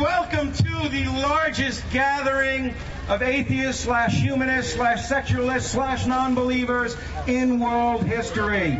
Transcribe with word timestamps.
welcome 0.00 0.50
to 0.50 0.88
the 0.88 1.04
largest 1.20 1.82
gathering 1.90 2.74
of 3.10 3.20
atheists 3.20 3.84
slash 3.84 4.14
humanists 4.14 4.72
slash 4.72 5.06
secularists 5.06 5.72
slash 5.72 6.06
non-believers 6.06 6.96
in 7.26 7.60
world 7.60 8.02
history. 8.02 8.70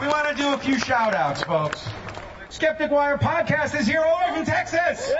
We 0.00 0.06
want 0.06 0.28
to 0.28 0.34
do 0.34 0.54
a 0.54 0.58
few 0.58 0.78
shout 0.78 1.14
outs, 1.14 1.42
folks. 1.42 1.86
Skeptic 2.48 2.90
Wire 2.90 3.18
podcast 3.18 3.78
is 3.78 3.86
here 3.86 4.00
all 4.00 4.18
the 4.20 4.32
way 4.32 4.36
from 4.38 4.46
Texas. 4.46 5.12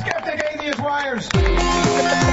Skeptic 0.00 0.44
Atheist 0.52 0.80
Wires. 0.80 2.29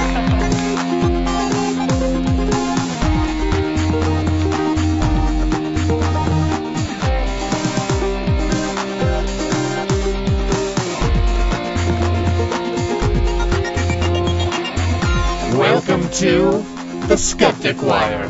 Welcome 15.88 16.10
to 16.10 17.06
the 17.06 17.16
Skeptic 17.16 17.80
Wire. 17.80 18.28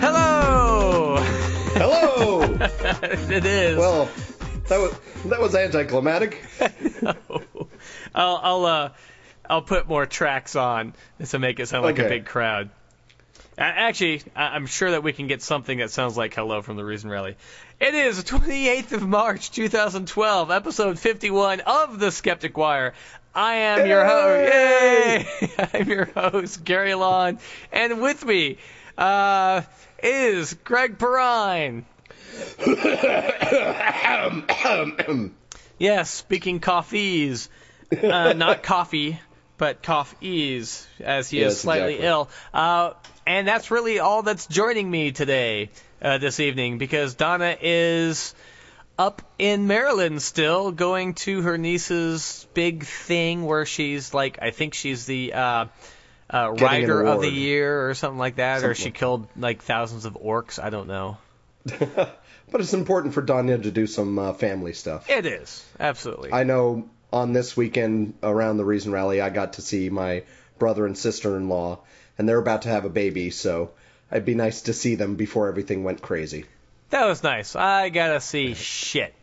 Hello! 0.00 1.18
Hello. 1.74 2.40
it 3.30 3.44
is. 3.44 3.76
well, 3.76 4.08
that 4.68 4.78
was 4.78 4.98
that 5.26 5.40
was 5.40 5.54
anticlimactic. 5.54 6.42
I'll 8.14 8.40
I'll 8.42 8.64
uh 8.66 8.90
I'll 9.48 9.62
put 9.62 9.88
more 9.88 10.06
tracks 10.06 10.56
on 10.56 10.94
to 11.28 11.38
make 11.38 11.58
it 11.60 11.68
sound 11.68 11.84
like 11.84 11.98
a 11.98 12.02
big 12.08 12.26
crowd. 12.26 12.70
Actually, 13.56 14.22
I- 14.36 14.54
I'm 14.54 14.66
sure 14.66 14.90
that 14.92 15.02
we 15.02 15.12
can 15.12 15.26
get 15.26 15.42
something 15.42 15.78
that 15.78 15.90
sounds 15.90 16.16
like 16.16 16.34
"Hello" 16.34 16.62
from 16.62 16.76
the 16.76 16.84
Reason 16.84 17.10
Rally. 17.10 17.36
It 17.80 17.94
is 17.94 18.22
the 18.22 18.28
28th 18.38 18.92
of 18.92 19.02
March, 19.06 19.50
2012, 19.52 20.50
episode 20.50 20.98
51 20.98 21.60
of 21.60 21.98
the 21.98 22.10
Skeptic 22.12 22.56
Wire. 22.56 22.94
I 23.34 23.54
am 23.54 23.86
your 23.86 24.04
host. 24.04 24.52
Yay! 24.52 25.68
I'm 25.72 25.88
your 25.88 26.04
host, 26.06 26.64
Gary 26.64 26.94
Lawn, 26.94 27.38
and 27.72 28.00
with 28.00 28.24
me 28.24 28.58
uh, 28.96 29.62
is 30.02 30.54
Greg 30.64 30.98
Perrine. 30.98 31.84
Yes, 35.78 36.10
speaking 36.10 36.60
coffees, 36.60 37.48
uh, 38.02 38.32
not 38.36 38.62
coffee, 38.62 39.20
but 39.56 39.82
coffees, 39.82 40.86
as 41.00 41.30
he 41.30 41.40
is 41.40 41.60
slightly 41.60 41.94
exactly. 41.94 42.06
ill. 42.06 42.30
Uh, 42.52 42.92
and 43.26 43.46
that's 43.46 43.70
really 43.70 43.98
all 43.98 44.22
that's 44.22 44.46
joining 44.46 44.90
me 44.90 45.12
today, 45.12 45.70
uh, 46.02 46.18
this 46.18 46.40
evening, 46.40 46.78
because 46.78 47.14
Donna 47.14 47.56
is 47.60 48.34
up 48.98 49.22
in 49.38 49.68
Maryland 49.68 50.20
still, 50.20 50.72
going 50.72 51.14
to 51.14 51.42
her 51.42 51.56
niece's 51.56 52.46
big 52.54 52.84
thing 52.84 53.44
where 53.44 53.64
she's 53.64 54.12
like, 54.12 54.38
I 54.42 54.50
think 54.50 54.74
she's 54.74 55.06
the 55.06 55.32
uh, 55.34 55.66
uh, 56.28 56.50
rider 56.52 57.04
of 57.04 57.20
the 57.20 57.30
year 57.30 57.88
or 57.88 57.94
something 57.94 58.18
like 58.18 58.36
that, 58.36 58.64
or 58.64 58.74
she 58.74 58.90
killed 58.90 59.28
like 59.36 59.62
thousands 59.62 60.04
of 60.04 60.14
orcs. 60.14 60.62
I 60.62 60.70
don't 60.70 60.88
know. 60.88 61.18
but 62.50 62.60
it's 62.60 62.74
important 62.74 63.14
for 63.14 63.22
Danya 63.22 63.62
to 63.62 63.70
do 63.70 63.86
some 63.86 64.18
uh, 64.18 64.32
family 64.32 64.72
stuff. 64.72 65.08
It 65.10 65.26
is 65.26 65.64
absolutely. 65.78 66.32
I 66.32 66.44
know 66.44 66.88
on 67.12 67.32
this 67.32 67.56
weekend 67.56 68.14
around 68.22 68.56
the 68.58 68.64
Reason 68.64 68.92
Rally, 68.92 69.20
I 69.20 69.30
got 69.30 69.54
to 69.54 69.62
see 69.62 69.88
my 69.90 70.24
brother 70.58 70.86
and 70.86 70.96
sister-in-law, 70.96 71.78
and 72.18 72.28
they're 72.28 72.38
about 72.38 72.62
to 72.62 72.68
have 72.68 72.84
a 72.84 72.90
baby, 72.90 73.30
so 73.30 73.70
it'd 74.10 74.24
be 74.24 74.34
nice 74.34 74.62
to 74.62 74.72
see 74.72 74.94
them 74.96 75.14
before 75.14 75.48
everything 75.48 75.84
went 75.84 76.02
crazy. 76.02 76.44
That 76.90 77.06
was 77.06 77.22
nice. 77.22 77.54
I 77.54 77.90
gotta 77.90 78.20
see 78.20 78.54
shit. 78.54 79.14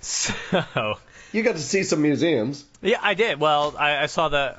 So, 0.00 0.98
You 1.32 1.42
got 1.42 1.56
to 1.56 1.60
see 1.60 1.82
some 1.82 2.00
museums. 2.00 2.64
yeah, 2.80 3.00
I 3.02 3.14
did. 3.14 3.40
Well, 3.40 3.74
I, 3.76 4.04
I 4.04 4.06
saw 4.06 4.28
the 4.28 4.56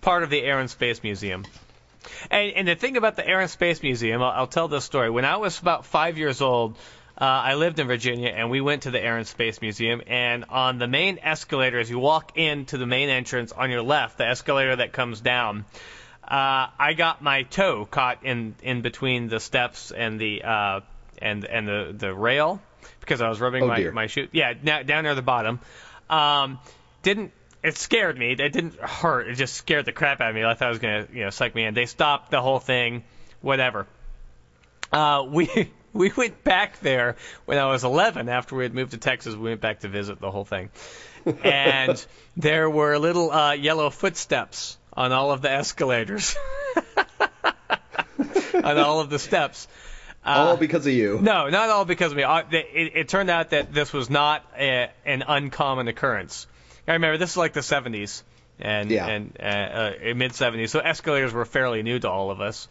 part 0.00 0.24
of 0.24 0.30
the 0.30 0.42
Air 0.42 0.58
and 0.58 0.68
Space 0.68 1.02
Museum. 1.04 1.44
And, 2.30 2.52
and 2.52 2.68
the 2.68 2.74
thing 2.74 2.96
about 2.96 3.14
the 3.14 3.26
Air 3.26 3.40
and 3.40 3.50
Space 3.50 3.82
Museum, 3.82 4.22
I'll, 4.22 4.30
I'll 4.30 4.46
tell 4.48 4.66
this 4.66 4.84
story. 4.84 5.08
When 5.10 5.24
I 5.24 5.36
was 5.36 5.60
about 5.60 5.86
five 5.86 6.18
years 6.18 6.40
old, 6.40 6.76
uh, 7.20 7.24
I 7.24 7.54
lived 7.54 7.78
in 7.80 7.86
Virginia, 7.88 8.28
and 8.28 8.48
we 8.50 8.60
went 8.60 8.82
to 8.82 8.90
the 8.92 9.00
Air 9.02 9.16
and 9.16 9.26
Space 9.26 9.60
Museum. 9.60 10.02
And 10.06 10.44
on 10.50 10.78
the 10.78 10.86
main 10.86 11.18
escalator, 11.20 11.78
as 11.80 11.90
you 11.90 11.98
walk 11.98 12.36
into 12.38 12.78
the 12.78 12.86
main 12.86 13.08
entrance 13.08 13.50
on 13.52 13.70
your 13.70 13.82
left, 13.82 14.18
the 14.18 14.26
escalator 14.28 14.76
that 14.76 14.92
comes 14.92 15.20
down, 15.20 15.64
uh, 16.22 16.68
I 16.78 16.94
got 16.96 17.20
my 17.22 17.42
toe 17.42 17.86
caught 17.86 18.24
in 18.24 18.54
in 18.62 18.82
between 18.82 19.28
the 19.28 19.40
steps 19.40 19.90
and 19.90 20.20
the 20.20 20.42
uh, 20.44 20.80
and 21.20 21.44
and 21.44 21.66
the 21.66 21.94
the 21.96 22.14
rail 22.14 22.60
because 23.00 23.20
I 23.20 23.28
was 23.28 23.40
rubbing 23.40 23.64
Oh, 23.64 23.68
my 23.68 23.76
dear. 23.76 23.92
my 23.92 24.06
shoe. 24.06 24.28
Yeah, 24.30 24.52
na- 24.62 24.82
down 24.82 25.04
near 25.04 25.14
the 25.16 25.22
bottom. 25.22 25.58
Um, 26.08 26.60
didn't 27.02 27.32
it 27.64 27.76
scared 27.78 28.16
me? 28.16 28.32
It 28.32 28.52
didn't 28.52 28.76
hurt. 28.78 29.28
It 29.28 29.34
just 29.34 29.54
scared 29.54 29.86
the 29.86 29.92
crap 29.92 30.20
out 30.20 30.28
of 30.30 30.34
me. 30.36 30.44
I 30.44 30.54
thought 30.54 30.66
it 30.66 30.70
was 30.70 30.78
gonna 30.78 31.08
you 31.12 31.24
know 31.24 31.30
suck 31.30 31.54
me 31.54 31.64
in. 31.64 31.74
They 31.74 31.86
stopped 31.86 32.30
the 32.30 32.40
whole 32.42 32.60
thing. 32.60 33.02
Whatever. 33.40 33.86
Uh, 34.92 35.26
we. 35.28 35.72
We 36.04 36.12
went 36.16 36.44
back 36.44 36.78
there 36.80 37.16
when 37.44 37.58
I 37.58 37.66
was 37.66 37.82
11. 37.84 38.28
After 38.28 38.54
we 38.54 38.62
had 38.62 38.72
moved 38.72 38.92
to 38.92 38.98
Texas, 38.98 39.34
we 39.34 39.48
went 39.50 39.60
back 39.60 39.80
to 39.80 39.88
visit 39.88 40.20
the 40.20 40.30
whole 40.30 40.44
thing, 40.44 40.70
and 41.42 42.04
there 42.36 42.70
were 42.70 42.96
little 42.98 43.30
uh, 43.32 43.52
yellow 43.52 43.90
footsteps 43.90 44.78
on 44.92 45.10
all 45.12 45.32
of 45.32 45.42
the 45.42 45.50
escalators, 45.50 46.36
on 48.54 48.78
all 48.78 49.00
of 49.00 49.10
the 49.10 49.18
steps. 49.18 49.66
all 50.24 50.56
because 50.56 50.86
of 50.86 50.92
you. 50.92 51.18
No, 51.20 51.48
not 51.48 51.68
all 51.70 51.84
because 51.84 52.12
of 52.12 52.16
me. 52.16 52.22
Uh, 52.24 52.42
It, 52.50 52.66
it, 52.74 52.92
it 52.96 53.08
turned 53.08 53.30
out 53.30 53.50
that 53.50 53.72
this 53.72 53.92
was 53.92 54.10
not 54.10 54.44
a, 54.58 54.90
an 55.04 55.24
uncommon 55.26 55.88
occurrence. 55.88 56.46
I 56.86 56.92
remember 56.92 57.18
this 57.18 57.30
is 57.32 57.36
like 57.36 57.52
the 57.52 57.60
70s 57.60 58.22
and 58.60 58.90
Yeah. 58.90 59.06
and 59.06 59.36
uh, 59.40 59.42
uh, 59.44 59.92
mid 60.14 60.32
70s, 60.32 60.70
so 60.70 60.80
escalators 60.80 61.32
were 61.32 61.44
fairly 61.44 61.82
new 61.82 61.98
to 61.98 62.10
all 62.10 62.30
of 62.30 62.40
us. 62.40 62.68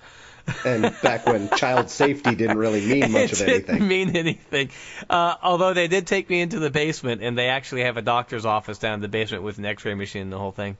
And 0.66 0.96
back 1.02 1.26
when 1.26 1.50
child 1.50 1.90
safety 1.90 2.36
didn't 2.36 2.58
really 2.58 2.86
mean 2.86 3.12
much 3.12 3.34
of 3.34 3.42
it 3.42 3.46
didn't 3.46 3.70
anything. 3.70 3.88
mean 3.88 4.16
anything. 4.16 4.70
Uh, 5.10 5.36
although 5.42 5.74
they 5.74 5.88
did 5.88 6.08
take 6.08 6.30
me 6.30 6.42
into 6.42 6.60
the 6.60 6.70
basement, 6.70 7.22
and 7.22 7.38
they 7.38 7.50
actually 7.50 7.84
have 7.84 7.98
a 7.98 8.02
doctor's 8.02 8.46
office 8.46 8.78
down 8.78 8.96
in 8.96 9.02
the 9.02 9.08
basement 9.08 9.44
with 9.44 9.58
an 9.58 9.66
X-ray 9.66 9.94
machine 9.94 10.24
and 10.24 10.32
the 10.32 10.38
whole 10.38 10.52
thing. 10.52 10.78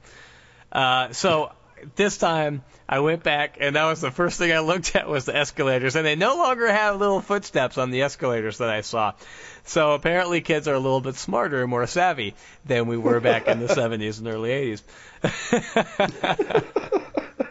Uh, 0.72 1.12
so 1.12 1.52
this 1.96 2.18
time 2.18 2.64
I 2.90 3.00
went 3.00 3.24
back, 3.24 3.58
and 3.60 3.76
that 3.76 3.86
was 3.86 4.02
the 4.02 4.12
first 4.12 4.38
thing 4.40 4.52
I 4.52 4.60
looked 4.60 4.96
at 4.96 5.08
was 5.08 5.26
the 5.26 5.36
escalators, 5.36 5.96
and 5.96 6.06
they 6.06 6.16
no 6.16 6.38
longer 6.38 6.68
have 6.72 6.98
little 6.98 7.22
footsteps 7.22 7.78
on 7.78 7.92
the 7.92 8.04
escalators 8.04 8.60
that 8.60 8.70
I 8.70 8.82
saw. 8.82 9.14
So 9.66 9.92
apparently, 9.94 10.42
kids 10.42 10.68
are 10.68 10.74
a 10.74 10.80
little 10.80 11.02
bit 11.02 11.16
smarter 11.16 11.62
and 11.62 11.70
more 11.70 11.86
savvy 11.88 12.36
than 12.66 12.88
we 12.88 12.98
were 12.98 13.20
back 13.20 13.48
in 13.48 13.60
the 13.60 13.68
70s 13.74 14.20
and 14.20 14.28
early 14.28 14.50
80s. 14.50 14.82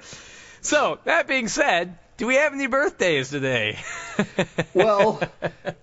so 0.62 0.98
that 1.04 1.28
being 1.28 1.48
said, 1.48 1.98
do 2.16 2.26
we 2.26 2.36
have 2.36 2.54
any 2.54 2.66
birthdays 2.66 3.30
today? 3.30 3.78
well, 4.74 5.20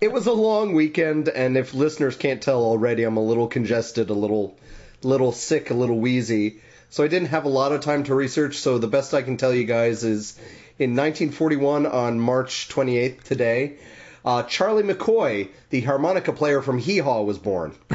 it 0.00 0.12
was 0.12 0.26
a 0.26 0.32
long 0.32 0.74
weekend, 0.74 1.28
and 1.28 1.56
if 1.56 1.74
listeners 1.74 2.16
can't 2.16 2.42
tell 2.42 2.62
already, 2.62 3.04
I'm 3.04 3.16
a 3.16 3.22
little 3.22 3.46
congested, 3.46 4.10
a 4.10 4.14
little, 4.14 4.58
little 5.02 5.32
sick, 5.32 5.70
a 5.70 5.74
little 5.74 5.98
wheezy. 5.98 6.60
So 6.90 7.04
I 7.04 7.08
didn't 7.08 7.28
have 7.28 7.44
a 7.44 7.48
lot 7.48 7.72
of 7.72 7.80
time 7.82 8.04
to 8.04 8.14
research. 8.14 8.56
So 8.56 8.78
the 8.78 8.88
best 8.88 9.14
I 9.14 9.22
can 9.22 9.36
tell 9.36 9.54
you 9.54 9.64
guys 9.64 10.04
is, 10.04 10.36
in 10.78 10.90
1941, 10.90 11.86
on 11.86 12.18
March 12.18 12.68
28th 12.68 13.22
today, 13.22 13.78
uh, 14.24 14.42
Charlie 14.44 14.82
McCoy, 14.82 15.48
the 15.70 15.82
harmonica 15.82 16.32
player 16.32 16.62
from 16.62 16.78
Hee 16.78 16.98
Haw, 16.98 17.22
was 17.22 17.38
born. 17.38 17.74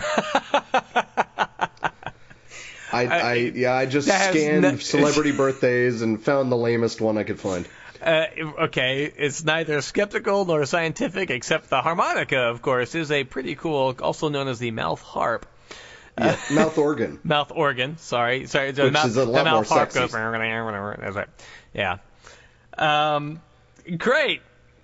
I, 2.91 3.05
I 3.05 3.33
yeah, 3.55 3.73
I 3.73 3.85
just 3.85 4.07
scanned 4.07 4.61
no- 4.63 4.77
celebrity 4.77 5.31
birthdays 5.37 6.01
and 6.01 6.21
found 6.21 6.51
the 6.51 6.57
lamest 6.57 7.01
one 7.01 7.17
I 7.17 7.23
could 7.23 7.39
find. 7.39 7.67
Uh, 8.01 8.25
okay, 8.63 9.11
it's 9.17 9.43
neither 9.43 9.81
skeptical 9.81 10.45
nor 10.45 10.65
scientific, 10.65 11.29
except 11.29 11.69
the 11.69 11.81
harmonica, 11.81 12.37
of 12.37 12.61
course, 12.61 12.95
is 12.95 13.11
a 13.11 13.23
pretty 13.23 13.55
cool, 13.55 13.95
also 14.01 14.29
known 14.29 14.47
as 14.47 14.59
the 14.59 14.71
mouth 14.71 15.01
harp. 15.01 15.45
Yeah, 16.17 16.37
mouth 16.51 16.77
organ. 16.77 17.19
Mouth 17.23 17.51
organ, 17.53 17.97
sorry, 17.97 18.47
sorry, 18.47 18.71
the 18.71 18.83
Which 18.85 18.93
mouth, 18.93 19.05
is 19.05 19.17
a 19.17 19.25
lot 19.25 19.45
more 19.45 19.63
harp 19.63 19.91
sexy. 19.91 19.99
goes. 19.99 20.13
Right. 20.13 21.27
Yeah. 21.73 21.97
Um, 22.77 23.41
great. 23.97 24.41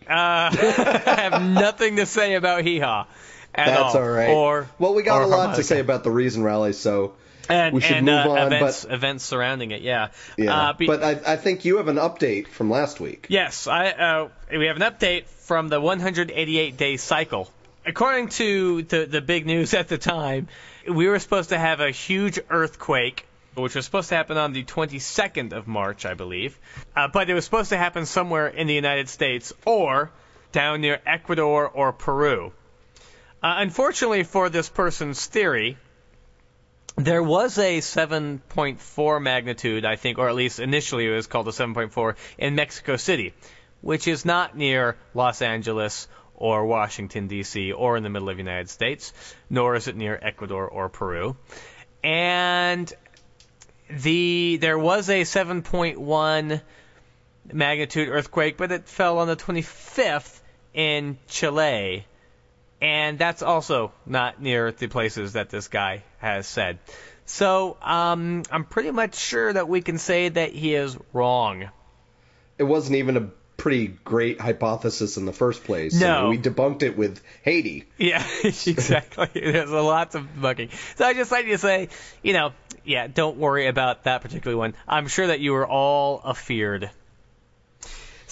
Uh, 0.07 0.11
I 0.11 1.29
have 1.29 1.41
nothing 1.41 1.97
to 1.97 2.05
say 2.05 2.35
about 2.35 2.63
hee 2.63 2.79
haw. 2.79 3.07
That's 3.55 3.95
all. 3.95 4.01
all 4.01 4.09
right. 4.09 4.29
Or 4.29 4.69
well, 4.79 4.93
we 4.93 5.03
got 5.03 5.21
a 5.21 5.25
lot 5.27 5.37
harmonica. 5.37 5.61
to 5.61 5.63
say 5.67 5.79
about 5.79 6.03
the 6.03 6.11
Reason 6.11 6.43
Rally, 6.43 6.73
so 6.73 7.13
and 7.49 7.73
we 7.75 7.81
should 7.81 7.97
and, 7.97 8.05
move 8.05 8.25
uh, 8.25 8.31
on. 8.31 8.53
events 8.53 8.85
but 8.85 8.93
events 8.93 9.23
surrounding 9.23 9.71
it. 9.71 9.81
Yeah. 9.81 10.09
yeah, 10.37 10.69
Uh, 10.69 10.73
be- 10.73 10.87
but 10.87 11.03
I, 11.03 11.33
I 11.33 11.35
think 11.37 11.65
you 11.65 11.77
have 11.77 11.87
an 11.87 11.97
update 11.97 12.47
from 12.47 12.69
last 12.69 12.99
week. 12.99 13.27
Yes, 13.29 13.67
I 13.67 13.89
uh, 13.89 14.29
we 14.51 14.67
have 14.67 14.75
an 14.75 14.81
update 14.83 15.25
from 15.25 15.69
the 15.69 15.79
188 15.79 16.77
day 16.77 16.97
cycle. 16.97 17.49
According 17.85 18.29
to 18.29 18.81
the 18.83 19.05
the 19.05 19.21
big 19.21 19.45
news 19.45 19.73
at 19.81 19.87
the 19.87 19.97
time, 19.97 20.47
we 20.87 21.07
were 21.07 21.19
supposed 21.19 21.49
to 21.49 21.57
have 21.57 21.79
a 21.79 21.91
huge 21.91 22.39
earthquake, 22.49 23.25
which 23.55 23.75
was 23.75 23.85
supposed 23.85 24.09
to 24.09 24.15
happen 24.15 24.37
on 24.37 24.53
the 24.53 24.63
22nd 24.63 25.53
of 25.53 25.67
March, 25.67 26.05
I 26.05 26.13
believe, 26.13 26.57
uh, 26.95 27.07
but 27.07 27.29
it 27.29 27.33
was 27.33 27.45
supposed 27.45 27.69
to 27.69 27.77
happen 27.77 28.05
somewhere 28.05 28.47
in 28.47 28.67
the 28.67 28.73
United 28.73 29.09
States 29.09 29.53
or 29.65 30.11
down 30.51 30.81
near 30.81 30.99
Ecuador 31.05 31.67
or 31.67 31.91
Peru. 31.91 32.53
Uh, 33.43 33.55
unfortunately 33.59 34.23
for 34.23 34.49
this 34.49 34.69
person's 34.69 35.23
theory, 35.25 35.77
there 36.97 37.23
was 37.23 37.57
a 37.57 37.79
7.4 37.79 39.21
magnitude, 39.21 39.85
I 39.85 39.95
think, 39.95 40.17
or 40.17 40.29
at 40.29 40.35
least 40.35 40.59
initially 40.59 41.07
it 41.07 41.11
was 41.11 41.27
called 41.27 41.47
a 41.47 41.51
7.4 41.51 42.15
in 42.37 42.55
Mexico 42.55 42.95
City, 42.95 43.33
which 43.81 44.07
is 44.07 44.25
not 44.25 44.55
near 44.55 44.95
Los 45.13 45.41
Angeles 45.41 46.07
or 46.35 46.65
Washington 46.65 47.27
D.C. 47.27 47.71
or 47.71 47.97
in 47.97 48.03
the 48.03 48.09
middle 48.09 48.29
of 48.29 48.37
the 48.37 48.43
United 48.43 48.69
States, 48.69 49.13
nor 49.49 49.75
is 49.75 49.87
it 49.87 49.95
near 49.95 50.17
Ecuador 50.21 50.67
or 50.67 50.89
Peru. 50.89 51.35
And 52.03 52.91
the 53.89 54.57
there 54.61 54.77
was 54.77 55.09
a 55.09 55.21
7.1 55.21 56.61
magnitude 57.51 58.09
earthquake, 58.09 58.57
but 58.57 58.71
it 58.71 58.87
fell 58.87 59.19
on 59.19 59.27
the 59.27 59.35
25th 59.35 60.39
in 60.73 61.17
Chile, 61.27 62.05
and 62.81 63.17
that's 63.17 63.41
also 63.41 63.91
not 64.05 64.41
near 64.41 64.71
the 64.71 64.87
places 64.87 65.33
that 65.33 65.49
this 65.49 65.67
guy 65.67 66.03
has 66.19 66.47
said. 66.47 66.79
So 67.25 67.77
um, 67.81 68.43
I'm 68.51 68.65
pretty 68.65 68.91
much 68.91 69.15
sure 69.15 69.51
that 69.51 69.67
we 69.67 69.81
can 69.81 69.97
say 69.97 70.29
that 70.29 70.51
he 70.51 70.75
is 70.75 70.97
wrong. 71.11 71.69
It 72.57 72.63
wasn't 72.63 72.97
even 72.97 73.17
a 73.17 73.29
pretty 73.57 73.87
great 73.87 74.39
hypothesis 74.39 75.17
in 75.17 75.25
the 75.25 75.33
first 75.33 75.63
place. 75.63 75.99
No. 75.99 76.29
we 76.29 76.37
debunked 76.37 76.83
it 76.83 76.97
with 76.97 77.21
Haiti. 77.43 77.85
Yeah, 77.97 78.23
exactly. 78.43 79.29
There's 79.33 79.71
a 79.71 79.81
lots 79.81 80.15
of 80.15 80.27
bugging. 80.37 80.69
So 80.97 81.05
I 81.05 81.13
just 81.13 81.31
like 81.31 81.45
to 81.45 81.57
say, 81.57 81.89
you 82.21 82.33
know, 82.33 82.51
yeah, 82.83 83.07
don't 83.07 83.37
worry 83.37 83.67
about 83.67 84.03
that 84.03 84.21
particular 84.21 84.55
one. 84.55 84.75
I'm 84.87 85.07
sure 85.07 85.27
that 85.27 85.39
you 85.39 85.53
were 85.53 85.65
all 85.65 86.21
afeared. 86.23 86.91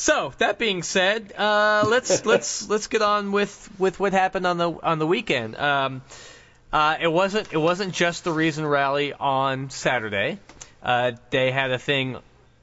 So 0.03 0.33
that 0.39 0.59
being 0.59 0.83
said, 0.83 1.31
uh, 1.31 1.85
let's 1.87 2.25
let's 2.31 2.67
let's 2.67 2.87
get 2.87 3.01
on 3.01 3.31
with, 3.31 3.69
with 3.79 4.01
what 4.01 4.11
happened 4.11 4.45
on 4.45 4.57
the 4.57 4.69
on 4.69 4.99
the 4.99 5.07
weekend. 5.07 5.55
Um, 5.55 6.01
uh, 6.73 6.97
it 6.99 7.07
wasn't 7.07 7.53
it 7.53 7.57
wasn't 7.57 7.93
just 7.93 8.25
the 8.25 8.33
Reason 8.33 8.65
Rally 8.65 9.13
on 9.13 9.69
Saturday. 9.69 10.39
Uh, 10.83 11.13
they 11.29 11.51
had 11.51 11.71
a 11.71 11.79
thing 11.79 12.17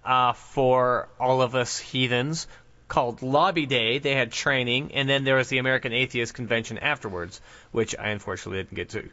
uh, 0.05 0.35
for 0.35 1.09
all 1.19 1.41
of 1.41 1.55
us 1.55 1.79
heathens 1.79 2.47
called 2.89 3.23
Lobby 3.23 3.65
Day. 3.65 4.01
They 4.01 4.15
had 4.15 4.33
training, 4.33 4.93
and 4.93 5.09
then 5.09 5.25
there 5.25 5.37
was 5.37 5.49
the 5.49 5.57
American 5.57 5.95
Atheist 5.95 6.35
Convention 6.35 6.77
afterwards, 6.77 7.41
which 7.73 7.97
I 7.97 8.09
unfortunately 8.11 8.65
didn't 8.65 8.75
get 8.75 8.89
to 8.91 9.09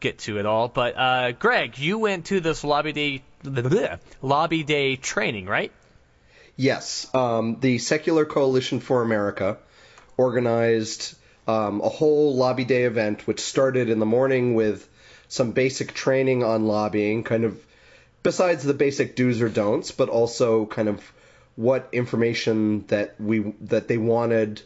get 0.00 0.18
to 0.26 0.40
at 0.40 0.46
all. 0.46 0.66
But 0.66 0.96
uh, 0.96 1.30
Greg, 1.30 1.78
you 1.78 2.00
went 2.00 2.26
to 2.26 2.40
this 2.40 2.64
Lobby 2.64 2.92
Day 2.92 3.22
Lobby 4.20 4.64
Day 4.64 4.96
training, 4.96 5.46
right? 5.46 5.70
Yes, 6.56 7.12
um, 7.14 7.58
the 7.60 7.78
Secular 7.78 8.24
Coalition 8.24 8.80
for 8.80 9.02
America 9.02 9.58
organized 10.16 11.14
um, 11.48 11.80
a 11.80 11.88
whole 11.88 12.36
lobby 12.36 12.64
day 12.64 12.84
event, 12.84 13.26
which 13.26 13.40
started 13.40 13.88
in 13.88 13.98
the 13.98 14.06
morning 14.06 14.54
with 14.54 14.88
some 15.28 15.52
basic 15.52 15.94
training 15.94 16.44
on 16.44 16.66
lobbying, 16.66 17.24
kind 17.24 17.44
of 17.44 17.58
besides 18.22 18.62
the 18.62 18.74
basic 18.74 19.16
do's 19.16 19.40
or 19.40 19.48
don'ts, 19.48 19.90
but 19.90 20.08
also 20.08 20.66
kind 20.66 20.88
of 20.88 21.00
what 21.56 21.88
information 21.92 22.84
that 22.88 23.14
we 23.18 23.54
that 23.62 23.88
they 23.88 23.98
wanted 23.98 24.60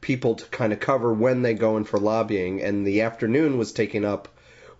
people 0.00 0.36
to 0.36 0.44
kind 0.46 0.72
of 0.72 0.80
cover 0.80 1.12
when 1.12 1.42
they 1.42 1.54
go 1.54 1.76
in 1.76 1.84
for 1.84 1.98
lobbying. 1.98 2.62
And 2.62 2.86
the 2.86 3.02
afternoon 3.02 3.58
was 3.58 3.72
taken 3.72 4.04
up 4.04 4.28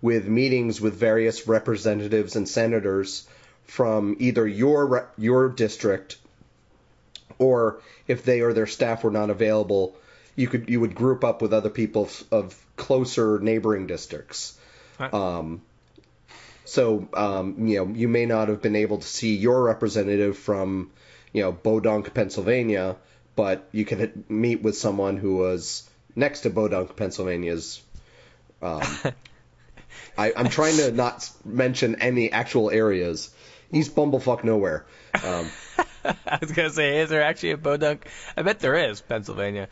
with 0.01 0.27
meetings 0.27 0.81
with 0.81 0.95
various 0.95 1.47
representatives 1.47 2.37
and 2.37 2.49
senators 2.49 3.29
from 3.65 4.17
either 4.21 4.47
your 4.47 5.11
your 5.19 5.49
district 5.49 6.17
or 7.39 7.81
if 8.07 8.25
they 8.25 8.41
or 8.41 8.53
their 8.53 8.67
staff 8.67 9.05
were 9.05 9.11
not 9.11 9.31
available, 9.31 9.97
you 10.35 10.49
could 10.49 10.69
you 10.69 10.81
would 10.81 10.95
group 10.95 11.25
up 11.25 11.43
with 11.43 11.53
other 11.53 11.71
people 11.71 12.05
of, 12.05 12.25
of 12.31 12.67
closer 12.77 13.39
neighboring 13.39 13.87
districts. 13.87 14.59
Right. 14.99 15.13
Um, 15.13 15.63
so 16.65 17.09
um, 17.15 17.67
you 17.69 17.79
know 17.79 17.93
you 17.93 18.09
may 18.09 18.27
not 18.27 18.49
have 18.49 18.63
been 18.63 18.77
able 18.77 18.99
to 18.99 19.07
see 19.07 19.37
your 19.37 19.63
representative 19.65 20.37
from 20.39 20.91
you 21.33 21.43
know 21.43 21.53
Podunk, 21.53 22.13
Pennsylvania, 22.15 22.97
but 23.35 23.69
you 23.73 23.85
could 23.85 24.29
meet 24.31 24.63
with 24.63 24.77
someone 24.77 25.17
who 25.17 25.37
was 25.37 25.89
next 26.15 26.41
to 26.41 26.51
Podunk, 26.51 26.97
Pennsylvania's. 26.97 27.83
Um, 28.63 28.83
I, 30.19 30.33
I'm 30.37 30.49
trying 30.49 30.77
to 30.79 30.93
not 30.93 31.31
mention 31.45 32.01
any 32.01 32.33
actual 32.33 32.71
areas. 32.71 33.31
East 33.73 33.95
Bumblefuck 33.95 34.45
nowhere. 34.45 34.87
Um, 35.25 35.51
I 36.27 36.39
was 36.41 36.53
gonna 36.53 36.71
say, 36.71 37.01
is 37.01 37.11
there 37.11 37.23
actually 37.23 37.53
a 37.53 37.59
Podunk? 37.59 38.07
I 38.37 38.43
bet 38.43 38.61
there 38.61 38.91
is, 38.91 39.01
Pennsylvania. 39.01 39.69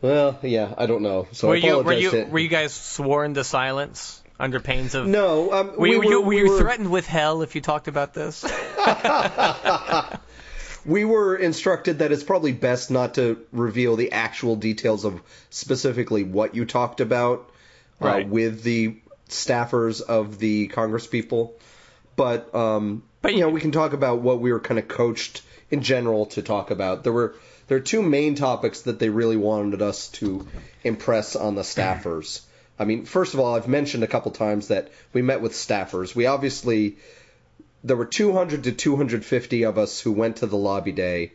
Well, 0.00 0.38
yeah, 0.42 0.74
I 0.76 0.86
don't 0.86 1.02
know. 1.02 1.26
So 1.32 1.48
were 1.48 1.56
you 1.56 1.82
were 1.82 1.92
you 1.92 2.10
to- 2.10 2.24
were 2.24 2.38
you 2.38 2.48
guys 2.48 2.72
sworn 2.72 3.34
to 3.34 3.44
silence 3.44 4.22
under 4.38 4.60
pains 4.60 4.94
of? 4.94 5.06
No, 5.06 5.52
um, 5.52 5.66
Were, 5.72 5.78
we 5.78 5.90
you, 5.92 5.98
were, 5.98 6.04
you, 6.04 6.20
were 6.20 6.26
we 6.26 6.38
you 6.38 6.50
were- 6.50 6.58
threatened 6.60 6.90
with 6.90 7.06
hell 7.06 7.42
if 7.42 7.54
you 7.54 7.60
talked 7.60 7.88
about 7.88 8.14
this? 8.14 8.44
We 10.86 11.04
were 11.04 11.36
instructed 11.36 11.98
that 11.98 12.12
it's 12.12 12.22
probably 12.22 12.52
best 12.52 12.90
not 12.90 13.14
to 13.16 13.44
reveal 13.52 13.96
the 13.96 14.12
actual 14.12 14.56
details 14.56 15.04
of 15.04 15.20
specifically 15.50 16.22
what 16.22 16.54
you 16.54 16.64
talked 16.64 17.00
about 17.02 17.50
uh, 18.00 18.22
with 18.26 18.62
the 18.62 18.96
staffers 19.28 20.00
of 20.00 20.38
the 20.38 20.68
Congress 20.68 21.06
people, 21.06 21.58
but 22.16 22.54
um, 22.54 23.02
But 23.20 23.34
you 23.34 23.40
know 23.40 23.50
we 23.50 23.60
can 23.60 23.72
talk 23.72 23.92
about 23.92 24.20
what 24.20 24.40
we 24.40 24.50
were 24.50 24.60
kind 24.60 24.78
of 24.78 24.88
coached 24.88 25.42
in 25.70 25.82
general 25.82 26.26
to 26.26 26.42
talk 26.42 26.70
about. 26.70 27.04
There 27.04 27.12
were 27.12 27.34
there 27.68 27.76
are 27.76 27.80
two 27.80 28.02
main 28.02 28.34
topics 28.34 28.82
that 28.82 28.98
they 28.98 29.10
really 29.10 29.36
wanted 29.36 29.82
us 29.82 30.08
to 30.08 30.46
impress 30.82 31.36
on 31.36 31.54
the 31.54 31.62
staffers. 31.62 32.40
I 32.78 32.84
mean, 32.84 33.04
first 33.04 33.34
of 33.34 33.40
all, 33.40 33.54
I've 33.54 33.68
mentioned 33.68 34.04
a 34.04 34.08
couple 34.08 34.30
times 34.30 34.68
that 34.68 34.90
we 35.12 35.20
met 35.20 35.42
with 35.42 35.52
staffers. 35.52 36.14
We 36.14 36.26
obviously 36.26 36.96
there 37.84 37.96
were 37.96 38.06
200 38.06 38.64
to 38.64 38.72
250 38.72 39.64
of 39.64 39.78
us 39.78 40.00
who 40.00 40.12
went 40.12 40.36
to 40.36 40.46
the 40.46 40.56
lobby 40.56 40.92
day, 40.92 41.32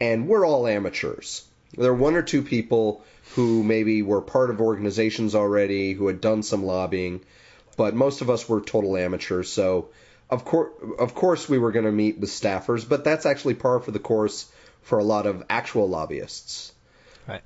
and 0.00 0.28
we're 0.28 0.46
all 0.46 0.66
amateurs. 0.66 1.44
There 1.76 1.92
were 1.92 1.98
one 1.98 2.16
or 2.16 2.22
two 2.22 2.42
people 2.42 3.04
who 3.34 3.62
maybe 3.62 4.02
were 4.02 4.20
part 4.20 4.50
of 4.50 4.60
organizations 4.60 5.34
already, 5.34 5.92
who 5.92 6.08
had 6.08 6.20
done 6.20 6.42
some 6.42 6.64
lobbying, 6.64 7.20
but 7.76 7.94
most 7.94 8.20
of 8.20 8.30
us 8.30 8.48
were 8.48 8.60
total 8.60 8.96
amateurs. 8.96 9.50
So, 9.50 9.88
of 10.30 10.44
course, 10.44 10.70
of 10.98 11.14
course, 11.14 11.48
we 11.48 11.58
were 11.58 11.72
going 11.72 11.84
to 11.84 11.92
meet 11.92 12.18
with 12.18 12.30
staffers, 12.30 12.88
but 12.88 13.04
that's 13.04 13.26
actually 13.26 13.54
par 13.54 13.80
for 13.80 13.90
the 13.90 13.98
course 13.98 14.50
for 14.82 14.98
a 14.98 15.04
lot 15.04 15.26
of 15.26 15.42
actual 15.50 15.88
lobbyists. 15.88 16.72
Right. 17.28 17.42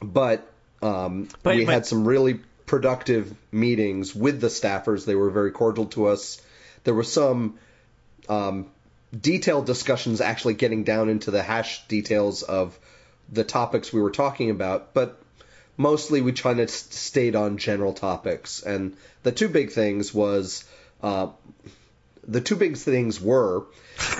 But 0.00 0.46
um, 0.82 1.28
But- 1.42 1.56
we 1.56 1.64
but- 1.64 1.72
had 1.74 1.86
some 1.86 2.04
really 2.06 2.40
productive 2.66 3.34
meetings 3.50 4.14
with 4.14 4.40
the 4.40 4.48
staffers. 4.48 5.04
They 5.04 5.14
were 5.14 5.30
very 5.30 5.50
cordial 5.52 5.86
to 5.86 6.06
us. 6.06 6.40
There 6.84 6.94
were 6.94 7.04
some 7.04 7.58
um, 8.28 8.66
detailed 9.18 9.66
discussions 9.66 10.20
actually 10.20 10.54
getting 10.54 10.84
down 10.84 11.08
into 11.08 11.30
the 11.30 11.42
hash 11.42 11.86
details 11.88 12.42
of 12.42 12.78
the 13.30 13.44
topics 13.44 13.92
we 13.92 14.00
were 14.00 14.10
talking 14.10 14.50
about, 14.50 14.92
but 14.94 15.20
mostly 15.76 16.20
we 16.22 16.32
tried 16.32 16.54
to 16.58 16.64
s- 16.64 16.72
stayed 16.90 17.36
on 17.36 17.58
general 17.58 17.92
topics. 17.92 18.62
And 18.62 18.96
the 19.22 19.32
two 19.32 19.48
big 19.48 19.70
things 19.72 20.12
was 20.14 20.64
uh, 21.02 21.28
the 22.26 22.40
two 22.40 22.56
big 22.56 22.76
things 22.76 23.20
were 23.20 23.64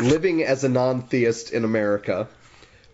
living 0.00 0.42
as 0.42 0.64
a 0.64 0.68
non-theist 0.68 1.52
in 1.52 1.64
America, 1.64 2.28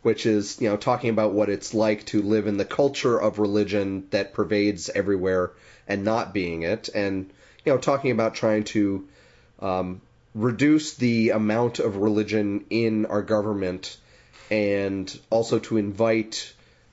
which 0.03 0.27
is 0.27 0.61
you 0.61 0.69
know 0.69 0.77
talking 0.77 1.11
about 1.11 1.33
what 1.33 1.49
it's 1.49 1.75
like 1.75 2.05
to 2.07 2.23
live 2.23 2.47
in 2.47 2.57
the 2.57 2.65
culture 2.65 3.19
of 3.19 3.39
religion 3.39 4.07
that 4.11 4.35
pervades 4.35 4.89
everywhere 4.89 5.51
and 5.87 6.05
not 6.05 6.35
being 6.35 6.63
it, 6.63 6.89
and 6.95 7.31
you 7.65 7.73
know 7.73 7.79
talking 7.79 8.11
about 8.11 8.35
trying 8.35 8.65
to 8.65 9.09
um, 9.61 10.01
reduce 10.35 10.95
the 10.95 11.31
amount 11.31 11.79
of 11.79 11.97
religion 11.97 12.65
in 12.71 13.07
our 13.07 13.23
government, 13.23 13.97
and 14.51 15.19
also 15.31 15.59
to 15.59 15.79
invite 15.79 16.53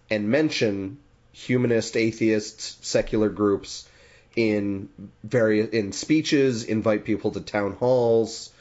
and 0.09 0.29
mention 0.29 0.97
humanist, 1.31 1.97
atheists, 1.97 2.77
secular 2.81 3.29
groups 3.29 3.87
in 4.35 4.89
various 5.23 5.69
in 5.69 5.91
speeches, 5.91 6.63
invite 6.63 7.05
people 7.05 7.31
to 7.31 7.41
town 7.41 7.73
halls, 7.73 8.51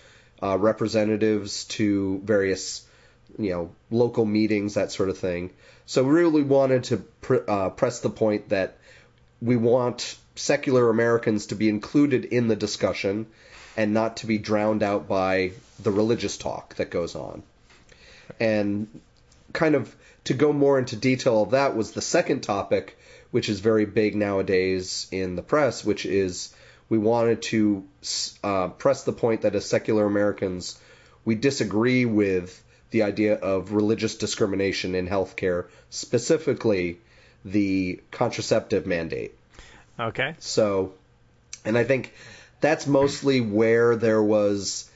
uh, 0.43 0.57
representatives 0.59 1.65
to 1.65 2.21
various 2.25 2.87
you 3.39 3.51
know 3.51 3.71
local 3.91 4.25
meetings, 4.25 4.75
that 4.75 4.93
sort 4.93 5.09
of 5.09 5.19
thing. 5.19 5.51
So 5.87 6.05
we 6.05 6.13
really 6.13 6.43
wanted 6.43 6.85
to 6.85 6.97
pr- 6.97 7.49
uh, 7.49 7.71
press 7.71 8.01
the 8.01 8.11
point 8.11 8.51
that 8.51 8.79
we 9.43 9.57
want 9.57 10.17
secular 10.37 10.91
Americans 10.91 11.47
to 11.47 11.55
be 11.55 11.69
included 11.69 12.25
in 12.25 12.49
the 12.49 12.57
discussion 12.57 13.27
and 13.77 13.93
not 13.93 14.19
to 14.19 14.27
be 14.27 14.39
drowned 14.39 14.83
out 14.83 15.09
by 15.09 15.53
the 15.83 15.91
religious 15.91 16.37
talk 16.37 16.75
that 16.77 16.91
goes 16.91 17.15
on. 17.15 17.43
And 18.41 19.01
kind 19.53 19.75
of 19.75 19.95
to 20.25 20.35
go 20.35 20.53
more 20.53 20.79
into 20.79 20.97
detail 20.97 21.43
of 21.43 21.51
that 21.51 21.77
was 21.77 21.93
the 21.93 22.01
second 22.01 22.43
topic, 22.43 22.99
which 23.35 23.49
is 23.49 23.59
very 23.59 23.85
big 23.85 24.15
nowadays 24.15 25.09
in 25.11 25.35
the 25.35 25.43
press, 25.43 25.85
which 25.85 26.07
is 26.07 26.55
we 26.89 26.99
wanted 26.99 27.43
to 27.43 27.85
uh, 28.45 28.69
press 28.69 29.03
the 29.03 29.13
point 29.13 29.43
that 29.43 29.57
as 29.57 29.69
secular 29.69 30.07
Americans, 30.07 30.79
we 31.25 31.35
disagree 31.35 32.05
with 32.05 32.63
the 32.93 33.03
idea 33.03 33.35
of 33.35 33.73
religious 33.73 34.15
discrimination 34.15 34.95
in 34.95 35.09
healthcare, 35.09 35.67
specifically 35.91 37.01
the 37.45 38.01
contraceptive 38.13 38.87
mandate. 38.87 39.35
Okay. 39.99 40.37
So, 40.39 40.95
and 41.65 41.77
I 41.77 41.83
think 41.83 42.15
that's 42.61 42.87
mostly 42.87 43.41
where 43.41 43.97
there 43.97 44.23
was 44.23 44.89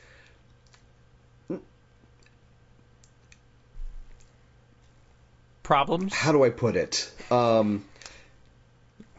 Problems? 5.64 6.14
how 6.14 6.30
do 6.30 6.44
I 6.44 6.50
put 6.50 6.76
it? 6.76 7.10
Um, 7.32 7.84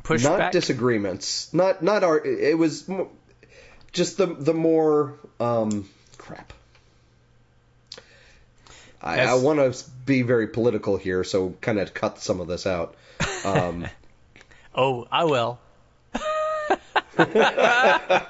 Pushback? 0.10 0.40
not 0.40 0.52
disagreements. 0.52 1.54
Not 1.54 1.82
not 1.82 2.04
our. 2.04 2.24
It 2.26 2.58
was 2.58 2.90
just 3.92 4.18
the 4.18 4.28
the 4.28 4.54
more 4.54 5.20
um, 5.40 5.90
crap. 6.18 6.54
I, 9.02 9.22
I 9.22 9.36
want 9.36 9.60
to 9.60 9.90
be 10.06 10.24
very 10.24 10.48
political 10.48 10.98
here, 10.98 11.24
so 11.24 11.56
kind 11.62 11.80
of 11.80 11.94
cut 11.94 12.20
some 12.20 12.42
of 12.42 12.48
this 12.48 12.68
out. 12.68 12.96
Um, 13.46 13.88
Oh, 14.76 15.08
I 15.12 15.24
will. 15.26 15.60
well, 17.18 18.28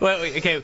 wait, 0.00 0.36
okay. 0.36 0.62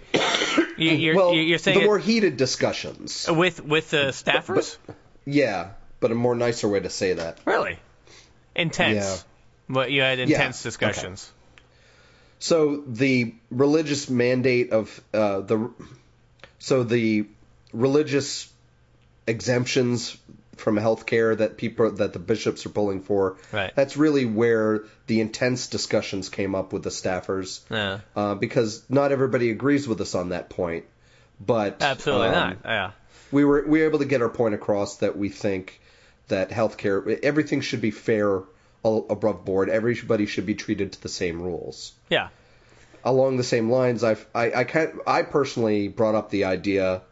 You, 0.78 0.90
you're, 0.92 1.16
well, 1.16 1.35
you're 1.35 1.59
saying 1.59 1.80
the 1.80 1.85
more 1.85 1.99
heated 1.99 2.37
discussions. 2.37 3.26
with 3.28 3.62
with 3.62 3.90
the 3.90 4.12
staffers? 4.12 4.78
Yeah, 5.26 5.71
but 5.99 6.11
a 6.11 6.14
more 6.14 6.35
nicer 6.35 6.69
way 6.69 6.80
to 6.80 6.90
say 6.90 7.14
that. 7.14 7.38
really? 7.45 7.78
Intense. 8.54 9.25
Yeah. 9.71 9.75
What 9.77 9.91
you 9.91 10.03
had 10.03 10.19
intense 10.19 10.61
okay. 10.61 10.69
discussions. 10.69 11.31
So 12.39 12.83
the 12.87 13.35
religious 13.50 14.09
mandate 14.09 14.73
of 14.73 15.00
uh, 15.12 15.41
the 15.41 15.71
so 16.59 16.85
the 16.85 17.27
religious 17.73 18.50
exemptions 19.27 20.17
from 20.57 20.77
healthcare 20.77 21.37
that 21.39 21.57
people 21.57 21.91
that 21.93 22.12
the 22.12 22.19
bishops 22.19 22.67
are 22.67 22.71
pulling 22.71 23.00
for. 23.03 23.37
Right. 23.53 23.75
That's 23.75 23.97
really 23.97 24.27
where 24.27 24.85
the 25.07 25.21
intense 25.21 25.67
discussions 25.69 26.29
came 26.29 26.55
up 26.55 26.73
with 26.73 26.83
the 26.83 26.91
staffers, 26.91 27.61
Yeah. 27.71 28.00
uh, 28.15 28.35
because 28.35 28.85
not 28.89 29.12
everybody 29.12 29.50
agrees 29.50 29.89
with 29.89 30.00
us 30.00 30.15
on 30.15 30.31
that 30.31 30.50
point. 30.50 30.85
But 31.45 31.79
Absolutely 31.81 32.29
um, 32.29 32.33
not. 32.35 32.59
Yeah. 32.65 32.91
we 33.33 33.45
were 33.45 33.65
we 33.67 33.81
were 33.81 33.87
able 33.87 34.00
to 34.00 34.05
get 34.05 34.21
our 34.23 34.29
point 34.29 34.55
across 34.55 34.99
that 34.99 35.17
we 35.17 35.31
think 35.31 35.81
that 36.29 36.50
healthcare 36.50 37.19
everything 37.23 37.61
should 37.62 37.81
be 37.81 37.91
fair 37.91 38.43
above 38.84 39.44
board. 39.44 39.68
Everybody 39.68 40.26
should 40.26 40.46
be 40.46 40.54
treated 40.54 40.92
to 40.92 41.02
the 41.02 41.08
same 41.08 41.40
rules. 41.40 41.92
Yeah. 42.08 42.28
Along 43.04 43.37
the 43.37 43.44
same 43.44 43.70
lines, 43.70 44.04
I've, 44.04 44.26
I 44.34 44.52
I 44.52 44.64
can 44.64 44.99
I 45.06 45.22
personally 45.22 45.88
brought 45.88 46.14
up 46.14 46.30
the 46.30 46.44
idea 46.44 47.02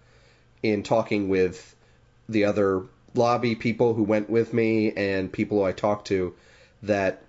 in 0.62 0.82
talking 0.82 1.28
with 1.28 1.74
the 2.28 2.44
other 2.44 2.82
lobby 3.14 3.54
people 3.54 3.94
who 3.94 4.02
went 4.02 4.28
with 4.28 4.52
me 4.52 4.92
and 4.92 5.32
people 5.32 5.58
who 5.58 5.64
I 5.64 5.72
talked 5.72 6.08
to 6.08 6.34
that 6.82 7.22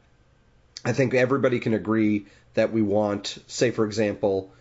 I 0.83 0.93
think 0.93 1.13
everybody 1.13 1.59
can 1.59 1.73
agree 1.73 2.25
that 2.53 2.73
we 2.73 2.81
want, 2.81 3.37
say 3.47 3.71
for 3.71 3.85
example, 3.85 4.51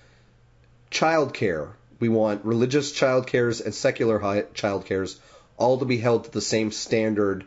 childcare. 0.90 1.70
We 2.00 2.08
want 2.08 2.44
religious 2.44 2.92
childcares 2.92 3.64
and 3.64 3.74
secular 3.74 4.18
hi- 4.18 4.42
childcares 4.54 5.18
all 5.56 5.78
to 5.78 5.84
be 5.84 5.98
held 5.98 6.24
to 6.24 6.30
the 6.30 6.40
same 6.40 6.70
standard 6.70 7.44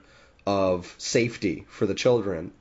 of 0.51 0.93
safety 0.97 1.65
for 1.69 1.85
the 1.85 2.01
children. 2.03 2.51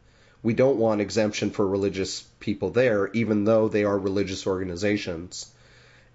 We 0.43 0.55
don't 0.55 0.79
want 0.79 1.01
exemption 1.01 1.51
for 1.51 1.67
religious 1.67 2.23
people 2.39 2.71
there, 2.71 3.11
even 3.13 3.45
though 3.45 3.69
they 3.69 3.85
are 3.85 3.99
religious 3.99 4.47
organizations. 4.47 5.51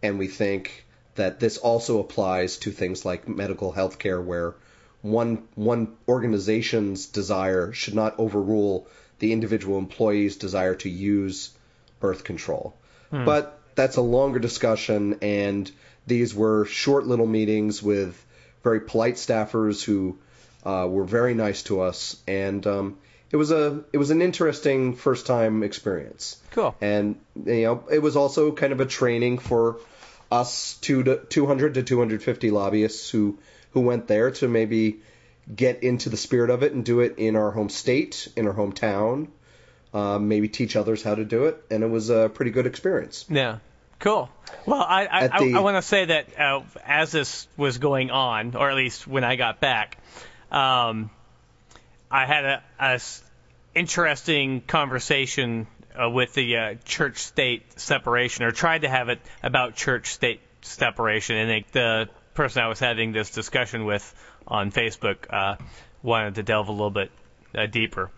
And 0.01 0.17
we 0.17 0.27
think 0.27 0.85
that 1.15 1.39
this 1.39 1.57
also 1.57 1.99
applies 1.99 2.57
to 2.57 2.71
things 2.71 3.05
like 3.05 3.27
medical 3.27 3.71
health 3.71 3.99
care, 3.99 4.21
where 4.21 4.55
one 5.01 5.43
one 5.55 5.95
organization's 6.07 7.05
desire 7.05 7.73
should 7.73 7.95
not 7.95 8.19
overrule 8.19 8.87
the 9.19 9.31
individual 9.31 9.77
employee's 9.77 10.35
desire 10.37 10.75
to 10.75 10.89
use 10.89 11.51
birth 11.99 12.23
control. 12.23 12.75
Hmm. 13.11 13.25
But 13.25 13.59
that's 13.75 13.97
a 13.97 14.01
longer 14.17 14.39
discussion, 14.39 15.19
and 15.21 15.71
these 16.07 16.33
were 16.33 16.65
short 16.65 17.05
little 17.05 17.27
meetings 17.27 17.83
with 17.83 18.25
very 18.63 18.81
polite 18.81 19.15
staffers 19.15 19.83
who 19.83 20.17
uh, 20.65 20.87
were 20.89 21.03
very 21.05 21.33
nice 21.33 21.63
to 21.63 21.81
us, 21.81 22.17
and 22.27 22.65
um, 22.65 22.97
it 23.31 23.37
was 23.37 23.51
a 23.51 23.83
it 23.93 23.97
was 23.97 24.09
an 24.09 24.21
interesting 24.21 24.95
first 24.95 25.27
time 25.27 25.63
experience. 25.63 26.41
Cool. 26.51 26.75
And 26.81 27.19
you 27.45 27.63
know, 27.63 27.83
it 27.91 27.99
was 27.99 28.15
also 28.15 28.51
kind 28.51 28.73
of 28.73 28.79
a 28.79 28.85
training 28.85 29.39
for 29.39 29.77
us 30.31 30.77
two 30.81 31.03
to 31.03 31.17
200 31.17 31.75
to 31.75 31.83
250 31.83 32.51
lobbyists 32.51 33.09
who 33.09 33.37
who 33.71 33.81
went 33.81 34.07
there 34.07 34.31
to 34.31 34.47
maybe 34.47 35.01
get 35.53 35.83
into 35.83 36.09
the 36.09 36.17
spirit 36.17 36.49
of 36.49 36.63
it 36.63 36.73
and 36.73 36.83
do 36.83 37.01
it 37.01 37.15
in 37.17 37.35
our 37.35 37.51
home 37.51 37.69
state, 37.69 38.27
in 38.35 38.47
our 38.47 38.53
hometown, 38.53 39.27
uh, 39.93 40.17
maybe 40.17 40.49
teach 40.49 40.75
others 40.75 41.03
how 41.03 41.13
to 41.13 41.25
do 41.25 41.45
it, 41.45 41.63
and 41.69 41.83
it 41.83 41.89
was 41.89 42.09
a 42.09 42.29
pretty 42.33 42.51
good 42.51 42.65
experience. 42.65 43.25
Yeah. 43.29 43.59
Cool. 43.99 44.29
Well, 44.65 44.81
I 44.81 45.05
I, 45.05 45.29
I, 45.31 45.51
I 45.55 45.59
want 45.59 45.77
to 45.77 45.81
say 45.81 46.05
that 46.05 46.39
uh, 46.39 46.61
as 46.85 47.11
this 47.11 47.47
was 47.55 47.77
going 47.77 48.11
on, 48.11 48.55
or 48.55 48.69
at 48.69 48.75
least 48.75 49.07
when 49.07 49.23
I 49.23 49.35
got 49.35 49.59
back, 49.59 49.97
um, 50.55 51.09
I 52.09 52.25
had 52.25 52.61
a, 52.79 52.99
interesting 53.75 54.61
conversation 54.61 55.67
uh, 56.01 56.09
with 56.09 56.33
the 56.33 56.57
uh, 56.57 56.75
church-state 56.85 57.79
separation, 57.79 58.45
or 58.45 58.51
tried 58.51 58.81
to 58.83 58.89
have 58.89 59.09
it 59.09 59.19
about 59.43 59.75
church-state 59.75 60.39
separation, 60.61 61.35
and 61.35 61.51
it, 61.51 61.71
the 61.73 62.09
person 62.33 62.63
I 62.63 62.67
was 62.67 62.79
having 62.79 63.11
this 63.11 63.31
discussion 63.31 63.85
with 63.85 64.13
on 64.47 64.71
Facebook 64.71 65.17
uh, 65.29 65.57
wanted 66.01 66.35
to 66.35 66.43
delve 66.43 66.69
a 66.69 66.71
little 66.71 66.89
bit 66.89 67.11
uh, 67.53 67.65
deeper. 67.65 68.09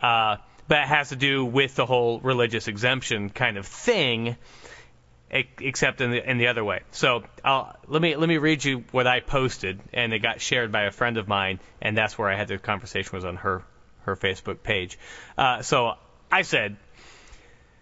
Uh, 0.00 0.36
but 0.68 0.78
it 0.78 0.88
has 0.88 1.10
to 1.10 1.16
do 1.16 1.44
with 1.44 1.74
the 1.74 1.84
whole 1.84 2.20
religious 2.20 2.68
exemption 2.68 3.30
kind 3.30 3.58
of 3.58 3.66
thing, 3.66 4.36
except 5.30 6.00
in 6.00 6.10
the 6.10 6.30
in 6.30 6.38
the 6.38 6.48
other 6.48 6.64
way. 6.64 6.80
So 6.90 7.24
I'll, 7.44 7.76
let 7.86 8.00
me 8.00 8.16
let 8.16 8.28
me 8.28 8.38
read 8.38 8.64
you 8.64 8.84
what 8.92 9.06
I 9.06 9.20
posted, 9.20 9.80
and 9.92 10.12
it 10.12 10.20
got 10.20 10.40
shared 10.40 10.72
by 10.72 10.84
a 10.84 10.90
friend 10.90 11.16
of 11.16 11.28
mine, 11.28 11.60
and 11.82 11.96
that's 11.96 12.18
where 12.18 12.28
I 12.28 12.36
had 12.36 12.48
the 12.48 12.58
conversation 12.58 13.10
was 13.12 13.24
on 13.24 13.36
her 13.36 13.62
her 14.02 14.16
Facebook 14.16 14.62
page. 14.62 14.98
Uh, 15.36 15.62
so 15.62 15.94
I 16.30 16.42
said. 16.42 16.76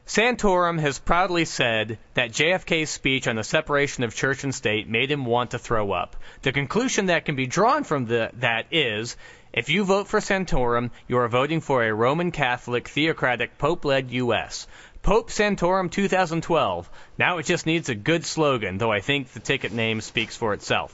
Santorum 0.09 0.79
has 0.79 1.01
proudly 1.01 1.45
said 1.45 1.99
that 2.15 2.31
JFK's 2.31 2.91
speech 2.91 3.27
on 3.27 3.35
the 3.35 3.43
separation 3.43 4.05
of 4.05 4.15
church 4.15 4.45
and 4.45 4.55
state 4.55 4.89
made 4.89 5.11
him 5.11 5.25
want 5.25 5.51
to 5.51 5.59
throw 5.59 5.91
up. 5.91 6.15
The 6.43 6.53
conclusion 6.53 7.07
that 7.07 7.25
can 7.25 7.35
be 7.35 7.49
drawn 7.49 7.83
from 7.83 8.07
the, 8.07 8.31
that 8.35 8.67
is, 8.71 9.17
if 9.53 9.69
you 9.69 9.83
vote 9.83 10.07
for 10.07 10.21
Santorum, 10.21 10.93
you 11.09 11.19
are 11.19 11.27
voting 11.27 11.61
for 11.61 11.83
a 11.83 11.93
Roman 11.93 12.31
Catholic, 12.31 12.87
theocratic, 12.87 13.59
Pope-led 13.59 14.13
U.S. 14.13 14.69
Pope 15.07 15.31
Santorum 15.31 15.89
2012. 15.89 16.91
Now 17.17 17.39
it 17.39 17.47
just 17.47 17.65
needs 17.65 17.89
a 17.89 17.95
good 17.95 18.27
slogan, 18.27 18.77
though 18.77 18.91
I 18.91 18.99
think 18.99 19.29
the 19.29 19.39
ticket 19.39 19.71
name 19.73 20.01
speaks 20.01 20.37
for 20.37 20.53
itself. 20.53 20.93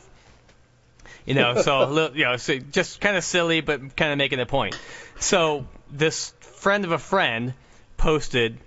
You 1.24 1.32
know, 1.32 1.62
so 1.62 1.82
a 1.82 1.86
little- 1.86 2.14
you 2.14 2.24
know, 2.24 2.36
so 2.36 2.58
just 2.58 3.00
kind 3.00 3.16
of 3.16 3.24
silly, 3.24 3.62
but 3.62 3.96
kind 3.96 4.12
of 4.12 4.18
making 4.18 4.38
a 4.38 4.44
point. 4.44 4.78
So 5.18 5.66
this 5.90 6.34
friend 6.40 6.84
of 6.84 6.92
a 6.92 6.98
friend 6.98 7.54
posted, 7.96 8.58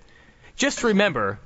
just 0.56 0.82
remember 0.82 1.38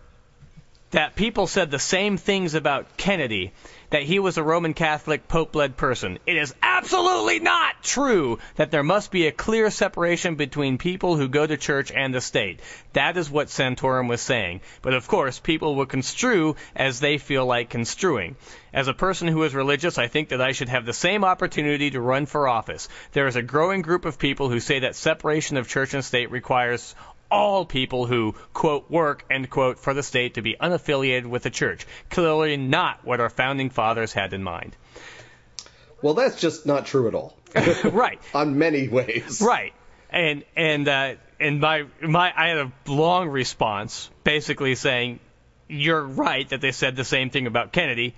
that 0.92 1.14
people 1.14 1.46
said 1.46 1.70
the 1.70 1.78
same 1.78 2.16
things 2.16 2.54
about 2.54 2.96
Kennedy, 2.96 3.52
that 3.90 4.02
he 4.02 4.18
was 4.18 4.38
a 4.38 4.42
Roman 4.42 4.74
Catholic 4.74 5.28
Pope-led 5.28 5.76
person. 5.76 6.18
It 6.26 6.36
is 6.36 6.54
absolutely 6.62 7.40
not 7.40 7.82
true 7.82 8.38
that 8.56 8.70
there 8.70 8.82
must 8.82 9.10
be 9.10 9.26
a 9.26 9.32
clear 9.32 9.70
separation 9.70 10.36
between 10.36 10.78
people 10.78 11.16
who 11.16 11.28
go 11.28 11.46
to 11.46 11.56
church 11.56 11.92
and 11.92 12.14
the 12.14 12.20
state. 12.20 12.60
That 12.92 13.16
is 13.16 13.30
what 13.30 13.48
Santorum 13.48 14.08
was 14.08 14.20
saying. 14.20 14.60
But 14.82 14.94
of 14.94 15.06
course, 15.08 15.38
people 15.38 15.74
will 15.74 15.86
construe 15.86 16.56
as 16.74 17.00
they 17.00 17.18
feel 17.18 17.44
like 17.44 17.70
construing. 17.70 18.36
As 18.72 18.88
a 18.88 18.94
person 18.94 19.28
who 19.28 19.42
is 19.42 19.54
religious, 19.54 19.98
I 19.98 20.06
think 20.06 20.28
that 20.28 20.40
I 20.40 20.52
should 20.52 20.68
have 20.68 20.86
the 20.86 20.92
same 20.92 21.24
opportunity 21.24 21.90
to 21.90 22.00
run 22.00 22.26
for 22.26 22.46
office. 22.46 22.88
There 23.12 23.26
is 23.26 23.36
a 23.36 23.42
growing 23.42 23.82
group 23.82 24.04
of 24.04 24.18
people 24.18 24.48
who 24.48 24.60
say 24.60 24.80
that 24.80 24.94
separation 24.94 25.56
of 25.56 25.68
church 25.68 25.94
and 25.94 26.04
state 26.04 26.30
requires 26.30 26.94
all 27.30 27.64
people 27.64 28.06
who, 28.06 28.34
quote, 28.52 28.90
work, 28.90 29.24
end 29.30 29.48
quote, 29.50 29.78
for 29.78 29.94
the 29.94 30.02
state 30.02 30.34
to 30.34 30.42
be 30.42 30.56
unaffiliated 30.60 31.26
with 31.26 31.42
the 31.42 31.50
church. 31.50 31.86
Clearly 32.10 32.56
not 32.56 33.04
what 33.04 33.20
our 33.20 33.30
founding 33.30 33.70
fathers 33.70 34.12
had 34.12 34.32
in 34.34 34.42
mind. 34.42 34.76
Well, 36.02 36.14
that's 36.14 36.40
just 36.40 36.66
not 36.66 36.86
true 36.86 37.08
at 37.08 37.14
all. 37.14 37.36
right, 37.84 38.18
On 38.34 38.58
many 38.58 38.88
ways. 38.88 39.40
right. 39.44 39.72
and 40.08 40.44
and 40.56 40.88
uh, 40.88 41.14
and 41.38 41.60
my 41.60 41.84
my 42.00 42.32
I 42.36 42.48
had 42.48 42.58
a 42.58 42.72
long 42.86 43.28
response, 43.28 44.10
basically 44.24 44.74
saying, 44.76 45.20
"You're 45.68 46.02
right 46.02 46.48
that 46.50 46.60
they 46.60 46.72
said 46.72 46.96
the 46.96 47.04
same 47.04 47.30
thing 47.30 47.46
about 47.46 47.72
Kennedy." 47.72 48.14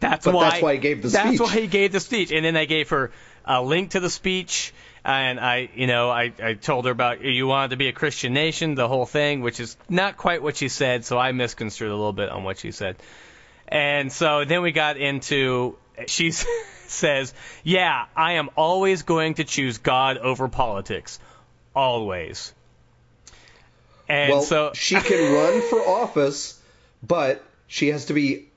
That's 0.00 0.24
But 0.24 0.34
why 0.34 0.50
that's 0.50 0.62
why 0.62 0.72
he 0.74 0.78
gave 0.80 1.02
the 1.02 1.08
That's 1.08 1.28
speech. 1.28 1.38
That's 1.38 1.50
why 1.54 1.60
he 1.60 1.66
gave 1.66 1.92
the 1.92 2.00
speech, 2.00 2.30
and 2.32 2.44
then 2.44 2.56
I 2.56 2.66
gave 2.66 2.90
her 2.90 3.10
a 3.44 3.62
link 3.62 3.90
to 3.92 4.00
the 4.00 4.10
speech, 4.10 4.72
and 5.08 5.40
I, 5.40 5.70
you 5.74 5.86
know, 5.86 6.10
I 6.10 6.32
I 6.42 6.52
told 6.52 6.84
her 6.84 6.90
about 6.90 7.22
you 7.22 7.46
wanted 7.46 7.70
to 7.70 7.76
be 7.76 7.88
a 7.88 7.92
Christian 7.92 8.34
nation, 8.34 8.74
the 8.74 8.86
whole 8.86 9.06
thing, 9.06 9.40
which 9.40 9.58
is 9.58 9.76
not 9.88 10.18
quite 10.18 10.42
what 10.42 10.56
she 10.56 10.68
said, 10.68 11.06
so 11.06 11.16
I 11.18 11.32
misconstrued 11.32 11.90
a 11.90 11.96
little 11.96 12.12
bit 12.12 12.28
on 12.28 12.44
what 12.44 12.58
she 12.58 12.72
said. 12.72 12.96
And 13.66 14.12
so 14.12 14.44
then 14.44 14.60
we 14.60 14.70
got 14.70 14.98
into 14.98 15.76
she 16.06 16.30
says, 16.86 17.32
"Yeah, 17.64 18.04
I 18.14 18.32
am 18.34 18.50
always 18.54 19.02
going 19.02 19.34
to 19.34 19.44
choose 19.44 19.78
God 19.78 20.18
over 20.18 20.46
politics, 20.46 21.18
always." 21.74 22.52
And 24.10 24.32
well, 24.32 24.42
so 24.42 24.72
she 24.74 24.96
can 24.96 25.32
run 25.34 25.62
for 25.62 25.80
office, 25.88 26.60
but 27.02 27.42
she 27.66 27.88
has 27.88 28.06
to 28.06 28.12
be 28.12 28.48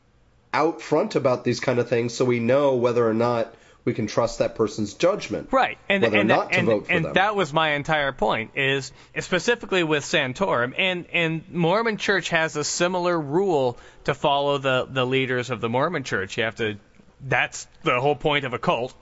out 0.54 0.82
front 0.82 1.16
about 1.16 1.46
these 1.46 1.62
kind 1.62 1.80
of 1.80 1.88
things 1.88 2.14
so 2.14 2.26
we 2.26 2.40
know 2.40 2.76
whether 2.76 3.08
or 3.08 3.14
not 3.14 3.54
we 3.84 3.94
can 3.94 4.08
trust 4.08 4.40
that 4.40 4.56
person's 4.56 4.94
judgment. 4.94 5.50
Right, 5.52 5.78
and 5.90 6.04
whether 6.04 6.20
and, 6.20 6.32
or 6.32 6.36
not 6.36 6.52
to 6.52 6.60
and, 6.60 6.68
vote 6.68 6.86
for 6.88 6.92
and 6.92 7.06
them. 7.06 7.14
that 7.14 7.36
was 7.36 7.52
my 7.52 7.72
entire 7.72 8.12
point. 8.12 8.52
Is 8.56 8.92
specifically 9.20 9.84
with 9.84 10.04
Santorum, 10.04 10.74
and 10.78 11.06
and 11.12 11.50
Mormon 11.52 11.98
Church 11.98 12.30
has 12.30 12.56
a 12.56 12.64
similar 12.64 13.20
rule 13.20 13.78
to 14.04 14.14
follow 14.14 14.58
the 14.58 14.88
the 14.90 15.06
leaders 15.06 15.50
of 15.50 15.62
the 15.62 15.70
Mormon 15.70 16.04
Church. 16.04 16.38
You 16.38 16.44
have 16.44 16.56
to. 16.58 16.78
That's 17.22 17.68
the 17.84 18.00
whole 18.00 18.16
point 18.16 18.46
of 18.46 18.54
a 18.54 18.60
cult, 18.60 18.94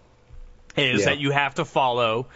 is 0.75 1.01
Yeah. 1.01 1.05
that 1.07 1.19
you 1.19 1.31
have 1.31 1.55
to 1.55 1.65
follow 1.65 2.27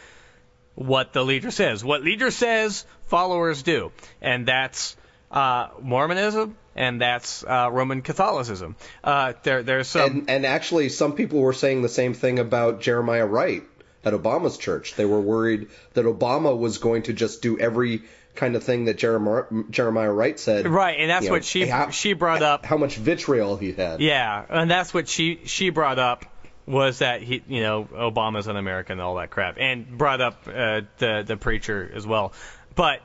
what 0.76 1.14
the 1.14 1.24
leader 1.24 1.52
says. 1.52 1.84
What 1.84 2.04
leader 2.04 2.32
says, 2.32 2.86
followers 3.08 3.64
do, 3.64 3.92
and 4.22 4.46
that's 4.46 4.96
uh, 5.34 5.68
Mormonism, 5.82 6.56
and 6.76 7.02
that's 7.02 7.44
uh, 7.44 7.70
Roman 7.72 8.02
Catholicism. 8.02 8.76
Uh, 9.04 9.34
there, 9.44 9.64
there's 9.64 9.88
some. 9.88 10.12
and 10.12 10.30
and 10.30 10.46
actually, 10.46 10.90
some 10.90 11.14
people 11.14 11.40
were 11.40 11.54
saying 11.54 11.82
the 11.82 11.90
same 11.90 12.14
thing 12.14 12.40
about 12.40 12.80
Jeremiah 12.82 13.26
Wright 13.26 13.64
at 14.06 14.14
Obama's 14.14 14.58
church. 14.58 14.96
They 14.96 15.06
were 15.06 15.20
worried 15.22 15.68
that 15.94 16.06
Obama 16.06 16.58
was 16.58 16.78
going 16.78 17.04
to 17.04 17.14
just 17.14 17.42
do 17.42 17.60
every 17.60 18.04
kind 18.36 18.56
of 18.56 18.64
thing 18.64 18.86
that 18.86 18.98
Jeremiah, 18.98 19.44
Jeremiah 19.70 20.12
Wright 20.12 20.40
said. 20.40 20.68
Right, 20.68 21.00
and 21.00 21.10
that's 21.10 21.24
You 21.24 21.30
know, 21.30 21.36
what 21.36 21.46
she 21.46 21.68
how- 21.68 21.90
she 21.90 22.14
brought 22.14 22.42
up. 22.42 22.66
How 22.66 22.78
much 22.78 22.96
vitriol 22.96 23.58
he 23.58 23.74
had. 23.74 24.00
Yeah, 24.02 24.46
and 24.50 24.70
that's 24.70 24.94
what 24.94 25.08
she 25.08 25.42
she 25.46 25.70
brought 25.70 26.00
up 26.00 26.26
was 26.66 27.00
that 27.00 27.22
he, 27.22 27.44
you 27.48 27.62
know, 27.62 27.84
Obama's 27.84 28.48
an 28.48 28.56
American 28.56 28.94
and 28.94 29.02
all 29.02 29.16
that 29.16 29.30
crap, 29.30 29.58
and 29.60 29.98
brought 29.98 30.22
up 30.22 30.48
uh, 30.48 30.82
the 30.98 31.24
the 31.26 31.38
preacher 31.38 31.92
as 31.94 32.06
well. 32.08 32.34
But 32.76 33.02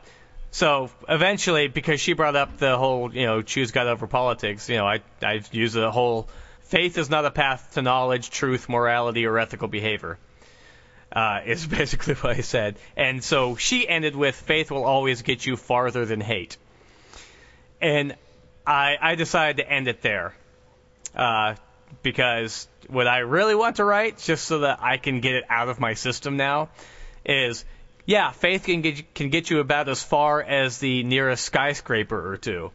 so 0.50 0.90
eventually, 1.08 1.68
because 1.68 2.00
she 2.00 2.14
brought 2.14 2.36
up 2.36 2.58
the 2.58 2.76
whole, 2.76 3.14
you 3.14 3.26
know, 3.26 3.42
choose 3.42 3.70
God 3.70 3.86
over 3.86 4.06
politics, 4.06 4.68
you 4.68 4.76
know, 4.76 4.86
I 4.86 5.00
I 5.22 5.42
use 5.52 5.72
the 5.72 5.90
whole 5.90 6.28
faith 6.62 6.98
is 6.98 7.10
not 7.10 7.24
a 7.24 7.30
path 7.30 7.70
to 7.74 7.82
knowledge, 7.82 8.30
truth, 8.30 8.68
morality, 8.68 9.26
or 9.26 9.38
ethical 9.38 9.68
behavior. 9.68 10.18
Uh, 11.10 11.40
is 11.46 11.66
basically 11.80 12.14
what 12.14 12.36
I 12.36 12.40
said, 12.40 12.78
and 12.96 13.24
so 13.24 13.56
she 13.56 13.88
ended 13.88 14.14
with 14.14 14.36
faith 14.36 14.70
will 14.70 14.84
always 14.84 15.22
get 15.22 15.44
you 15.44 15.56
farther 15.56 16.04
than 16.04 16.20
hate, 16.20 16.56
and 17.80 18.14
I 18.66 18.96
I 19.00 19.14
decided 19.14 19.62
to 19.62 19.70
end 19.70 19.88
it 19.88 20.02
there 20.02 20.34
uh, 21.14 21.54
because 22.02 22.68
what 22.88 23.06
I 23.06 23.18
really 23.18 23.54
want 23.54 23.76
to 23.76 23.84
write, 23.84 24.18
just 24.18 24.44
so 24.44 24.60
that 24.60 24.80
I 24.82 24.98
can 24.98 25.20
get 25.20 25.34
it 25.34 25.44
out 25.48 25.68
of 25.68 25.80
my 25.80 25.94
system 25.94 26.36
now, 26.36 26.68
is 27.24 27.64
yeah, 28.08 28.30
faith 28.30 28.64
can 28.64 28.80
get 28.80 28.96
you, 28.96 29.04
can 29.14 29.28
get 29.28 29.50
you 29.50 29.60
about 29.60 29.86
as 29.90 30.02
far 30.02 30.40
as 30.42 30.78
the 30.78 31.02
nearest 31.02 31.44
skyscraper 31.44 32.32
or 32.32 32.38
two, 32.38 32.70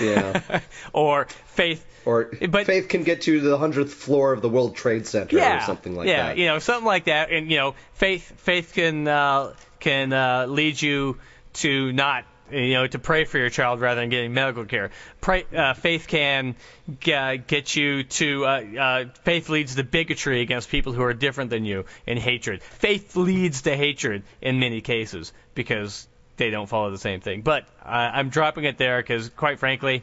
Yeah. 0.00 0.60
or 0.92 1.26
faith. 1.46 1.84
Or 2.04 2.30
But- 2.48 2.66
faith 2.66 2.88
can 2.88 3.02
get 3.02 3.26
you 3.26 3.40
to 3.40 3.48
the 3.48 3.58
hundredth 3.58 3.92
floor 3.92 4.32
of 4.32 4.42
the 4.42 4.48
World 4.48 4.76
Trade 4.76 5.08
Center 5.08 5.36
Yeah, 5.38 5.56
or 5.56 5.60
something 5.66 5.96
like 5.96 6.06
yeah, 6.06 6.28
that. 6.28 6.38
you 6.38 6.46
know, 6.46 6.60
something 6.60 6.86
like 6.86 7.06
that, 7.06 7.32
and 7.32 7.50
you 7.50 7.56
know, 7.56 7.74
faith 7.94 8.32
faith 8.42 8.74
can 8.74 9.08
uh, 9.08 9.54
can 9.80 10.12
uh, 10.12 10.46
lead 10.46 10.80
you 10.80 11.18
to 11.54 11.90
not 11.92 12.24
you 12.54 12.74
know 12.74 12.86
to 12.86 12.98
pray 12.98 13.24
for 13.24 13.38
your 13.38 13.50
child 13.50 13.80
rather 13.80 14.00
than 14.00 14.08
getting 14.10 14.32
medical 14.32 14.64
care. 14.64 14.90
Pray, 15.20 15.44
uh, 15.56 15.74
faith 15.74 16.06
can 16.08 16.54
g- 17.00 17.36
get 17.46 17.76
you 17.76 18.04
to 18.04 18.44
uh, 18.46 18.48
uh, 18.78 19.04
faith 19.24 19.48
leads 19.48 19.74
to 19.74 19.84
bigotry 19.84 20.40
against 20.40 20.68
people 20.70 20.92
who 20.92 21.02
are 21.02 21.14
different 21.14 21.50
than 21.50 21.64
you 21.64 21.84
and 22.06 22.18
hatred. 22.18 22.62
Faith 22.62 23.16
leads 23.16 23.62
to 23.62 23.76
hatred 23.76 24.22
in 24.40 24.58
many 24.60 24.80
cases 24.80 25.32
because 25.54 26.06
they 26.36 26.50
don't 26.50 26.68
follow 26.68 26.90
the 26.90 26.98
same 26.98 27.20
thing. 27.20 27.42
But 27.42 27.64
uh, 27.84 27.88
I'm 27.88 28.28
dropping 28.28 28.64
it 28.64 28.76
there 28.78 29.00
because, 29.00 29.28
quite 29.30 29.58
frankly, 29.58 30.02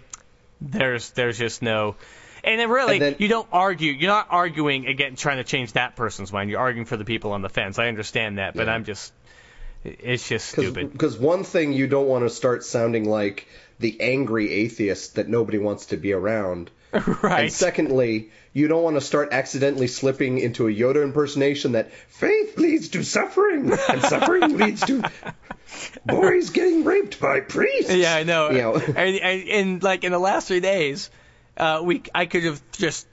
there's 0.61 1.11
there's 1.11 1.37
just 1.37 1.61
no. 1.61 1.95
And 2.43 2.59
then 2.59 2.69
really, 2.69 2.93
And 2.93 3.01
then- 3.01 3.15
you 3.19 3.27
don't 3.27 3.47
argue. 3.51 3.91
You're 3.91 4.09
not 4.11 4.27
arguing 4.31 4.87
against 4.87 5.21
trying 5.21 5.37
to 5.37 5.43
change 5.43 5.73
that 5.73 5.95
person's 5.95 6.33
mind. 6.33 6.49
You're 6.49 6.59
arguing 6.59 6.85
for 6.85 6.97
the 6.97 7.05
people 7.05 7.33
on 7.33 7.41
the 7.41 7.49
fence. 7.49 7.77
I 7.77 7.87
understand 7.87 8.37
that, 8.39 8.55
but 8.55 8.67
Yeah. 8.67 8.73
I'm 8.73 8.83
just. 8.83 9.13
It's 9.83 10.27
just 10.27 10.49
stupid. 10.49 10.91
Because 10.91 11.17
one 11.17 11.43
thing 11.43 11.73
you 11.73 11.87
don't 11.87 12.07
want 12.07 12.25
to 12.25 12.29
start 12.29 12.63
sounding 12.63 13.09
like 13.09 13.47
the 13.79 13.99
angry 13.99 14.51
atheist 14.51 15.15
that 15.15 15.27
nobody 15.27 15.57
wants 15.57 15.87
to 15.87 15.97
be 15.97 16.13
around. 16.13 16.69
right. 17.23 17.45
And 17.45 17.53
secondly, 17.53 18.31
you 18.53 18.67
don't 18.67 18.83
want 18.83 18.97
to 18.97 19.01
start 19.01 19.29
accidentally 19.31 19.87
slipping 19.87 20.37
into 20.37 20.67
a 20.67 20.71
Yoda 20.71 21.03
impersonation 21.03 21.71
that 21.71 21.91
faith 21.93 22.57
leads 22.57 22.89
to 22.89 23.03
suffering, 23.03 23.71
and 23.71 24.01
suffering 24.01 24.57
leads 24.57 24.85
to 24.85 25.09
boys 26.05 26.49
getting 26.49 26.83
raped 26.83 27.19
by 27.19 27.39
priests. 27.39 27.93
Yeah, 27.93 28.13
I 28.13 28.23
know. 28.23 28.51
You 28.51 28.57
know. 28.61 28.75
and, 28.75 28.97
and, 28.97 29.49
and 29.49 29.83
like 29.83 30.03
in 30.03 30.11
the 30.11 30.19
last 30.19 30.49
three 30.49 30.59
days, 30.59 31.09
uh, 31.57 31.81
we 31.83 32.03
I 32.13 32.25
could 32.25 32.43
have 32.43 32.61
just 32.73 33.07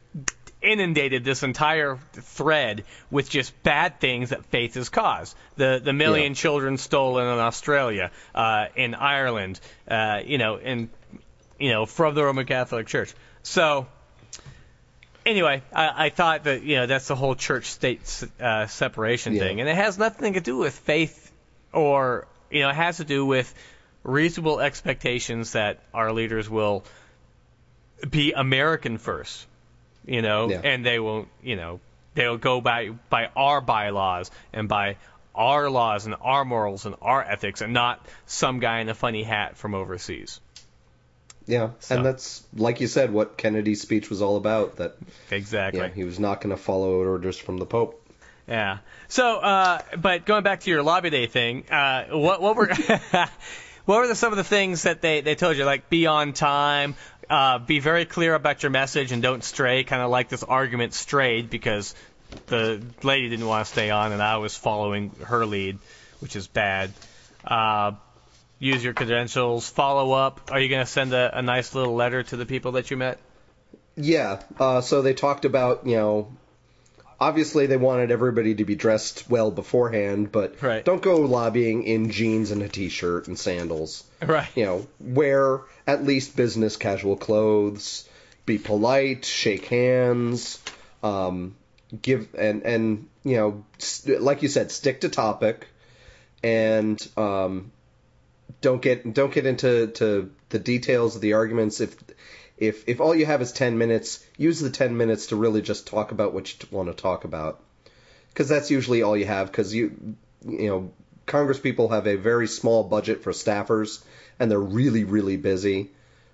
inundated 0.61 1.25
this 1.25 1.43
entire 1.43 1.99
thread 2.13 2.85
with 3.11 3.31
just 3.31 3.53
bad 3.63 4.01
things 4.01 4.31
that 4.31 4.45
faith 4.47 4.75
has 4.75 4.89
caused. 4.89 5.37
The 5.57 5.81
the 5.83 5.93
million 5.93 6.33
Yeah. 6.33 6.37
children 6.37 6.77
stolen 6.79 7.27
in 7.27 7.39
Australia, 7.39 8.11
uh, 8.35 8.67
in 8.75 8.95
Ireland, 8.95 9.61
uh, 9.89 10.21
you 10.25 10.39
know, 10.39 10.57
in 10.57 10.91
you 11.59 11.71
know 11.71 11.87
from 11.87 12.15
the 12.15 12.25
Roman 12.25 12.47
Catholic 12.47 12.87
Church. 12.89 13.15
So 13.43 13.87
anyway, 15.25 15.63
I, 15.73 16.07
I 16.07 16.09
thought 16.11 16.45
that 16.45 16.63
you 16.63 16.77
know 16.77 16.87
that's 16.87 17.09
the 17.09 17.17
whole 17.17 17.35
church-state 17.35 18.25
uh, 18.41 18.67
separation 18.67 19.35
Yeah. 19.35 19.41
thing, 19.41 19.61
and 19.61 19.69
it 19.69 19.77
has 19.77 19.99
nothing 19.99 20.33
to 20.35 20.41
do 20.41 20.57
with 20.57 20.75
faith, 20.77 21.31
or 21.73 22.27
you 22.51 22.61
know, 22.63 22.71
it 22.71 22.75
has 22.77 22.97
to 22.97 23.05
do 23.05 23.25
with 23.27 23.53
reasonable 24.03 24.61
expectations 24.61 25.53
that 25.53 25.81
our 25.93 26.13
leaders 26.13 26.49
will 26.49 26.85
be 28.09 28.33
American 28.33 28.97
first, 28.97 29.47
you 30.09 30.23
know, 30.23 30.49
Yeah. 30.51 30.61
and 30.65 30.85
they 30.85 30.99
won't, 30.99 31.29
you 31.43 31.57
know, 31.57 31.81
they'll 32.15 32.39
go 32.39 32.61
by 32.61 32.91
by 33.11 33.29
our 33.37 33.61
bylaws 33.61 34.31
and 34.53 34.69
by 34.69 34.97
our 35.35 35.71
laws 35.71 36.07
and 36.07 36.17
our 36.21 36.45
morals 36.45 36.85
and 36.87 36.97
our 37.01 37.23
ethics, 37.23 37.61
and 37.61 37.73
not 37.73 38.05
some 38.27 38.59
guy 38.59 38.81
in 38.81 38.89
a 38.89 38.95
funny 38.95 39.23
hat 39.23 39.57
from 39.57 39.75
overseas. 39.75 40.41
Yeah, 41.47 41.71
So- 41.79 41.97
and 41.97 42.05
that's 42.05 42.43
like 42.55 42.81
you 42.81 42.89
said, 42.89 43.13
what 43.13 43.37
Kennedy's 43.39 43.81
speech 43.81 44.11
was 44.11 44.21
all 44.21 44.37
about. 44.37 44.77
That 44.77 44.97
Exactly. 45.31 45.81
yeah, 45.81 45.89
he 45.89 46.05
was 46.05 46.19
not 46.19 46.41
going 46.41 46.55
to 46.55 46.61
follow 46.63 46.93
orders 46.99 47.39
from 47.39 47.59
the 47.59 47.67
Pope. 47.67 48.05
Yeah. 48.47 48.79
So, 49.09 49.37
uh, 49.39 49.81
but 49.97 50.25
going 50.27 50.43
back 50.43 50.61
to 50.61 50.71
your 50.71 50.83
lobby 50.83 51.11
day 51.11 51.27
thing, 51.27 51.65
uh, 51.71 52.05
what 52.11 52.43
what 52.43 52.57
were 52.57 52.69
what 53.85 53.99
were 54.01 54.07
the, 54.09 54.15
some 54.15 54.33
of 54.33 54.37
the 54.37 54.45
things 54.45 54.83
that 54.83 55.01
they 55.01 55.21
they 55.23 55.35
told 55.37 55.57
you? 55.57 55.65
Like 55.65 55.89
be 55.89 56.07
on 56.07 56.33
time, 56.33 56.95
uh, 57.31 57.59
be 57.59 57.81
very 57.81 58.05
clear 58.05 58.35
about 58.35 58.63
your 58.63 58.71
message, 58.71 59.13
and 59.13 59.23
don't 59.23 59.45
stray. 59.45 59.85
Kind 59.85 60.03
of 60.03 60.11
like 60.11 60.29
this 60.29 60.43
argument 60.43 60.95
strayed 60.95 61.51
because 61.51 61.95
the 62.47 62.83
lady 63.03 63.29
didn't 63.29 63.47
want 63.47 63.67
to 63.67 63.73
stay 63.73 63.91
on, 63.91 64.13
and 64.13 64.23
I 64.23 64.39
was 64.39 64.57
following 64.57 65.11
her 65.25 65.45
lead, 65.47 65.79
which 66.21 66.37
is 66.37 66.47
bad. 66.47 66.93
Uh, 67.45 67.93
use 68.59 68.83
your 68.83 68.95
credentials. 68.95 69.69
Follow 69.69 70.13
up. 70.13 70.51
Are 70.51 70.61
you 70.61 70.69
going 70.69 70.85
to 70.85 70.91
send 70.91 71.13
a, 71.13 71.39
a 71.39 71.43
nice 71.43 71.75
little 71.75 71.95
letter 71.95 72.23
to 72.23 72.37
the 72.37 72.47
people 72.47 72.73
that 72.73 72.91
you 72.91 72.97
met? 72.97 73.19
Yeah, 73.97 74.43
uh, 74.59 74.81
so 74.81 75.03
they 75.03 75.15
talked 75.15 75.45
about 75.45 75.87
you 75.87 75.97
know. 75.97 76.37
Obviously, 77.21 77.67
they 77.67 77.77
wanted 77.77 78.11
everybody 78.13 78.55
to 78.55 78.65
be 78.65 78.77
dressed 78.77 79.29
well 79.29 79.51
beforehand, 79.51 80.31
but 80.31 80.63
Right. 80.63 80.85
don't 80.85 81.03
go 81.03 81.17
lobbying 81.23 81.83
in 81.83 82.11
jeans 82.11 82.53
and 82.53 82.63
a 82.63 82.69
t-shirt 82.69 83.27
and 83.27 83.37
sandals. 83.39 84.05
Right. 84.25 84.49
you 84.55 84.65
know, 84.65 84.87
wear 85.01 85.61
at 85.87 86.05
least 86.05 86.37
business 86.37 86.77
casual 86.77 87.17
clothes, 87.17 88.09
be 88.47 88.57
polite, 88.59 89.25
shake 89.25 89.65
hands, 89.67 90.61
um, 91.03 91.57
give 92.03 92.29
and 92.37 92.63
and 92.63 93.09
you 93.25 93.37
know, 93.37 93.65
st- 93.79 94.23
like 94.23 94.43
you 94.43 94.49
said, 94.49 94.71
stick 94.71 95.01
to 95.01 95.09
topic, 95.09 95.67
and 96.43 97.05
um, 97.17 97.73
don't 98.61 98.81
get 98.81 99.13
don't 99.13 99.33
get 99.33 99.45
into 99.47 99.89
to 99.89 100.31
the 100.51 100.59
details 100.59 101.17
of 101.17 101.21
the 101.23 101.33
arguments. 101.35 101.81
If 101.81 101.97
if 102.61 102.89
if 102.89 103.01
all 103.01 103.15
you 103.15 103.27
have 103.27 103.43
is 103.43 103.53
ten 103.53 103.79
minutes, 103.79 104.25
use 104.37 104.61
the 104.61 104.71
ten 104.71 104.97
minutes 104.97 105.27
to 105.29 105.37
really 105.37 105.63
just 105.63 105.87
talk 105.87 106.13
about 106.13 106.33
what 106.35 106.53
you 106.53 106.69
want 106.71 106.89
to 106.89 107.03
talk 107.03 107.25
about, 107.25 107.61
because 108.29 108.49
that's 108.49 108.71
usually 108.71 109.03
all 109.03 109.17
you 109.17 109.27
have. 109.27 109.47
Because 109.49 109.75
you 109.75 110.17
you 110.47 110.69
know 110.69 110.93
Congress 111.27 111.59
people 111.59 111.89
have 111.89 112.07
a 112.07 112.17
very 112.17 112.49
small 112.49 112.85
budget 112.85 113.23
for 113.23 113.33
staffers, 113.33 114.03
and 114.39 114.51
they're 114.51 114.59
really, 114.59 115.05
really 115.05 115.37
busy. 115.37 115.91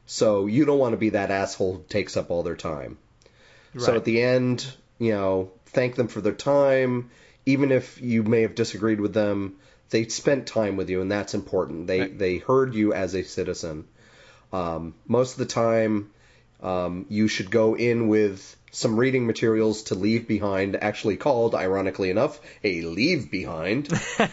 So 0.07 0.47
you 0.47 0.65
don't 0.65 0.79
want 0.79 0.93
to 0.93 0.99
be 0.99 1.11
that 1.11 1.31
asshole 1.31 1.75
who 1.75 1.85
takes 1.89 2.17
up 2.17 2.31
all 2.31 2.43
their 2.43 2.57
time. 2.57 2.99
So 3.77 3.97
at 3.97 4.05
the 4.05 4.23
end, 4.23 4.65
you 5.01 5.13
know, 5.13 5.51
thank 5.67 5.97
them 5.97 6.07
for 6.07 6.21
their 6.21 6.35
time. 6.35 7.11
Even 7.45 7.73
if 7.73 8.01
you 8.01 8.23
may 8.23 8.43
have 8.43 8.55
disagreed 8.55 9.01
with 9.01 9.13
them, 9.13 9.57
they 9.91 10.07
spent 10.07 10.47
time 10.47 10.77
with 10.77 10.91
you, 10.91 11.01
and 11.01 11.11
that's 11.11 11.35
important. 11.35 11.89
They 11.89 12.01
Right. 12.01 12.19
they 12.19 12.37
heard 12.39 12.75
you 12.75 12.93
as 12.93 13.15
a 13.15 13.25
citizen. 13.25 13.87
Um, 14.53 14.95
most 15.09 15.33
of 15.33 15.39
the 15.39 15.47
time, 15.47 16.11
um, 16.65 17.07
you 17.09 17.29
should 17.29 17.51
go 17.51 17.77
in 17.77 18.09
with 18.09 18.57
some 18.73 18.97
reading 18.97 19.27
materials 19.27 19.85
to 19.85 19.95
leave 19.95 20.27
behind, 20.27 20.77
actually 20.83 21.17
called, 21.17 21.55
ironically 21.55 22.11
enough, 22.11 22.41
a 22.65 22.83
leave 22.83 23.31
behind. 23.31 23.89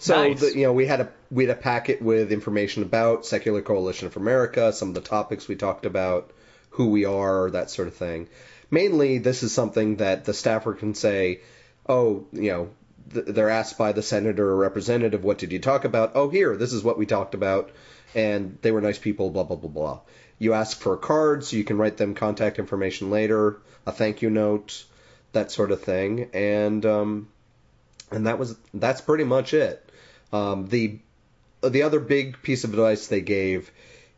So 0.00 0.28
Nice. 0.28 0.40
the, 0.40 0.56
you 0.56 0.62
know, 0.62 0.72
we 0.72 0.86
had 0.86 1.00
a 1.00 1.08
we 1.30 1.46
had 1.46 1.56
a 1.56 1.60
packet 1.60 2.00
with 2.00 2.30
information 2.32 2.82
about 2.84 3.26
Secular 3.26 3.62
Coalition 3.62 4.06
of 4.06 4.16
America, 4.16 4.72
some 4.72 4.88
of 4.90 4.94
the 4.94 5.00
topics 5.00 5.48
we 5.48 5.56
talked 5.56 5.86
about, 5.86 6.30
who 6.70 6.88
we 6.90 7.04
are, 7.04 7.50
that 7.50 7.70
sort 7.70 7.88
of 7.88 7.94
thing. 7.96 8.28
Mainly, 8.70 9.18
this 9.18 9.42
is 9.42 9.52
something 9.52 9.96
that 9.96 10.24
the 10.24 10.34
staffer 10.34 10.74
can 10.74 10.94
say, 10.94 11.40
oh, 11.88 12.26
you 12.32 12.50
know, 12.52 12.68
th- 13.12 13.26
they're 13.26 13.50
asked 13.50 13.76
by 13.78 13.92
the 13.92 14.02
senator 14.02 14.48
or 14.50 14.56
representative, 14.56 15.24
what 15.24 15.38
did 15.38 15.52
you 15.52 15.58
talk 15.58 15.84
about? 15.84 16.12
Oh, 16.14 16.28
here, 16.28 16.56
this 16.56 16.72
is 16.72 16.84
what 16.84 16.98
we 16.98 17.06
talked 17.06 17.34
about, 17.34 17.70
and 18.14 18.58
they 18.62 18.70
were 18.70 18.80
nice 18.80 18.98
people, 18.98 19.30
blah 19.30 19.44
blah 19.44 19.56
blah 19.56 19.70
blah. 19.70 20.00
You 20.38 20.54
ask 20.54 20.78
for 20.78 20.94
a 20.94 20.98
card, 20.98 21.44
so 21.44 21.56
you 21.56 21.64
can 21.64 21.78
write 21.78 21.96
them 21.96 22.14
contact 22.14 22.58
information 22.58 23.10
later, 23.10 23.60
a 23.86 23.92
thank 23.92 24.22
you 24.22 24.30
note, 24.30 24.84
that 25.32 25.50
sort 25.50 25.72
of 25.72 25.82
thing, 25.82 26.30
and 26.32 26.84
um, 26.86 27.28
and 28.10 28.26
that 28.26 28.38
was 28.38 28.56
that's 28.72 29.00
pretty 29.00 29.24
much 29.24 29.54
it. 29.54 29.84
Um, 30.32 30.68
the 30.68 30.98
the 31.62 31.82
other 31.82 32.00
big 32.00 32.42
piece 32.42 32.64
of 32.64 32.70
advice 32.70 33.08
they 33.08 33.20
gave 33.20 33.70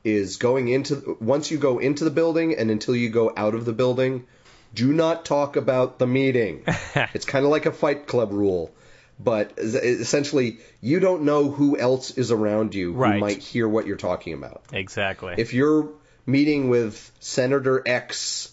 is 0.05 0.37
going 0.37 0.69
into 0.69 1.17
once 1.21 1.51
you 1.51 1.59
go 1.59 1.79
into 1.79 2.05
the 2.05 2.11
building 2.11 2.55
and 2.57 2.71
until 2.71 2.97
you 2.97 3.11
go 3.11 3.33
out 3.37 3.55
of 3.55 3.65
the 3.65 3.73
building, 3.73 4.27
do 4.75 4.93
not 4.93 5.25
talk 5.25 5.57
about 5.57 5.99
the 5.99 6.07
meeting. 6.07 6.65
it's 7.15 7.25
kind 7.25 7.45
of 7.45 7.51
like 7.51 7.67
a 7.67 7.73
Fight 7.73 8.07
Club 8.07 8.33
rule, 8.33 8.73
but 9.19 9.53
essentially 9.59 10.59
you 10.81 11.01
don't 11.01 11.23
know 11.23 11.51
who 11.51 11.79
else 11.79 12.13
is 12.13 12.31
around 12.31 12.75
you 12.75 12.93
who 12.93 13.19
might 13.19 13.43
hear 13.43 13.69
what 13.69 13.87
you're 13.87 13.97
talking 13.97 14.35
about. 14.35 14.63
exactly. 14.73 15.35
If 15.37 15.53
you're 15.53 15.91
meeting 16.31 16.69
with 16.69 17.11
Senator 17.21 17.83
X 17.87 18.53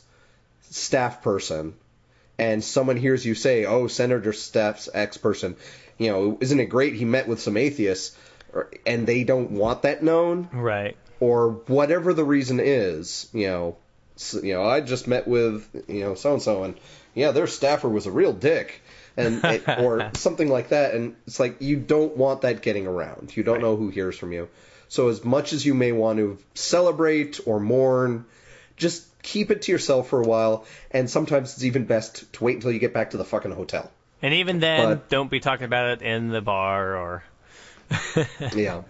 staff 0.69 1.21
person 1.21 1.73
and 2.39 2.63
someone 2.63 2.97
hears 2.97 3.25
you 3.25 3.33
say, 3.35 3.65
"Oh, 3.65 3.87
Senator 3.87 4.33
Staff's 4.33 4.89
X 4.93 5.17
person," 5.17 5.55
you 5.97 6.11
know, 6.11 6.37
isn't 6.39 6.59
it 6.59 6.65
great 6.65 6.93
he 6.93 7.05
met 7.05 7.27
with 7.27 7.41
some 7.41 7.57
atheists, 7.57 8.15
and 8.85 9.07
they 9.07 9.23
don't 9.23 9.51
want 9.51 9.81
that 9.83 10.03
known, 10.03 10.49
right. 10.53 10.95
or 11.19 11.49
whatever 11.67 12.13
the 12.13 12.23
reason 12.23 12.59
is, 12.59 13.27
you 13.33 13.47
know, 13.47 13.77
s 14.15 14.35
you 14.43 14.53
know, 14.53 14.63
I 14.63 14.81
just 14.81 15.07
met 15.07 15.27
with 15.27 15.67
you 15.87 16.01
know 16.01 16.15
so 16.15 16.33
and 16.33 16.41
so, 16.41 16.63
and 16.63 16.75
yeah, 17.15 17.31
their 17.31 17.47
staffer 17.47 17.89
was 17.89 18.05
a 18.05 18.11
real 18.11 18.33
dick. 18.33 18.81
And 19.19 19.43
it, 19.45 19.67
or 19.67 20.11
something 20.13 20.47
like 20.47 20.69
that, 20.69 20.93
and 20.93 21.15
it's 21.25 21.39
like 21.39 21.59
you 21.59 21.75
don't 21.77 22.15
want 22.15 22.41
that 22.41 22.61
getting 22.61 22.85
around. 22.85 23.35
You 23.35 23.41
don't 23.41 23.55
Right. 23.55 23.63
know 23.63 23.75
who 23.75 23.89
hears 23.89 24.15
from 24.15 24.31
you. 24.31 24.47
So 24.89 25.09
as 25.09 25.23
much 25.23 25.53
as 25.53 25.65
you 25.65 25.73
may 25.73 25.91
want 25.91 26.19
to 26.19 26.37
celebrate 26.53 27.39
or 27.45 27.59
mourn, 27.59 28.25
just 28.77 29.05
keep 29.21 29.51
it 29.51 29.63
to 29.63 29.71
yourself 29.71 30.09
for 30.09 30.21
a 30.21 30.25
while. 30.25 30.65
And 30.91 31.09
sometimes 31.09 31.53
it's 31.53 31.63
even 31.63 31.85
best 31.85 32.31
to 32.33 32.43
wait 32.43 32.55
until 32.55 32.71
you 32.71 32.79
get 32.79 32.93
back 32.93 33.11
to 33.11 33.17
the 33.17 33.25
fucking 33.25 33.51
hotel. 33.51 33.91
And 34.21 34.33
even 34.33 34.59
then, 34.59 34.87
But- 34.89 35.09
don't 35.09 35.29
be 35.29 35.39
talking 35.39 35.65
about 35.65 35.89
it 35.89 36.01
in 36.01 36.29
the 36.29 36.41
bar 36.41 36.95
or 36.95 37.23
Yeah. 38.55 38.81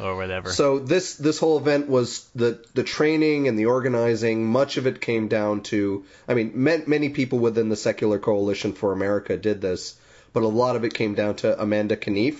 or 0.00 0.16
whatever. 0.16 0.50
So 0.50 0.78
this 0.78 1.16
this 1.16 1.38
whole 1.38 1.58
event 1.58 1.88
was 1.88 2.26
the 2.34 2.64
the 2.74 2.82
training 2.82 3.46
and 3.48 3.58
the 3.58 3.66
organizing. 3.66 4.46
Much 4.46 4.76
of 4.76 4.86
it 4.86 5.00
came 5.00 5.28
down 5.28 5.62
to, 5.64 6.04
I 6.26 6.34
mean, 6.34 6.52
ma- 6.54 6.78
many 6.86 7.10
people 7.10 7.38
within 7.38 7.68
the 7.68 7.76
Secular 7.76 8.18
Coalition 8.18 8.72
for 8.72 8.92
America 8.92 9.36
did 9.36 9.60
this, 9.60 9.94
but 10.32 10.42
a 10.42 10.48
lot 10.48 10.76
of 10.76 10.84
it 10.84 10.94
came 10.94 11.14
down 11.14 11.36
to 11.36 11.60
Amanda 11.60 11.96
Knief. 11.96 12.36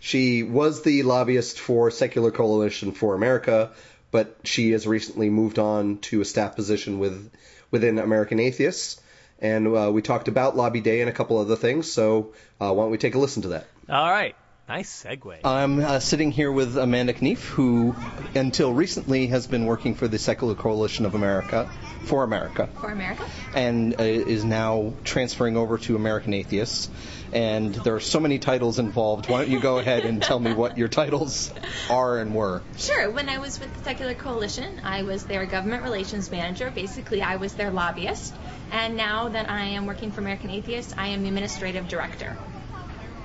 She 0.00 0.42
was 0.42 0.82
the 0.82 1.02
lobbyist 1.02 1.58
for 1.58 1.90
Secular 1.90 2.30
Coalition 2.30 2.92
for 2.92 3.14
America, 3.14 3.70
but 4.10 4.36
she 4.44 4.70
has 4.72 4.86
recently 4.86 5.28
moved 5.28 5.58
on 5.58 5.98
to 5.98 6.20
a 6.20 6.24
staff 6.24 6.54
position 6.56 6.98
with 6.98 7.30
within 7.70 7.98
American 7.98 8.40
Atheists. 8.40 9.00
And 9.40 9.68
uh, 9.68 9.90
we 9.92 10.02
talked 10.02 10.28
about 10.28 10.56
Lobby 10.56 10.80
Day 10.80 11.00
and 11.00 11.08
a 11.10 11.12
couple 11.12 11.38
other 11.38 11.56
things. 11.56 11.90
So 11.90 12.32
uh, 12.60 12.72
why 12.72 12.84
don't 12.84 12.90
we 12.90 12.98
take 12.98 13.14
a 13.14 13.18
listen 13.18 13.42
to 13.42 13.48
that? 13.48 13.66
All 13.88 14.10
right. 14.10 14.34
Nice 14.68 15.02
segue. 15.02 15.38
I'm 15.44 15.78
uh, 15.80 15.98
sitting 15.98 16.30
here 16.30 16.52
with 16.52 16.76
Amanda 16.76 17.14
Knief, 17.14 17.38
who 17.38 17.96
until 18.34 18.70
recently 18.70 19.28
has 19.28 19.46
been 19.46 19.64
working 19.64 19.94
for 19.94 20.08
the 20.08 20.18
Secular 20.18 20.54
Coalition 20.54 21.06
of 21.06 21.14
America, 21.14 21.70
for 22.02 22.22
America, 22.22 22.68
for 22.78 22.90
America. 22.90 23.26
and 23.54 23.98
uh, 23.98 24.02
is 24.02 24.44
now 24.44 24.92
transferring 25.04 25.56
over 25.56 25.78
to 25.78 25.96
American 25.96 26.34
Atheists. 26.34 26.90
And 27.32 27.74
there 27.74 27.94
are 27.94 28.00
so 28.00 28.20
many 28.20 28.38
titles 28.38 28.78
involved. 28.78 29.28
Why 29.28 29.42
don't 29.42 29.50
you 29.50 29.60
go 29.60 29.78
ahead 29.78 30.04
and 30.04 30.22
tell 30.22 30.40
me 30.40 30.54
what 30.54 30.78
your 30.78 30.88
titles 30.88 31.52
are 31.90 32.18
and 32.18 32.34
were? 32.34 32.62
Sure. 32.76 33.10
When 33.10 33.28
I 33.28 33.38
was 33.38 33.60
with 33.60 33.72
the 33.74 33.84
Secular 33.84 34.14
Coalition, 34.14 34.80
I 34.82 35.02
was 35.02 35.24
their 35.24 35.44
government 35.44 35.82
relations 35.82 36.30
manager. 36.30 36.70
Basically, 36.70 37.20
I 37.20 37.36
was 37.36 37.54
their 37.54 37.70
lobbyist. 37.70 38.34
And 38.70 38.96
now 38.96 39.28
that 39.28 39.50
I 39.50 39.64
am 39.64 39.86
working 39.86 40.10
for 40.10 40.20
American 40.20 40.50
Atheists, 40.50 40.94
I 40.96 41.08
am 41.08 41.22
the 41.22 41.28
administrative 41.28 41.88
director. 41.88 42.36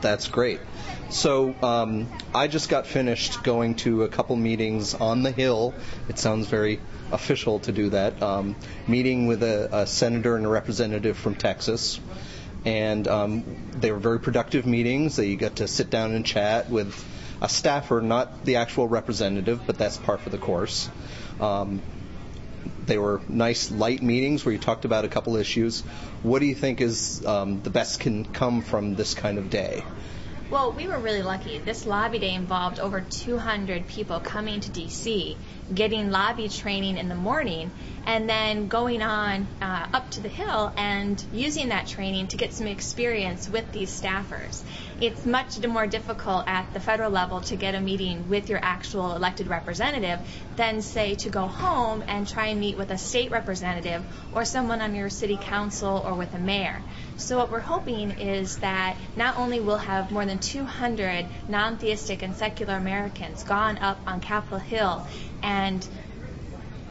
That's 0.01 0.27
great. 0.27 0.59
So 1.09 1.55
um, 1.63 2.11
I 2.35 2.47
just 2.47 2.69
got 2.69 2.87
finished 2.87 3.43
going 3.43 3.75
to 3.75 4.03
a 4.03 4.09
couple 4.09 4.35
meetings 4.35 4.93
on 4.93 5.23
the 5.23 5.31
Hill. 5.31 5.73
It 6.09 6.19
sounds 6.19 6.47
very 6.47 6.81
official 7.11 7.59
to 7.59 7.71
do 7.71 7.89
that. 7.91 8.21
Um, 8.21 8.55
meeting 8.87 9.27
with 9.27 9.43
a, 9.43 9.69
a 9.71 9.87
senator 9.87 10.35
and 10.35 10.45
a 10.45 10.49
representative 10.49 11.17
from 11.17 11.35
Texas, 11.35 12.01
and 12.65 13.07
um, 13.07 13.43
they 13.71 13.91
were 13.91 13.99
very 13.99 14.19
productive 14.19 14.65
meetings. 14.65 15.17
You 15.19 15.35
got 15.35 15.57
to 15.57 15.67
sit 15.67 15.89
down 15.89 16.13
and 16.13 16.25
chat 16.25 16.69
with 16.69 16.93
a 17.41 17.49
staffer, 17.49 18.01
not 18.01 18.45
the 18.45 18.57
actual 18.57 18.87
representative, 18.87 19.61
but 19.67 19.77
that's 19.77 19.97
par 19.97 20.17
for 20.17 20.29
the 20.29 20.37
course. 20.37 20.89
Um, 21.39 21.81
they 22.85 22.97
were 22.97 23.21
nice, 23.27 23.71
light 23.71 24.01
meetings 24.01 24.45
where 24.45 24.53
you 24.53 24.59
talked 24.59 24.85
about 24.85 25.05
a 25.05 25.09
couple 25.09 25.35
issues. 25.35 25.81
What 26.21 26.39
do 26.39 26.45
you 26.45 26.55
think 26.55 26.81
is 26.81 27.25
um, 27.25 27.61
the 27.61 27.69
best 27.69 27.99
can 27.99 28.25
come 28.25 28.61
from 28.61 28.95
this 28.95 29.13
kind 29.13 29.37
of 29.37 29.49
day? 29.49 29.83
Well, 30.53 30.71
we 30.71 30.87
were 30.87 30.99
really 30.99 31.23
lucky. 31.23 31.57
This 31.57 31.87
lobby 31.87 32.19
day 32.19 32.35
involved 32.35 32.79
over 32.79 33.01
200 33.01 33.87
people 33.87 34.19
coming 34.19 34.59
to 34.59 34.69
DC, 34.69 35.35
getting 35.73 36.11
lobby 36.11 36.47
training 36.47 36.99
in 36.99 37.09
the 37.09 37.15
morning, 37.15 37.71
and 38.05 38.29
then 38.29 38.67
going 38.67 39.01
on 39.01 39.47
uh, 39.63 39.87
up 39.91 40.11
to 40.11 40.21
the 40.21 40.29
Hill 40.29 40.71
and 40.77 41.23
using 41.33 41.69
that 41.69 41.87
training 41.87 42.27
to 42.27 42.37
get 42.37 42.53
some 42.53 42.67
experience 42.67 43.49
with 43.49 43.71
these 43.71 43.89
staffers. 43.99 44.61
It's 45.01 45.25
much 45.25 45.57
more 45.65 45.87
difficult 45.87 46.47
at 46.47 46.71
the 46.71 46.79
federal 46.79 47.09
level 47.09 47.41
to 47.41 47.55
get 47.55 47.73
a 47.73 47.81
meeting 47.81 48.29
with 48.29 48.47
your 48.47 48.59
actual 48.61 49.15
elected 49.15 49.47
representative 49.47 50.19
than, 50.55 50.83
say, 50.83 51.15
to 51.15 51.31
go 51.31 51.47
home 51.47 52.03
and 52.07 52.27
try 52.27 52.47
and 52.47 52.59
meet 52.59 52.77
with 52.77 52.91
a 52.91 52.97
state 52.99 53.31
representative 53.31 54.03
or 54.35 54.45
someone 54.45 54.81
on 54.81 54.93
your 54.93 55.09
city 55.09 55.39
council 55.41 56.03
or 56.05 56.13
with 56.13 56.31
a 56.35 56.39
mayor. 56.39 56.83
So 57.17 57.37
what 57.37 57.51
we're 57.51 57.59
hoping 57.59 58.11
is 58.11 58.57
that 58.57 58.97
not 59.15 59.37
only 59.37 59.59
we'll 59.59 59.77
have 59.77 60.11
more 60.11 60.25
than 60.25 60.39
200 60.39 61.25
non-theistic 61.47 62.21
and 62.21 62.35
secular 62.35 62.75
Americans 62.75 63.43
gone 63.43 63.77
up 63.77 63.99
on 64.07 64.19
Capitol 64.19 64.59
Hill 64.59 65.07
and 65.41 65.87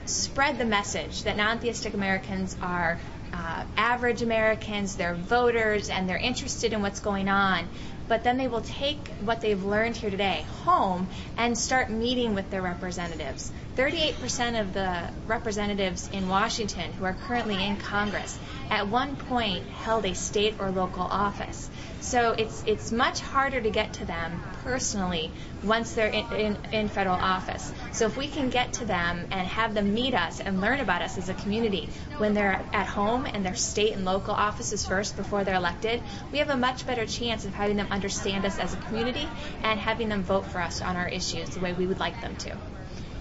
spread 0.06 0.58
the 0.58 0.64
message 0.64 1.24
that 1.24 1.36
non-theistic 1.36 1.94
Americans 1.94 2.56
are 2.60 2.98
uh, 3.32 3.64
average 3.76 4.22
Americans, 4.22 4.96
they're 4.96 5.14
voters, 5.14 5.88
and 5.88 6.08
they're 6.08 6.18
interested 6.18 6.72
in 6.72 6.82
what's 6.82 7.00
going 7.00 7.28
on. 7.28 7.68
But 8.12 8.24
then 8.24 8.36
they 8.36 8.46
will 8.46 8.60
take 8.60 9.08
what 9.24 9.40
they've 9.40 9.64
learned 9.64 9.96
here 9.96 10.10
today 10.10 10.44
home 10.64 11.08
and 11.38 11.56
start 11.56 11.88
meeting 11.88 12.34
with 12.34 12.50
their 12.50 12.60
representatives. 12.60 13.50
38% 13.78 14.60
of 14.60 14.74
the 14.74 15.08
representatives 15.26 16.10
in 16.12 16.28
Washington 16.28 16.92
who 16.92 17.06
are 17.06 17.14
currently 17.14 17.64
in 17.64 17.78
Congress 17.78 18.38
at 18.68 18.86
one 18.86 19.16
point 19.16 19.64
held 19.64 20.04
a 20.04 20.14
state 20.14 20.56
or 20.58 20.70
local 20.70 21.04
office. 21.04 21.70
So 22.02 22.32
it's 22.32 22.64
it's 22.66 22.90
much 22.90 23.20
harder 23.20 23.60
to 23.60 23.70
get 23.70 23.92
to 23.94 24.04
them 24.04 24.42
personally 24.64 25.30
once 25.62 25.92
they're 25.94 26.08
in, 26.08 26.32
in, 26.32 26.58
in 26.72 26.88
federal 26.88 27.14
office. 27.14 27.72
So 27.92 28.06
if 28.06 28.16
we 28.16 28.26
can 28.26 28.50
get 28.50 28.72
to 28.74 28.84
them 28.84 29.28
and 29.30 29.46
have 29.46 29.72
them 29.72 29.94
meet 29.94 30.12
us 30.12 30.40
and 30.40 30.60
learn 30.60 30.80
about 30.80 31.00
us 31.00 31.16
as 31.16 31.28
a 31.28 31.34
community 31.34 31.88
when 32.18 32.34
they're 32.34 32.60
at 32.72 32.86
home 32.86 33.24
and 33.24 33.46
their 33.46 33.54
state 33.54 33.92
and 33.92 34.04
local 34.04 34.34
offices 34.34 34.84
first 34.84 35.16
before 35.16 35.44
they're 35.44 35.54
elected, 35.54 36.02
we 36.32 36.38
have 36.38 36.50
a 36.50 36.56
much 36.56 36.84
better 36.86 37.06
chance 37.06 37.44
of 37.44 37.54
having 37.54 37.76
them 37.76 37.86
understand 37.92 38.44
us 38.44 38.58
as 38.58 38.74
a 38.74 38.78
community 38.78 39.28
and 39.62 39.78
having 39.78 40.08
them 40.08 40.24
vote 40.24 40.44
for 40.46 40.60
us 40.60 40.82
on 40.82 40.96
our 40.96 41.08
issues 41.08 41.50
the 41.50 41.60
way 41.60 41.72
we 41.72 41.86
would 41.86 42.00
like 42.00 42.20
them 42.20 42.34
to. 42.36 42.56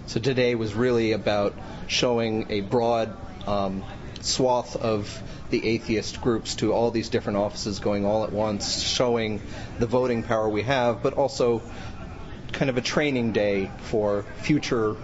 So 0.08 0.20
today 0.20 0.56
was 0.56 0.74
really 0.74 1.12
about 1.12 1.54
showing 1.86 2.48
a 2.50 2.62
broad 2.62 3.16
um, 3.48 3.84
swath 4.24 4.76
of 4.76 5.22
the 5.50 5.68
atheist 5.68 6.22
groups 6.22 6.56
to 6.56 6.74
all 6.74 6.92
these 6.92 7.10
different 7.10 7.38
offices 7.38 7.80
going 7.80 8.06
all 8.06 8.24
at 8.24 8.32
once, 8.32 8.82
showing 8.82 9.42
the 9.80 9.86
voting 9.86 10.24
power 10.24 10.50
we 10.50 10.64
have, 10.64 11.04
but 11.04 11.14
also 11.14 11.62
kind 12.52 12.70
of 12.70 12.78
a 12.78 12.82
training 12.82 13.32
day 13.32 13.72
for 13.78 14.26
future 14.42 14.96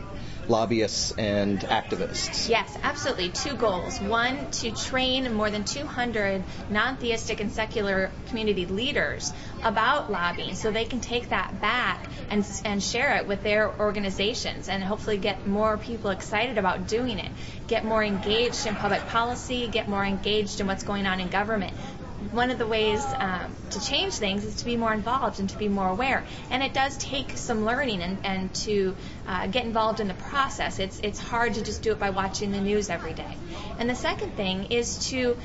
lobbyists 0.50 1.12
and 1.18 1.60
activists. 1.62 2.50
Yes, 2.50 2.78
absolutely. 2.84 3.30
Two 3.30 3.56
goals. 3.56 4.00
One, 4.00 4.50
to 4.52 4.72
train 4.72 5.34
more 5.34 5.50
than 5.50 5.64
200 5.64 6.44
non 6.70 6.98
theistic 6.98 7.40
and 7.40 7.52
secular 7.52 8.12
community 8.28 8.66
leaders 8.66 9.34
about 9.64 10.12
lobbying 10.12 10.56
so 10.56 10.72
they 10.72 10.86
can 10.86 11.00
take 11.00 11.30
that 11.30 11.60
back 11.62 12.08
and, 12.30 12.46
and 12.66 12.82
share 12.82 13.18
it 13.18 13.28
with 13.28 13.44
their 13.44 13.78
organizations 13.80 14.70
and 14.70 14.84
hopefully 14.84 15.18
get 15.18 15.48
more 15.48 15.78
people 15.78 16.12
excited 16.12 16.58
about 16.58 16.88
doing 16.88 17.20
it, 17.20 17.32
get 17.68 17.86
more 17.86 18.04
engaged 18.04 18.66
in 18.66 18.76
public 18.76 19.06
policy, 19.08 19.68
get 19.68 19.88
more 19.88 20.06
engaged 20.06 20.60
in 20.60 20.68
what's 20.68 20.84
going 20.84 21.06
on 21.06 21.20
in 21.20 21.28
government 21.30 21.74
one 22.32 22.52
of 22.52 22.58
the 22.58 22.68
ways 22.68 23.04
um, 23.18 23.54
to 23.72 23.82
change 23.86 24.14
things 24.14 24.44
is 24.44 24.56
to 24.56 24.66
be 24.66 24.76
more 24.76 24.94
involved 24.94 25.40
and 25.40 25.50
to 25.50 25.58
be 25.58 25.68
more 25.68 25.88
aware. 25.88 26.24
And 26.50 26.64
it 26.64 26.74
does 26.74 26.98
take 26.98 27.38
some 27.38 27.66
learning 27.66 28.02
and, 28.02 28.18
and 28.24 28.54
to 28.56 28.96
uh, 29.28 29.48
get 29.48 29.66
involved 29.66 30.00
in 30.00 30.08
the 30.08 30.14
process. 30.16 30.80
It's, 30.80 31.00
it's 31.02 31.20
hard 31.20 31.54
to 31.56 31.64
just 31.64 31.82
do 31.82 31.92
it 31.92 32.00
by 32.00 32.10
watching 32.10 32.52
the 32.52 32.62
news 32.62 32.90
every 32.90 33.14
day. 33.14 33.38
And 33.78 33.90
the 33.90 33.96
second 33.96 34.36
thing 34.36 34.66
is 34.72 35.10
to 35.10 35.38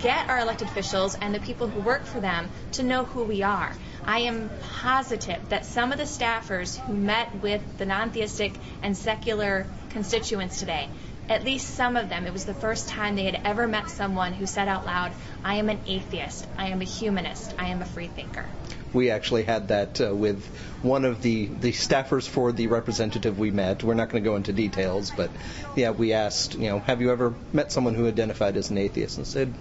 get 0.00 0.28
our 0.28 0.40
elected 0.40 0.68
officials 0.68 1.16
and 1.20 1.34
the 1.34 1.40
people 1.40 1.68
who 1.68 1.80
work 1.80 2.04
for 2.04 2.20
them 2.20 2.50
to 2.72 2.82
know 2.82 3.04
who 3.04 3.22
we 3.24 3.42
are. 3.42 3.72
I 4.04 4.20
am 4.20 4.50
positive 4.62 5.48
that 5.50 5.64
some 5.64 5.92
of 5.92 5.98
the 5.98 6.04
staffers 6.04 6.78
who 6.78 6.94
met 6.94 7.42
with 7.42 7.62
the 7.78 7.86
non 7.86 8.10
theistic 8.10 8.54
and 8.82 8.96
secular 8.96 9.66
constituents 9.90 10.58
today 10.58 10.88
at 11.30 11.44
least 11.44 11.76
some 11.76 11.96
of 11.96 12.08
them, 12.08 12.26
it 12.26 12.32
was 12.32 12.44
the 12.44 12.54
first 12.54 12.88
time 12.88 13.14
they 13.14 13.24
had 13.24 13.40
ever 13.44 13.68
met 13.68 13.88
someone 13.88 14.32
who 14.32 14.46
said 14.46 14.66
out 14.66 14.84
loud, 14.84 15.12
I 15.44 15.54
am 15.54 15.68
an 15.68 15.78
atheist, 15.86 16.44
I 16.58 16.68
am 16.70 16.80
a 16.80 16.84
humanist, 16.84 17.54
I 17.56 17.68
am 17.68 17.80
a 17.82 17.86
free 17.86 18.08
thinker. 18.08 18.44
We 18.92 19.10
actually 19.10 19.44
had 19.44 19.68
that 19.68 20.00
uh, 20.00 20.12
with 20.12 20.44
one 20.82 21.04
of 21.04 21.22
the, 21.22 21.46
the 21.46 21.70
staffers 21.70 22.26
for 22.26 22.50
the 22.50 22.66
representative 22.66 23.38
we 23.38 23.52
met. 23.52 23.84
We're 23.84 23.94
not 23.94 24.08
going 24.08 24.24
to 24.24 24.28
go 24.28 24.34
into 24.34 24.52
details, 24.52 25.12
but 25.16 25.30
yeah, 25.76 25.90
we 25.90 26.12
asked, 26.12 26.56
you 26.56 26.68
know, 26.68 26.80
have 26.80 27.00
you 27.00 27.12
ever 27.12 27.32
met 27.52 27.70
someone 27.70 27.94
who 27.94 28.08
identified 28.08 28.56
as 28.56 28.70
an 28.70 28.78
atheist? 28.78 29.18
And 29.18 29.26
said, 29.26 29.54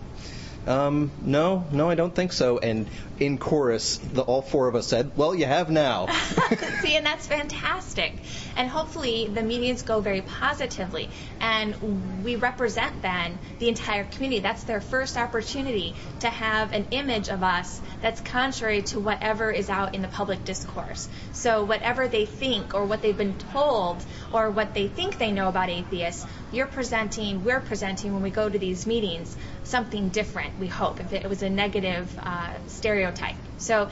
um, 0.67 1.11
no, 1.21 1.65
no, 1.71 1.89
I 1.89 1.95
don't 1.95 2.13
think 2.13 2.31
so. 2.31 2.57
And 2.59 2.87
in 3.19 3.37
chorus, 3.37 3.97
the, 3.97 4.21
all 4.21 4.41
four 4.41 4.67
of 4.67 4.75
us 4.75 4.87
said, 4.87 5.11
well, 5.17 5.35
you 5.35 5.45
have 5.45 5.69
now. 5.69 6.07
See, 6.81 6.95
and 6.95 7.05
that's 7.05 7.27
fantastic. 7.27 8.13
And 8.55 8.69
hopefully 8.69 9.27
the 9.27 9.41
meetings 9.41 9.81
go 9.81 9.99
very 9.99 10.21
positively. 10.21 11.09
And 11.39 12.23
we 12.23 12.35
represent 12.35 13.01
then 13.01 13.37
the 13.59 13.67
entire 13.67 14.05
community. 14.05 14.41
That's 14.41 14.63
their 14.63 14.81
first 14.81 15.17
opportunity 15.17 15.95
to 16.21 16.29
have 16.29 16.71
an 16.71 16.87
image 16.91 17.29
of 17.29 17.43
us 17.43 17.81
that's 18.01 18.21
contrary 18.21 18.81
to 18.83 18.99
whatever 18.99 19.51
is 19.51 19.69
out 19.69 19.95
in 19.95 20.01
the 20.01 20.07
public 20.07 20.45
discourse. 20.45 21.09
So 21.33 21.63
whatever 21.63 22.07
they 22.07 22.25
think 22.25 22.73
or 22.73 22.85
what 22.85 23.01
they've 23.01 23.17
been 23.17 23.37
told 23.51 24.03
or 24.31 24.49
what 24.49 24.73
they 24.73 24.87
think 24.87 25.17
they 25.17 25.31
know 25.31 25.49
about 25.49 25.69
atheists, 25.69 26.25
you're 26.51 26.67
presenting, 26.67 27.43
we're 27.43 27.59
presenting 27.59 28.13
when 28.13 28.23
we 28.23 28.29
go 28.29 28.49
to 28.49 28.59
these 28.59 28.87
meetings 28.87 29.35
something 29.63 30.09
different, 30.09 30.59
we 30.59 30.67
hope, 30.67 30.99
if 30.99 31.13
it 31.13 31.27
was 31.29 31.43
a 31.43 31.49
negative 31.49 32.17
uh, 32.19 32.53
stereotype. 32.67 33.35
So 33.57 33.89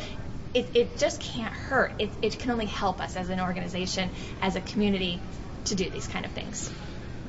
it, 0.53 0.67
it 0.73 0.97
just 0.97 1.21
can't 1.21 1.53
hurt. 1.53 1.93
It, 1.99 2.09
it 2.21 2.39
can 2.39 2.51
only 2.51 2.65
help 2.65 3.01
us 3.01 3.15
as 3.15 3.29
an 3.29 3.39
organization, 3.39 4.09
as 4.41 4.55
a 4.55 4.61
community, 4.61 5.19
to 5.65 5.75
do 5.75 5.89
these 5.89 6.07
kind 6.07 6.25
of 6.25 6.31
things. 6.31 6.69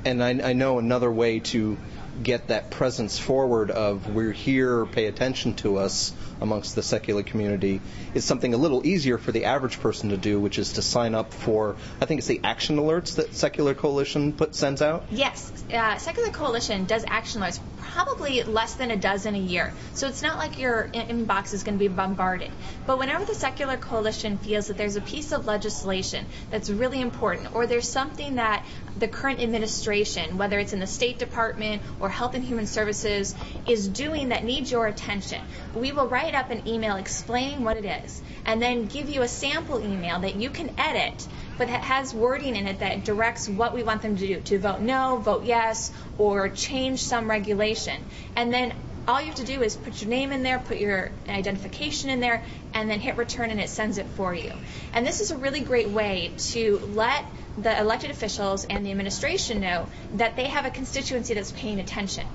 And 0.04 0.22
I, 0.22 0.50
I 0.50 0.52
know 0.52 0.78
another 0.78 1.10
way 1.10 1.40
to 1.40 1.76
get 2.22 2.48
that 2.48 2.70
presence 2.70 3.18
forward 3.18 3.70
of 3.70 4.12
we're 4.12 4.32
here, 4.32 4.86
pay 4.86 5.06
attention 5.06 5.54
to 5.54 5.78
us 5.78 6.12
amongst 6.40 6.74
the 6.74 6.82
secular 6.82 7.22
community 7.22 7.80
is 8.14 8.24
something 8.24 8.54
a 8.54 8.56
little 8.56 8.86
easier 8.86 9.18
for 9.18 9.32
the 9.32 9.44
average 9.44 9.80
person 9.80 10.10
to 10.10 10.16
do, 10.16 10.40
which 10.40 10.58
is 10.58 10.74
to 10.74 10.82
sign 10.82 11.14
up 11.14 11.32
for, 11.32 11.76
I 12.00 12.06
think 12.06 12.18
it's 12.18 12.28
the 12.28 12.40
action 12.44 12.76
alerts 12.76 13.16
that 13.16 13.34
Secular 13.34 13.74
Coalition 13.74 14.32
put, 14.32 14.54
sends 14.54 14.82
out? 14.82 15.04
Yes. 15.10 15.52
Uh, 15.72 15.98
Secular 15.98 16.30
Coalition 16.30 16.84
does 16.84 17.04
action 17.06 17.42
alerts 17.42 17.60
probably 17.78 18.42
less 18.42 18.74
than 18.74 18.90
a 18.90 18.96
dozen 18.96 19.34
a 19.34 19.38
year. 19.38 19.72
So 19.94 20.08
it's 20.08 20.22
not 20.22 20.38
like 20.38 20.58
your 20.58 20.88
inbox 20.92 21.52
is 21.54 21.62
going 21.62 21.78
to 21.78 21.78
be 21.78 21.88
bombarded. 21.88 22.50
But 22.86 22.98
whenever 22.98 23.24
the 23.24 23.34
Secular 23.34 23.76
Coalition 23.76 24.38
feels 24.38 24.68
that 24.68 24.76
there's 24.76 24.96
a 24.96 25.00
piece 25.00 25.32
of 25.32 25.46
legislation 25.46 26.26
that's 26.50 26.70
really 26.70 27.00
important, 27.00 27.54
or 27.54 27.66
there's 27.66 27.88
something 27.88 28.36
that 28.36 28.64
the 28.98 29.08
current 29.08 29.40
administration, 29.40 30.38
whether 30.38 30.58
it's 30.58 30.72
in 30.72 30.80
the 30.80 30.86
State 30.86 31.18
Department 31.18 31.82
or 32.00 32.08
Health 32.08 32.34
and 32.34 32.44
Human 32.44 32.66
Services, 32.66 33.34
is 33.66 33.88
doing 33.88 34.30
that 34.30 34.44
needs 34.44 34.70
your 34.70 34.86
attention, 34.86 35.42
we 35.74 35.92
will 35.92 36.08
write 36.08 36.27
up 36.34 36.50
an 36.50 36.66
email 36.66 36.96
explaining 36.96 37.64
what 37.64 37.76
it 37.76 37.84
is 37.84 38.22
and 38.44 38.60
then 38.60 38.86
give 38.86 39.08
you 39.08 39.22
a 39.22 39.28
sample 39.28 39.80
email 39.80 40.20
that 40.20 40.36
you 40.36 40.50
can 40.50 40.70
edit 40.78 41.26
but 41.58 41.66
that 41.66 41.82
has 41.82 42.14
wording 42.14 42.56
in 42.56 42.66
it 42.66 42.78
that 42.78 43.04
directs 43.04 43.48
what 43.48 43.74
we 43.74 43.82
want 43.82 44.00
them 44.00 44.16
to 44.16 44.26
do 44.26 44.40
to 44.40 44.58
vote 44.58 44.80
no, 44.80 45.16
vote 45.16 45.44
yes, 45.44 45.92
or 46.16 46.48
change 46.48 47.02
some 47.02 47.28
regulation. 47.28 48.00
And 48.36 48.52
then 48.52 48.72
all 49.08 49.20
you 49.20 49.26
have 49.26 49.36
to 49.36 49.44
do 49.44 49.62
is 49.62 49.74
put 49.76 50.00
your 50.00 50.08
name 50.08 50.32
in 50.32 50.42
there, 50.42 50.58
put 50.60 50.78
your 50.78 51.10
identification 51.28 52.10
in 52.10 52.20
there, 52.20 52.44
and 52.74 52.88
then 52.88 53.00
hit 53.00 53.16
return 53.16 53.50
and 53.50 53.60
it 53.60 53.68
sends 53.68 53.98
it 53.98 54.06
for 54.06 54.34
you. 54.34 54.52
And 54.92 55.06
this 55.06 55.20
is 55.20 55.30
a 55.30 55.36
really 55.36 55.60
great 55.60 55.88
way 55.88 56.32
to 56.52 56.78
let 56.92 57.24
the 57.56 57.76
elected 57.76 58.10
officials 58.10 58.64
and 58.64 58.86
the 58.86 58.90
administration 58.90 59.60
know 59.60 59.88
that 60.14 60.36
they 60.36 60.44
have 60.44 60.64
a 60.64 60.70
constituency 60.70 61.34
that's 61.34 61.50
paying 61.50 61.80
attention 61.80 62.26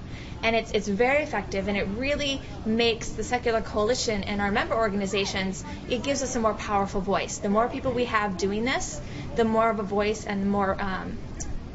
and 0.43 0.55
it's 0.55 0.71
it's 0.71 0.87
very 0.87 1.23
effective 1.23 1.67
and 1.67 1.77
it 1.77 1.87
really 1.97 2.41
makes 2.65 3.09
the 3.11 3.23
secular 3.23 3.61
coalition 3.61 4.23
and 4.23 4.41
our 4.41 4.51
member 4.51 4.75
organizations 4.75 5.63
it 5.89 6.03
gives 6.03 6.21
us 6.21 6.35
a 6.35 6.39
more 6.39 6.53
powerful 6.53 7.01
voice. 7.01 7.37
The 7.37 7.49
more 7.49 7.69
people 7.69 7.93
we 7.93 8.05
have 8.05 8.37
doing 8.37 8.65
this 8.65 9.01
the 9.35 9.45
more 9.45 9.69
of 9.69 9.79
a 9.79 9.83
voice 9.83 10.25
and 10.25 10.49
more 10.49 10.79
um, 10.79 11.17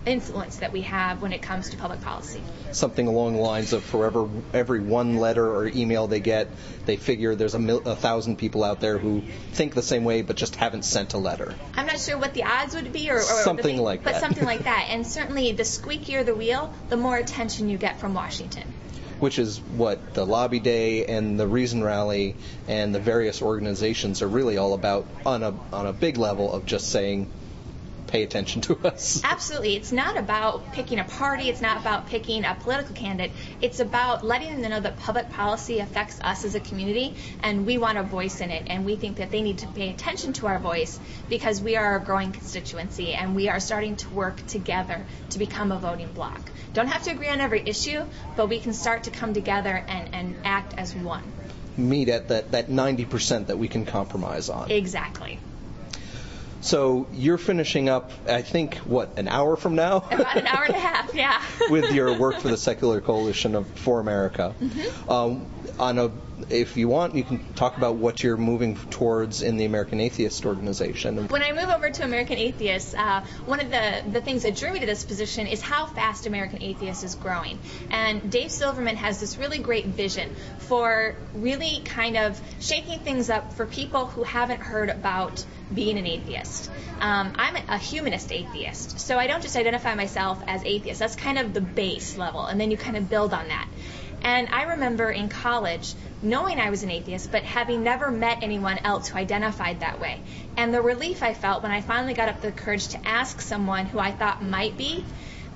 influence 0.09 0.57
that 0.57 0.73
we 0.73 0.83
have 0.83 1.23
when 1.23 1.33
it 1.33 1.42
comes 1.42 1.71
to 1.71 1.77
public 1.77 2.01
policy. 2.03 2.40
Something 2.73 3.07
along 3.07 3.35
the 3.35 3.40
lines 3.40 3.73
of 3.73 3.85
forever, 3.85 4.29
every, 4.53 4.81
one 4.81 5.16
letter 5.16 5.47
or 5.47 5.66
email 5.66 6.07
they 6.07 6.21
get, 6.21 6.49
they 6.87 6.97
figure 6.97 7.35
there's 7.35 7.55
a, 7.55 7.59
mil, 7.59 7.79
a 7.87 7.97
thousand 7.97 8.37
people 8.37 8.64
out 8.64 8.81
there 8.81 8.99
who 8.99 9.23
think 9.53 9.75
the 9.75 9.83
same 9.83 10.05
way 10.05 10.23
but 10.23 10.37
just 10.37 10.57
haven't 10.57 10.85
sent 10.85 11.14
a 11.14 11.18
letter. 11.18 11.55
I'm 11.75 11.87
not 11.87 12.01
sure 12.01 12.18
what 12.18 12.35
the 12.35 12.44
odds 12.44 12.75
would 12.75 12.92
be 12.92 13.11
or, 13.11 13.16
or 13.16 13.21
something 13.21 13.77
thing, 13.77 13.83
like 13.83 14.03
but 14.03 14.12
that. 14.12 14.21
But 14.21 14.27
something 14.27 14.44
like 14.44 14.64
that. 14.64 14.87
And 14.90 15.07
certainly 15.07 15.53
the 15.53 15.64
squeakier 15.64 16.25
the 16.25 16.35
wheel, 16.35 16.73
the 16.88 16.97
more 16.97 17.16
attention 17.16 17.68
you 17.68 17.79
get 17.79 18.01
from 18.01 18.14
Washington 18.14 18.73
which 19.18 19.38
is 19.38 19.59
what 19.59 20.14
the 20.14 20.25
lobby 20.25 20.61
day 20.61 21.05
and 21.07 21.38
the 21.38 21.47
reason 21.47 21.83
rally 21.83 22.37
and 22.68 22.94
the 22.94 23.01
various 23.01 23.42
organizations 23.42 24.23
are 24.23 24.29
really 24.29 24.59
all 24.59 24.75
about 24.75 25.07
on 25.27 25.42
a 25.42 25.53
on 25.73 25.87
a 25.87 25.92
big 25.92 26.16
level 26.16 26.53
of 26.53 26.66
just 26.66 26.90
saying 26.90 27.29
pay 28.09 28.23
attention 28.23 28.62
to 28.62 28.79
us. 28.85 29.21
Absolutely. 29.23 29.77
It's 29.77 29.92
not 29.92 30.16
about 30.16 30.73
picking 30.73 30.99
a 30.99 31.05
party. 31.05 31.49
It's 31.49 31.61
not 31.61 31.77
about 31.81 32.09
picking 32.09 32.44
a 32.44 32.55
political 32.55 32.94
candidate. 32.94 33.33
It's 33.61 33.81
about 33.81 34.25
letting 34.25 34.61
them 34.61 34.71
know 34.71 34.81
that 34.81 34.99
public 34.99 35.31
policy 35.31 35.79
affects 35.79 36.21
us 36.21 36.44
as 36.44 36.55
a 36.55 36.61
community 36.61 37.14
and 37.42 37.66
we 37.66 37.79
want 37.79 37.99
a 37.99 38.03
voice 38.03 38.40
in 38.40 38.51
it. 38.51 38.64
And 38.66 38.85
we 38.85 38.97
think 38.97 39.18
that 39.18 39.31
they 39.31 39.42
need 39.42 39.59
to 39.59 39.66
pay 39.68 39.90
attention 39.90 40.33
to 40.35 40.47
our 40.49 40.59
voice 40.59 40.99
because 41.29 41.61
we 41.61 41.77
are 41.77 41.97
a 41.97 42.05
growing 42.05 42.33
constituency 42.33 43.14
and 43.14 43.37
we 43.37 43.49
are 43.49 43.61
starting 43.61 43.97
to 43.97 44.09
work 44.11 44.44
together 44.47 45.05
to 45.31 45.38
become 45.38 45.71
a 45.71 45.79
voting 45.79 46.11
bloc. 46.12 46.40
Don't 46.73 46.88
have 46.88 47.03
to 47.05 47.11
agree 47.11 47.29
on 47.29 47.40
every 47.40 47.62
issue, 47.64 48.05
but 48.37 48.49
we 48.49 48.61
can 48.61 48.73
start 48.73 49.05
to 49.05 49.11
come 49.11 49.35
together 49.35 49.85
and, 49.88 50.14
and 50.14 50.37
act 50.44 50.75
as 50.77 50.94
one. 50.94 51.23
Meet 51.77 52.09
at 52.09 52.29
that, 52.29 52.51
that 52.53 52.68
90% 52.68 53.47
that 53.47 53.59
we 53.59 53.68
can 53.68 53.87
compromise 53.87 54.49
on. 54.49 54.71
Exactly. 54.71 55.38
So 56.61 57.07
you're 57.12 57.38
finishing 57.38 57.88
up, 57.88 58.11
I 58.27 58.42
think, 58.42 58.77
what, 58.79 59.18
an 59.18 59.29
hour 59.29 59.57
from 59.57 59.75
now? 59.75 59.99
About 60.11 60.37
an 60.37 60.47
hour 60.47 60.64
and 60.64 60.75
a 60.75 60.79
half, 60.79 61.14
yeah. 61.14 61.42
with 61.71 61.92
your 61.92 62.18
work 62.18 62.40
for 62.40 62.49
the 62.49 62.57
Secular 62.57 63.01
Coalition 63.01 63.55
of, 63.55 63.66
for 63.66 64.01
America. 64.01 64.55
Mm-hmm. 64.61 65.11
Um, 65.11 65.47
on 65.79 65.99
a, 65.99 66.11
if 66.51 66.77
you 66.77 66.88
want, 66.88 67.14
you 67.14 67.24
can 67.24 67.53
talk 67.55 67.77
about 67.77 67.96
what 67.96 68.22
you're 68.22 68.37
moving 68.37 68.77
towards 68.77 69.42
in 69.42 69.57
the 69.57 69.64
American 69.64 70.01
Atheist 70.01 70.46
Organization. 70.46 71.29
When 71.29 71.42
I 71.42 71.53
move 71.53 71.68
over 71.68 71.90
to 71.90 72.05
American 72.05 72.38
Atheists, 72.38 72.94
uh, 72.94 73.24
one 73.46 73.61
of 73.61 73.70
the, 73.70 74.03
the 74.11 74.20
things 74.20 74.42
that 74.42 74.57
drew 74.57 74.72
me 74.72 74.81
to 74.81 74.87
this 74.87 75.05
position 75.05 75.46
is 75.46 75.61
how 75.61 75.87
fast 75.87 76.27
American 76.27 76.62
Atheists 76.62 77.05
is 77.05 77.14
growing. 77.14 77.59
And 77.90 78.31
Dave 78.31 78.51
Silverman 78.51 78.96
has 78.96 79.20
this 79.20 79.38
really 79.38 79.59
great 79.59 79.87
vision 79.87 80.35
for 80.59 81.16
really 81.35 81.81
kind 81.85 82.16
of 82.16 82.40
shaking 82.61 83.01
things 83.01 83.31
up 83.31 83.53
for 83.55 83.66
people 83.66 84.07
who 84.07 84.22
haven't 84.22 84.61
heard 84.61 84.90
about 84.90 85.44
being 85.72 85.98
an 85.98 86.07
atheist. 86.07 86.70
Um, 87.01 87.33
I'm 87.37 87.57
a 87.68 87.79
humanist 87.79 88.33
atheist, 88.33 89.01
so 89.01 89.18
I 89.18 89.27
don't 89.27 89.42
just 89.42 89.57
identify 89.57 89.94
myself 89.94 90.42
as 90.46 90.64
atheist. 90.64 90.98
That's 90.98 91.16
kind 91.16 91.38
of 91.38 91.53
the 91.53 91.61
base 91.61 92.16
level, 92.16 92.44
and 92.46 92.61
then 92.61 92.70
you 92.70 92.77
kind 92.77 92.96
of 92.96 93.09
build 93.09 93.33
on 93.35 93.48
that. 93.48 93.68
And 94.22 94.48
I 94.48 94.62
remember 94.64 95.11
in 95.11 95.28
college 95.28 95.94
knowing 96.22 96.61
I 96.61 96.70
was 96.70 96.83
an 96.83 96.90
atheist, 96.90 97.31
but 97.31 97.44
having 97.44 97.83
never 97.83 98.11
met 98.11 98.38
anyone 98.42 98.78
else 98.78 99.09
who 99.09 99.18
identified 99.18 99.81
that 99.81 100.00
way. 100.00 100.20
And 100.57 100.74
the 100.74 100.83
relief 100.83 101.22
I 101.22 101.35
felt 101.35 101.62
when 101.62 101.72
I 101.72 101.81
finally 101.81 102.14
got 102.14 102.28
up 102.28 102.40
the 102.40 102.52
courage 102.52 102.88
to 102.88 103.07
ask 103.07 103.40
someone 103.40 103.87
who 103.87 103.98
I 103.98 104.11
thought 104.12 104.42
might 104.42 104.76
be, 104.76 105.04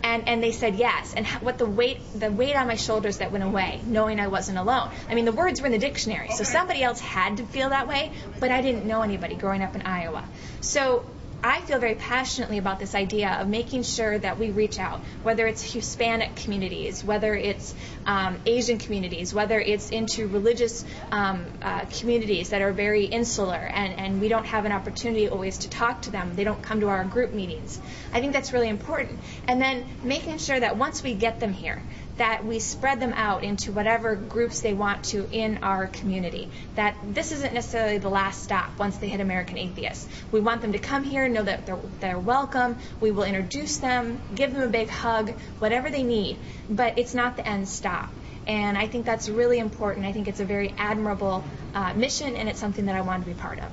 And, 0.05 0.29
and 0.29 0.43
they 0.43 0.51
said 0.51 0.75
yes. 0.77 1.15
And 1.15 1.27
what 1.47 1.59
the 1.59 1.67
weight, 1.67 2.01
the 2.19 2.31
weight 2.31 2.57
on 2.57 2.67
my 2.67 2.75
shoulders 2.75 3.19
that 3.19 3.31
went 3.31 3.45
away, 3.45 3.81
knowing 3.87 4.19
I 4.19 4.27
wasn't 4.27 4.59
alone. 4.59 4.91
I 5.09 5.15
mean, 5.15 5.25
the 5.25 5.33
words 5.33 5.61
were 5.61 5.67
in 5.67 5.73
the 5.73 5.79
dictionary, 5.79 6.31
so 6.31 6.43
somebody 6.43 6.83
else 6.83 6.99
had 7.01 7.37
to 7.37 7.45
feel 7.45 7.69
that 7.69 7.87
way, 7.87 8.11
but 8.41 8.51
I 8.51 8.63
didn't 8.63 8.85
know 8.85 9.03
anybody 9.03 9.37
growing 9.37 9.63
up 9.63 9.77
in 9.77 9.83
Iowa. 9.83 10.25
So 10.61 11.05
I 11.45 11.61
feel 11.63 11.81
very 11.81 11.97
passionately 11.97 12.59
about 12.59 12.79
this 12.79 12.95
idea 12.95 13.31
of 13.41 13.49
making 13.49 13.83
sure 13.83 14.17
that 14.17 14.39
we 14.39 14.53
reach 14.53 14.79
out, 14.79 15.01
whether 15.25 15.45
it's 15.45 15.73
Hispanic 15.73 16.37
communities, 16.37 17.03
whether 17.03 17.35
it's 17.35 17.75
um, 18.07 18.39
Asian 18.47 18.79
communities, 18.79 19.35
whether 19.35 19.59
it's 19.59 19.91
into 19.91 20.29
religious 20.29 20.85
um, 21.11 21.47
uh, 21.61 21.85
communities 21.87 22.51
that 22.51 22.63
are 22.63 22.73
very 22.73 23.07
insular 23.07 23.57
and, 23.57 23.99
and 23.99 24.21
we 24.21 24.29
don't 24.29 24.47
have 24.47 24.67
an 24.67 24.73
opportunity 24.73 25.29
always 25.29 25.59
to 25.59 25.69
talk 25.69 26.03
to 26.03 26.11
them. 26.13 26.37
They 26.37 26.45
don't 26.45 26.63
come 26.63 26.79
to 26.79 26.89
our 26.89 27.05
group 27.05 27.33
meetings. 27.33 27.81
I 28.13 28.21
think 28.21 28.35
that's 28.35 28.53
really 28.53 28.69
important. 28.69 29.19
And 29.49 29.61
then 29.61 29.85
making 30.05 30.39
sure 30.39 30.61
that 30.61 30.77
once 30.77 31.03
we 31.03 31.15
get 31.15 31.41
them 31.41 31.53
here, 31.53 31.83
that 32.19 32.45
we 32.45 32.59
spread 32.59 33.01
them 33.01 33.13
out 33.15 33.43
into 33.43 33.73
whatever 33.73 34.15
groups 34.15 34.61
they 34.61 34.75
want 34.75 35.05
to 35.05 35.27
in 35.31 35.59
our 35.63 35.87
community. 35.87 36.51
That 36.75 36.97
this 37.09 37.33
isn't 37.33 37.55
necessarily 37.55 37.99
the 37.99 38.11
last 38.11 38.43
stop 38.43 38.79
once 38.79 38.99
they 38.99 39.09
hit 39.09 39.21
American 39.21 39.57
Atheists. 39.57 40.07
We 40.31 40.41
want 40.41 40.61
them 40.61 40.73
to 40.73 40.79
come 40.79 41.05
here, 41.05 41.29
know 41.29 41.43
that 41.43 41.67
they're, 41.67 41.79
they're 42.01 42.19
welcome. 42.19 42.77
We 43.01 43.11
will 43.11 43.25
introduce 43.25 43.79
them, 43.79 44.21
give 44.35 44.53
them 44.53 44.63
a 44.63 44.69
big 44.69 44.89
hug, 44.89 45.33
whatever 45.59 45.91
they 45.91 46.03
need. 46.03 46.37
But 46.69 46.99
it's 46.99 47.15
not 47.15 47.37
the 47.37 47.47
end 47.47 47.69
stop. 47.69 48.11
And 48.47 48.77
I 48.77 48.89
think 48.89 49.07
that's 49.07 49.29
really 49.29 49.59
important. 49.59 50.05
I 50.05 50.13
think 50.13 50.29
it's 50.29 50.41
a 50.41 50.45
very 50.45 50.75
admirable 50.77 51.45
uh, 51.75 51.95
mission, 51.95 52.37
and 52.37 52.49
it's 52.49 52.59
something 52.59 52.87
that 52.87 52.97
I 52.97 53.01
want 53.03 53.25
to 53.25 53.31
be 53.31 53.39
part 53.39 53.61
of. 53.61 53.71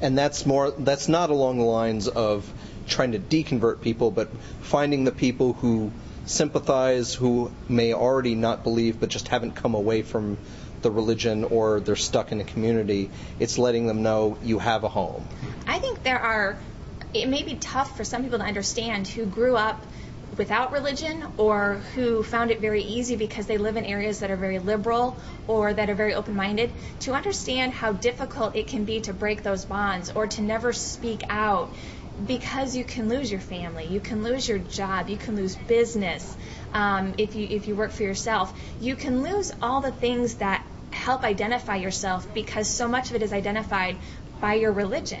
And 0.00 0.16
that's 0.16 0.46
more. 0.46 0.70
That's 0.70 1.08
not 1.08 1.30
along 1.30 1.58
the 1.58 1.64
lines 1.64 2.08
of 2.08 2.50
trying 2.86 3.12
to 3.12 3.18
deconvert 3.18 3.82
people, 3.82 4.10
but 4.10 4.30
finding 4.62 5.04
the 5.04 5.12
people 5.12 5.52
who 5.52 5.92
sympathize 6.28 7.14
who 7.14 7.50
may 7.68 7.94
already 7.94 8.34
not 8.34 8.62
believe 8.62 9.00
but 9.00 9.08
just 9.08 9.28
haven't 9.28 9.52
come 9.52 9.74
away 9.74 10.02
from 10.02 10.36
the 10.82 10.90
religion 10.90 11.44
or 11.44 11.80
they're 11.80 11.96
stuck 11.96 12.30
in 12.32 12.40
a 12.40 12.44
community. 12.44 13.10
It's 13.40 13.58
letting 13.58 13.86
them 13.86 14.02
know 14.02 14.38
you 14.42 14.58
have 14.58 14.84
a 14.84 14.88
home. 14.88 15.26
I 15.66 15.78
think 15.78 16.02
there 16.02 16.20
are, 16.20 16.58
it 17.14 17.28
may 17.28 17.42
be 17.42 17.54
tough 17.56 17.96
for 17.96 18.04
some 18.04 18.22
people 18.22 18.38
to 18.38 18.44
understand 18.44 19.08
who 19.08 19.26
grew 19.26 19.56
up 19.56 19.84
without 20.36 20.72
religion 20.72 21.24
or 21.36 21.80
who 21.94 22.22
found 22.22 22.50
it 22.50 22.60
very 22.60 22.82
easy 22.82 23.16
because 23.16 23.46
they 23.46 23.58
live 23.58 23.76
in 23.76 23.84
areas 23.84 24.20
that 24.20 24.30
are 24.30 24.36
very 24.36 24.58
liberal 24.58 25.16
or 25.48 25.72
that 25.72 25.90
are 25.90 25.94
very 25.94 26.14
open 26.14 26.36
minded 26.36 26.70
to 27.00 27.12
understand 27.12 27.72
how 27.72 27.92
difficult 27.92 28.54
it 28.54 28.68
can 28.68 28.84
be 28.84 29.00
to 29.00 29.12
break 29.12 29.42
those 29.42 29.64
bonds 29.64 30.10
or 30.10 30.26
to 30.26 30.42
never 30.42 30.72
speak 30.72 31.22
out 31.28 31.74
because 32.26 32.76
you 32.76 32.84
can 32.84 33.08
lose 33.08 33.30
your 33.30 33.40
family, 33.40 33.86
you 33.86 34.00
can 34.00 34.22
lose 34.22 34.48
your 34.48 34.58
job, 34.58 35.08
you 35.08 35.16
can 35.16 35.36
lose 35.36 35.56
business 35.56 36.36
um, 36.72 37.14
if 37.18 37.34
you 37.34 37.46
if 37.48 37.68
you 37.68 37.76
work 37.76 37.92
for 37.92 38.02
yourself. 38.02 38.52
You 38.80 38.96
can 38.96 39.22
lose 39.22 39.52
all 39.62 39.80
the 39.80 39.92
things 39.92 40.36
that 40.36 40.64
help 40.90 41.22
identify 41.22 41.76
yourself 41.76 42.32
because 42.34 42.68
so 42.68 42.88
much 42.88 43.10
of 43.10 43.16
it 43.16 43.22
is 43.22 43.32
identified 43.32 43.96
by 44.40 44.54
your 44.54 44.72
religion. 44.72 45.20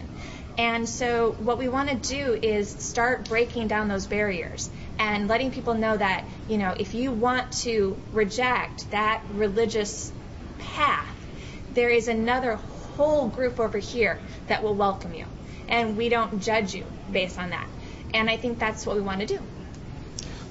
And 0.56 0.88
so 0.88 1.36
what 1.38 1.56
we 1.58 1.68
want 1.68 1.88
to 1.90 1.94
do 1.94 2.34
is 2.34 2.68
start 2.68 3.28
breaking 3.28 3.68
down 3.68 3.86
those 3.86 4.06
barriers 4.06 4.68
and 4.98 5.28
letting 5.28 5.52
people 5.52 5.74
know 5.74 5.96
that, 5.96 6.24
you 6.48 6.58
know, 6.58 6.74
if 6.76 6.94
you 6.94 7.12
want 7.12 7.52
to 7.62 7.96
reject 8.12 8.90
that 8.90 9.22
religious 9.30 10.12
path, 10.58 11.14
there 11.74 11.90
is 11.90 12.08
another 12.08 12.56
whole 12.96 13.28
group 13.28 13.60
over 13.60 13.78
here 13.78 14.20
that 14.48 14.64
will 14.64 14.74
welcome 14.74 15.14
you 15.14 15.26
and 15.68 15.96
we 15.96 16.08
don't 16.08 16.40
judge 16.40 16.74
you 16.74 16.84
based 17.10 17.38
on 17.38 17.50
that. 17.50 17.68
And 18.14 18.30
I 18.30 18.36
think 18.36 18.58
that's 18.58 18.86
what 18.86 18.96
we 18.96 19.02
want 19.02 19.20
to 19.20 19.26
do. 19.26 19.38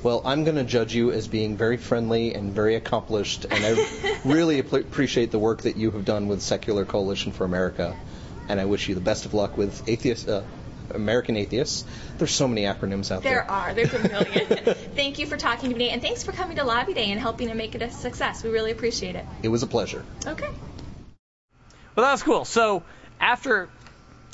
Well, 0.04 0.22
I'm 0.24 0.44
going 0.44 0.58
to 0.58 0.64
judge 0.64 0.94
you 0.94 1.12
as 1.12 1.28
being 1.28 1.58
very 1.58 1.78
friendly 1.78 2.34
and 2.36 2.54
very 2.54 2.76
accomplished, 2.76 3.46
and 3.50 3.66
I 3.66 4.20
really 4.26 4.60
appreciate 4.60 5.32
the 5.32 5.40
work 5.40 5.64
that 5.64 5.76
you 5.76 5.92
have 5.92 6.06
done 6.06 6.28
with 6.28 6.42
Secular 6.42 6.86
Coalition 6.86 7.32
for 7.32 7.46
America. 7.46 7.98
And 8.48 8.60
I 8.60 8.66
wish 8.66 8.88
you 8.88 8.96
the 8.96 9.02
best 9.02 9.26
of 9.26 9.34
luck 9.34 9.58
with 9.58 9.90
atheist, 9.90 10.30
uh, 10.30 10.44
American 10.92 11.36
Atheists. 11.36 11.84
There's 12.18 12.32
so 12.32 12.48
many 12.48 12.62
acronyms 12.62 13.12
out 13.12 13.24
there. 13.24 13.34
There 13.34 13.52
are. 13.52 13.74
There's 13.74 13.94
a 13.94 14.08
million. 14.08 14.76
Thank 14.96 15.20
you 15.20 15.26
for 15.26 15.36
talking 15.36 15.72
to 15.72 15.76
me, 15.76 15.90
and 15.90 16.02
thanks 16.02 16.24
for 16.24 16.32
coming 16.32 16.58
to 16.58 16.64
Lobby 16.64 16.94
Day 16.94 17.12
and 17.12 17.20
helping 17.20 17.50
to 17.50 17.56
make 17.56 17.76
it 17.76 17.82
a 17.82 17.92
success. 17.92 18.44
We 18.44 18.50
really 18.52 18.72
appreciate 18.72 19.16
it. 19.16 19.26
It 19.44 19.50
was 19.50 19.64
a 19.64 19.68
pleasure. 19.68 20.06
Okay. 20.26 20.50
Well, 21.96 22.06
that 22.06 22.12
was 22.12 22.24
cool. 22.24 22.46
So 22.46 22.84
after 23.20 23.70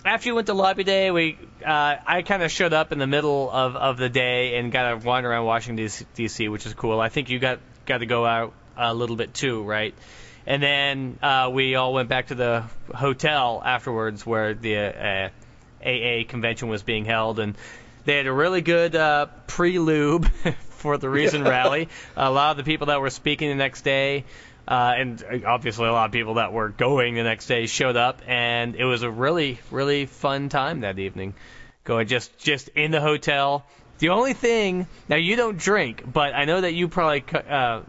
after 0.05 0.29
you 0.29 0.35
went 0.35 0.47
to 0.47 0.53
lobby 0.53 0.83
day, 0.83 1.11
we 1.11 1.37
uh, 1.65 1.95
I 2.05 2.23
kind 2.23 2.43
of 2.43 2.51
showed 2.51 2.73
up 2.73 2.91
in 2.91 2.99
the 2.99 3.07
middle 3.07 3.49
of, 3.49 3.75
of 3.75 3.97
the 3.97 4.09
day 4.09 4.57
and 4.57 4.71
got 4.71 4.89
to 4.89 5.07
wander 5.07 5.29
around 5.29 5.45
Washington 5.45 5.89
D.C., 6.15 6.49
which 6.49 6.65
is 6.65 6.73
cool. 6.73 6.99
I 6.99 7.09
think 7.09 7.29
you 7.29 7.39
got 7.39 7.59
got 7.85 7.99
to 7.99 8.05
go 8.05 8.25
out 8.25 8.53
a 8.77 8.93
little 8.93 9.15
bit 9.15 9.33
too, 9.33 9.63
right? 9.63 9.93
And 10.45 10.61
then 10.61 11.19
uh, 11.21 11.49
we 11.53 11.75
all 11.75 11.93
went 11.93 12.09
back 12.09 12.27
to 12.27 12.35
the 12.35 12.65
hotel 12.93 13.61
afterwards, 13.63 14.25
where 14.25 14.53
the 14.53 14.77
uh, 14.77 15.29
AA 15.85 16.27
convention 16.27 16.67
was 16.67 16.83
being 16.83 17.05
held, 17.05 17.39
and 17.39 17.55
they 18.03 18.17
had 18.17 18.27
a 18.27 18.33
really 18.33 18.61
good 18.61 18.95
uh, 18.95 19.27
pre-lube 19.47 20.27
for 20.69 20.97
the 20.97 21.09
Reason 21.09 21.43
rally. 21.43 21.87
A 22.17 22.29
lot 22.29 22.51
of 22.51 22.57
the 22.57 22.63
people 22.63 22.87
that 22.87 22.99
were 22.99 23.09
speaking 23.09 23.49
the 23.49 23.55
next 23.55 23.83
day 23.83 24.25
uh, 24.67 24.93
and 24.95 25.43
obviously, 25.45 25.87
a 25.87 25.91
lot 25.91 26.05
of 26.05 26.11
people 26.11 26.35
that 26.35 26.53
were 26.53 26.69
going 26.69 27.15
the 27.15 27.23
next 27.23 27.47
day 27.47 27.65
showed 27.65 27.97
up, 27.97 28.21
and 28.27 28.75
it 28.75 28.85
was 28.85 29.03
a 29.03 29.09
really, 29.09 29.59
really 29.71 30.05
fun 30.05 30.49
time 30.49 30.81
that 30.81 30.99
evening. 30.99 31.33
Going 31.83 32.07
just, 32.07 32.37
just 32.37 32.69
in 32.69 32.91
the 32.91 33.01
hotel. 33.01 33.65
The 33.99 34.09
only 34.09 34.33
thing 34.33 34.87
now 35.09 35.17
you 35.17 35.35
don't 35.35 35.57
drink, 35.57 36.03
but 36.11 36.33
I 36.33 36.45
know 36.45 36.61
that 36.61 36.73
you 36.73 36.87
probably 36.87 37.23
uh, 37.49 37.81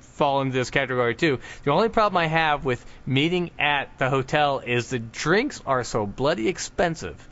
fall 0.00 0.40
into 0.40 0.54
this 0.54 0.70
category 0.70 1.14
too. 1.14 1.40
The 1.64 1.72
only 1.72 1.88
problem 1.88 2.16
I 2.16 2.26
have 2.26 2.64
with 2.64 2.84
meeting 3.06 3.50
at 3.58 3.98
the 3.98 4.08
hotel 4.08 4.60
is 4.60 4.90
the 4.90 5.00
drinks 5.00 5.60
are 5.66 5.84
so 5.84 6.06
bloody 6.06 6.48
expensive. 6.48 7.28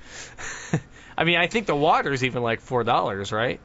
I 1.17 1.25
mean, 1.25 1.39
I 1.39 1.47
think 1.47 1.67
the 1.67 1.77
water's 1.77 2.25
even 2.25 2.43
like 2.43 2.61
four 2.61 2.85
dollars, 2.85 3.33
right? 3.33 3.61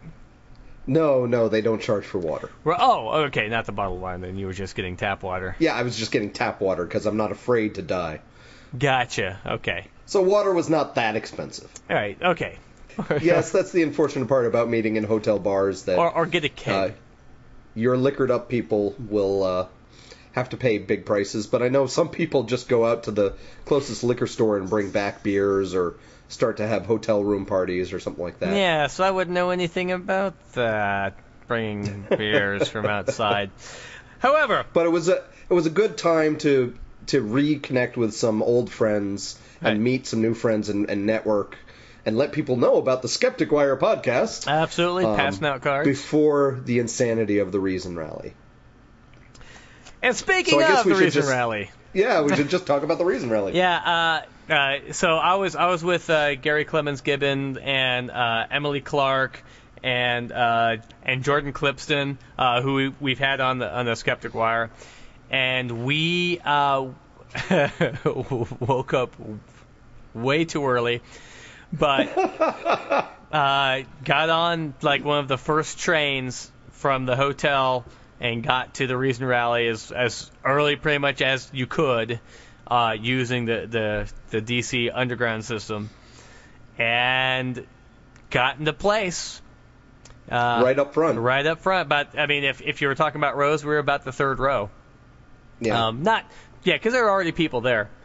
No, 0.87 1.25
no, 1.25 1.49
they 1.49 1.61
don't 1.61 1.81
charge 1.81 2.05
for 2.05 2.17
water. 2.17 2.49
Well, 2.63 2.77
oh, 2.79 3.09
okay, 3.25 3.49
not 3.49 3.65
the 3.65 3.73
bottled 3.73 3.99
wine. 3.99 4.21
Then 4.21 4.37
you 4.37 4.47
were 4.47 4.53
just 4.53 4.73
getting 4.73 4.95
tap 4.95 5.21
water. 5.21 5.55
Yeah, 5.59 5.75
I 5.75 5.83
was 5.83 5.97
just 5.97 6.11
getting 6.11 6.31
tap 6.31 6.61
water 6.61 6.85
because 6.85 7.05
I'm 7.05 7.17
not 7.17 7.33
afraid 7.33 7.75
to 7.75 7.81
die. 7.81 8.21
Gotcha. 8.77 9.39
Okay. 9.45 9.87
So 10.05 10.21
water 10.21 10.53
was 10.53 10.69
not 10.69 10.95
that 10.95 11.17
expensive. 11.17 11.69
All 11.89 11.95
right. 11.95 12.17
Okay. 12.21 12.57
yes, 13.21 13.51
that's 13.51 13.71
the 13.71 13.83
unfortunate 13.83 14.27
part 14.27 14.45
about 14.45 14.69
meeting 14.69 14.95
in 14.95 15.03
hotel 15.03 15.37
bars 15.37 15.83
that 15.83 15.99
or, 15.99 16.09
or 16.11 16.25
get 16.25 16.45
a 16.45 16.49
keg. 16.49 16.91
Uh, 16.91 16.95
your 17.75 17.97
liquored 17.97 18.31
up 18.31 18.49
people 18.49 18.95
will 18.97 19.43
uh, 19.43 19.67
have 20.31 20.49
to 20.49 20.57
pay 20.57 20.77
big 20.77 21.05
prices, 21.05 21.45
but 21.45 21.61
I 21.61 21.67
know 21.67 21.85
some 21.85 22.09
people 22.09 22.43
just 22.43 22.69
go 22.69 22.85
out 22.85 23.03
to 23.03 23.11
the 23.11 23.35
closest 23.65 24.03
liquor 24.03 24.25
store 24.25 24.57
and 24.57 24.69
bring 24.69 24.89
back 24.89 25.21
beers 25.21 25.75
or 25.75 25.95
start 26.29 26.57
to 26.57 26.67
have 26.67 26.85
hotel 26.85 27.23
room 27.23 27.45
parties 27.45 27.93
or 27.93 27.99
something 27.99 28.23
like 28.23 28.39
that. 28.39 28.55
Yeah, 28.55 28.87
so 28.87 29.03
I 29.03 29.11
wouldn't 29.11 29.33
know 29.33 29.49
anything 29.51 29.91
about 29.91 30.33
that. 30.53 31.15
Bringing 31.47 32.05
beers 32.17 32.67
from 32.67 32.85
outside. 32.85 33.51
However, 34.19 34.65
but 34.73 34.85
it 34.85 34.89
was 34.89 35.07
a 35.07 35.23
it 35.49 35.53
was 35.53 35.65
a 35.65 35.69
good 35.69 35.97
time 35.97 36.37
to 36.39 36.75
to 37.07 37.21
reconnect 37.21 37.95
with 37.95 38.13
some 38.13 38.43
old 38.43 38.69
friends 38.69 39.39
and 39.61 39.77
right. 39.77 39.79
meet 39.79 40.07
some 40.07 40.21
new 40.21 40.33
friends 40.33 40.69
and, 40.69 40.89
and, 40.89 41.05
network 41.05 41.57
and 42.05 42.17
let 42.17 42.31
people 42.31 42.57
know 42.57 42.77
about 42.77 43.01
the 43.01 43.07
Skeptic 43.07 43.51
Wire 43.51 43.77
podcast. 43.77 44.47
Absolutely, 44.47 45.05
um, 45.05 45.15
passing 45.15 45.45
out 45.45 45.61
cards 45.61 45.87
before 45.87 46.59
the 46.63 46.79
insanity 46.79 47.39
of 47.39 47.51
the 47.51 47.59
Reason 47.59 47.95
Rally. 47.95 48.33
And 50.01 50.15
speaking 50.15 50.59
so 50.59 50.79
of 50.79 50.85
the 50.85 50.95
Reason 50.95 51.21
just, 51.21 51.29
Rally, 51.29 51.71
yeah, 51.93 52.21
we 52.21 52.35
should 52.35 52.49
just 52.49 52.67
talk 52.67 52.83
about 52.83 52.97
the 52.97 53.05
Reason 53.05 53.29
Rally. 53.29 53.53
Yeah, 53.55 53.77
uh, 53.77 54.25
uh, 54.49 54.93
so 54.93 55.15
I 55.15 55.35
was 55.35 55.55
I 55.55 55.67
was 55.67 55.83
with 55.83 56.09
uh, 56.09 56.35
Gary 56.35 56.65
Clemens 56.65 57.01
Gibbon 57.01 57.57
and 57.57 58.09
uh, 58.11 58.47
Emily 58.49 58.81
Clark 58.81 59.43
and 59.83 60.31
uh, 60.31 60.77
and 61.03 61.23
Jordan 61.23 61.53
Clipston, 61.53 62.17
uh, 62.37 62.61
who 62.61 62.93
we, 62.99 63.11
have 63.11 63.19
had 63.19 63.39
on 63.41 63.59
the 63.59 63.73
on 63.73 63.85
the 63.85 63.95
Skeptic 63.95 64.33
Wire, 64.33 64.69
and 65.29 65.85
we 65.85 66.39
uh, 66.43 66.89
woke 68.59 68.93
up 68.93 69.15
way 70.13 70.45
too 70.45 70.65
early, 70.65 71.01
but 71.71 72.17
uh, 73.31 73.81
got 74.03 74.29
on 74.29 74.73
like 74.81 75.03
one 75.03 75.19
of 75.19 75.27
the 75.27 75.37
first 75.37 75.79
trains 75.79 76.51
from 76.71 77.05
the 77.05 77.15
hotel 77.15 77.85
and 78.19 78.43
got 78.43 78.75
to 78.75 78.87
the 78.87 78.97
Reason 78.97 79.25
Rally 79.25 79.67
as 79.67 79.91
as 79.91 80.31
early 80.43 80.75
pretty 80.75 80.99
much 80.99 81.21
as 81.21 81.49
you 81.53 81.67
could, 81.67 82.19
uh, 82.69 82.95
using 82.99 83.45
the, 83.45 83.67
the 83.67 84.11
the 84.29 84.41
DC 84.41 84.91
underground 84.93 85.45
system, 85.45 85.89
and 86.77 87.65
got 88.29 88.59
into 88.59 88.73
place. 88.73 89.41
Uh, 90.29 90.61
right 90.63 90.77
up 90.77 90.93
front. 90.93 91.17
Right 91.19 91.45
up 91.45 91.61
front. 91.61 91.87
But 91.87 92.17
I 92.17 92.25
mean, 92.25 92.43
if 92.43 92.61
if 92.61 92.81
you 92.81 92.89
were 92.89 92.95
talking 92.95 93.19
about 93.19 93.37
rows, 93.37 93.63
we 93.63 93.69
were 93.69 93.77
about 93.77 94.03
the 94.03 94.11
third 94.11 94.39
row. 94.39 94.69
Yeah. 95.59 95.87
Um, 95.87 96.03
not 96.03 96.25
yeah, 96.63 96.75
because 96.75 96.93
there 96.93 97.03
were 97.03 97.11
already 97.11 97.31
people 97.31 97.61
there. 97.61 97.89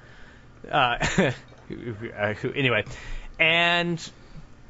Uh, 0.70 2.34
anyway, 2.54 2.84
and 3.38 4.10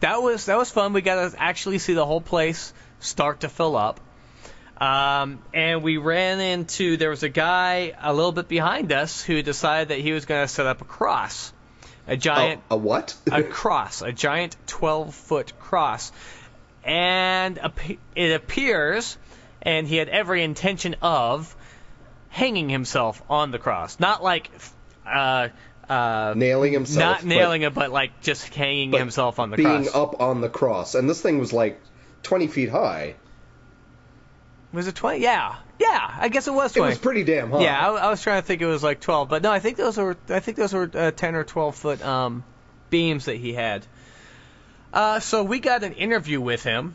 that 0.00 0.22
was 0.22 0.46
that 0.46 0.56
was 0.56 0.70
fun. 0.70 0.92
We 0.92 1.02
got 1.02 1.30
to 1.30 1.40
actually 1.40 1.78
see 1.78 1.94
the 1.94 2.06
whole 2.06 2.20
place 2.20 2.72
start 3.00 3.40
to 3.40 3.48
fill 3.48 3.76
up. 3.76 3.98
Um, 4.82 5.38
and 5.54 5.84
we 5.84 5.96
ran 5.98 6.40
into 6.40 6.96
there 6.96 7.10
was 7.10 7.22
a 7.22 7.28
guy 7.28 7.92
a 8.02 8.12
little 8.12 8.32
bit 8.32 8.48
behind 8.48 8.90
us 8.92 9.22
who 9.22 9.40
decided 9.40 9.88
that 9.88 9.98
he 10.00 10.12
was 10.12 10.24
going 10.24 10.42
to 10.44 10.48
set 10.48 10.66
up 10.66 10.80
a 10.80 10.84
cross, 10.84 11.52
a 12.08 12.16
giant 12.16 12.62
Oh, 12.68 12.74
a 12.74 12.78
what? 12.78 13.14
a 13.30 13.44
cross, 13.44 14.02
a 14.02 14.10
giant 14.10 14.56
12 14.66 15.14
foot 15.14 15.52
cross. 15.60 16.10
And 16.82 17.60
it 18.16 18.32
appears, 18.32 19.16
and 19.62 19.86
he 19.86 19.96
had 19.98 20.08
every 20.08 20.42
intention 20.42 20.96
of 21.00 21.54
hanging 22.30 22.68
himself 22.68 23.22
on 23.30 23.52
the 23.52 23.60
cross. 23.60 24.00
Not 24.00 24.20
like 24.20 24.50
uh, 25.06 25.50
uh, 25.88 26.34
nailing 26.36 26.72
himself. 26.72 26.98
not 26.98 27.16
but 27.18 27.26
nailing 27.28 27.62
it, 27.62 27.72
but 27.72 27.92
like 27.92 28.20
just 28.20 28.52
hanging 28.52 28.90
himself 28.90 29.38
on 29.38 29.50
the 29.50 29.58
being 29.58 29.68
cross. 29.68 29.92
Being 29.92 29.94
up 29.94 30.20
on 30.20 30.40
the 30.40 30.48
cross, 30.48 30.96
and 30.96 31.08
this 31.08 31.20
thing 31.20 31.38
was 31.38 31.52
like 31.52 31.80
20 32.24 32.48
feet 32.48 32.68
high. 32.70 33.14
Was 34.72 34.86
it 34.86 34.94
20? 34.94 35.20
Yeah. 35.20 35.56
Yeah, 35.78 36.14
I 36.18 36.28
guess 36.28 36.46
it 36.46 36.54
was 36.54 36.72
20. 36.72 36.86
It 36.86 36.90
was 36.90 36.98
pretty 36.98 37.24
damn 37.24 37.50
high. 37.50 37.62
Yeah, 37.62 37.90
I, 37.90 38.06
I 38.06 38.10
was 38.10 38.22
trying 38.22 38.40
to 38.40 38.46
think 38.46 38.62
it 38.62 38.66
was 38.66 38.82
like 38.82 39.00
12, 39.00 39.28
but 39.28 39.42
no, 39.42 39.50
I 39.50 39.58
think 39.58 39.76
those 39.76 39.96
were 39.96 40.16
I 40.28 40.40
think 40.40 40.56
those 40.56 40.72
were 40.72 40.88
uh, 40.94 41.10
10 41.10 41.34
or 41.34 41.44
12 41.44 41.74
foot 41.74 42.04
um, 42.04 42.44
beams 42.88 43.24
that 43.24 43.36
he 43.36 43.52
had. 43.52 43.84
Uh, 44.92 45.20
so 45.20 45.42
we 45.42 45.58
got 45.58 45.82
an 45.82 45.94
interview 45.94 46.40
with 46.40 46.62
him, 46.62 46.94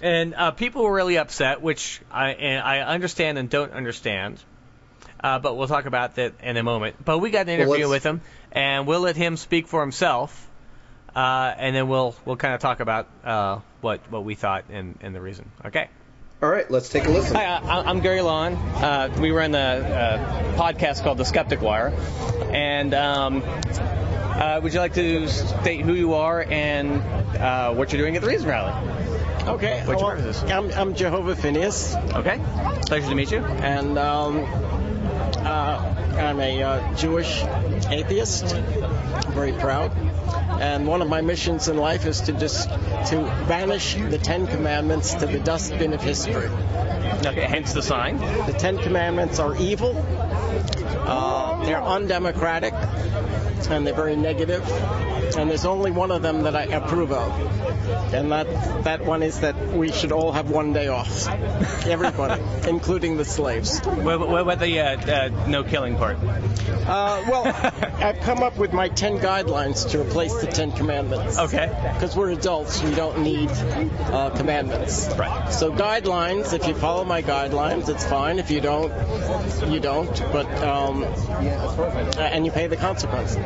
and 0.00 0.34
uh, 0.34 0.50
people 0.50 0.82
were 0.82 0.92
really 0.92 1.16
upset, 1.16 1.62
which 1.62 2.00
I 2.10 2.30
and 2.30 2.62
I 2.62 2.80
understand 2.80 3.38
and 3.38 3.48
don't 3.48 3.72
understand. 3.72 4.42
Uh, 5.20 5.38
but 5.38 5.56
we'll 5.56 5.68
talk 5.68 5.86
about 5.86 6.16
that 6.16 6.34
in 6.42 6.56
a 6.56 6.62
moment. 6.62 6.96
But 7.04 7.18
we 7.18 7.30
got 7.30 7.42
an 7.42 7.48
interview 7.48 7.86
let's- 7.86 7.90
with 7.90 8.02
him, 8.04 8.20
and 8.52 8.86
we'll 8.86 9.00
let 9.00 9.16
him 9.16 9.36
speak 9.36 9.68
for 9.68 9.80
himself, 9.80 10.48
uh, 11.14 11.54
and 11.56 11.74
then 11.74 11.88
we'll 11.88 12.14
we'll 12.24 12.36
kind 12.36 12.54
of 12.54 12.60
talk 12.60 12.80
about 12.80 13.08
uh, 13.24 13.60
what 13.80 14.00
what 14.10 14.24
we 14.24 14.34
thought 14.34 14.64
and, 14.70 14.98
and 15.00 15.14
the 15.14 15.20
reason. 15.20 15.50
Okay. 15.64 15.88
All 16.40 16.48
right, 16.48 16.70
let's 16.70 16.88
take 16.88 17.04
a 17.04 17.10
listen. 17.10 17.34
Hi, 17.34 17.46
uh, 17.46 17.82
I'm 17.84 17.98
Gary 17.98 18.20
Lawn. 18.20 18.54
Uh, 18.54 19.12
we 19.20 19.32
run 19.32 19.50
the 19.50 19.58
uh, 19.58 20.54
podcast 20.56 21.02
called 21.02 21.18
The 21.18 21.24
Skeptic 21.24 21.60
Wire. 21.60 21.92
And 22.52 22.94
um, 22.94 23.42
uh, 23.44 24.60
would 24.62 24.72
you 24.72 24.78
like 24.78 24.94
to 24.94 25.26
state 25.28 25.80
who 25.80 25.94
you 25.94 26.14
are 26.14 26.40
and 26.48 27.02
uh, 27.36 27.74
what 27.74 27.92
you're 27.92 28.00
doing 28.00 28.14
at 28.14 28.22
the 28.22 28.28
Reason 28.28 28.48
Rally? 28.48 28.72
Okay. 29.48 29.82
What's 29.84 30.00
your 30.00 30.10
well, 30.10 30.16
purpose? 30.16 30.42
I'm, 30.44 30.70
I'm 30.70 30.94
Jehovah 30.94 31.34
Phineas, 31.34 31.96
Okay. 31.96 32.40
Pleasure 32.86 33.08
to 33.08 33.14
meet 33.16 33.32
you. 33.32 33.40
and 33.40 33.98
um, 33.98 34.44
I'm 35.46 36.40
a 36.40 36.62
uh, 36.62 36.94
Jewish 36.94 37.42
atheist. 37.88 38.54
Very 39.28 39.52
proud. 39.52 39.92
And 40.60 40.86
one 40.86 41.02
of 41.02 41.08
my 41.08 41.20
missions 41.20 41.68
in 41.68 41.76
life 41.76 42.06
is 42.06 42.22
to 42.22 42.32
just 42.32 42.68
to 42.68 43.44
banish 43.48 43.94
the 43.94 44.18
Ten 44.18 44.46
Commandments 44.46 45.14
to 45.14 45.26
the 45.26 45.38
dustbin 45.38 45.92
of 45.92 46.02
history. 46.02 46.48
Okay, 47.24 47.46
hence 47.46 47.72
the 47.72 47.82
sign. 47.82 48.18
The 48.18 48.56
Ten 48.58 48.78
Commandments 48.78 49.38
are 49.38 49.56
evil. 49.56 49.94
Uh, 51.06 51.64
they're 51.64 51.82
undemocratic, 51.82 52.74
and 53.70 53.86
they're 53.86 53.94
very 53.94 54.16
negative. 54.16 54.68
And 55.36 55.48
there's 55.48 55.64
only 55.64 55.90
one 55.90 56.10
of 56.10 56.22
them 56.22 56.42
that 56.42 56.56
I 56.56 56.64
approve 56.64 57.12
of, 57.12 57.77
and 57.88 58.32
that 58.32 58.84
that 58.84 59.04
one 59.04 59.22
is 59.22 59.40
that 59.40 59.72
we 59.72 59.90
should 59.92 60.12
all 60.12 60.32
have 60.32 60.50
one 60.50 60.72
day 60.72 60.88
off, 60.88 61.28
everybody, 61.86 62.42
including 62.68 63.16
the 63.16 63.24
slaves. 63.24 63.80
What, 63.80 64.20
what 64.20 64.42
about 64.42 64.60
the 64.60 64.80
uh, 64.80 64.84
uh, 64.84 65.46
no 65.48 65.64
killing 65.64 65.96
part? 65.96 66.18
Uh, 66.18 67.22
well, 67.28 67.72
I've 67.98 68.20
come 68.20 68.42
up 68.42 68.56
with 68.56 68.72
my 68.72 68.88
ten 68.88 69.18
guidelines 69.18 69.90
to 69.90 70.00
replace 70.00 70.34
the 70.40 70.46
Ten 70.46 70.72
Commandments. 70.72 71.38
Okay. 71.38 71.66
Because 71.94 72.16
we're 72.16 72.30
adults, 72.30 72.82
we 72.82 72.94
don't 72.94 73.20
need 73.20 73.50
uh, 73.50 74.30
commandments. 74.30 75.08
Right. 75.16 75.52
So 75.52 75.72
guidelines, 75.72 76.52
if 76.52 76.66
you 76.66 76.74
follow 76.74 77.04
my 77.04 77.22
guidelines, 77.22 77.88
it's 77.88 78.06
fine. 78.06 78.38
If 78.38 78.50
you 78.50 78.60
don't, 78.60 78.92
you 79.70 79.80
don't. 79.80 80.08
But 80.32 80.46
um, 80.62 81.04
and 82.18 82.46
you 82.46 82.52
pay 82.52 82.66
the 82.66 82.76
consequence. 82.76 83.36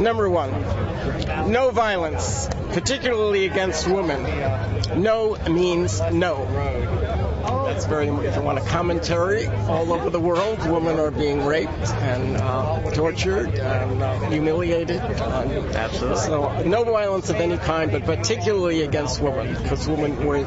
Number 0.00 0.28
one, 0.28 0.50
no 1.50 1.70
violence, 1.70 2.48
particularly 2.72 3.48
against 3.54 3.86
women. 3.86 4.20
No 5.00 5.36
means 5.48 6.00
no. 6.10 6.44
That's 7.66 7.86
very. 7.86 8.08
If 8.08 8.34
you 8.36 8.42
want 8.42 8.58
a 8.58 8.62
commentary, 8.62 9.46
all 9.46 9.92
over 9.92 10.10
the 10.10 10.20
world, 10.20 10.58
women 10.68 10.98
are 10.98 11.10
being 11.10 11.44
raped 11.44 11.70
and 11.72 12.36
uh, 12.36 12.90
tortured 12.90 13.54
and 13.54 14.02
uh, 14.02 14.18
humiliated. 14.28 15.00
Absolutely. 15.00 16.18
So 16.18 16.62
no 16.64 16.84
violence 16.84 17.30
of 17.30 17.36
any 17.36 17.56
kind, 17.58 17.92
but 17.92 18.04
particularly 18.04 18.82
against 18.82 19.20
women, 19.20 19.54
because 19.62 19.88
women 19.88 20.24
were 20.24 20.42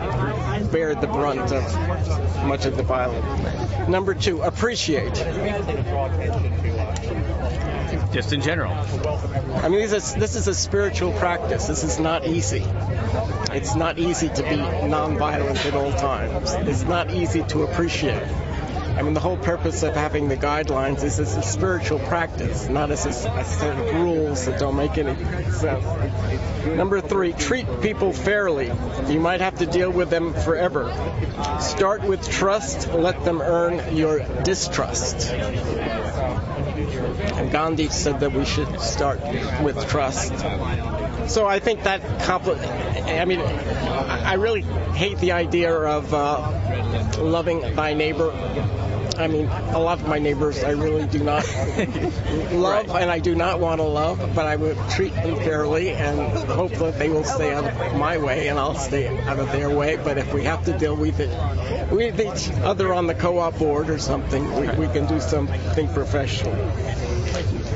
bear 0.71 0.93
the 0.95 1.07
brunt 1.07 1.51
of 1.51 2.45
much 2.45 2.65
of 2.65 2.75
the 2.75 2.83
violence. 2.83 3.87
Number 3.87 4.13
two, 4.13 4.41
appreciate. 4.41 5.15
Just 8.17 8.33
in 8.33 8.41
general. 8.41 8.71
I 8.71 9.69
mean, 9.69 9.79
this 9.79 9.93
is, 9.93 10.15
this 10.15 10.35
is 10.35 10.47
a 10.47 10.55
spiritual 10.55 11.11
practice. 11.11 11.67
This 11.67 11.83
is 11.83 11.99
not 11.99 12.25
easy. 12.25 12.63
It's 13.51 13.75
not 13.75 13.99
easy 13.99 14.27
to 14.27 14.41
be 14.41 14.57
nonviolent 14.57 15.63
at 15.67 15.75
all 15.75 15.91
times. 15.91 16.51
It's 16.67 16.81
not 16.81 17.13
easy 17.13 17.43
to 17.43 17.61
appreciate. 17.61 18.23
I 18.97 19.03
mean, 19.03 19.13
the 19.13 19.19
whole 19.19 19.37
purpose 19.37 19.83
of 19.83 19.93
having 19.93 20.29
the 20.29 20.35
guidelines 20.35 21.03
is 21.03 21.19
as 21.19 21.37
a 21.37 21.43
spiritual 21.43 21.99
practice, 21.99 22.67
not 22.67 22.89
as 22.89 23.05
a, 23.05 23.09
a 23.09 23.45
set 23.45 23.77
of 23.77 23.93
rules 23.93 24.45
that 24.47 24.59
don't 24.59 24.75
make 24.75 24.97
any 24.97 25.15
sense. 25.51 25.85
Number 26.65 27.01
three, 27.01 27.33
treat 27.33 27.67
people 27.81 28.13
fairly. 28.13 28.71
You 29.07 29.19
might 29.19 29.41
have 29.41 29.59
to 29.59 29.67
deal 29.67 29.91
with 29.91 30.09
them 30.09 30.33
forever. 30.33 30.91
Start 31.59 32.01
with 32.01 32.27
trust, 32.27 32.91
let 32.91 33.23
them 33.23 33.43
earn 33.43 33.95
your 33.95 34.21
distrust. 34.41 35.31
And 36.89 37.51
Gandhi 37.51 37.89
said 37.89 38.19
that 38.21 38.31
we 38.31 38.45
should 38.45 38.79
start 38.79 39.19
with 39.61 39.87
trust. 39.89 40.33
So 41.27 41.45
I 41.45 41.59
think 41.59 41.83
that 41.83 42.01
compli- 42.19 42.59
I 43.19 43.25
mean, 43.25 43.39
I 43.41 44.31
I 44.31 44.33
really 44.35 44.61
hate 44.93 45.17
the 45.19 45.31
idea 45.33 45.73
of 45.73 46.13
uh, 46.13 47.21
loving 47.21 47.61
thy 47.75 47.93
neighbor. 47.93 48.31
I 49.17 49.27
mean, 49.27 49.47
a 49.47 49.79
lot 49.79 49.99
of 49.99 50.07
my 50.07 50.19
neighbors 50.19 50.63
I 50.63 50.71
really 50.71 51.07
do 51.07 51.19
not 51.19 51.43
love, 52.51 52.89
and 52.89 53.09
I 53.09 53.19
do 53.19 53.35
not 53.35 53.59
want 53.59 53.79
to 53.79 53.85
love, 53.85 54.35
but 54.35 54.45
I 54.45 54.55
would 54.55 54.77
treat 54.89 55.13
them 55.13 55.35
fairly 55.37 55.91
and 55.91 56.19
hope 56.49 56.71
that 56.73 56.99
they 56.99 57.09
will 57.09 57.23
stay 57.23 57.53
out 57.53 57.65
of 57.65 57.95
my 57.95 58.17
way 58.17 58.47
and 58.47 58.59
I'll 58.59 58.75
stay 58.75 59.07
out 59.07 59.39
of 59.39 59.51
their 59.51 59.69
way. 59.69 59.95
But 59.95 60.17
if 60.17 60.33
we 60.33 60.43
have 60.43 60.65
to 60.65 60.77
deal 60.77 60.95
with 60.95 61.19
it, 61.19 61.29
with 61.91 62.19
each 62.19 62.55
other 62.59 62.93
on 62.93 63.07
the 63.07 63.15
co-op 63.15 63.57
board 63.57 63.89
or 63.89 63.97
something, 63.97 64.43
we, 64.53 64.87
we 64.87 64.93
can 64.93 65.07
do 65.07 65.19
something 65.19 65.87
professional. 65.89 66.53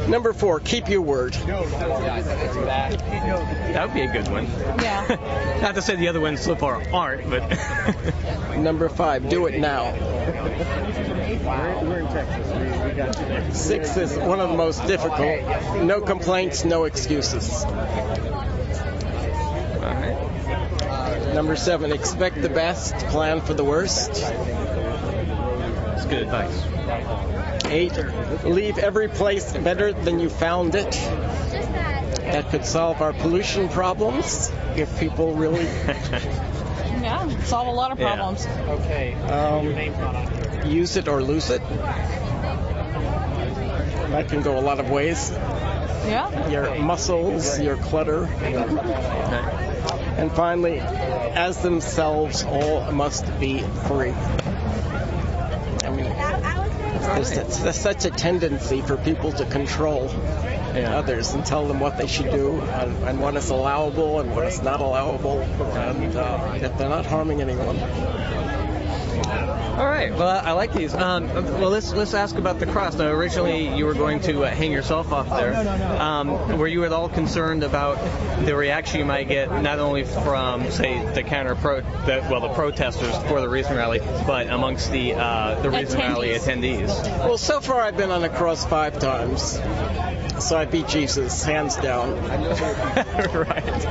Number 0.07 0.33
four, 0.33 0.59
keep 0.59 0.89
your 0.89 1.01
word. 1.01 1.33
That 1.33 1.77
would 3.85 3.93
be 3.93 4.01
a 4.01 4.11
good 4.11 4.27
one. 4.29 4.45
Yeah. 4.81 5.59
Not 5.61 5.75
to 5.75 5.81
say 5.81 5.95
the 5.95 6.07
other 6.07 6.19
ones 6.19 6.41
so 6.41 6.55
far 6.55 6.83
aren't, 6.93 7.29
but 7.29 7.41
Number 8.57 8.89
five, 8.89 9.29
do 9.29 9.45
it 9.47 9.59
now. 9.59 9.93
Six 13.51 13.97
is 13.97 14.17
one 14.17 14.39
of 14.39 14.49
the 14.49 14.55
most 14.55 14.85
difficult. 14.87 15.83
No 15.83 16.01
complaints, 16.01 16.65
no 16.65 16.83
excuses. 16.83 17.65
Number 21.33 21.55
seven, 21.55 21.91
expect 21.93 22.41
the 22.41 22.49
best, 22.49 22.93
plan 23.07 23.39
for 23.41 23.53
the 23.53 23.63
worst. 23.63 24.09
it's 24.11 26.05
good 26.05 26.23
advice. 26.23 27.30
Eight, 27.71 27.93
leave 28.43 28.77
every 28.77 29.07
place 29.07 29.53
better 29.55 29.93
than 29.93 30.19
you 30.19 30.29
found 30.29 30.75
it. 30.75 30.91
That 30.91 32.49
could 32.49 32.65
solve 32.65 33.01
our 33.01 33.13
pollution 33.13 33.69
problems 33.69 34.51
if 34.75 34.99
people 34.99 35.33
really 35.33 35.65
Yeah, 37.01 37.27
solve 37.43 37.67
a 37.67 37.71
lot 37.71 37.91
of 37.91 37.97
problems. 37.97 38.45
Yeah. 38.45 39.15
problems. 39.25 39.97
um, 40.63 40.69
use 40.69 40.97
it 40.97 41.07
or 41.07 41.23
lose 41.23 41.49
it. 41.49 41.61
That 44.11 44.27
can 44.29 44.41
go 44.43 44.57
a 44.59 44.61
lot 44.61 44.79
of 44.79 44.89
ways. 44.89 45.31
Yeah. 45.31 46.49
Your 46.49 46.75
muscles, 46.79 47.59
your 47.59 47.77
clutter. 47.77 48.25
And 50.17 50.31
finally, 50.31 50.79
as 50.79 51.61
themselves, 51.63 52.43
all 52.43 52.91
must 52.91 53.25
be 53.39 53.59
free. 53.87 54.13
I 57.11 57.19
mean, 57.19 57.23
there's, 57.33 57.59
there's 57.59 57.77
such 57.77 58.05
a 58.05 58.09
tendency 58.09 58.81
for 58.81 58.97
people 58.97 59.31
to 59.33 59.45
control 59.45 60.09
others 60.75 61.33
and 61.33 61.45
tell 61.45 61.67
them 61.67 61.79
what 61.79 61.97
they 61.97 62.07
should 62.07 62.31
do 62.31 62.61
and, 62.61 63.03
and 63.03 63.19
what 63.19 63.35
is 63.35 63.49
allowable 63.49 64.21
and 64.21 64.31
what 64.31 64.45
is 64.47 64.61
not 64.61 64.79
allowable, 64.79 65.41
and 65.41 66.15
uh, 66.15 66.53
if 66.55 66.77
they're 66.77 66.89
not 66.89 67.05
harming 67.05 67.41
anyone. 67.41 68.60
All 69.71 69.85
right. 69.87 70.11
Well, 70.13 70.27
I 70.27 70.51
like 70.51 70.73
these. 70.73 70.93
Um, 70.93 71.27
well, 71.33 71.69
let's 71.69 71.93
let's 71.93 72.13
ask 72.13 72.35
about 72.35 72.59
the 72.59 72.65
cross. 72.65 72.95
Now, 72.95 73.07
originally 73.07 73.75
you 73.75 73.85
were 73.85 73.93
going 73.93 74.19
to 74.21 74.43
uh, 74.43 74.49
hang 74.49 74.71
yourself 74.71 75.11
off 75.11 75.29
there. 75.29 75.53
Oh 75.55 75.63
no, 75.63 75.77
no, 75.77 75.97
Um, 75.99 76.57
were 76.57 76.67
you 76.67 76.83
at 76.85 76.91
all 76.91 77.07
concerned 77.09 77.63
about 77.63 77.95
the 78.45 78.55
reaction 78.55 78.99
you 78.99 79.05
might 79.05 79.27
get, 79.27 79.49
not 79.61 79.79
only 79.79 80.03
from, 80.03 80.69
say, 80.71 81.03
the 81.13 81.23
counter 81.23 81.55
pro, 81.55 81.81
the, 81.81 82.27
well, 82.29 82.41
the 82.41 82.49
protesters 82.49 83.15
for 83.27 83.39
the 83.41 83.49
Reason 83.49 83.75
Rally, 83.75 83.99
but 84.27 84.47
amongst 84.47 84.91
the 84.91 85.13
uh, 85.13 85.61
the 85.61 85.69
Reason 85.69 85.99
Rally 85.99 86.29
attendees? 86.29 86.87
Well, 87.19 87.37
so 87.37 87.61
far 87.61 87.81
I've 87.81 87.97
been 87.97 88.11
on 88.11 88.21
the 88.21 88.29
cross 88.29 88.65
five 88.65 88.99
times. 88.99 89.57
So 90.41 90.57
I 90.57 90.65
beat 90.65 90.87
Jesus, 90.87 91.43
hands 91.43 91.75
down. 91.77 92.13
right. 93.33 93.85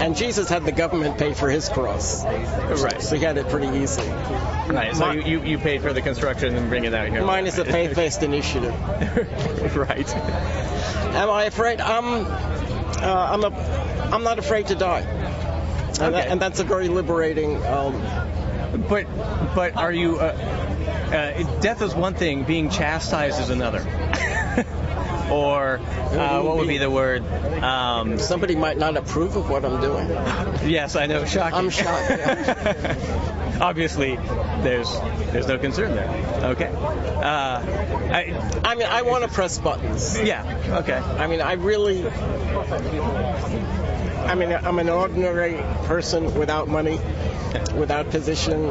And 0.00 0.16
Jesus 0.16 0.48
had 0.48 0.64
the 0.64 0.72
government 0.72 1.18
pay 1.18 1.32
for 1.34 1.48
his 1.48 1.68
cross. 1.68 2.24
Right. 2.24 3.00
So 3.02 3.16
he 3.16 3.22
had 3.24 3.38
it 3.38 3.48
pretty 3.48 3.68
easy. 3.78 4.02
Right. 4.02 4.94
So 4.94 5.10
you, 5.12 5.22
you, 5.22 5.42
you 5.42 5.58
paid 5.58 5.82
for 5.82 5.92
the 5.92 6.02
construction 6.02 6.54
and 6.54 6.68
bring 6.68 6.84
it 6.84 6.94
out 6.94 7.08
here. 7.08 7.24
Mine 7.24 7.46
is 7.46 7.58
a 7.58 7.64
faith-based 7.64 8.22
initiative. 8.30 8.74
right. 9.76 10.14
Am 11.16 11.30
I 11.30 11.44
afraid? 11.44 11.80
I'm. 11.80 12.26
Uh, 12.26 13.28
I'm 13.32 13.44
a. 13.44 14.10
I'm 14.12 14.22
not 14.22 14.38
afraid 14.38 14.66
to 14.68 14.74
die. 14.74 15.00
And, 15.00 16.14
that, 16.14 16.28
and 16.28 16.40
that's 16.40 16.60
a 16.60 16.64
very 16.64 16.88
liberating. 16.88 17.64
Um, 17.64 18.02
But 18.88 19.06
but 19.54 19.76
are 19.76 19.92
you? 19.92 20.18
Uh, 20.18 20.24
uh, 21.06 21.60
death 21.60 21.80
is 21.82 21.94
one 21.94 22.14
thing. 22.14 22.44
Being 22.44 22.68
chastised 22.68 23.40
is 23.40 23.50
another. 23.50 23.80
Or 25.30 25.78
uh, 25.78 26.42
what 26.42 26.56
would 26.58 26.68
be 26.68 26.78
the 26.78 26.90
word? 26.90 27.24
Um, 27.62 28.18
somebody 28.18 28.56
might 28.56 28.78
not 28.78 28.96
approve 28.96 29.36
of 29.36 29.48
what 29.48 29.64
I'm 29.64 29.80
doing. 29.80 30.08
yes, 30.70 30.96
I 30.96 31.06
know. 31.06 31.24
Shocking. 31.24 31.58
I'm 31.58 31.70
shocked. 31.70 32.10
Obviously, 33.60 34.16
there's 34.16 34.92
there's 35.32 35.48
no 35.48 35.58
concern 35.58 35.94
there. 35.94 36.08
Okay. 36.50 36.66
Uh, 36.68 37.62
I, 37.62 38.60
I 38.64 38.74
mean, 38.74 38.86
I 38.86 39.02
want 39.02 39.24
to 39.24 39.30
press 39.30 39.58
buttons. 39.58 40.20
yeah. 40.20 40.78
Okay. 40.80 40.96
I 40.96 41.26
mean, 41.26 41.40
I 41.40 41.54
really. 41.54 42.02
I 44.26 44.34
mean, 44.34 44.52
I'm 44.52 44.78
an 44.78 44.88
ordinary 44.88 45.54
person 45.86 46.34
without 46.34 46.68
money, 46.68 46.98
without 47.76 48.10
position, 48.10 48.66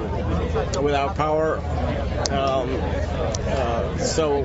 without 0.83 1.15
power. 1.15 1.59
Um, 2.29 2.69
uh, 3.47 3.97
so 3.97 4.41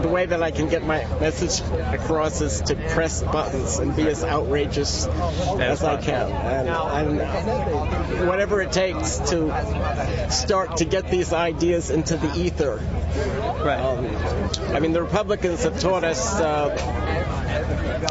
the 0.00 0.08
way 0.08 0.26
that 0.26 0.42
I 0.42 0.50
can 0.50 0.68
get 0.68 0.82
my 0.82 1.04
message 1.20 1.60
across 1.92 2.40
is 2.40 2.62
to 2.62 2.74
press 2.74 3.22
buttons 3.22 3.78
and 3.78 3.94
be 3.94 4.08
as 4.08 4.24
outrageous 4.24 5.06
as 5.06 5.84
I 5.84 5.96
can, 6.00 6.30
and, 6.30 7.20
and 7.20 8.28
whatever 8.28 8.62
it 8.62 8.72
takes 8.72 9.18
to 9.30 10.30
start 10.30 10.78
to 10.78 10.84
get 10.84 11.10
these 11.10 11.32
ideas 11.32 11.90
into 11.90 12.16
the 12.16 12.34
ether. 12.38 12.76
Right. 13.64 13.78
Um, 13.78 14.74
I 14.74 14.80
mean, 14.80 14.92
the 14.92 15.02
Republicans 15.02 15.64
have 15.64 15.80
taught 15.80 16.04
us. 16.04 16.40
Uh, 16.40 16.70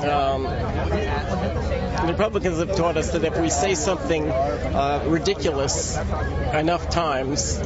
um, 0.02 0.46
Republicans 2.10 2.58
have 2.60 2.76
taught 2.76 2.98
us 2.98 3.12
that 3.12 3.24
if 3.24 3.40
we 3.40 3.50
say 3.50 3.76
something 3.76 4.30
uh, 4.30 5.04
ridiculous 5.08 5.98
enough 6.54 6.90
times, 6.90 7.62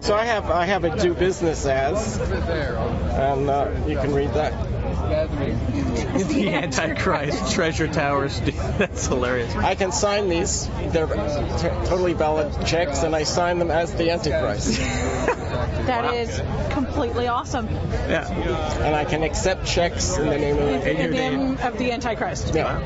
so 0.00 0.14
I 0.14 0.24
have 0.26 0.50
I 0.50 0.66
have 0.66 0.84
a 0.84 0.96
do 0.98 1.14
business 1.14 1.66
as, 1.66 2.18
and 2.18 3.50
uh, 3.50 3.70
you 3.86 3.96
can 3.96 4.14
read 4.14 4.32
that. 4.34 4.52
the 6.28 6.50
Antichrist 6.50 7.54
treasure 7.54 7.88
towers. 7.88 8.40
That's 8.78 9.06
hilarious. 9.06 9.54
I 9.56 9.74
can 9.74 9.92
sign 9.92 10.28
these; 10.28 10.68
they're 10.88 11.06
t- 11.06 11.88
totally 11.88 12.12
valid 12.12 12.66
checks, 12.66 13.02
and 13.02 13.16
I 13.16 13.22
sign 13.22 13.58
them 13.58 13.70
as 13.70 13.94
the 13.94 14.10
Antichrist. 14.10 14.80
That 15.88 16.12
is 16.12 16.42
completely 16.70 17.28
awesome. 17.28 17.66
Yeah. 17.66 18.28
and 18.82 18.94
I 18.94 19.06
can 19.06 19.22
accept 19.22 19.66
checks 19.66 20.18
in 20.18 20.26
the 20.26 20.36
name 20.36 20.58
of 20.58 20.86
In 20.86 20.96
the 20.98 21.08
name 21.08 21.56
of 21.62 21.78
the 21.78 21.92
Antichrist. 21.92 22.54
Yeah. 22.54 22.78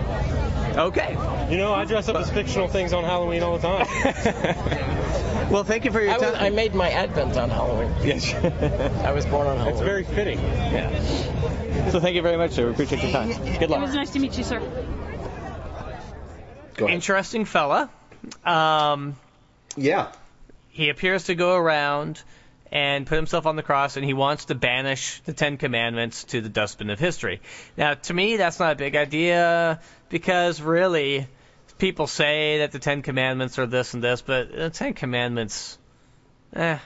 Okay. 0.76 1.12
You 1.50 1.56
know, 1.58 1.72
I 1.74 1.84
dress 1.84 2.08
up 2.08 2.16
as 2.16 2.30
fictional 2.30 2.68
things 2.68 2.92
on 2.92 3.04
Halloween 3.04 3.42
all 3.42 3.58
the 3.58 3.66
time. 3.66 5.18
Well, 5.50 5.64
thank 5.64 5.84
you 5.84 5.90
for 5.92 6.00
your 6.00 6.12
I, 6.12 6.16
was, 6.16 6.32
time. 6.32 6.42
I 6.44 6.48
made 6.48 6.74
my 6.74 6.88
advent 6.90 7.36
on 7.36 7.50
Halloween. 7.50 7.92
Yes. 8.02 8.32
I 9.04 9.12
was 9.12 9.26
born 9.26 9.46
on 9.46 9.58
Halloween. 9.58 9.74
It's 9.74 9.82
very 9.82 10.04
fitting. 10.04 10.38
yeah. 10.38 11.90
So 11.90 12.00
thank 12.00 12.16
you 12.16 12.22
very 12.22 12.38
much, 12.38 12.52
sir. 12.52 12.64
We 12.66 12.72
appreciate 12.72 13.02
your 13.02 13.12
time. 13.12 13.28
Good 13.58 13.68
luck. 13.68 13.80
It 13.80 13.82
was 13.82 13.94
nice 13.94 14.10
to 14.12 14.18
meet 14.18 14.38
you, 14.38 14.44
sir. 14.44 14.60
Go 16.76 16.86
ahead. 16.86 16.94
Interesting 16.94 17.44
fella. 17.44 17.90
Um, 18.46 19.16
Yeah. 19.76 20.12
he 20.70 20.88
appears 20.88 21.24
to 21.24 21.34
go 21.34 21.54
around 21.56 22.22
and 22.70 23.06
put 23.06 23.16
himself 23.16 23.44
on 23.44 23.56
the 23.56 23.62
cross, 23.62 23.98
and 23.98 24.06
he 24.06 24.14
wants 24.14 24.46
to 24.46 24.54
banish 24.54 25.20
the 25.26 25.34
Ten 25.34 25.58
Commandments 25.58 26.24
to 26.24 26.40
the 26.40 26.48
dustbin 26.48 26.88
of 26.88 26.98
history. 26.98 27.42
Now, 27.76 27.92
to 27.94 28.14
me, 28.14 28.38
that's 28.38 28.58
not 28.58 28.72
a 28.72 28.76
big 28.76 28.96
idea 28.96 29.80
because 30.12 30.60
really, 30.60 31.26
people 31.78 32.06
say 32.06 32.58
that 32.58 32.70
the 32.70 32.78
Ten 32.78 33.02
Commandments 33.02 33.58
are 33.58 33.66
this 33.66 33.94
and 33.94 34.04
this, 34.04 34.22
but 34.22 34.52
the 34.52 34.70
Ten 34.70 34.94
Commandments, 34.94 35.76
eh. 36.54 36.78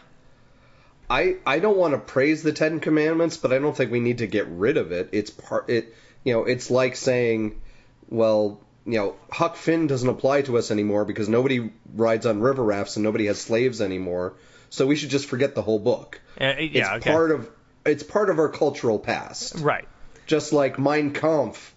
I 1.10 1.36
I 1.44 1.58
don't 1.58 1.76
want 1.76 1.92
to 1.92 1.98
praise 1.98 2.42
the 2.42 2.52
Ten 2.52 2.80
Commandments, 2.80 3.36
but 3.36 3.52
I 3.52 3.58
don't 3.58 3.76
think 3.76 3.92
we 3.92 4.00
need 4.00 4.18
to 4.18 4.26
get 4.26 4.46
rid 4.48 4.76
of 4.78 4.92
it. 4.92 5.10
It's 5.12 5.30
part 5.30 5.68
it 5.68 5.94
you 6.24 6.32
know 6.32 6.44
it's 6.44 6.70
like 6.70 6.96
saying, 6.96 7.60
well, 8.08 8.60
you 8.86 8.98
know, 8.98 9.16
Huck 9.30 9.56
Finn 9.56 9.86
doesn't 9.86 10.08
apply 10.08 10.42
to 10.42 10.56
us 10.58 10.70
anymore 10.70 11.04
because 11.04 11.28
nobody 11.28 11.70
rides 11.94 12.26
on 12.26 12.40
river 12.40 12.62
rafts 12.64 12.96
and 12.96 13.04
nobody 13.04 13.26
has 13.26 13.40
slaves 13.40 13.80
anymore. 13.80 14.34
So 14.70 14.86
we 14.86 14.96
should 14.96 15.10
just 15.10 15.26
forget 15.26 15.54
the 15.54 15.62
whole 15.62 15.78
book. 15.78 16.20
Uh, 16.40 16.54
It's 16.58 16.74
yeah, 16.74 16.96
okay. 16.96 17.10
part 17.10 17.30
of 17.30 17.48
it's 17.84 18.02
part 18.02 18.30
of 18.30 18.38
our 18.38 18.48
cultural 18.48 18.98
past. 18.98 19.56
right. 19.60 19.86
Just 20.26 20.52
like 20.52 20.76
Mein 20.76 21.12
Kampf, 21.12 21.72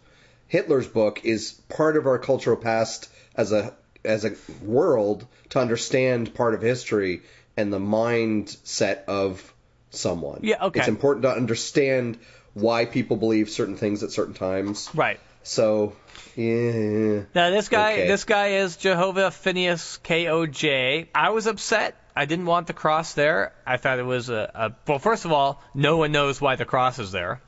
Hitler's 0.49 0.87
book 0.87 1.21
is 1.23 1.53
part 1.69 1.95
of 1.95 2.05
our 2.05 2.19
cultural 2.19 2.57
past 2.57 3.09
as 3.35 3.53
a 3.53 3.73
as 4.03 4.25
a 4.25 4.35
world 4.61 5.25
to 5.49 5.59
understand 5.59 6.33
part 6.33 6.53
of 6.53 6.61
history 6.61 7.21
and 7.55 7.71
the 7.71 7.79
mindset 7.79 9.05
of 9.05 9.53
someone. 9.91 10.39
Yeah, 10.43 10.65
okay. 10.65 10.79
It's 10.79 10.89
important 10.89 11.23
to 11.23 11.31
understand 11.31 12.17
why 12.53 12.85
people 12.85 13.15
believe 13.17 13.49
certain 13.49 13.77
things 13.77 14.03
at 14.03 14.11
certain 14.11 14.33
times. 14.33 14.89
Right. 14.93 15.19
So, 15.43 15.93
yeah. 16.35 17.21
Now 17.33 17.49
this 17.49 17.69
guy, 17.69 17.93
Okay. 17.93 18.07
this 18.07 18.23
guy 18.25 18.47
is 18.47 18.77
Jehovah 18.77 19.31
Phineas 19.31 19.97
K 19.97 20.27
O 20.27 20.45
J. 20.45 21.09
I 21.13 21.29
was 21.29 21.47
upset. 21.47 21.95
I 22.15 22.25
didn't 22.25 22.45
want 22.45 22.67
the 22.67 22.73
cross 22.73 23.13
there. 23.13 23.53
I 23.65 23.77
thought 23.77 23.99
it 23.99 24.05
was 24.05 24.29
a, 24.29 24.51
a 24.53 24.71
well. 24.87 24.99
First 24.99 25.25
of 25.25 25.31
all, 25.31 25.61
no 25.73 25.97
one 25.97 26.11
knows 26.11 26.41
why 26.41 26.55
the 26.55 26.65
cross 26.65 26.99
is 26.99 27.11
there. 27.11 27.41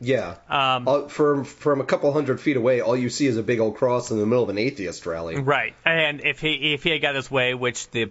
Yeah. 0.00 0.36
Um, 0.48 0.86
Uh, 0.86 1.08
from 1.08 1.44
from 1.44 1.80
a 1.80 1.84
couple 1.84 2.12
hundred 2.12 2.40
feet 2.40 2.56
away, 2.56 2.80
all 2.80 2.96
you 2.96 3.08
see 3.08 3.26
is 3.26 3.36
a 3.36 3.42
big 3.42 3.60
old 3.60 3.76
cross 3.76 4.10
in 4.10 4.18
the 4.18 4.26
middle 4.26 4.44
of 4.44 4.50
an 4.50 4.58
atheist 4.58 5.06
rally. 5.06 5.36
Right. 5.36 5.74
And 5.84 6.24
if 6.24 6.40
he 6.40 6.74
if 6.74 6.82
he 6.82 6.90
had 6.90 7.00
got 7.02 7.14
his 7.14 7.30
way, 7.30 7.54
which 7.54 7.90
the 7.90 8.10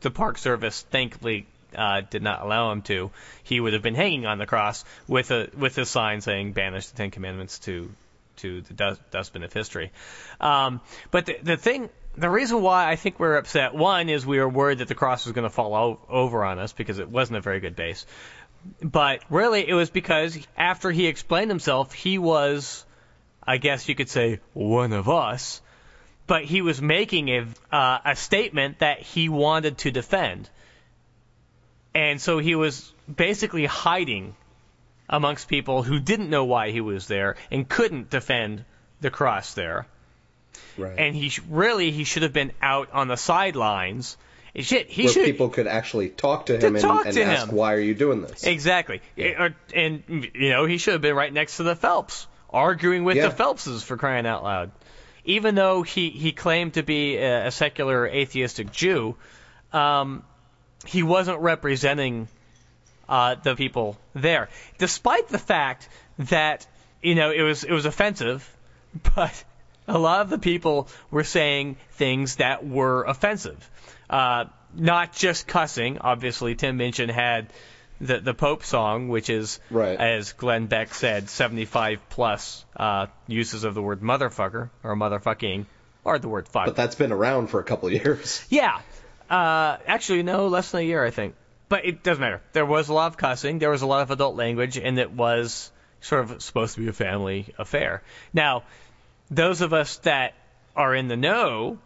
the 0.00 0.10
Park 0.10 0.38
Service 0.38 0.82
thankfully 0.90 1.46
uh, 1.76 2.00
did 2.08 2.22
not 2.22 2.40
allow 2.40 2.72
him 2.72 2.82
to, 2.82 3.10
he 3.42 3.60
would 3.60 3.74
have 3.74 3.82
been 3.82 3.94
hanging 3.94 4.24
on 4.26 4.38
the 4.38 4.46
cross 4.46 4.84
with 5.06 5.30
a 5.30 5.50
with 5.56 5.76
a 5.78 5.84
sign 5.84 6.20
saying 6.22 6.52
"Banish 6.52 6.86
the 6.88 6.96
Ten 6.96 7.10
Commandments 7.10 7.58
to 7.60 7.90
to 8.36 8.62
the 8.62 8.74
dust, 8.74 9.00
dustbin 9.10 9.42
of 9.42 9.52
history." 9.52 9.90
Um, 10.40 10.80
but 11.10 11.26
the, 11.26 11.36
the 11.42 11.56
thing. 11.56 11.90
The 12.16 12.28
reason 12.28 12.62
why 12.62 12.90
I 12.90 12.96
think 12.96 13.20
we're 13.20 13.36
upset, 13.36 13.74
one, 13.74 14.08
is 14.08 14.26
we 14.26 14.40
were 14.40 14.48
worried 14.48 14.78
that 14.78 14.88
the 14.88 14.96
cross 14.96 15.24
was 15.24 15.34
going 15.34 15.44
to 15.44 15.54
fall 15.54 15.72
o- 15.72 16.00
over 16.08 16.44
on 16.44 16.58
us 16.58 16.72
because 16.72 16.98
it 16.98 17.08
wasn't 17.08 17.36
a 17.38 17.40
very 17.40 17.60
good 17.60 17.76
base. 17.76 18.06
But 18.82 19.22
really, 19.30 19.68
it 19.68 19.74
was 19.74 19.90
because 19.90 20.38
after 20.56 20.90
he 20.90 21.06
explained 21.06 21.50
himself, 21.50 21.92
he 21.92 22.18
was, 22.18 22.84
I 23.42 23.56
guess 23.58 23.88
you 23.88 23.94
could 23.94 24.08
say, 24.08 24.40
one 24.52 24.92
of 24.92 25.08
us 25.08 25.60
but 26.28 26.44
he 26.44 26.62
was 26.62 26.80
making 26.80 27.30
a 27.30 27.46
uh, 27.72 27.98
a 28.04 28.14
statement 28.14 28.78
that 28.78 29.00
he 29.00 29.28
wanted 29.28 29.78
to 29.78 29.90
defend, 29.90 30.48
and 31.94 32.20
so 32.20 32.38
he 32.38 32.54
was 32.54 32.92
basically 33.12 33.64
hiding 33.64 34.36
amongst 35.08 35.48
people 35.48 35.82
who 35.82 35.98
didn't 35.98 36.28
know 36.28 36.44
why 36.44 36.70
he 36.70 36.82
was 36.82 37.08
there 37.08 37.36
and 37.50 37.66
couldn't 37.66 38.10
defend 38.10 38.64
the 39.00 39.10
cross 39.10 39.54
there. 39.54 39.86
Right. 40.76 40.98
And 40.98 41.16
he 41.16 41.30
sh- 41.30 41.40
really 41.48 41.90
he 41.90 42.04
should 42.04 42.24
have 42.24 42.34
been 42.34 42.52
out 42.60 42.92
on 42.92 43.08
the 43.08 43.16
sidelines. 43.16 44.18
Shit, 44.58 44.88
he 44.90 45.04
Where 45.04 45.12
should 45.12 45.24
people 45.24 45.48
could 45.50 45.66
actually 45.66 46.08
talk 46.08 46.46
to 46.46 46.58
To 46.58 46.66
him 46.66 46.74
and, 46.76 46.82
talk 46.82 47.06
and 47.06 47.14
to 47.14 47.22
ask, 47.24 47.48
him. 47.48 47.54
why 47.54 47.74
are 47.74 47.80
you 47.80 47.94
doing 47.94 48.22
this? 48.22 48.44
Exactly. 48.44 49.00
Uh, 49.18 49.50
And, 49.74 50.02
you 50.34 50.50
know, 50.50 50.64
he 50.64 50.78
should 50.78 50.94
have 50.94 51.02
been 51.02 51.14
right 51.14 51.32
next 51.32 51.58
to 51.58 51.62
the 51.62 51.76
Phelps, 51.76 52.26
arguing 52.50 53.04
with 53.04 53.16
Yeah. 53.16 53.28
the 53.28 53.34
Phelpses 53.34 53.82
for 53.84 53.96
crying 53.96 54.26
out 54.26 54.42
loud. 54.42 54.70
Even 55.24 55.54
though 55.54 55.82
he, 55.82 56.10
he 56.10 56.32
claimed 56.32 56.74
to 56.74 56.82
be 56.82 57.16
a, 57.18 57.48
a 57.48 57.50
secular 57.50 58.06
atheistic 58.06 58.72
Jew, 58.72 59.14
um, 59.72 60.24
he 60.86 61.02
wasn't 61.02 61.40
representing 61.40 62.28
uh, 63.08 63.36
the 63.42 63.54
people 63.54 63.96
there, 64.14 64.48
despite 64.78 65.28
the 65.28 65.38
fact 65.38 65.88
that 66.18 66.66
you 67.02 67.14
know 67.14 67.30
it 67.30 67.42
was 67.42 67.64
it 67.64 67.72
was 67.72 67.84
offensive, 67.86 68.48
but 69.14 69.44
a 69.86 69.98
lot 69.98 70.20
of 70.22 70.30
the 70.30 70.38
people 70.38 70.88
were 71.10 71.24
saying 71.24 71.76
things 71.92 72.36
that 72.36 72.66
were 72.66 73.04
offensive. 73.04 73.70
Uh, 74.10 74.46
not 74.74 75.12
just 75.14 75.46
cussing. 75.46 75.98
Obviously, 75.98 76.54
Tim 76.54 76.76
Minchin 76.76 77.08
had 77.08 77.52
the 78.00 78.20
the 78.20 78.34
Pope 78.34 78.64
song, 78.64 79.08
which 79.08 79.28
is, 79.30 79.58
Right. 79.70 79.98
as 79.98 80.32
Glenn 80.32 80.66
Beck 80.66 80.94
said, 80.94 81.28
75 81.28 82.00
plus 82.10 82.64
uh, 82.76 83.06
uses 83.26 83.64
of 83.64 83.74
the 83.74 83.82
word 83.82 84.00
motherfucker 84.00 84.70
or 84.84 84.94
motherfucking 84.96 85.66
or 86.04 86.18
the 86.18 86.28
word 86.28 86.48
fuck. 86.48 86.66
But 86.66 86.76
that's 86.76 86.94
been 86.94 87.12
around 87.12 87.48
for 87.48 87.60
a 87.60 87.64
couple 87.64 87.88
of 87.88 87.94
years. 87.94 88.44
Yeah. 88.50 88.80
Uh, 89.28 89.76
actually, 89.86 90.22
no, 90.22 90.46
less 90.48 90.70
than 90.70 90.80
a 90.80 90.84
year, 90.84 91.04
I 91.04 91.10
think. 91.10 91.34
But 91.68 91.84
it 91.84 92.02
doesn't 92.02 92.20
matter. 92.20 92.40
There 92.52 92.64
was 92.64 92.88
a 92.88 92.94
lot 92.94 93.08
of 93.08 93.18
cussing. 93.18 93.58
There 93.58 93.68
was 93.70 93.82
a 93.82 93.86
lot 93.86 94.00
of 94.00 94.10
adult 94.10 94.36
language, 94.36 94.78
and 94.78 94.98
it 94.98 95.10
was 95.10 95.70
sort 96.00 96.30
of 96.30 96.40
supposed 96.42 96.76
to 96.76 96.80
be 96.80 96.88
a 96.88 96.94
family 96.94 97.52
affair. 97.58 98.02
Now, 98.32 98.62
those 99.30 99.60
of 99.60 99.74
us 99.74 99.98
that 99.98 100.32
are 100.74 100.94
in 100.94 101.08
the 101.08 101.16
know 101.16 101.76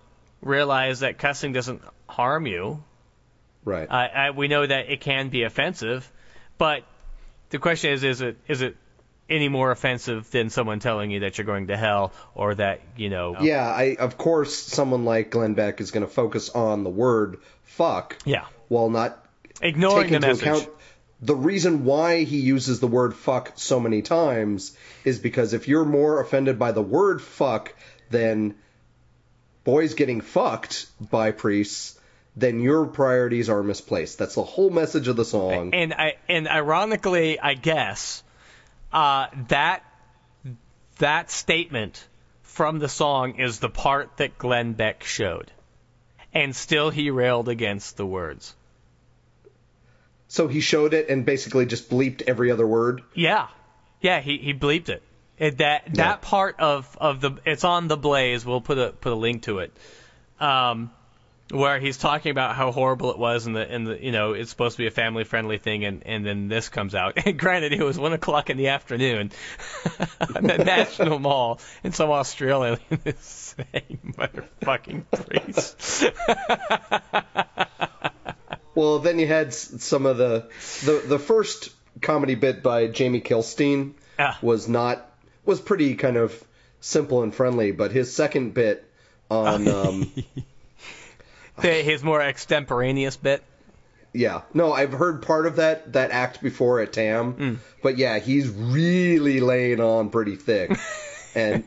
realize 0.42 1.00
that 1.00 1.18
cussing 1.18 1.52
doesn't 1.52 1.82
harm 2.08 2.46
you. 2.46 2.82
Right. 3.64 3.90
I, 3.90 4.06
I, 4.08 4.30
we 4.30 4.48
know 4.48 4.66
that 4.66 4.90
it 4.90 5.00
can 5.00 5.28
be 5.28 5.44
offensive, 5.44 6.10
but 6.58 6.82
the 7.50 7.58
question 7.58 7.92
is, 7.92 8.02
is 8.02 8.20
it 8.20 8.36
is 8.48 8.60
it 8.60 8.76
any 9.30 9.48
more 9.48 9.70
offensive 9.70 10.30
than 10.30 10.50
someone 10.50 10.80
telling 10.80 11.10
you 11.10 11.20
that 11.20 11.38
you're 11.38 11.44
going 11.46 11.68
to 11.68 11.76
hell 11.76 12.12
or 12.34 12.54
that 12.56 12.80
you 12.96 13.08
know? 13.08 13.36
Yeah, 13.40 13.64
I 13.66 13.96
of 13.98 14.18
course 14.18 14.54
someone 14.56 15.04
like 15.04 15.30
Glenn 15.30 15.54
Beck 15.54 15.80
is 15.80 15.90
going 15.92 16.04
to 16.04 16.12
focus 16.12 16.50
on 16.50 16.82
the 16.82 16.90
word 16.90 17.38
fuck 17.62 18.16
Yeah. 18.24 18.46
while 18.68 18.90
not 18.90 19.24
Ignoring 19.60 20.10
the 20.12 20.20
message. 20.20 20.42
account 20.42 20.68
the 21.20 21.36
reason 21.36 21.84
why 21.84 22.24
he 22.24 22.40
uses 22.40 22.80
the 22.80 22.88
word 22.88 23.14
fuck 23.14 23.52
so 23.54 23.78
many 23.78 24.02
times 24.02 24.76
is 25.04 25.20
because 25.20 25.52
if 25.52 25.68
you're 25.68 25.84
more 25.84 26.20
offended 26.20 26.58
by 26.58 26.72
the 26.72 26.82
word 26.82 27.22
fuck 27.22 27.72
than 28.10 28.56
boys 29.64 29.94
getting 29.94 30.20
fucked 30.20 30.86
by 31.00 31.30
priests, 31.30 31.98
then 32.36 32.60
your 32.60 32.86
priorities 32.86 33.48
are 33.48 33.62
misplaced. 33.62 34.18
That's 34.18 34.34
the 34.34 34.42
whole 34.42 34.70
message 34.70 35.08
of 35.08 35.16
the 35.16 35.24
song. 35.24 35.74
And 35.74 35.92
I 35.92 36.16
and 36.28 36.48
ironically, 36.48 37.38
I 37.38 37.54
guess 37.54 38.22
uh, 38.92 39.26
that 39.48 39.84
that 40.98 41.30
statement 41.30 42.06
from 42.42 42.78
the 42.78 42.88
song 42.88 43.38
is 43.38 43.58
the 43.58 43.68
part 43.68 44.16
that 44.18 44.38
Glenn 44.38 44.72
Beck 44.72 45.04
showed, 45.04 45.50
and 46.32 46.54
still 46.54 46.90
he 46.90 47.10
railed 47.10 47.48
against 47.48 47.96
the 47.96 48.06
words. 48.06 48.54
So 50.28 50.48
he 50.48 50.60
showed 50.60 50.94
it 50.94 51.10
and 51.10 51.26
basically 51.26 51.66
just 51.66 51.90
bleeped 51.90 52.22
every 52.26 52.50
other 52.50 52.66
word. 52.66 53.02
Yeah, 53.14 53.48
yeah, 54.00 54.20
he 54.20 54.38
he 54.38 54.54
bleeped 54.54 54.88
it. 54.88 55.02
It 55.42 55.58
that 55.58 55.94
that 55.94 56.22
part 56.22 56.60
of 56.60 56.96
of 57.00 57.20
the 57.20 57.32
it's 57.44 57.64
on 57.64 57.88
the 57.88 57.96
Blaze. 57.96 58.46
We'll 58.46 58.60
put 58.60 58.78
a 58.78 58.90
put 58.90 59.12
a 59.12 59.16
link 59.16 59.42
to 59.42 59.58
it. 59.58 59.72
Um, 60.38 60.92
where 61.50 61.80
he's 61.80 61.98
talking 61.98 62.30
about 62.30 62.54
how 62.54 62.70
horrible 62.70 63.10
it 63.10 63.18
was 63.18 63.46
and 63.46 63.56
the 63.56 63.68
and 63.68 63.86
the 63.86 64.02
you 64.02 64.12
know 64.12 64.34
it's 64.34 64.50
supposed 64.50 64.76
to 64.76 64.82
be 64.82 64.86
a 64.86 64.92
family 64.92 65.24
friendly 65.24 65.58
thing 65.58 65.84
and 65.84 66.06
and 66.06 66.24
then 66.24 66.46
this 66.46 66.68
comes 66.68 66.94
out. 66.94 67.18
And 67.26 67.36
granted, 67.36 67.72
it 67.72 67.82
was 67.82 67.98
one 67.98 68.12
o'clock 68.12 68.50
in 68.50 68.56
the 68.56 68.68
afternoon 68.68 69.32
at 70.20 70.32
the 70.34 70.62
National 70.64 71.18
Mall, 71.18 71.60
and 71.82 71.92
some 71.92 72.10
Australian 72.10 72.78
is 73.04 73.18
saying 73.18 74.14
motherfucking 74.16 75.04
priest. 75.10 76.04
Well, 78.74 79.00
then 79.00 79.18
you 79.18 79.26
had 79.26 79.52
some 79.52 80.06
of 80.06 80.18
the 80.18 80.48
the 80.84 81.02
the 81.06 81.18
first 81.18 81.70
comedy 82.00 82.36
bit 82.36 82.62
by 82.62 82.86
Jamie 82.86 83.20
Kilstein 83.20 83.94
Ah. 84.18 84.38
was 84.42 84.68
not 84.68 85.11
was 85.44 85.60
pretty 85.60 85.94
kind 85.96 86.16
of 86.16 86.42
simple 86.80 87.22
and 87.22 87.34
friendly, 87.34 87.72
but 87.72 87.92
his 87.92 88.14
second 88.14 88.54
bit 88.54 88.84
on 89.30 89.68
um, 89.68 90.12
The- 91.60 91.68
His 91.82 92.02
more 92.02 92.20
extemporaneous 92.20 93.16
bit. 93.16 93.42
yeah 94.14 94.42
no 94.54 94.72
I've 94.72 94.92
heard 94.92 95.22
part 95.22 95.46
of 95.46 95.56
that 95.56 95.92
that 95.94 96.10
act 96.10 96.42
before 96.42 96.80
at 96.80 96.92
Tam, 96.92 97.60
but 97.82 97.98
yeah 97.98 98.18
he's 98.18 98.48
really 98.48 99.40
laying 99.40 99.80
on 99.80 100.10
pretty 100.10 100.36
thick, 100.36 100.76
and 101.34 101.64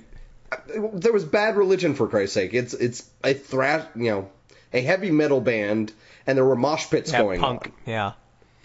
uh, 0.51 0.57
there 0.93 1.13
was 1.13 1.23
Bad 1.23 1.55
Religion 1.55 1.95
for 1.95 2.07
Christ's 2.07 2.33
sake. 2.35 2.53
It's 2.53 2.73
it's 2.73 3.09
a 3.23 3.33
thrash 3.33 3.85
you 3.95 4.09
know 4.11 4.29
a 4.73 4.81
heavy 4.81 5.11
metal 5.11 5.39
band, 5.41 5.91
and 6.27 6.37
there 6.37 6.45
were 6.45 6.55
mosh 6.55 6.89
pits 6.89 7.11
Yeah, 7.11 7.21
going 7.21 7.39
punk. 7.39 7.67
on. 7.67 7.71
Yeah. 7.85 8.11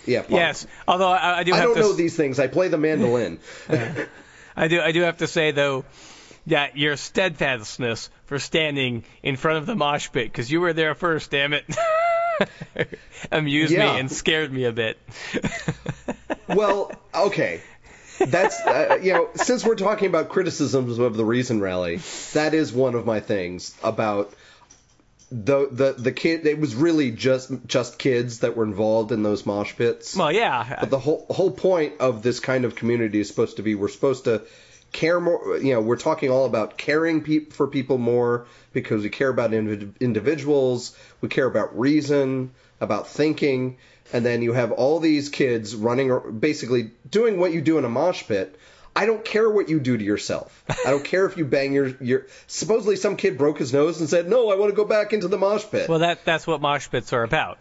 Yeah, 0.06 0.20
punk. 0.22 0.32
Yes. 0.32 0.66
Although 0.88 1.10
I, 1.10 1.40
I 1.40 1.42
do. 1.44 1.52
I 1.54 1.60
don't 1.60 1.74
to 1.74 1.80
know 1.80 1.90
s- 1.90 1.96
these 1.96 2.16
things. 2.16 2.38
I 2.40 2.46
play 2.48 2.68
the 2.68 2.78
mandolin. 2.78 3.38
I 4.56 4.68
do 4.68 4.80
I 4.80 4.92
do 4.92 5.02
have 5.02 5.18
to 5.18 5.26
say 5.26 5.50
though 5.52 5.84
that 6.46 6.76
your 6.76 6.96
steadfastness 6.96 8.10
for 8.26 8.38
standing 8.38 9.04
in 9.22 9.36
front 9.36 9.58
of 9.58 9.66
the 9.66 9.74
mosh 9.74 10.10
pit 10.10 10.24
because 10.26 10.50
you 10.50 10.60
were 10.60 10.72
there 10.72 10.94
first, 10.94 11.30
damn 11.30 11.52
it, 11.52 11.64
amused 13.32 13.72
Yeah. 13.72 13.92
me 13.94 14.00
and 14.00 14.10
scared 14.10 14.52
me 14.52 14.64
a 14.64 14.72
bit. 14.72 14.98
well, 16.48 16.92
okay. 17.14 17.60
That's 18.18 18.60
uh, 18.60 18.98
you 19.02 19.14
know, 19.14 19.28
since 19.34 19.64
we're 19.64 19.76
talking 19.76 20.08
about 20.08 20.28
criticisms 20.28 20.98
of 20.98 21.16
the 21.16 21.24
Reason 21.24 21.60
Rally, 21.60 22.00
that 22.34 22.52
is 22.52 22.72
one 22.72 22.94
of 22.94 23.06
my 23.06 23.20
things 23.20 23.74
about 23.82 24.32
the 25.30 25.68
the 25.70 25.92
the 25.92 26.12
kid. 26.12 26.46
It 26.46 26.58
was 26.58 26.74
really 26.74 27.10
just 27.10 27.50
just 27.66 27.98
kids 27.98 28.40
that 28.40 28.56
were 28.56 28.64
involved 28.64 29.12
in 29.12 29.22
those 29.22 29.46
mosh 29.46 29.74
pits. 29.76 30.16
well, 30.16 30.32
yeah, 30.32 30.76
But 30.80 30.90
the 30.90 30.98
whole 30.98 31.26
whole 31.30 31.50
point 31.50 31.94
of 32.00 32.22
this 32.22 32.40
kind 32.40 32.64
of 32.64 32.74
community 32.74 33.20
is 33.20 33.28
supposed 33.28 33.56
to 33.56 33.62
be 33.62 33.74
we're 33.74 33.88
supposed 33.88 34.24
to 34.24 34.42
care 34.92 35.20
more. 35.20 35.56
You 35.58 35.74
know, 35.74 35.80
we're 35.80 35.96
talking 35.96 36.30
all 36.30 36.46
about 36.46 36.76
caring 36.76 37.22
peop 37.22 37.52
for 37.52 37.66
people 37.68 37.96
more 37.98 38.46
because 38.72 39.02
we 39.02 39.08
care 39.10 39.28
about 39.28 39.52
individ- 39.52 39.98
individuals. 40.00 40.96
We 41.20 41.28
care 41.28 41.46
about 41.46 41.78
reason, 41.78 42.50
about 42.80 43.06
thinking, 43.06 43.76
and 44.12 44.26
then 44.26 44.42
you 44.42 44.52
have 44.52 44.72
all 44.72 44.98
these 44.98 45.28
kids 45.28 45.76
running, 45.76 46.40
basically 46.40 46.90
doing 47.08 47.38
what 47.38 47.52
you 47.52 47.60
do 47.60 47.78
in 47.78 47.84
a 47.84 47.88
mosh 47.88 48.26
pit. 48.26 48.56
I 48.94 49.06
don't 49.06 49.24
care 49.24 49.48
what 49.48 49.68
you 49.68 49.78
do 49.80 49.96
to 49.96 50.04
yourself. 50.04 50.64
I 50.68 50.90
don't 50.90 51.04
care 51.04 51.26
if 51.26 51.36
you 51.36 51.44
bang 51.44 51.72
your 51.72 51.88
your. 52.00 52.26
Supposedly, 52.46 52.96
some 52.96 53.16
kid 53.16 53.38
broke 53.38 53.58
his 53.58 53.72
nose 53.72 54.00
and 54.00 54.08
said, 54.08 54.28
"No, 54.28 54.50
I 54.50 54.56
want 54.56 54.70
to 54.70 54.76
go 54.76 54.84
back 54.84 55.12
into 55.12 55.28
the 55.28 55.38
mosh 55.38 55.64
pit." 55.70 55.88
well 55.88 56.00
that 56.00 56.24
that's 56.24 56.46
what 56.46 56.60
mosh 56.60 56.88
pits 56.90 57.12
are 57.12 57.22
about. 57.22 57.58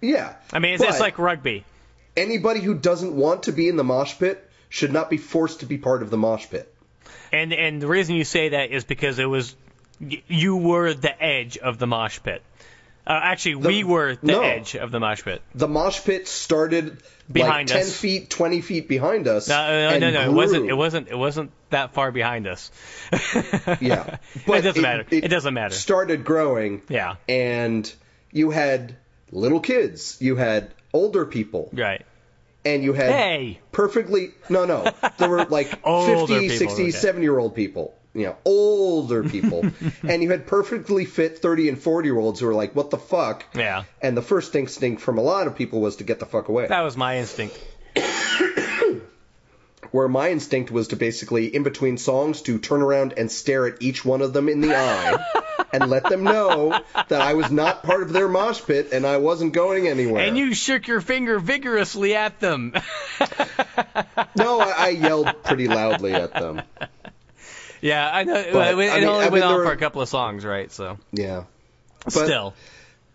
yeah, 0.00 0.34
I 0.52 0.58
mean, 0.58 0.74
it's, 0.74 0.82
it's 0.82 1.00
like 1.00 1.18
rugby. 1.18 1.64
anybody 2.16 2.60
who 2.60 2.74
doesn't 2.74 3.14
want 3.14 3.44
to 3.44 3.52
be 3.52 3.68
in 3.68 3.76
the 3.76 3.84
mosh 3.84 4.18
pit 4.18 4.50
should 4.68 4.92
not 4.92 5.08
be 5.10 5.16
forced 5.16 5.60
to 5.60 5.66
be 5.66 5.78
part 5.78 6.02
of 6.02 6.10
the 6.10 6.16
mosh 6.16 6.48
pit. 6.50 6.72
And 7.32 7.52
and 7.52 7.80
the 7.80 7.86
reason 7.86 8.16
you 8.16 8.24
say 8.24 8.50
that 8.50 8.70
is 8.70 8.84
because 8.84 9.18
it 9.18 9.26
was 9.26 9.54
you 10.00 10.56
were 10.56 10.92
the 10.92 11.22
edge 11.22 11.56
of 11.56 11.78
the 11.78 11.86
mosh 11.86 12.18
pit. 12.22 12.42
Uh, 13.06 13.20
actually, 13.22 13.60
The- 13.60 13.68
we 13.68 13.84
were 13.84 14.16
the 14.16 14.26
no. 14.32 14.40
edge 14.42 14.76
of 14.76 14.90
the 14.90 14.98
mosh 15.00 15.22
pit. 15.22 15.42
The 15.54 15.68
mosh 15.68 16.02
pit 16.04 16.26
started 16.26 16.98
Behind 17.30 17.68
like 17.70 17.78
10 17.78 17.86
us. 17.86 17.96
feet, 17.96 18.30
20 18.30 18.60
feet 18.62 18.88
behind 18.88 19.28
us. 19.28 19.48
No, 19.48 19.54
no, 19.56 19.88
and 19.90 20.00
no, 20.00 20.10
no, 20.10 20.22
it 20.22 20.32
wasn't. 20.32 20.68
It 20.68 20.74
wasn't. 20.74 21.08
It 21.08 21.16
wasn't 21.16 21.50
that 21.70 21.92
far 21.94 22.12
behind 22.12 22.46
us. 22.46 22.70
Yeah. 23.80 24.18
it 24.46 24.62
doesn't 24.62 24.82
matter. 24.82 25.04
It, 25.10 25.28
doesn't 25.28 25.54
matter. 25.54 25.74
Started 25.74 26.24
growing, 26.24 26.82
Yeah. 26.88 27.16
and 27.28 27.90
you 28.32 28.50
had 28.50 28.96
little 29.32 29.60
kids, 29.60 30.16
you 30.20 30.36
had 30.36 30.70
older 30.92 31.24
people, 31.26 31.70
Right. 31.72 32.04
and 32.64 32.82
you 32.84 32.92
had 32.92 33.10
Hey. 33.10 33.60
perfectly 33.72 34.30
no 34.48 34.64
no 34.64 34.90
there 35.18 35.28
were 35.28 35.44
like 35.44 35.72
Older 35.84 36.26
50 36.26 36.38
people, 36.40 36.56
60 36.56 36.82
okay. 36.82 36.90
70 36.92 37.22
year 37.22 37.38
old 37.38 37.54
people 37.54 37.94
you 38.14 38.26
know 38.26 38.36
older 38.44 39.24
people 39.24 39.64
and 40.08 40.22
you 40.22 40.30
had 40.30 40.46
perfectly 40.46 41.04
fit 41.04 41.38
30 41.40 41.68
and 41.70 41.78
40 41.82 42.08
year 42.08 42.18
olds 42.18 42.40
who 42.40 42.46
were 42.46 42.54
like 42.54 42.74
what 42.74 42.90
the 42.90 42.98
fuck 42.98 43.44
Yeah. 43.54 43.84
and 44.00 44.16
the 44.16 44.22
first 44.22 44.54
instinct 44.54 45.02
from 45.02 45.18
a 45.18 45.22
lot 45.22 45.46
of 45.48 45.56
people 45.56 45.80
was 45.80 45.96
to 45.96 46.04
get 46.04 46.20
the 46.20 46.26
fuck 46.26 46.48
away 46.48 46.66
That 46.68 46.82
was 46.82 46.96
my 46.96 47.18
instinct. 47.18 47.58
where 49.90 50.08
my 50.08 50.30
instinct 50.30 50.70
was 50.72 50.88
to 50.88 50.96
basically 50.96 51.54
in 51.54 51.62
between 51.62 51.98
songs 51.98 52.42
to 52.42 52.58
turn 52.58 52.82
around 52.82 53.14
and 53.16 53.30
stare 53.30 53.66
at 53.68 53.80
each 53.80 54.04
one 54.04 54.22
of 54.22 54.32
them 54.32 54.48
in 54.48 54.60
the 54.60 54.74
eye 54.74 55.16
and 55.72 55.88
let 55.88 56.02
them 56.08 56.24
know 56.24 56.80
that 57.08 57.20
I 57.20 57.34
was 57.34 57.50
not 57.52 57.84
part 57.84 58.02
of 58.02 58.12
their 58.12 58.26
mosh 58.28 58.60
pit 58.64 58.88
and 58.92 59.06
I 59.06 59.18
wasn't 59.18 59.52
going 59.52 59.86
anywhere 59.86 60.24
And 60.26 60.36
you 60.36 60.52
shook 60.54 60.88
your 60.88 61.00
finger 61.00 61.38
vigorously 61.38 62.14
at 62.16 62.40
them. 62.40 62.72
no 64.36 64.60
I, 64.60 64.74
I 64.76 64.88
yelled 64.88 65.32
pretty 65.44 65.68
loudly 65.68 66.12
at 66.12 66.32
them 66.32 66.62
yeah, 67.84 68.10
I 68.12 68.24
know. 68.24 68.34
But, 68.52 68.74
it 68.74 68.78
it 68.78 68.90
I 68.92 69.00
mean- 69.00 69.08
only 69.08 69.26
I 69.26 69.28
went 69.28 69.34
mean, 69.34 69.42
on 69.44 69.48
there 69.52 69.58
for 69.60 69.64
were- 69.66 69.72
a 69.72 69.76
couple 69.76 70.02
of 70.02 70.08
songs, 70.08 70.44
right? 70.44 70.70
So 70.72 70.98
yeah 71.12 71.44
But- 72.04 72.12
still, 72.12 72.54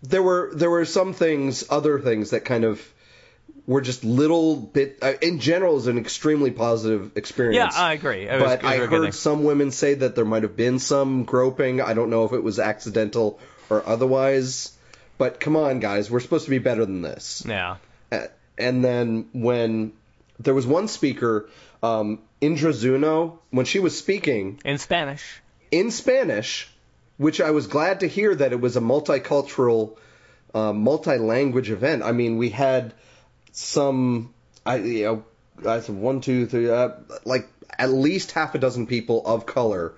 there 0.04 0.24
were 0.24 0.52
there 0.54 0.70
were 0.70 0.86
some 0.86 1.14
things, 1.14 1.66
other 1.70 2.00
things 2.00 2.30
that 2.32 2.46
kind 2.46 2.64
of 2.64 2.82
were 3.68 3.82
just 3.82 4.04
little 4.04 4.56
bit. 4.56 4.98
Uh, 5.02 5.14
in 5.22 5.40
general, 5.40 5.78
is 5.78 5.88
an 5.88 5.98
extremely 5.98 6.52
positive 6.52 7.12
experience. 7.16 7.76
yeah, 7.76 7.82
I 7.84 7.94
agree. 7.94 8.24
It 8.28 8.40
but 8.40 8.64
was 8.64 8.72
I 8.72 8.78
heard 8.78 9.04
thing. 9.04 9.12
some 9.12 9.44
women 9.44 9.72
say 9.72 9.94
that 9.96 10.16
there 10.16 10.26
might 10.26 10.44
have 10.44 10.56
been 10.56 10.80
some 10.80 11.24
groping. 11.26 11.80
I 11.82 11.94
don't 11.94 12.10
know 12.10 12.26
if 12.26 12.34
it 12.34 12.44
was 12.44 12.58
accidental 12.60 13.40
or 13.70 13.84
otherwise. 13.86 14.72
But 15.20 15.40
come 15.42 15.56
on, 15.58 15.82
guys, 15.82 16.10
we're 16.10 16.22
supposed 16.22 16.46
to 16.46 16.50
be 16.50 16.60
better 16.60 16.86
than 16.86 17.02
this. 17.02 17.44
Yeah. 17.46 17.76
Uh, 18.12 18.28
and 18.58 18.84
then 18.84 19.28
when 19.34 19.92
there 20.40 20.54
was 20.54 20.66
one 20.66 20.88
speaker, 20.88 21.48
um, 21.82 22.20
Indra 22.42 22.74
Zuno, 22.74 23.40
when 23.52 23.66
she 23.66 23.80
was 23.80 23.98
speaking 23.98 24.60
In 24.66 24.78
Spanish. 24.78 25.42
in 25.72 25.92
Spanish, 25.92 26.70
which 27.18 27.42
I 27.42 27.52
was 27.52 27.68
glad 27.68 28.00
to 28.02 28.08
hear 28.08 28.34
that 28.36 28.52
it 28.52 28.60
was 28.60 28.78
a 28.78 28.82
multicultural 28.82 29.98
uh, 30.54 30.74
multi-language 30.74 31.70
event. 31.70 32.04
I 32.04 32.12
mean, 32.12 32.38
we 32.38 32.50
had 32.50 32.94
some, 33.52 34.34
I 34.66 34.78
you 34.78 35.04
know, 35.04 35.24
I 35.70 35.82
said 35.82 35.96
one, 35.96 36.22
two, 36.22 36.48
three, 36.48 36.70
uh, 36.70 36.90
like 37.26 37.48
at 37.78 37.90
least 37.90 38.32
half 38.32 38.56
a 38.56 38.58
dozen 38.58 38.88
people 38.88 39.26
of 39.26 39.46
color. 39.46 39.94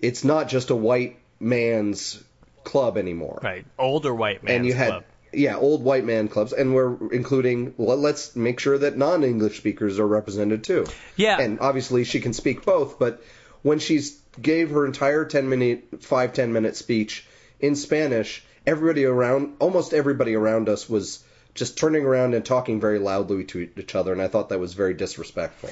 It's 0.00 0.24
not 0.24 0.48
just 0.48 0.70
a 0.70 0.76
white 0.76 1.18
man's 1.38 2.22
club 2.64 2.96
anymore. 2.96 3.40
Right. 3.42 3.64
Older 3.78 4.14
white 4.14 4.42
man's 4.42 4.56
and 4.56 4.66
you 4.66 4.74
had 4.74 4.88
club. 4.88 5.04
Yeah 5.32 5.56
old 5.56 5.82
white 5.82 6.04
man 6.04 6.28
clubs 6.28 6.52
and 6.52 6.74
we're 6.74 6.96
including 7.12 7.74
well, 7.76 7.96
let's 7.96 8.36
make 8.36 8.60
sure 8.60 8.78
that 8.78 8.96
non-english 8.96 9.56
speakers 9.58 9.98
are 9.98 10.06
represented 10.06 10.62
too 10.64 10.86
Yeah. 11.16 11.40
and 11.40 11.60
obviously 11.60 12.04
she 12.04 12.20
can 12.20 12.32
speak 12.32 12.64
both 12.64 12.98
but 12.98 13.22
when 13.62 13.78
she's 13.78 14.18
gave 14.40 14.70
her 14.70 14.86
entire 14.86 15.24
10 15.24 15.48
minute 15.48 15.84
five 16.02 16.32
ten 16.32 16.52
minute 16.52 16.76
speech 16.76 17.26
in 17.60 17.76
spanish 17.76 18.44
everybody 18.66 19.04
around 19.04 19.56
almost 19.58 19.92
everybody 19.94 20.34
around 20.34 20.68
us 20.68 20.88
was 20.88 21.24
just 21.54 21.76
turning 21.78 22.04
around 22.04 22.34
and 22.34 22.44
talking 22.44 22.80
very 22.80 22.98
loudly 22.98 23.44
to 23.44 23.68
each 23.76 23.94
other 23.94 24.12
and 24.12 24.22
i 24.22 24.28
thought 24.28 24.48
that 24.50 24.58
was 24.60 24.74
very 24.74 24.94
disrespectful 24.94 25.70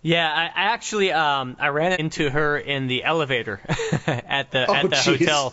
Yeah, 0.00 0.30
I, 0.32 0.44
I 0.46 0.64
actually 0.74 1.10
um 1.12 1.56
I 1.58 1.68
ran 1.68 1.92
into 1.98 2.30
her 2.30 2.56
in 2.56 2.86
the 2.86 3.02
elevator 3.04 3.60
at 4.06 4.50
the 4.52 4.64
Oh, 4.70 4.74
at 4.74 4.82
the 4.90 4.96
jeez. 4.96 5.18
hotel. 5.18 5.52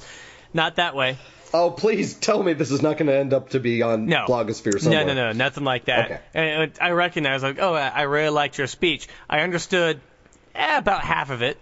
Not 0.54 0.76
that 0.76 0.96
way. 0.96 1.18
Oh 1.56 1.72
please 1.72 2.14
tell 2.16 2.41
me 2.41 2.53
this 2.53 2.72
is 2.72 2.82
not 2.82 2.97
going 2.97 3.08
to 3.08 3.16
end 3.16 3.34
up 3.34 3.49
to 3.49 3.60
be 3.60 3.82
on 3.82 4.08
No. 4.08 4.26
blogosphere 4.28 4.74
No, 4.74 4.80
somewhere 4.80 5.06
no, 5.06 5.14
no, 5.14 5.32
nothing 5.32 5.64
like 5.64 5.86
that. 5.86 6.06
Okay. 6.12 6.22
And 6.34 6.72
I 6.82 6.91
recognize, 6.91 7.43
like, 7.43 7.60
oh, 7.60 7.74
I 7.74 7.88
I 7.88 8.01
really 8.03 8.30
liked 8.30 8.58
your 8.58 8.68
speech. 8.68 9.08
I 9.30 9.41
understood 9.41 10.01
eh, 10.53 10.78
about 10.78 11.03
half 11.03 11.30
of 11.30 11.41
it, 11.41 11.58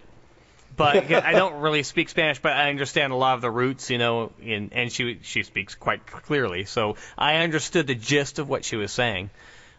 but 0.76 1.12
I 1.12 1.34
don't 1.34 1.62
really 1.62 1.84
speak 1.84 2.10
Spanish, 2.10 2.39
but 2.39 2.54
I 2.54 2.70
understand 2.70 3.14
a 3.14 3.16
lot 3.16 3.36
of 3.36 3.41
the 3.41 3.52
roots, 3.52 3.89
you 3.89 3.98
know, 3.98 4.32
and 4.44 4.74
and 4.74 4.91
she 4.91 5.20
she 5.22 5.44
speaks 5.44 5.76
quite 5.76 6.06
clearly, 6.06 6.66
so 6.66 6.96
I 7.18 7.38
understood 7.38 7.88
the 7.88 7.96
gist 7.96 8.39
of 8.39 8.50
what 8.50 8.66
she 8.66 8.76
was 8.76 8.91
saying, 8.91 9.30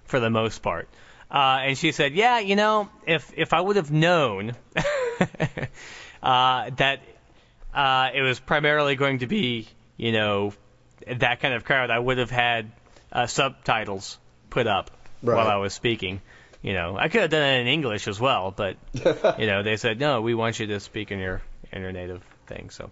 for 0.04 0.20
the 0.20 0.30
most 0.30 0.62
part. 0.62 0.88
Uh, 1.30 1.62
and 1.62 1.78
she 1.78 1.90
said, 1.90 2.14
yeah, 2.14 2.38
you 2.38 2.54
know, 2.54 2.88
if 3.06 3.32
if 3.36 3.52
I 3.52 3.60
would 3.60 3.76
have 3.76 3.90
known 3.90 4.54
uh, 6.22 6.70
that 6.76 7.00
uh, 7.74 8.10
it 8.14 8.22
was 8.22 8.38
primarily 8.38 8.94
going 8.94 9.18
to 9.18 9.26
be, 9.26 9.66
you 9.96 10.12
know, 10.12 10.52
that 11.06 11.40
kind 11.40 11.54
of 11.54 11.64
crowd, 11.64 11.90
I 11.90 11.98
would 11.98 12.18
have 12.18 12.30
had 12.30 12.70
uh, 13.12 13.26
subtitles 13.26 14.18
put 14.50 14.66
up 14.66 14.90
Right. 15.22 15.36
while 15.36 15.48
I 15.48 15.56
was 15.56 15.72
speaking. 15.72 16.20
You 16.62 16.72
know, 16.74 16.96
I 16.98 17.08
could 17.08 17.22
have 17.22 17.30
done 17.30 17.42
it 17.42 17.60
in 17.62 17.66
English 17.66 18.08
as 18.08 18.18
well, 18.20 18.50
but 18.54 18.76
you 19.38 19.46
know, 19.46 19.62
they 19.62 19.76
said 19.76 19.98
no, 20.00 20.20
we 20.22 20.34
want 20.34 20.58
you 20.60 20.66
to 20.68 20.80
speak 20.80 21.10
in 21.10 21.18
your 21.18 21.40
in 21.72 21.82
your 21.82 21.92
native 21.92 22.22
thing. 22.46 22.70
So, 22.70 22.90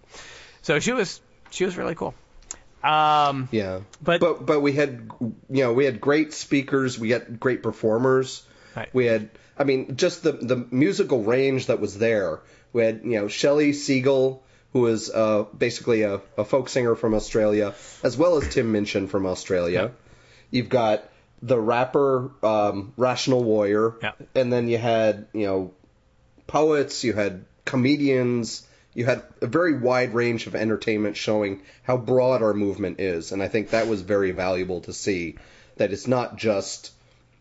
so 0.62 0.78
she 0.78 0.92
was 0.92 1.20
she 1.50 1.64
was 1.64 1.76
really 1.76 1.94
cool. 1.94 2.14
Um, 2.82 3.48
Yeah, 3.52 3.80
But- 4.02 4.20
but 4.20 4.44
but 4.46 4.60
we 4.60 4.72
had 4.72 5.10
you 5.20 5.64
know 5.64 5.72
we 5.72 5.84
had 5.84 6.00
great 6.00 6.32
speakers, 6.32 6.98
we 6.98 7.10
had 7.10 7.38
great 7.38 7.62
performers. 7.62 8.42
Right. 8.76 8.88
We 8.92 9.06
had 9.06 9.28
I 9.58 9.64
mean 9.64 9.96
just 9.96 10.22
the 10.22 10.32
the 10.32 10.66
musical 10.70 11.22
range 11.22 11.66
that 11.66 11.80
was 11.80 11.96
there. 11.98 12.40
We 12.72 12.82
had 12.82 13.02
you 13.04 13.20
know 13.20 13.28
Shelley 13.28 13.72
Segal, 13.72 14.40
who 14.72 14.80
was 14.80 15.10
uh, 15.10 15.44
basically 15.56 16.02
a, 16.02 16.20
a 16.38 16.44
folk 16.44 16.68
singer 16.68 16.94
from 16.94 17.14
Australia, 17.14 17.74
as 18.02 18.16
well 18.16 18.36
as 18.38 18.48
Tim 18.52 18.72
Minchin 18.72 19.08
from 19.08 19.26
Australia. 19.26 19.92
You've 20.50 20.68
got 20.68 21.04
the 21.42 21.58
rapper 21.58 22.30
um, 22.42 22.92
Rational 22.96 23.42
Warrior, 23.44 23.94
Yeah. 24.02 24.12
and 24.34 24.52
then 24.52 24.68
you 24.68 24.78
had 24.78 25.26
you 25.32 25.46
know 25.46 25.74
poets, 26.46 27.04
you 27.04 27.12
had 27.12 27.44
comedians, 27.64 28.66
you 28.94 29.04
had 29.04 29.22
a 29.40 29.46
very 29.46 29.78
wide 29.78 30.14
range 30.14 30.46
of 30.46 30.54
entertainment 30.54 31.16
showing 31.16 31.62
how 31.82 31.96
broad 31.96 32.42
our 32.42 32.54
movement 32.54 33.00
is, 33.00 33.32
and 33.32 33.42
I 33.42 33.48
think 33.48 33.70
that 33.70 33.88
was 33.88 34.00
very 34.02 34.30
valuable 34.32 34.80
to 34.82 34.92
see 34.92 35.36
that 35.76 35.92
it's 35.92 36.06
not 36.06 36.36
just 36.36 36.92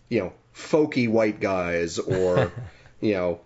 you 0.10 0.20
know 0.20 0.34
folky 0.56 1.08
white 1.10 1.40
guys 1.40 2.00
or 2.00 2.52
you 3.02 3.14
know, 3.14 3.40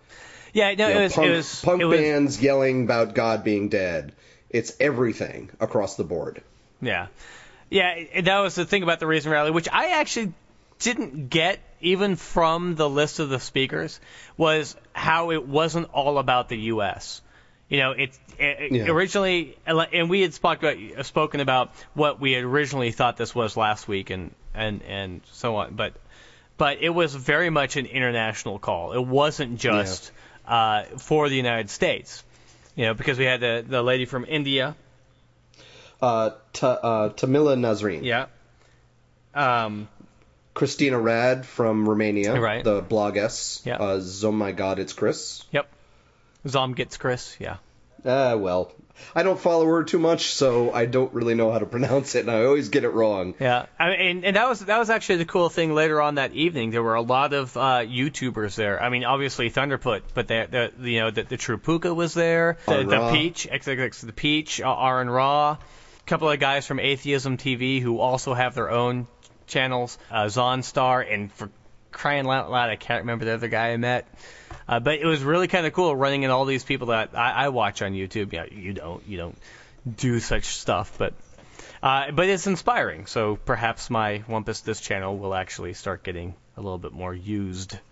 yeah, 0.56 0.74
no, 0.74 0.88
you 0.88 0.94
know, 0.94 1.00
it 1.02 1.04
was 1.04 1.14
punk, 1.14 1.28
it 1.28 1.36
was 1.36 1.62
punk 1.62 1.82
it 1.82 1.86
was, 1.86 2.00
bands 2.00 2.42
yelling 2.42 2.86
about 2.86 3.14
God 3.14 3.44
being 3.44 3.68
dead. 3.70 4.14
It's 4.50 4.74
everything 4.80 5.50
across 5.60 5.98
the 5.98 6.06
board. 6.06 6.42
Yeah. 6.82 7.08
Yeah, 7.70 8.22
that 8.22 8.40
was 8.40 8.56
the 8.56 8.64
thing 8.66 8.82
about 8.82 9.00
the 9.02 9.08
Reason 9.08 9.32
Rally, 9.32 9.52
which 9.52 9.68
I 9.70 10.00
actually 10.00 10.32
didn't 10.80 11.30
get 11.30 11.60
even 11.82 12.16
from 12.16 12.76
the 12.76 12.90
list 12.90 13.20
of 13.20 13.28
the 13.30 13.40
speakers, 13.40 14.00
was 14.38 14.78
how 14.94 15.32
it 15.32 15.46
wasn't 15.46 15.90
all 15.94 16.20
about 16.20 16.48
the 16.48 16.58
U.S. 16.58 17.22
You 17.68 17.80
know, 17.80 17.92
it, 17.92 18.18
it 18.40 18.72
Yeah. 18.72 18.92
originally, 18.92 19.58
and 19.66 20.10
we 20.10 20.22
had 20.22 20.34
spoke 20.34 20.64
about, 20.64 21.06
spoken 21.06 21.42
about 21.42 21.72
what 21.96 22.22
we 22.22 22.32
had 22.32 22.44
originally 22.46 22.92
thought 22.92 23.18
this 23.18 23.36
was 23.36 23.58
last 23.58 23.88
week, 23.90 24.10
and 24.10 24.34
and 24.54 24.82
and 24.84 25.22
so 25.34 25.58
on. 25.58 25.76
But 25.76 25.94
but 26.58 26.78
it 26.82 26.92
was 26.92 27.14
very 27.14 27.50
much 27.50 27.76
an 27.76 27.88
international 27.88 28.60
call. 28.60 28.94
It 28.94 29.06
wasn't 29.06 29.60
just 29.60 30.12
uh, 30.48 30.84
for 30.98 31.30
the 31.30 31.36
United 31.36 31.70
States. 31.70 32.24
You 32.76 32.86
know, 32.86 32.94
because 32.94 33.18
we 33.18 33.26
had 33.26 33.40
the 33.40 33.64
the 33.68 33.82
lady 33.82 34.06
from 34.06 34.26
India. 34.28 34.76
Uh, 36.02 36.32
Ta 36.54 36.72
uh, 36.74 37.10
Taslima 37.10 37.56
Nasrin. 37.58 38.04
Yeah. 38.04 38.26
Um, 39.34 39.88
Christina 40.54 41.00
Rad 41.00 41.46
from 41.46 41.88
Romania, 41.88 42.40
Right. 42.40 42.64
the 42.64 42.82
bloggess. 42.82 43.66
Yeah. 43.66 43.78
Uh, 43.78 44.02
oh 44.24 44.32
my 44.32 44.52
God, 44.52 44.80
it's 44.80 44.94
Chris. 44.94 45.44
Yep. 45.52 45.68
ZOMGitsCriss. 46.48 47.40
Yeah. 47.40 47.58
Ah, 48.06 48.36
well, 48.36 48.72
I 49.16 49.24
don't 49.24 49.40
follow 49.40 49.66
her 49.66 49.84
too 49.84 50.00
much, 50.00 50.34
so 50.34 50.72
I 50.72 50.86
don't 50.86 51.14
really 51.14 51.36
know 51.36 51.52
how 51.52 51.60
to 51.60 51.66
pronounce 51.66 52.16
it, 52.16 52.22
and 52.22 52.32
I 52.32 52.46
always 52.46 52.70
get 52.70 52.84
it 52.84 52.90
wrong. 52.90 53.36
Yeah. 53.40 53.66
I 53.80 53.90
mean, 53.90 54.00
and, 54.00 54.26
and 54.26 54.36
that 54.36 54.50
was 54.50 54.60
that 54.62 54.78
was 54.78 54.90
actually 54.90 55.18
the 55.18 55.26
cool 55.26 55.50
thing. 55.50 55.74
Later 55.74 56.02
on 56.02 56.16
that 56.16 56.34
evening, 56.34 56.72
there 56.72 56.84
were 56.84 56.96
a 56.96 57.02
lot 57.02 57.34
of 57.34 57.56
uh, 57.56 57.80
YouTubers 57.80 58.56
there. 58.56 58.82
I 58.82 58.90
mean, 58.90 59.04
obviously 59.04 59.50
Thunderf00t, 59.50 60.02
but 60.14 60.28
the, 60.28 60.72
the 60.78 60.90
you 60.90 61.00
know 61.02 61.12
the, 61.12 61.24
the 61.24 61.38
True 61.38 61.58
Puka 61.58 61.94
was 61.94 62.14
there. 62.14 62.58
The, 62.66 62.74
Aaron 62.74 62.88
the 62.88 62.98
Ra. 62.98 63.12
Peach, 63.12 63.48
XXX 63.52 64.06
the 64.06 64.14
Peach, 64.14 64.62
uh, 64.62 64.66
AronRa, 64.66 65.58
a 65.58 66.04
couple 66.06 66.30
of 66.30 66.40
guys 66.40 66.66
from 66.66 66.80
Atheism 66.80 67.38
TV 67.38 67.82
who 67.82 68.00
also 68.00 68.34
have 68.34 68.56
their 68.56 68.70
own 68.70 69.08
channels. 69.48 69.98
Uh, 70.12 70.26
Zonstar, 70.26 71.06
and 71.12 71.32
for 71.32 71.50
crying 71.92 72.28
out 72.28 72.52
loud, 72.52 72.70
I 72.70 72.76
can't 72.76 73.02
remember 73.02 73.26
the 73.26 73.34
other 73.34 73.48
guy 73.48 73.70
I 73.70 73.78
met. 73.78 74.08
Uh, 74.68 74.80
but 74.80 75.00
it 75.00 75.06
was 75.06 75.24
really 75.24 75.48
kind 75.48 75.66
of 75.66 75.74
cool 75.74 75.96
running 75.96 76.24
into 76.24 76.36
all 76.36 76.46
these 76.46 76.64
people 76.64 76.88
that 76.88 77.12
I, 77.14 77.46
I 77.46 77.50
watch 77.50 77.82
on 77.82 77.94
YouTube. 77.94 78.34
Yeah, 78.34 78.46
you 78.46 78.74
don't, 78.74 79.08
you 79.08 79.18
don't 79.18 79.38
do 79.98 80.20
such 80.20 80.46
stuff, 80.46 80.98
but 80.98 81.14
uh, 81.84 82.12
but 82.12 82.28
it's 82.28 82.48
inspiring. 82.48 83.06
So 83.06 83.36
perhaps 83.36 83.90
my 83.90 84.24
Wumpus 84.28 84.64
This 84.64 84.82
channel 84.82 85.18
will 85.18 85.36
actually 85.36 85.74
start 85.74 86.04
getting 86.04 86.34
a 86.58 86.62
little 86.62 86.80
bit 86.80 86.94
more 86.94 87.14
used. 87.14 87.78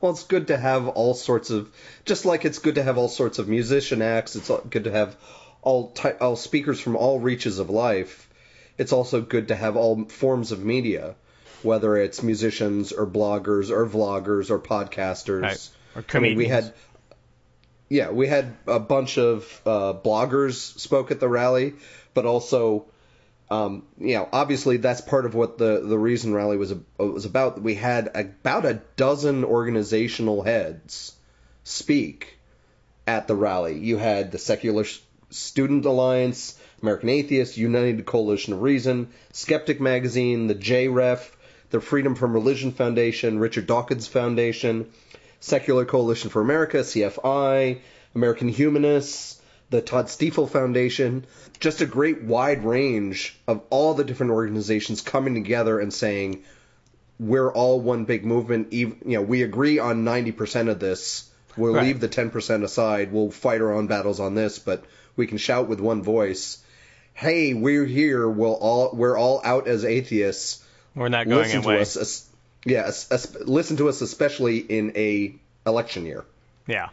Well, 0.00 0.12
it's 0.12 0.24
good 0.24 0.48
to 0.48 0.56
have 0.56 0.86
all 0.86 1.14
sorts 1.14 1.50
of, 1.50 1.72
just 2.04 2.24
like 2.24 2.44
it's 2.44 2.60
good 2.60 2.76
to 2.76 2.82
have 2.84 2.98
all 2.98 3.08
sorts 3.08 3.40
of 3.40 3.48
musician 3.48 4.00
acts. 4.00 4.36
It's 4.36 4.50
good 4.70 4.84
to 4.84 4.92
have 4.92 5.16
all 5.60 5.88
ty- 5.90 6.16
all 6.20 6.36
speakers 6.36 6.80
from 6.80 6.94
all 6.94 7.18
reaches 7.18 7.58
of 7.58 7.68
life. 7.68 8.28
It's 8.76 8.92
also 8.92 9.20
good 9.20 9.48
to 9.48 9.56
have 9.56 9.76
all 9.76 10.04
forms 10.04 10.52
of 10.52 10.64
media, 10.64 11.16
whether 11.62 11.96
it's 11.96 12.22
musicians 12.22 12.92
or 12.92 13.06
bloggers 13.06 13.70
or 13.70 13.86
vloggers 13.86 14.50
or 14.50 14.58
podcasters. 14.58 15.42
Right. 15.42 15.70
Or 15.96 16.04
I 16.14 16.20
mean, 16.20 16.36
we 16.36 16.46
had, 16.46 16.72
yeah, 17.88 18.10
we 18.10 18.26
had 18.26 18.54
a 18.66 18.78
bunch 18.78 19.18
of 19.18 19.60
uh, 19.66 19.94
bloggers 19.94 20.54
spoke 20.78 21.10
at 21.10 21.20
the 21.20 21.28
rally, 21.28 21.74
but 22.14 22.26
also 22.26 22.86
um, 23.50 23.84
you 23.98 24.14
know, 24.14 24.28
obviously 24.30 24.76
that's 24.76 25.00
part 25.00 25.24
of 25.24 25.34
what 25.34 25.56
the 25.56 25.80
the 25.80 25.98
reason 25.98 26.34
rally 26.34 26.56
was 26.56 26.74
was 26.98 27.24
about. 27.24 27.60
We 27.60 27.74
had 27.74 28.10
about 28.14 28.66
a 28.66 28.74
dozen 28.96 29.44
organizational 29.44 30.42
heads 30.42 31.14
speak 31.64 32.38
at 33.06 33.26
the 33.26 33.34
rally. 33.34 33.78
You 33.78 33.96
had 33.96 34.32
the 34.32 34.38
Secular 34.38 34.84
Student 35.30 35.86
Alliance, 35.86 36.60
American 36.82 37.08
Atheists, 37.08 37.56
United 37.56 38.04
Coalition 38.04 38.52
of 38.52 38.62
Reason, 38.62 39.08
Skeptic 39.32 39.80
Magazine, 39.80 40.46
the 40.46 40.54
JREF, 40.54 41.30
the 41.70 41.80
Freedom 41.80 42.14
from 42.14 42.32
Religion 42.32 42.72
Foundation, 42.72 43.38
Richard 43.38 43.66
Dawkins 43.66 44.06
Foundation, 44.06 44.86
Secular 45.40 45.84
Coalition 45.84 46.30
for 46.30 46.40
America, 46.40 46.78
CFI, 46.78 47.80
American 48.14 48.48
Humanists, 48.48 49.40
the 49.70 49.82
Todd 49.82 50.08
Stiefel 50.08 50.46
Foundation, 50.46 51.26
just 51.60 51.82
a 51.82 51.86
great 51.86 52.22
wide 52.22 52.64
range 52.64 53.38
of 53.46 53.60
all 53.70 53.94
the 53.94 54.04
different 54.04 54.32
organizations 54.32 55.02
coming 55.02 55.34
together 55.34 55.78
and 55.78 55.92
saying 55.92 56.42
we're 57.20 57.52
all 57.52 57.80
one 57.80 58.04
big 58.04 58.24
movement. 58.24 58.68
Even, 58.70 58.96
you 59.04 59.18
know, 59.18 59.22
we 59.22 59.42
agree 59.42 59.78
on 59.78 60.04
90% 60.04 60.70
of 60.70 60.78
this. 60.80 61.28
We'll 61.56 61.74
Right. 61.74 61.84
leave 61.86 62.00
the 62.00 62.08
10% 62.08 62.62
aside. 62.64 63.12
We'll 63.12 63.30
fight 63.30 63.60
our 63.60 63.72
own 63.72 63.88
battles 63.88 64.20
on 64.20 64.34
this, 64.34 64.58
but 64.58 64.84
we 65.16 65.26
can 65.26 65.36
shout 65.38 65.68
with 65.68 65.80
one 65.80 66.02
voice. 66.02 66.58
Hey, 67.12 67.52
we're 67.52 67.84
here. 67.84 68.28
We'll 68.28 68.54
all 68.54 68.92
we're 68.94 69.18
all 69.18 69.40
out 69.44 69.66
as 69.66 69.84
atheists. 69.84 70.62
We're 70.98 71.08
not 71.08 71.28
going 71.28 71.42
listen 71.44 71.64
away. 71.64 71.76
to 71.76 71.80
us. 71.82 71.96
es- 71.96 72.28
Yeah, 72.64 72.86
es- 72.86 73.10
es- 73.12 73.34
listen 73.36 73.76
to 73.78 73.88
us, 73.88 74.00
especially 74.00 74.58
in 74.58 74.92
a 74.96 75.34
election 75.66 76.04
year. 76.06 76.24
Yeah. 76.66 76.88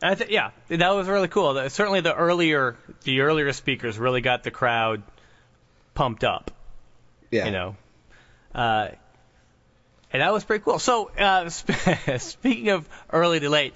Th- 0.00 0.30
yeah, 0.30 0.52
that 0.68 0.90
was 0.94 1.08
really 1.08 1.28
cool. 1.28 1.68
Certainly, 1.68 2.00
the 2.02 2.14
earlier 2.14 2.76
the 3.02 3.20
earlier 3.20 3.52
speakers 3.52 3.98
really 3.98 4.20
got 4.22 4.44
the 4.44 4.50
crowd 4.50 5.02
pumped 5.94 6.24
up. 6.24 6.50
Yeah. 7.30 7.46
You 7.46 7.50
know, 7.50 7.76
uh, 8.54 8.88
and 10.12 10.22
that 10.22 10.32
was 10.32 10.44
pretty 10.44 10.64
cool. 10.64 10.78
So, 10.78 11.10
uh, 11.18 11.48
sp- 11.52 12.16
speaking 12.18 12.70
of 12.70 12.88
early 13.12 13.40
to 13.40 13.50
late, 13.50 13.74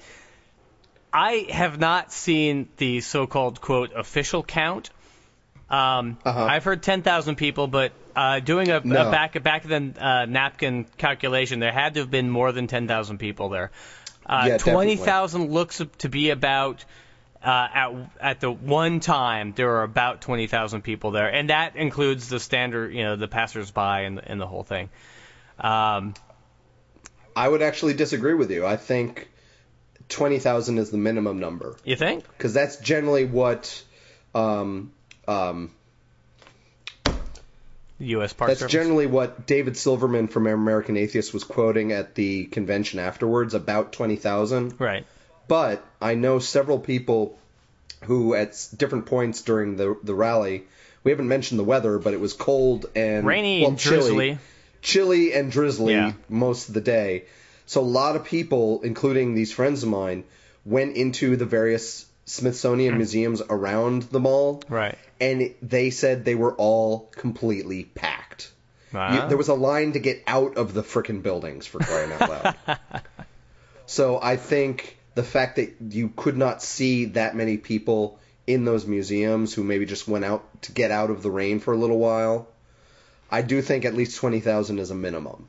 I 1.12 1.46
have 1.50 1.78
not 1.78 2.10
seen 2.12 2.68
the 2.78 3.00
so-called 3.00 3.60
quote 3.60 3.92
official 3.94 4.42
count. 4.42 4.90
Um, 5.74 6.18
Uh-huh. 6.24 6.44
I've 6.44 6.64
heard 6.64 6.82
10,000 6.82 7.36
people, 7.36 7.66
but 7.66 7.92
uh, 8.14 8.40
doing 8.40 8.70
a, 8.70 8.80
No. 8.84 9.08
a 9.08 9.10
back 9.10 9.42
back 9.42 9.64
then 9.64 9.94
uh, 9.98 10.24
napkin 10.26 10.86
calculation, 10.98 11.58
there 11.60 11.72
had 11.72 11.94
to 11.94 12.00
have 12.00 12.10
been 12.10 12.30
more 12.30 12.52
than 12.52 12.66
10,000 12.66 13.18
people 13.18 13.48
there. 13.48 13.70
Uh, 14.26 14.44
Yeah, 14.48 14.58
20,000 14.58 15.50
looks 15.50 15.82
to 15.98 16.08
be 16.08 16.30
about 16.30 16.84
uh, 17.42 17.68
at 17.74 17.90
at 18.20 18.40
the 18.40 18.50
one 18.50 19.00
time 19.00 19.52
there 19.54 19.66
were 19.66 19.82
about 19.82 20.22
20,000 20.22 20.80
people 20.82 21.10
there, 21.10 21.28
and 21.28 21.50
that 21.50 21.76
includes 21.76 22.28
the 22.28 22.40
standard, 22.40 22.94
you 22.94 23.02
know, 23.02 23.16
the 23.16 23.28
passersby 23.28 24.04
and 24.06 24.18
and 24.24 24.40
the 24.40 24.46
whole 24.46 24.62
thing. 24.64 24.88
Um, 25.58 26.14
I 27.36 27.46
would 27.48 27.60
actually 27.62 27.94
disagree 27.94 28.34
with 28.34 28.50
you. 28.50 28.64
I 28.64 28.76
think 28.76 29.28
20,000 30.08 30.78
is 30.78 30.90
the 30.90 30.96
minimum 30.98 31.38
number 31.38 31.76
you 31.84 31.96
think? 31.96 32.24
because 32.28 32.54
that's 32.54 32.76
generally 32.76 33.24
what 33.24 33.82
um, 34.34 34.92
um, 35.28 35.70
U.S. 38.00 38.32
Park 38.32 38.48
that's 38.48 38.60
Service. 38.60 38.72
generally 38.72 39.06
what 39.06 39.46
David 39.46 39.76
Silverman 39.76 40.28
from 40.28 40.46
American 40.46 40.96
Atheist 40.96 41.32
was 41.32 41.44
quoting 41.44 41.92
at 41.92 42.14
the 42.14 42.44
convention 42.46 42.98
afterwards 42.98 43.54
about 43.54 43.92
20,000. 43.92 44.80
right. 44.80 45.06
But 45.46 45.84
I 46.00 46.14
know 46.14 46.38
several 46.38 46.78
people 46.78 47.38
who, 48.04 48.34
at 48.34 48.68
different 48.76 49.06
points 49.06 49.42
during 49.42 49.76
the 49.76 49.96
the 50.02 50.14
rally, 50.14 50.64
we 51.04 51.10
haven't 51.10 51.28
mentioned 51.28 51.60
the 51.60 51.64
weather, 51.64 51.98
but 51.98 52.14
it 52.14 52.20
was 52.20 52.32
cold 52.32 52.86
and 52.96 53.26
Rainy 53.26 53.60
well, 53.60 53.70
and 53.70 53.78
chilly, 53.78 53.98
drizzly. 54.00 54.38
chilly 54.80 55.32
and 55.34 55.52
drizzly 55.52 55.92
Yeah. 55.92 56.12
most 56.30 56.68
of 56.68 56.74
the 56.74 56.80
day. 56.80 57.24
So 57.66 57.82
a 57.82 57.82
lot 57.82 58.16
of 58.16 58.24
people, 58.24 58.80
including 58.82 59.34
these 59.34 59.52
friends 59.52 59.82
of 59.82 59.90
mine, 59.90 60.24
went 60.64 60.96
into 60.96 61.36
the 61.36 61.44
various 61.46 62.06
Smithsonian 62.26 62.96
museums 62.96 63.42
around 63.48 64.02
the 64.04 64.20
mall, 64.20 64.62
Right. 64.68 64.96
and 65.20 65.54
they 65.62 65.90
said 65.90 66.24
they 66.24 66.34
were 66.34 66.54
all 66.54 67.10
completely 67.16 67.84
packed. 67.84 68.50
You- 68.92 68.98
Ah. 69.00 69.26
there 69.26 69.36
was 69.36 69.48
a 69.48 69.54
line 69.54 69.92
to 69.92 69.98
get 69.98 70.22
out 70.26 70.56
of 70.56 70.72
the 70.72 70.82
frickin' 70.82 71.22
buildings 71.22 71.66
for 71.66 71.80
crying 71.80 72.12
out 72.12 72.30
loud. 72.30 72.78
so 73.86 74.18
I 74.22 74.36
think 74.36 74.96
the 75.14 75.22
fact 75.24 75.56
that 75.56 75.74
you 75.90 76.10
could 76.16 76.36
not 76.36 76.62
see 76.62 77.06
that 77.06 77.34
many 77.36 77.56
people 77.56 78.18
in 78.46 78.64
those 78.64 78.86
museums 78.86 79.52
who 79.54 79.64
maybe 79.64 79.84
just 79.86 80.06
went 80.06 80.24
out 80.24 80.44
to 80.62 80.72
get 80.72 80.90
out 80.90 81.10
of 81.10 81.22
the 81.22 81.30
rain 81.30 81.60
for 81.60 81.72
a 81.74 81.76
little 81.76 81.98
while, 81.98 82.46
I 83.30 83.42
do 83.42 83.60
think 83.62 83.84
at 83.84 83.94
least 83.94 84.16
20,000 84.16 84.78
is 84.78 84.90
a 84.90 84.94
minimum. 84.94 85.48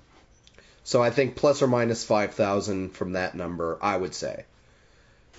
So 0.83 1.01
I 1.03 1.09
think 1.09 1.35
plus 1.35 1.61
or 1.61 1.67
minus 1.67 2.03
5,000 2.03 2.89
from 2.91 3.13
that 3.13 3.35
number, 3.35 3.77
I 3.81 3.97
would 3.97 4.13
say. 4.15 4.45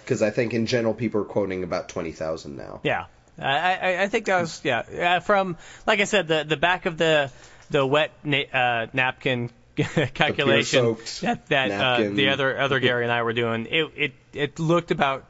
Because 0.07 0.23
I 0.23 0.31
think 0.31 0.55
in 0.55 0.67
general 0.67 0.95
people 0.95 1.21
are 1.23 1.25
quoting 1.25 1.65
about 1.65 1.89
20,000 1.89 2.57
now. 2.57 2.79
Yeah, 2.85 3.07
I, 3.41 3.75
I, 3.75 4.03
I 4.05 4.09
think 4.09 4.27
that 4.27 4.41
was 4.41 4.61
yeah 4.63 5.17
uh, 5.17 5.21
from 5.21 5.57
like 5.85 5.99
I 6.01 6.05
said 6.05 6.29
the 6.29 6.45
the 6.45 6.57
back 6.57 6.87
of 6.87 6.97
the 6.97 7.31
the 7.71 7.85
wet 7.85 8.13
na- 8.23 8.51
uh, 8.53 8.87
napkin 8.93 9.51
calculation 10.15 10.97
that 11.23 11.47
that 11.49 11.71
uh, 11.73 12.09
the 12.11 12.29
other 12.31 12.57
other 12.59 12.79
Gary 12.81 13.03
and 13.03 13.13
I 13.13 13.23
were 13.25 13.33
doing 13.33 13.67
it 13.69 13.91
it 13.97 14.13
it 14.33 14.59
looked 14.61 14.91
about 14.93 15.25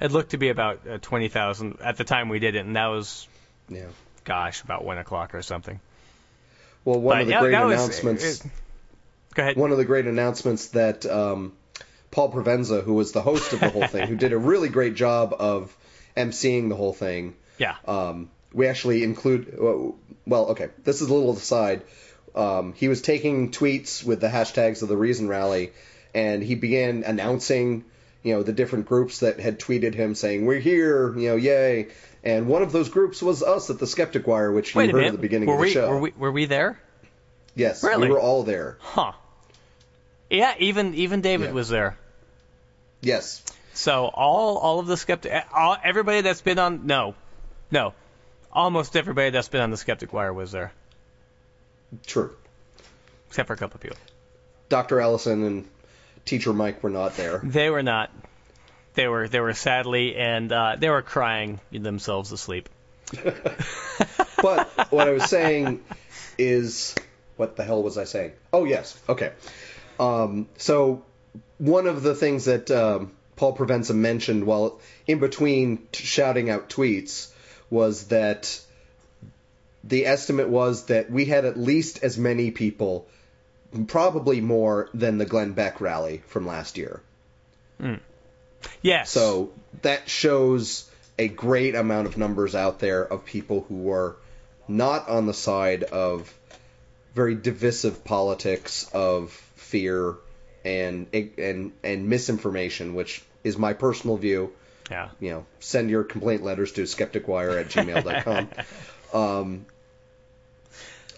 it 0.00 0.10
looked 0.10 0.30
to 0.30 0.38
be 0.38 0.48
about 0.48 0.80
uh, 0.88 0.98
twenty 1.02 1.28
thousand 1.28 1.78
at 1.82 1.96
the 1.98 2.04
time 2.04 2.28
we 2.30 2.38
did 2.38 2.54
it 2.56 2.64
and 2.64 2.74
that 2.76 2.86
was 2.86 3.28
Yeah. 3.68 3.84
gosh 4.24 4.62
about 4.62 4.84
one 4.84 4.98
o'clock 4.98 5.34
or 5.34 5.42
something. 5.42 5.78
Well, 6.84 6.98
one 7.00 7.16
But, 7.16 7.20
of 7.22 7.26
the 7.28 7.32
yeah, 7.34 7.40
great 7.40 7.50
that 7.52 7.64
was- 7.66 7.74
announcements. 7.74 8.24
it- 8.44 8.50
Go 9.34 9.42
ahead. 9.42 9.56
one 9.56 9.70
of 9.70 9.76
the 9.78 9.84
great 9.84 10.06
announcements 10.06 10.68
that 10.68 11.04
um, 11.06 11.52
Paul 12.10 12.32
Provenza, 12.32 12.82
who 12.82 12.94
was 12.94 13.12
the 13.12 13.22
host 13.22 13.52
of 13.52 13.60
the 13.60 13.68
whole 13.68 13.86
thing, 13.86 14.08
who 14.08 14.16
did 14.16 14.32
a 14.32 14.38
really 14.38 14.68
great 14.68 14.94
job 14.94 15.34
of 15.38 15.76
emceeing 16.16 16.68
the 16.68 16.74
whole 16.76 16.92
thing. 16.94 17.34
Yeah. 17.58 17.76
Um, 17.86 18.30
we 18.52 18.66
actually 18.66 19.02
include. 19.04 19.56
Well, 20.26 20.46
okay, 20.50 20.68
this 20.84 21.00
is 21.00 21.08
a 21.08 21.14
little 21.14 21.32
aside. 21.32 21.82
Um, 22.34 22.72
he 22.74 22.88
was 22.88 23.02
taking 23.02 23.50
tweets 23.50 24.04
with 24.04 24.20
the 24.20 24.28
hashtags 24.28 24.82
of 24.82 24.88
the 24.88 24.96
Reason 24.96 25.28
Rally, 25.28 25.72
and 26.14 26.42
he 26.42 26.54
began 26.54 27.02
announcing, 27.04 27.84
you 28.22 28.34
know, 28.34 28.42
the 28.42 28.52
different 28.52 28.86
groups 28.86 29.20
that 29.20 29.40
had 29.40 29.58
tweeted 29.58 29.94
him 29.94 30.14
saying, 30.14 30.46
"We're 30.46 30.60
here," 30.60 31.16
you 31.18 31.30
know, 31.30 31.36
yay. 31.36 31.88
And 32.24 32.48
one 32.48 32.62
of 32.62 32.72
those 32.72 32.88
groups 32.88 33.22
was 33.22 33.42
us 33.42 33.70
at 33.70 33.78
the 33.78 33.86
Skeptic 33.86 34.26
Wire, 34.26 34.52
which 34.52 34.74
you 34.74 34.78
Wait 34.80 34.90
heard 34.90 34.96
minute. 34.96 35.08
at 35.08 35.12
the 35.12 35.18
beginning 35.18 35.48
were 35.48 35.54
of 35.54 35.60
the 35.60 35.66
we, 35.66 35.70
show. 35.72 35.88
Were 35.88 35.98
we 36.00 36.12
were 36.16 36.32
we 36.32 36.44
there? 36.46 36.78
yes, 37.54 37.82
Really? 37.82 38.08
we 38.08 38.12
were 38.12 38.20
all 38.20 38.42
there. 38.44 38.76
Huh. 38.80 39.12
Yeah, 40.30 40.54
even 40.58 40.94
even 40.94 41.20
David 41.20 41.46
Yeah. 41.48 41.52
was 41.52 41.68
there. 41.68 41.96
Yes. 43.00 43.42
So 43.74 44.06
all 44.06 44.58
all 44.58 44.78
of 44.80 44.86
the 44.86 44.96
skeptic, 44.96 45.32
all, 45.54 45.76
everybody 45.82 46.20
that's 46.22 46.40
been 46.42 46.58
on 46.58 46.86
no, 46.86 47.14
no, 47.70 47.94
almost 48.52 48.96
everybody 48.96 49.30
that's 49.30 49.48
been 49.48 49.60
on 49.60 49.70
the 49.70 49.76
Skeptic 49.76 50.12
Wire 50.12 50.32
was 50.32 50.50
there, 50.50 50.72
True. 52.06 52.34
except 53.28 53.46
for 53.46 53.52
a 53.52 53.56
couple 53.56 53.76
of 53.76 53.80
people. 53.82 53.96
Dr. 54.68 55.00
Allison 55.00 55.44
and 55.44 55.68
Teacher 56.24 56.52
Mike 56.52 56.82
were 56.82 56.90
not 56.90 57.16
there. 57.16 57.40
They 57.42 57.70
were 57.70 57.82
not. 57.84 58.10
They 58.94 59.06
were 59.06 59.28
they 59.28 59.40
were 59.40 59.54
sadly 59.54 60.16
and 60.16 60.50
uh, 60.52 60.76
they 60.76 60.90
were 60.90 61.02
crying 61.02 61.60
themselves 61.70 62.30
to 62.30 62.36
sleep. 62.36 62.68
But 64.40 64.68
what 64.92 65.08
I 65.08 65.10
was 65.12 65.24
saying 65.24 65.82
is, 66.38 66.94
what 67.36 67.56
the 67.56 67.64
hell 67.64 67.82
was 67.82 67.98
I 67.98 68.04
saying? 68.04 68.32
Oh 68.52 68.64
yes, 68.64 68.96
okay. 69.08 69.32
Um, 69.98 70.48
so 70.56 71.04
one 71.58 71.86
of 71.86 72.02
the 72.02 72.14
things 72.14 72.44
that 72.46 72.70
um, 72.70 73.12
Paul 73.36 73.56
Provenza 73.56 73.94
mentioned 73.94 74.44
while 74.44 74.80
in 75.06 75.18
between 75.18 75.86
t- 75.92 76.04
shouting 76.04 76.50
out 76.50 76.68
tweets 76.68 77.30
was 77.70 78.08
that 78.08 78.60
the 79.84 80.06
estimate 80.06 80.48
was 80.48 80.86
that 80.86 81.10
we 81.10 81.24
had 81.24 81.44
at 81.44 81.58
least 81.58 82.02
as 82.02 82.18
many 82.18 82.50
people, 82.50 83.06
probably 83.86 84.40
more 84.40 84.88
than 84.94 85.18
the 85.18 85.26
Glenn 85.26 85.52
Beck 85.52 85.80
rally 85.80 86.22
from 86.26 86.46
last 86.46 86.78
year. 86.78 87.00
Yes. 88.82 89.10
So 89.10 89.52
that 89.82 90.08
shows 90.08 90.90
a 91.18 91.28
great 91.28 91.74
amount 91.74 92.06
of 92.06 92.16
numbers 92.16 92.54
out 92.54 92.78
there 92.78 93.04
of 93.04 93.24
people 93.24 93.64
who 93.68 93.76
were 93.76 94.16
not 94.66 95.08
on 95.08 95.26
the 95.26 95.34
side 95.34 95.82
of 95.82 96.32
very 97.14 97.34
divisive 97.34 98.04
politics 98.04 98.88
of 98.92 99.47
fear 99.68 100.16
and 100.64 101.06
and 101.12 101.72
and 101.82 102.08
misinformation, 102.08 102.94
which 102.94 103.22
is 103.44 103.56
my 103.56 103.72
personal 103.72 104.16
view. 104.16 104.52
yeah. 104.90 105.10
You 105.20 105.30
know, 105.30 105.46
send 105.60 105.90
your 105.90 106.04
complaint 106.04 106.42
letters 106.42 106.72
to 106.72 106.82
skepticwire 106.82 107.60
at 107.60 107.68
gmail.com. 107.68 108.48
um, 109.14 109.66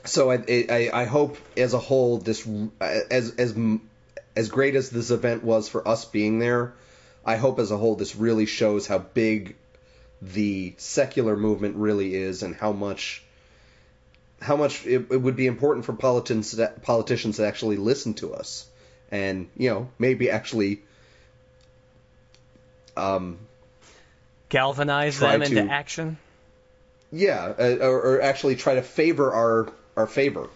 so 0.05 0.31
I, 0.31 0.43
I 0.49 0.91
I 0.93 1.05
hope 1.05 1.37
as 1.57 1.75
a 1.75 1.79
whole 1.79 2.19
this 2.19 2.47
as 2.81 3.35
as 3.37 3.55
as 4.37 4.49
great 4.49 4.75
as 4.75 4.91
this 4.91 5.11
event 5.11 5.45
was 5.45 5.69
for 5.69 5.87
us 5.87 6.05
being 6.05 6.39
there, 6.39 6.75
I 7.25 7.37
hope 7.37 7.59
as 7.59 7.71
a 7.71 7.77
whole 7.77 7.97
this 7.97 8.17
really 8.17 8.47
shows 8.47 8.87
how 8.87 8.99
big 8.99 9.57
the 10.23 10.75
secular 10.77 11.37
movement 11.37 11.77
really 11.77 12.15
is 12.15 12.43
and 12.43 12.55
how 12.55 12.73
much 12.73 13.25
how 14.41 14.57
much 14.57 14.87
it, 14.87 15.07
it 15.11 15.17
would 15.17 15.37
be 15.37 15.47
important 15.47 15.85
for 15.85 15.93
politicians 15.93 16.59
politicians 16.83 17.37
to 17.37 17.47
actually 17.47 17.77
listen 17.77 18.15
to 18.15 18.35
us 18.35 18.67
and 19.11 19.49
you 19.57 19.71
know 19.71 19.89
maybe 19.99 20.31
actually 20.31 20.81
um 22.97 23.39
Galvanize 24.49 25.21
them 25.21 25.43
into 25.43 25.63
to- 25.63 25.71
action. 25.71 26.19
yeah 27.13 27.53
uh, 27.59 27.77
or, 27.81 28.01
or 28.17 28.23
actually 28.23 28.57
try 28.57 28.75
to 28.75 28.83
favor 28.83 29.33
our 29.33 29.73
our 29.97 30.07
favor 30.07 30.49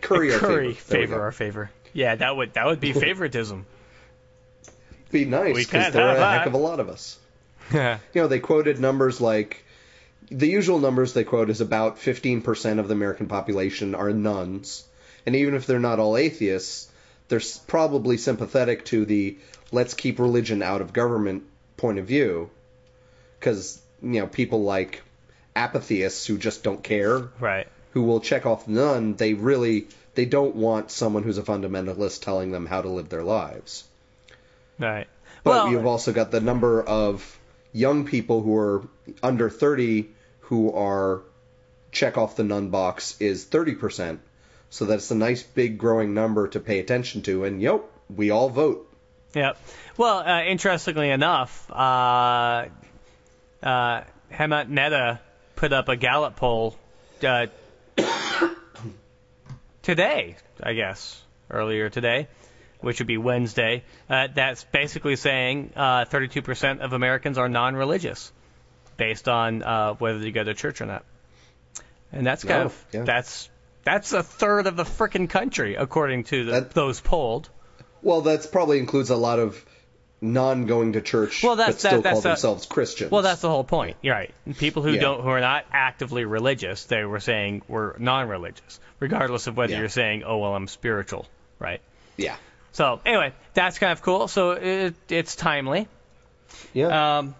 curry 0.00 0.30
favor 0.30 0.72
favor 0.74 1.20
our 1.22 1.32
favor. 1.32 1.70
Yeah, 1.92 2.16
that 2.16 2.36
would 2.36 2.54
that 2.54 2.66
would 2.66 2.80
be 2.80 2.92
favoritism. 3.08 3.66
be 5.12 5.24
nice 5.24 5.56
because 5.56 5.92
there 5.92 6.08
are 6.08 6.16
a 6.16 6.38
heck 6.38 6.46
of 6.46 6.54
a 6.54 6.58
lot 6.58 6.80
of 6.80 6.88
us 6.88 7.18
yeah. 7.72 7.98
you 8.12 8.20
know, 8.20 8.28
they 8.28 8.40
quoted 8.40 8.78
numbers 8.78 9.20
like 9.20 9.63
the 10.30 10.48
usual 10.48 10.78
numbers 10.78 11.12
they 11.12 11.24
quote 11.24 11.50
is 11.50 11.60
about 11.60 11.98
15% 11.98 12.78
of 12.78 12.88
the 12.88 12.94
American 12.94 13.26
population 13.26 13.94
are 13.94 14.10
nones. 14.12 14.84
And 15.26 15.36
even 15.36 15.54
if 15.54 15.66
they're 15.66 15.78
not 15.78 15.98
all 15.98 16.16
atheists, 16.16 16.90
they're 17.28 17.40
probably 17.66 18.16
sympathetic 18.16 18.84
to 18.86 19.04
the 19.04 19.36
let's 19.72 19.94
keep 19.94 20.18
religion 20.18 20.62
out 20.62 20.80
of 20.80 20.92
government 20.92 21.44
point 21.76 21.98
of 21.98 22.06
view. 22.06 22.50
Because, 23.38 23.80
you 24.02 24.20
know, 24.20 24.26
people 24.26 24.62
like 24.62 25.02
apatheists 25.56 26.26
who 26.26 26.38
just 26.38 26.62
don't 26.62 26.82
care, 26.82 27.28
Right. 27.40 27.66
who 27.92 28.02
will 28.02 28.20
check 28.20 28.46
off 28.46 28.68
none, 28.68 29.14
they 29.14 29.34
really 29.34 29.88
they 30.14 30.24
don't 30.26 30.54
want 30.54 30.92
someone 30.92 31.24
who's 31.24 31.38
a 31.38 31.42
fundamentalist 31.42 32.22
telling 32.22 32.52
them 32.52 32.66
how 32.66 32.80
to 32.80 32.88
live 32.88 33.08
their 33.08 33.24
lives. 33.24 33.82
Right. 34.78 35.08
But 35.42 35.50
Well- 35.50 35.70
you've 35.72 35.86
also 35.86 36.12
got 36.12 36.30
the 36.30 36.40
number 36.40 36.80
of 36.82 37.38
young 37.72 38.04
people 38.04 38.40
who 38.42 38.56
are 38.56 38.82
under 39.22 39.50
30 39.50 40.10
who 40.44 40.72
are 40.72 41.22
check 41.92 42.18
off 42.18 42.36
the 42.36 42.44
none 42.44 42.70
box 42.70 43.16
is 43.20 43.44
30%. 43.44 44.18
So 44.70 44.84
that's 44.84 45.10
a 45.10 45.14
nice 45.14 45.42
big 45.42 45.78
growing 45.78 46.14
number 46.14 46.48
to 46.48 46.60
pay 46.60 46.80
attention 46.80 47.22
to. 47.22 47.44
And 47.44 47.62
yep, 47.62 47.84
we 48.14 48.30
all 48.30 48.48
vote. 48.48 48.90
Yep. 49.34 49.56
Well, 49.96 50.18
uh, 50.18 50.42
interestingly 50.42 51.10
enough, 51.10 51.70
uh, 51.70 52.66
uh, 53.62 54.02
Mehta 54.30 55.20
put 55.56 55.72
up 55.72 55.88
a 55.88 55.96
Gallup 55.96 56.36
poll 56.36 56.76
uh, 57.26 57.46
today, 59.82 60.36
I 60.62 60.72
guess, 60.74 61.22
earlier 61.50 61.88
today, 61.90 62.28
which 62.80 63.00
would 63.00 63.06
be 63.06 63.18
Wednesday. 63.18 63.84
Uh, 64.10 64.28
that's 64.34 64.64
basically 64.64 65.16
saying 65.16 65.72
uh, 65.76 66.04
32% 66.04 66.80
of 66.80 66.92
Americans 66.92 67.38
are 67.38 67.48
non-religious, 67.48 68.32
based 68.96 69.28
on 69.28 69.62
uh, 69.62 69.94
whether 69.94 70.18
you 70.18 70.32
go 70.32 70.44
to 70.44 70.54
church 70.54 70.80
or 70.80 70.86
not. 70.86 71.04
And 72.12 72.26
that's 72.26 72.44
kind 72.44 72.62
Oh, 72.62 72.66
of 72.66 72.84
yeah. 72.92 73.02
that's 73.02 73.48
that's 73.82 74.12
a 74.12 74.22
third 74.22 74.66
of 74.66 74.76
the 74.76 74.84
frickin' 74.84 75.28
country, 75.28 75.74
according 75.74 76.24
to 76.24 76.44
the, 76.44 76.60
those 76.72 77.00
polled. 77.00 77.48
Well, 78.02 78.20
that's 78.20 78.46
probably 78.46 78.78
includes 78.78 79.10
a 79.10 79.16
lot 79.16 79.38
of 79.38 79.62
non 80.20 80.64
going 80.66 80.92
to 80.94 81.00
church 81.02 81.42
Well, 81.42 81.56
that's 81.56 81.72
but 81.72 81.78
still 81.80 81.90
that, 81.90 82.02
that's 82.04 82.14
call 82.14 82.30
a- 82.30 82.34
themselves 82.34 82.66
Christians. 82.66 83.10
Well, 83.10 83.22
that's 83.22 83.40
the 83.42 83.50
whole 83.50 83.64
point. 83.64 83.96
You're 84.00 84.14
right. 84.14 84.32
People 84.58 84.82
who 84.82 84.92
Yeah. 84.92 85.00
don't, 85.00 85.22
who 85.22 85.28
are 85.28 85.40
not 85.40 85.66
actively 85.72 86.24
religious, 86.24 86.84
they 86.84 87.04
were 87.04 87.20
saying 87.20 87.62
were 87.68 87.96
non-religious, 87.98 88.80
regardless 89.00 89.46
of 89.48 89.56
whether 89.56 89.72
Yeah. 89.72 89.80
you're 89.80 89.88
saying, 89.88 90.22
"Oh, 90.24 90.38
well, 90.38 90.54
I'm 90.54 90.68
spiritual," 90.68 91.26
right? 91.58 91.80
Yeah. 92.16 92.36
So 92.72 93.00
anyway, 93.04 93.32
that's 93.54 93.78
kind 93.78 93.92
of 93.92 94.02
cool. 94.02 94.28
So 94.28 94.52
it, 94.52 94.94
it's 95.08 95.36
timely. 95.36 95.88
Yeah. 96.72 97.18
Um, 97.18 97.34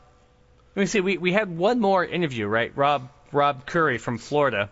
let 0.77 0.81
me 0.81 0.87
see. 0.87 1.01
We 1.01 1.19
we 1.19 1.33
had 1.33 1.57
one 1.57 1.81
more 1.81 2.05
interview, 2.05 2.47
right? 2.47 2.73
Rob 2.77 3.09
Rob 3.33 3.67
Curry 3.67 3.99
from 3.99 4.19
Florida. 4.19 4.71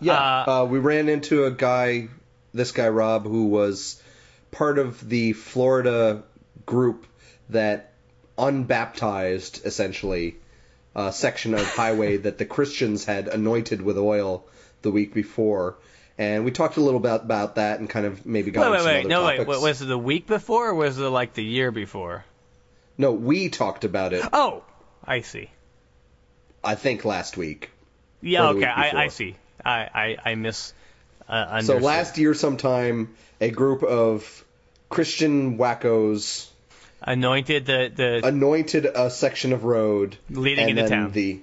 Yeah, 0.00 0.14
uh, 0.42 0.66
we 0.68 0.78
ran 0.78 1.08
into 1.08 1.44
a 1.46 1.50
guy, 1.50 2.08
this 2.52 2.72
guy 2.72 2.88
Rob, 2.88 3.24
who 3.24 3.46
was 3.46 4.02
part 4.50 4.78
of 4.78 5.06
the 5.08 5.32
Florida 5.32 6.22
group 6.66 7.06
that 7.48 7.92
unbaptized, 8.36 9.64
essentially, 9.64 10.36
uh, 10.94 11.10
section 11.10 11.54
of 11.54 11.62
highway 11.66 12.16
that 12.26 12.38
the 12.38 12.44
Christians 12.44 13.04
had 13.04 13.28
anointed 13.28 13.80
with 13.82 13.96
oil 13.98 14.44
the 14.82 14.90
week 14.90 15.14
before. 15.14 15.76
And 16.18 16.44
we 16.46 16.50
talked 16.50 16.76
a 16.78 16.80
little 16.80 17.00
bit 17.00 17.12
about 17.22 17.56
that 17.56 17.78
and 17.80 17.90
kind 17.90 18.06
of 18.06 18.24
maybe 18.24 18.50
got 18.50 18.70
Wait, 18.70 18.78
into 18.78 18.78
wait, 18.78 18.82
some 18.84 18.92
wait. 18.94 19.00
other 19.00 19.08
No, 19.08 19.24
wait. 19.26 19.36
topics. 19.38 19.48
wa- 19.58 19.62
Was 19.68 19.82
it 19.82 19.86
the 19.86 19.98
week 19.98 20.26
before, 20.26 20.68
or 20.70 20.74
was 20.74 20.98
it 20.98 21.02
like 21.08 21.34
the 21.34 21.44
year 21.44 21.70
before? 21.70 22.24
No, 22.96 23.12
we 23.12 23.50
talked 23.50 23.84
about 23.84 24.14
it. 24.14 24.24
Oh, 24.32 24.62
I 25.06 25.20
see. 25.20 25.50
I 26.64 26.74
think 26.74 27.04
last 27.04 27.36
week. 27.36 27.70
Yeah, 28.20 28.48
okay. 28.48 28.58
week 28.58 28.66
I, 28.66 29.04
I 29.04 29.08
see. 29.08 29.36
I 29.64 29.88
I, 29.94 30.16
I 30.30 30.34
miss. 30.34 30.72
Uh, 31.28 31.62
So 31.62 31.78
last 31.78 32.18
year, 32.18 32.34
sometime, 32.34 33.14
a 33.40 33.50
group 33.50 33.82
of 33.82 34.44
Christian 34.88 35.58
wackos 35.58 36.48
anointed 37.02 37.66
the 37.66 37.92
the 37.94 38.26
anointed 38.26 38.86
a 38.86 39.10
section 39.10 39.52
of 39.52 39.64
road 39.64 40.16
Leading 40.30 40.70
into 40.70 40.88
town. 40.88 41.12
The, 41.12 41.40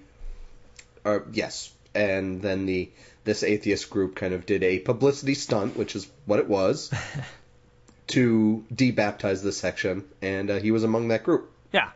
uh, 1.06 1.20
yes, 1.32 1.72
and 1.94 2.42
then 2.42 2.66
the 2.66 2.90
this 3.24 3.44
atheist 3.44 3.90
group 3.90 4.16
kind 4.16 4.34
of 4.34 4.46
did 4.46 4.64
a 4.64 4.80
publicity 4.80 5.34
stunt, 5.34 5.78
which 5.78 5.96
is 5.96 6.08
what 6.26 6.40
it 6.40 6.48
was, 6.48 6.92
to 8.08 8.66
debaptize 8.74 9.42
this 9.42 9.58
section, 9.58 10.04
and 10.22 10.50
uh, 10.50 10.60
he 10.60 10.72
was 10.72 10.84
among 10.84 11.10
that 11.10 11.24
group. 11.24 11.50
yeah. 11.72 11.92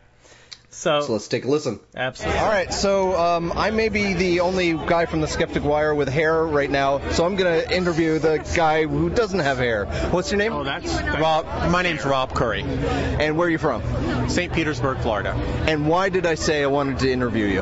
So, 0.78 1.02
So 1.02 1.14
let's 1.14 1.28
take 1.28 1.44
a 1.44 1.48
listen. 1.48 1.80
absolutely. 1.96 2.40
All 2.40 2.48
right, 2.50 2.72
so 2.72 3.18
um, 3.20 3.52
I 3.56 3.72
may 3.72 3.90
be 3.90 4.14
the 4.14 4.42
only 4.42 4.74
guy 4.74 5.08
from 5.08 5.22
the 5.22 5.28
Skeptic 5.28 5.64
Wire 5.64 5.96
with 5.96 6.08
hair 6.08 6.46
right 6.46 6.70
now, 6.70 7.00
so 7.10 7.26
I'm 7.26 7.36
going 7.36 7.64
to 7.64 7.76
interview 7.76 8.20
the 8.20 8.38
guy 8.56 8.86
who 8.86 9.10
doesn't 9.10 9.40
have 9.40 9.58
hair. 9.58 9.86
What's 10.12 10.32
your 10.32 10.38
name? 10.38 10.54
Oh, 10.54 10.64
that's 10.64 10.94
Rob. 11.20 11.48
My 11.72 11.82
name's 11.82 12.06
Rob 12.06 12.36
Curry, 12.36 12.62
And 12.62 13.36
where 13.38 13.48
are 13.48 13.52
you 13.52 13.58
from? 13.58 13.82
St. 14.30 14.54
Petersburg, 14.54 15.00
Florida. 15.00 15.32
And 15.68 15.88
why 15.90 16.10
did 16.10 16.28
I 16.28 16.36
say 16.36 16.62
I 16.62 16.68
wanted 16.68 17.00
to 17.00 17.12
interview 17.12 17.46
you? 17.46 17.62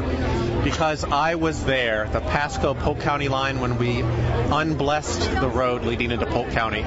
Because 0.66 1.04
I 1.04 1.36
was 1.36 1.64
there, 1.64 2.10
the 2.10 2.22
Pasco 2.22 2.74
Polk 2.74 3.00
County 3.00 3.28
line, 3.28 3.60
when 3.60 3.78
we 3.78 4.02
unblessed 4.02 5.22
the 5.40 5.48
road 5.48 5.84
leading 5.84 6.10
into 6.10 6.26
Polk 6.26 6.50
County. 6.50 6.84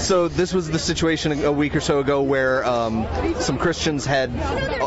So 0.00 0.26
this 0.26 0.52
was 0.52 0.68
the 0.68 0.78
situation 0.80 1.44
a 1.44 1.52
week 1.52 1.76
or 1.76 1.80
so 1.80 2.00
ago 2.00 2.22
where 2.22 2.64
um, 2.64 3.06
some 3.38 3.58
Christians 3.58 4.04
had 4.04 4.30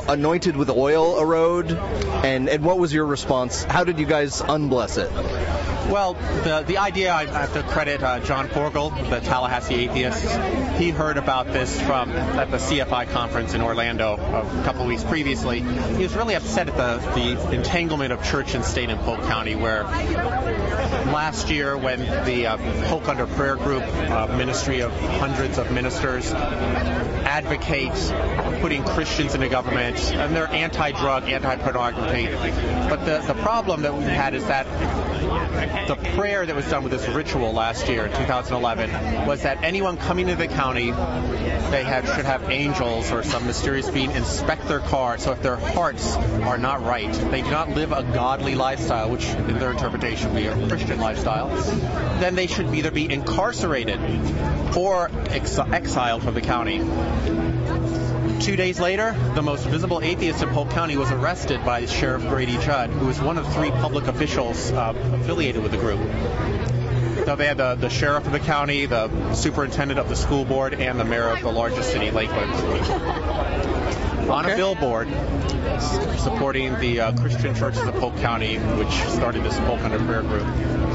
anointed 0.09 0.57
with 0.57 0.69
oil 0.69 1.17
a 1.17 1.25
road, 1.25 1.71
and, 1.71 2.49
and 2.49 2.65
what 2.65 2.77
was 2.77 2.93
your 2.93 3.05
response? 3.05 3.63
How 3.63 3.85
did 3.85 3.97
you 3.99 4.05
guys 4.05 4.41
unbless 4.41 4.97
it? 4.97 5.72
Well, 5.89 6.13
the 6.13 6.63
the 6.65 6.77
idea 6.77 7.13
I 7.13 7.25
have 7.25 7.53
to 7.53 7.63
credit 7.63 8.01
uh, 8.01 8.19
John 8.21 8.47
Forgel, 8.47 8.89
the 9.09 9.19
Tallahassee 9.19 9.75
atheist. 9.75 10.23
He 10.77 10.89
heard 10.89 11.17
about 11.17 11.47
this 11.47 11.79
from 11.81 12.09
at 12.11 12.49
the 12.51 12.57
CFI 12.57 13.09
conference 13.11 13.53
in 13.53 13.61
Orlando 13.61 14.13
a 14.13 14.63
couple 14.63 14.83
of 14.83 14.87
weeks 14.87 15.03
previously. 15.03 15.59
He 15.59 16.03
was 16.03 16.15
really 16.15 16.35
upset 16.35 16.69
at 16.69 16.75
the 16.75 17.13
the 17.13 17.51
entanglement 17.51 18.13
of 18.13 18.23
church 18.23 18.55
and 18.55 18.63
state 18.63 18.89
in 18.89 18.97
Polk 18.99 19.21
County, 19.23 19.55
where 19.55 19.83
last 19.83 21.49
year 21.49 21.77
when 21.77 21.99
the 22.25 22.47
uh, 22.47 22.57
Polk 22.87 23.07
Under 23.09 23.27
Prayer 23.27 23.57
Group, 23.57 23.83
uh, 23.83 24.27
ministry 24.37 24.81
of 24.81 24.91
hundreds 25.19 25.57
of 25.57 25.71
ministers, 25.71 26.31
advocate 27.33 28.61
putting 28.61 28.83
Christians 28.83 29.33
into 29.33 29.49
government, 29.49 29.97
and 30.13 30.35
they're 30.35 30.47
anti-drug, 30.47 31.27
anti-pornography. 31.27 32.27
But 32.27 33.05
the, 33.05 33.23
the 33.25 33.33
problem 33.41 33.81
that 33.81 33.95
we 33.95 34.03
had 34.03 34.35
is 34.35 34.45
that 34.45 34.67
the 35.87 35.95
prayer 36.15 36.45
that 36.45 36.55
was 36.55 36.69
done 36.69 36.83
with 36.83 36.91
this 36.91 37.07
ritual 37.07 37.51
last 37.51 37.89
year, 37.89 38.07
2011, 38.07 39.25
was 39.25 39.41
that 39.41 39.63
anyone 39.63 39.97
coming 39.97 40.27
to 40.27 40.35
the 40.35 40.47
county, 40.47 40.91
they 40.91 41.83
should 42.15 42.25
have 42.25 42.51
angels 42.51 43.11
or 43.11 43.23
some 43.23 43.47
mysterious 43.47 43.89
being 43.89 44.11
inspect 44.11 44.67
their 44.67 44.79
car. 44.79 45.17
So 45.17 45.31
if 45.31 45.41
their 45.41 45.57
hearts 45.57 46.15
are 46.15 46.59
not 46.59 46.83
right, 46.83 47.11
they 47.31 47.41
do 47.41 47.49
not 47.49 47.69
live 47.69 47.91
a 47.91 48.03
godly 48.03 48.53
lifestyle, 48.53 49.09
which 49.09 49.25
in 49.25 49.57
their 49.57 49.71
interpretation 49.71 50.33
would 50.33 50.39
be 50.39 50.47
a 50.47 50.67
Christian 50.67 50.99
lifestyle, 50.99 51.49
then 52.19 52.35
they 52.35 52.47
should 52.47 52.73
either 52.75 52.91
be 52.91 53.11
incarcerated 53.11 53.99
or 54.77 55.09
ex- 55.29 55.57
exiled 55.57 56.23
from 56.23 56.33
the 56.35 56.41
county. 56.41 56.79
Two 58.39 58.55
days 58.57 58.79
later, 58.79 59.15
the 59.35 59.41
most 59.41 59.65
visible 59.65 60.01
atheist 60.01 60.43
in 60.43 60.49
Polk 60.49 60.69
County 60.71 60.97
was 60.97 61.09
arrested 61.11 61.63
by 61.63 61.85
Sheriff 61.85 62.27
Grady 62.27 62.57
Judd, 62.57 62.89
who 62.89 63.05
was 63.05 63.21
one 63.21 63.37
of 63.37 63.51
three 63.53 63.71
public 63.71 64.07
officials 64.07 64.71
uh, 64.71 64.93
affiliated 65.13 65.63
with 65.63 65.71
the 65.71 65.77
group. 65.77 65.99
So 67.25 67.37
they 67.37 67.45
had 67.45 67.57
the, 67.57 67.75
the 67.75 67.89
sheriff 67.89 68.25
of 68.25 68.33
the 68.33 68.39
county, 68.39 68.85
the 68.85 69.33
superintendent 69.33 69.99
of 69.99 70.09
the 70.09 70.15
school 70.15 70.43
board, 70.43 70.73
and 70.73 70.99
the 70.99 71.05
mayor 71.05 71.29
of 71.29 71.41
the 71.41 71.51
largest 71.51 71.91
city, 71.91 72.11
Lakewood. 72.11 72.49
On 74.29 74.45
a 74.49 74.55
billboard 74.55 75.07
supporting 76.17 76.77
the 76.79 76.99
uh, 76.99 77.11
Christian 77.17 77.53
churches 77.55 77.83
of 77.83 77.95
Polk 77.95 78.15
County, 78.17 78.57
which 78.57 78.91
started 79.09 79.43
this 79.43 79.57
Polk 79.59 79.81
Under 79.81 79.99
Prayer 79.99 80.21
group. 80.21 80.43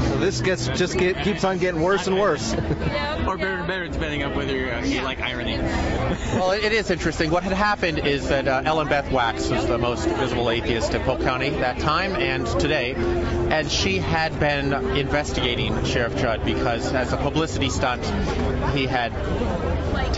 So 0.03 0.17
this 0.19 0.41
gets 0.41 0.67
just 0.69 0.97
get, 0.97 1.23
keeps 1.23 1.43
on 1.43 1.57
getting 1.59 1.81
worse 1.81 2.07
and 2.07 2.19
worse. 2.19 2.53
or 3.27 3.37
better 3.37 3.57
and 3.57 3.67
better, 3.67 3.87
depending 3.87 4.23
on 4.23 4.35
whether 4.35 4.73
uh, 4.73 4.83
you 4.83 5.01
like 5.01 5.21
irony. 5.21 5.57
Well, 5.57 6.51
it 6.51 6.71
is 6.71 6.89
interesting. 6.89 7.31
What 7.31 7.43
had 7.43 7.53
happened 7.53 7.99
is 7.99 8.29
that 8.29 8.47
uh, 8.47 8.63
Ellen 8.65 8.87
Beth 8.87 9.09
Wachs 9.09 9.51
was 9.51 9.65
the 9.67 9.77
most 9.77 10.07
visible 10.07 10.49
atheist 10.49 10.93
in 10.93 11.01
Polk 11.03 11.21
County 11.21 11.49
that 11.49 11.79
time 11.79 12.15
and 12.15 12.47
today, 12.59 12.93
and 12.95 13.69
she 13.71 13.97
had 13.97 14.39
been 14.39 14.73
investigating 14.95 15.83
Sheriff 15.85 16.17
Judd 16.17 16.43
because, 16.45 16.91
as 16.93 17.13
a 17.13 17.17
publicity 17.17 17.69
stunt, 17.69 18.03
he 18.73 18.85
had 18.85 19.11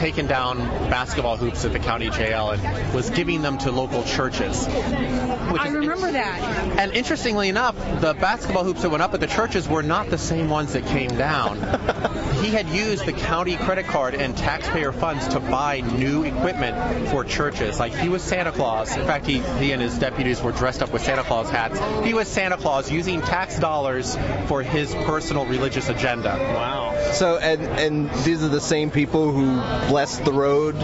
taken 0.01 0.25
down 0.25 0.57
basketball 0.89 1.37
hoops 1.37 1.63
at 1.63 1.73
the 1.73 1.79
county 1.79 2.09
jail 2.09 2.49
and 2.49 2.93
was 2.93 3.11
giving 3.11 3.43
them 3.43 3.59
to 3.59 3.71
local 3.71 4.03
churches. 4.03 4.65
I 4.67 5.67
remember 5.67 6.11
that. 6.11 6.79
And 6.79 6.91
interestingly 6.93 7.49
enough, 7.49 7.75
the 8.01 8.15
basketball 8.15 8.63
hoops 8.63 8.81
that 8.81 8.89
went 8.89 9.03
up 9.03 9.13
at 9.13 9.19
the 9.19 9.27
churches 9.27 9.67
were 9.67 9.83
not 9.83 10.09
the 10.09 10.17
same 10.17 10.49
ones 10.49 10.73
that 10.73 10.87
came 10.87 11.15
down. 11.17 11.57
he 12.41 12.49
had 12.49 12.67
used 12.69 13.05
the 13.05 13.13
county 13.13 13.57
credit 13.57 13.85
card 13.85 14.15
and 14.15 14.35
taxpayer 14.35 14.91
funds 14.91 15.27
to 15.27 15.39
buy 15.39 15.81
new 15.81 16.23
equipment 16.23 17.09
for 17.09 17.23
churches. 17.23 17.79
Like 17.79 17.93
he 17.93 18.09
was 18.09 18.23
Santa 18.23 18.51
Claus. 18.51 18.97
In 18.97 19.05
fact, 19.05 19.27
he, 19.27 19.37
he 19.59 19.71
and 19.71 19.79
his 19.79 19.99
deputies 19.99 20.41
were 20.41 20.51
dressed 20.51 20.81
up 20.81 20.91
with 20.91 21.03
Santa 21.03 21.23
Claus 21.23 21.47
hats. 21.51 21.79
He 22.03 22.15
was 22.15 22.27
Santa 22.27 22.57
Claus 22.57 22.89
using 22.89 23.21
tax 23.21 23.59
dollars 23.59 24.17
for 24.47 24.63
his 24.63 24.95
personal 24.95 25.45
religious 25.45 25.89
agenda. 25.89 26.37
Wow. 26.39 27.11
So 27.11 27.37
and 27.37 27.61
and 27.61 28.09
these 28.23 28.43
are 28.43 28.49
the 28.49 28.61
same 28.61 28.89
people 28.89 29.31
who 29.31 29.59
blessed 29.91 30.23
the 30.23 30.31
road, 30.31 30.75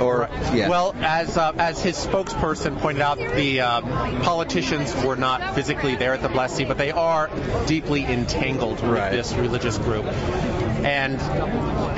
or 0.00 0.26
yeah. 0.54 0.66
Well, 0.70 0.94
as 0.96 1.36
uh, 1.36 1.52
as 1.58 1.82
his 1.82 1.96
spokesperson 1.96 2.78
pointed 2.80 3.02
out, 3.02 3.18
the 3.18 3.60
uh, 3.60 3.80
politicians 4.22 4.94
were 5.04 5.16
not 5.16 5.54
physically 5.54 5.96
there 5.96 6.14
at 6.14 6.22
the 6.22 6.30
blessing, 6.30 6.66
but 6.66 6.78
they 6.78 6.92
are 6.92 7.28
deeply 7.66 8.04
entangled 8.04 8.80
with 8.80 8.90
Right. 8.90 9.12
this 9.12 9.34
religious 9.34 9.76
group. 9.76 10.06
And 10.06 11.20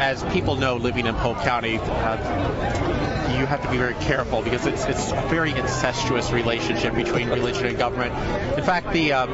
as 0.00 0.24
people 0.34 0.56
know, 0.56 0.76
living 0.76 1.06
in 1.06 1.14
Polk 1.14 1.38
County, 1.38 1.78
uh, 1.78 3.36
you 3.38 3.46
have 3.46 3.62
to 3.62 3.70
be 3.70 3.78
very 3.78 3.94
careful 3.94 4.42
because 4.42 4.66
it's 4.66 4.84
it's 4.86 5.12
a 5.12 5.26
very 5.28 5.52
incestuous 5.52 6.32
relationship 6.32 6.94
between 6.96 7.28
religion 7.28 7.66
and 7.66 7.78
government. 7.78 8.12
In 8.58 8.64
fact, 8.64 8.92
the 8.92 9.12
uh, 9.12 9.26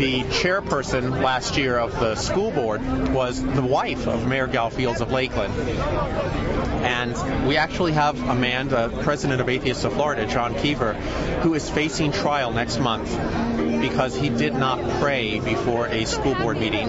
the 0.00 0.22
chairperson 0.22 1.22
last 1.22 1.58
year 1.58 1.76
of 1.76 1.92
the 2.00 2.14
school 2.14 2.50
board 2.50 2.80
was 3.12 3.42
the 3.42 3.60
wife 3.60 4.06
of 4.06 4.26
Mayor 4.26 4.46
Gow 4.46 4.70
Fields 4.70 5.02
of 5.02 5.12
Lakeland. 5.12 5.52
And 6.82 7.46
we 7.46 7.58
actually 7.58 7.92
have 7.92 8.18
a 8.26 8.34
man, 8.34 8.68
the 8.68 8.88
president 9.02 9.42
of 9.42 9.50
Atheists 9.50 9.84
of 9.84 9.92
Florida, 9.92 10.26
John 10.26 10.54
Kiefer, 10.54 10.94
who 11.42 11.52
is 11.52 11.68
facing 11.68 12.12
trial 12.12 12.50
next 12.50 12.78
month 12.78 13.10
because 13.82 14.16
he 14.16 14.30
did 14.30 14.54
not 14.54 14.78
pray 15.00 15.38
before 15.38 15.86
a 15.88 16.06
school 16.06 16.34
board 16.34 16.56
meeting. 16.56 16.88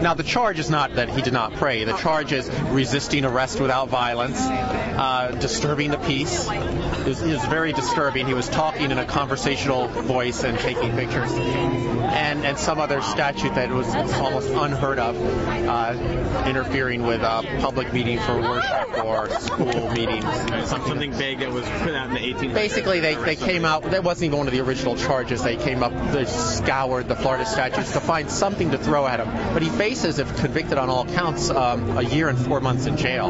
Now, 0.00 0.14
the 0.14 0.22
charge 0.22 0.58
is 0.58 0.68
not 0.68 0.94
that 0.94 1.08
he 1.08 1.22
did 1.22 1.32
not 1.32 1.54
pray. 1.54 1.84
The 1.84 1.96
charge 1.96 2.32
is 2.32 2.50
resisting 2.68 3.24
arrest 3.24 3.60
without 3.60 3.88
violence, 3.88 4.38
uh, 4.40 5.36
disturbing 5.40 5.90
the 5.90 5.98
peace. 5.98 6.48
It 6.48 7.06
was, 7.06 7.22
it 7.22 7.32
was, 7.32 7.44
very 7.46 7.72
disturbing. 7.72 8.26
He 8.26 8.34
was 8.34 8.48
talking 8.48 8.90
in 8.90 8.98
a 8.98 9.04
conversational 9.04 9.88
voice 9.88 10.44
and 10.44 10.58
taking 10.58 10.92
pictures, 10.92 11.32
and 11.32 12.44
and 12.44 12.58
some 12.58 12.78
other 12.78 13.00
statute 13.00 13.54
that 13.54 13.70
was 13.70 13.92
almost 13.94 14.50
unheard 14.50 14.98
of, 14.98 15.16
uh, 15.16 16.44
interfering 16.46 17.06
with 17.06 17.22
a 17.22 17.42
public 17.60 17.92
meeting 17.92 18.18
for 18.18 18.40
worship 18.40 19.04
or 19.04 19.28
school 19.40 19.90
meetings. 19.90 20.24
Something 20.68 21.10
big 21.16 21.38
that 21.40 21.52
was 21.52 21.64
put 21.80 21.94
out 21.94 22.08
in 22.08 22.14
the 22.14 22.20
1800s. 22.20 22.54
Basically, 22.54 23.00
they, 23.00 23.14
they 23.14 23.36
came 23.36 23.64
out. 23.64 23.82
That 23.84 24.04
wasn't 24.04 24.26
even 24.26 24.38
one 24.38 24.46
of 24.46 24.52
the 24.52 24.60
original 24.60 24.96
charges. 24.96 25.42
They 25.42 25.56
came 25.56 25.82
up, 25.82 25.92
they 26.12 26.24
scoured 26.26 27.08
the 27.08 27.16
Florida 27.16 27.46
statutes 27.46 27.92
to 27.92 28.00
find 28.00 28.30
something 28.56 28.70
to 28.70 28.82
throw 28.82 29.06
at 29.06 29.20
him. 29.20 29.28
But 29.52 29.62
he 29.62 29.68
faces, 29.68 30.18
if 30.18 30.34
convicted 30.38 30.78
on 30.78 30.88
all 30.88 31.04
counts, 31.04 31.50
um, 31.50 31.98
a 31.98 32.02
year 32.02 32.30
and 32.30 32.38
four 32.38 32.60
months 32.60 32.86
in 32.86 32.96
jail. 32.96 33.28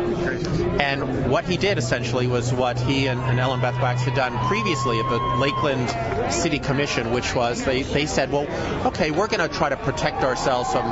And 0.81 1.29
what 1.29 1.45
he 1.45 1.57
did 1.57 1.79
essentially 1.79 2.29
was 2.29 2.55
what 2.55 2.79
he 2.79 3.09
and, 3.09 3.21
and 3.21 3.41
Ellen 3.41 3.61
Beth 3.61 3.75
Wachs 3.75 4.03
had 4.03 4.15
done 4.15 4.39
previously 4.47 5.01
at 5.01 5.11
the 5.11 5.19
Lakeland 5.41 6.33
City 6.33 6.61
Commission, 6.61 7.13
which 7.13 7.35
was 7.35 7.65
they, 7.65 7.83
they 7.83 8.07
said, 8.07 8.31
well, 8.31 8.47
okay, 8.87 9.11
we're 9.11 9.27
going 9.27 9.49
to 9.49 9.53
try 9.53 9.69
to 9.69 9.77
protect 9.77 10.23
ourselves 10.23 10.71
from 10.71 10.85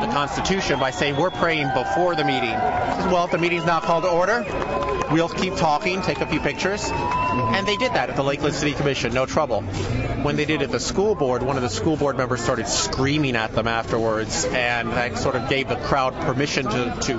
the 0.00 0.12
Constitution 0.12 0.78
by 0.78 0.90
saying 0.90 1.16
we're 1.16 1.30
praying 1.30 1.70
before 1.74 2.14
the 2.14 2.24
meeting. 2.24 2.50
Well, 2.50 3.24
if 3.24 3.30
the 3.30 3.38
meeting's 3.38 3.64
not 3.64 3.82
called 3.82 4.04
to 4.04 4.10
order, 4.10 4.44
we'll 5.10 5.28
keep 5.28 5.56
talking, 5.56 6.02
take 6.02 6.20
a 6.20 6.26
few 6.26 6.40
pictures. 6.40 6.90
And 6.92 7.66
they 7.66 7.76
did 7.76 7.92
that 7.92 8.10
at 8.10 8.16
the 8.16 8.22
Lakeland 8.22 8.54
City 8.54 8.72
Commission, 8.72 9.12
no 9.12 9.26
trouble. 9.26 9.62
When 9.62 10.36
they 10.36 10.44
did 10.44 10.62
it 10.62 10.64
at 10.64 10.70
the 10.70 10.80
school 10.80 11.14
board, 11.14 11.42
one 11.42 11.56
of 11.56 11.62
the 11.62 11.68
school 11.68 11.96
board 11.96 12.16
members 12.16 12.40
started 12.40 12.68
screaming 12.68 13.36
at 13.36 13.54
them 13.54 13.68
afterwards, 13.68 14.44
and 14.44 14.90
that 14.92 15.18
sort 15.18 15.36
of 15.36 15.48
gave 15.48 15.68
the 15.68 15.76
crowd 15.76 16.14
permission 16.22 16.64
to, 16.66 16.96
to 17.02 17.18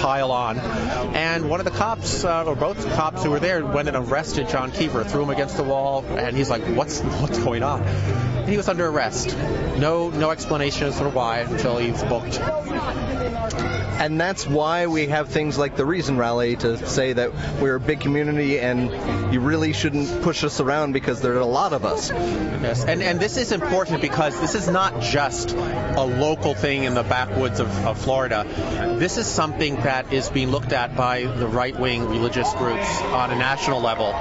pile 0.00 0.32
on. 0.32 0.58
And 0.58 1.50
one 1.50 1.60
of 1.60 1.64
the 1.64 1.72
cops, 1.72 2.24
uh, 2.24 2.44
or 2.44 2.56
both 2.56 2.84
cops 2.94 3.22
who 3.22 3.30
were 3.30 3.40
there, 3.40 3.64
went 3.64 3.88
and 3.88 3.96
arrested 3.96 4.48
John 4.48 4.72
Kiefer, 4.72 5.04
threw 5.06 5.22
him 5.22 5.30
against 5.30 5.56
the 5.56 5.64
wall, 5.64 6.04
and 6.04 6.36
he's 6.36 6.50
like, 6.50 6.62
"What's 6.64 7.00
what's 7.00 7.38
going 7.38 7.62
on?" 7.62 7.82
And 8.46 8.52
he 8.52 8.58
was 8.58 8.68
under 8.68 8.86
arrest. 8.86 9.36
No 9.76 10.08
no 10.10 10.30
explanation 10.30 10.86
as 10.86 10.98
to 10.98 11.08
why 11.08 11.40
until 11.40 11.78
he's 11.78 12.00
booked. 12.04 12.38
And 13.98 14.20
that's 14.20 14.46
why 14.46 14.86
we 14.86 15.06
have 15.06 15.30
things 15.30 15.58
like 15.58 15.74
the 15.74 15.84
Reason 15.84 16.16
Rally 16.16 16.54
to 16.56 16.86
say 16.86 17.14
that 17.14 17.32
we're 17.60 17.74
a 17.74 17.80
big 17.80 17.98
community 17.98 18.60
and 18.60 19.32
you 19.32 19.40
really 19.40 19.72
shouldn't 19.72 20.22
push 20.22 20.44
us 20.44 20.60
around 20.60 20.92
because 20.92 21.22
there 21.22 21.32
are 21.32 21.40
a 21.40 21.46
lot 21.46 21.72
of 21.72 21.84
us. 21.84 22.10
Yes, 22.10 22.84
and, 22.84 23.02
and 23.02 23.18
this 23.18 23.36
is 23.36 23.52
important 23.52 24.02
because 24.02 24.38
this 24.38 24.54
is 24.54 24.68
not 24.68 25.00
just 25.00 25.54
a 25.54 26.04
local 26.04 26.54
thing 26.54 26.84
in 26.84 26.94
the 26.94 27.02
backwoods 27.02 27.58
of, 27.58 27.68
of 27.86 27.98
Florida. 27.98 28.44
This 28.98 29.16
is 29.16 29.26
something 29.26 29.76
that 29.76 30.12
is 30.12 30.28
being 30.28 30.50
looked 30.50 30.72
at 30.72 30.94
by 30.94 31.24
the 31.24 31.48
right-wing 31.48 32.06
religious 32.08 32.52
groups 32.54 33.00
on 33.00 33.30
a 33.30 33.36
national 33.36 33.80
level. 33.80 34.12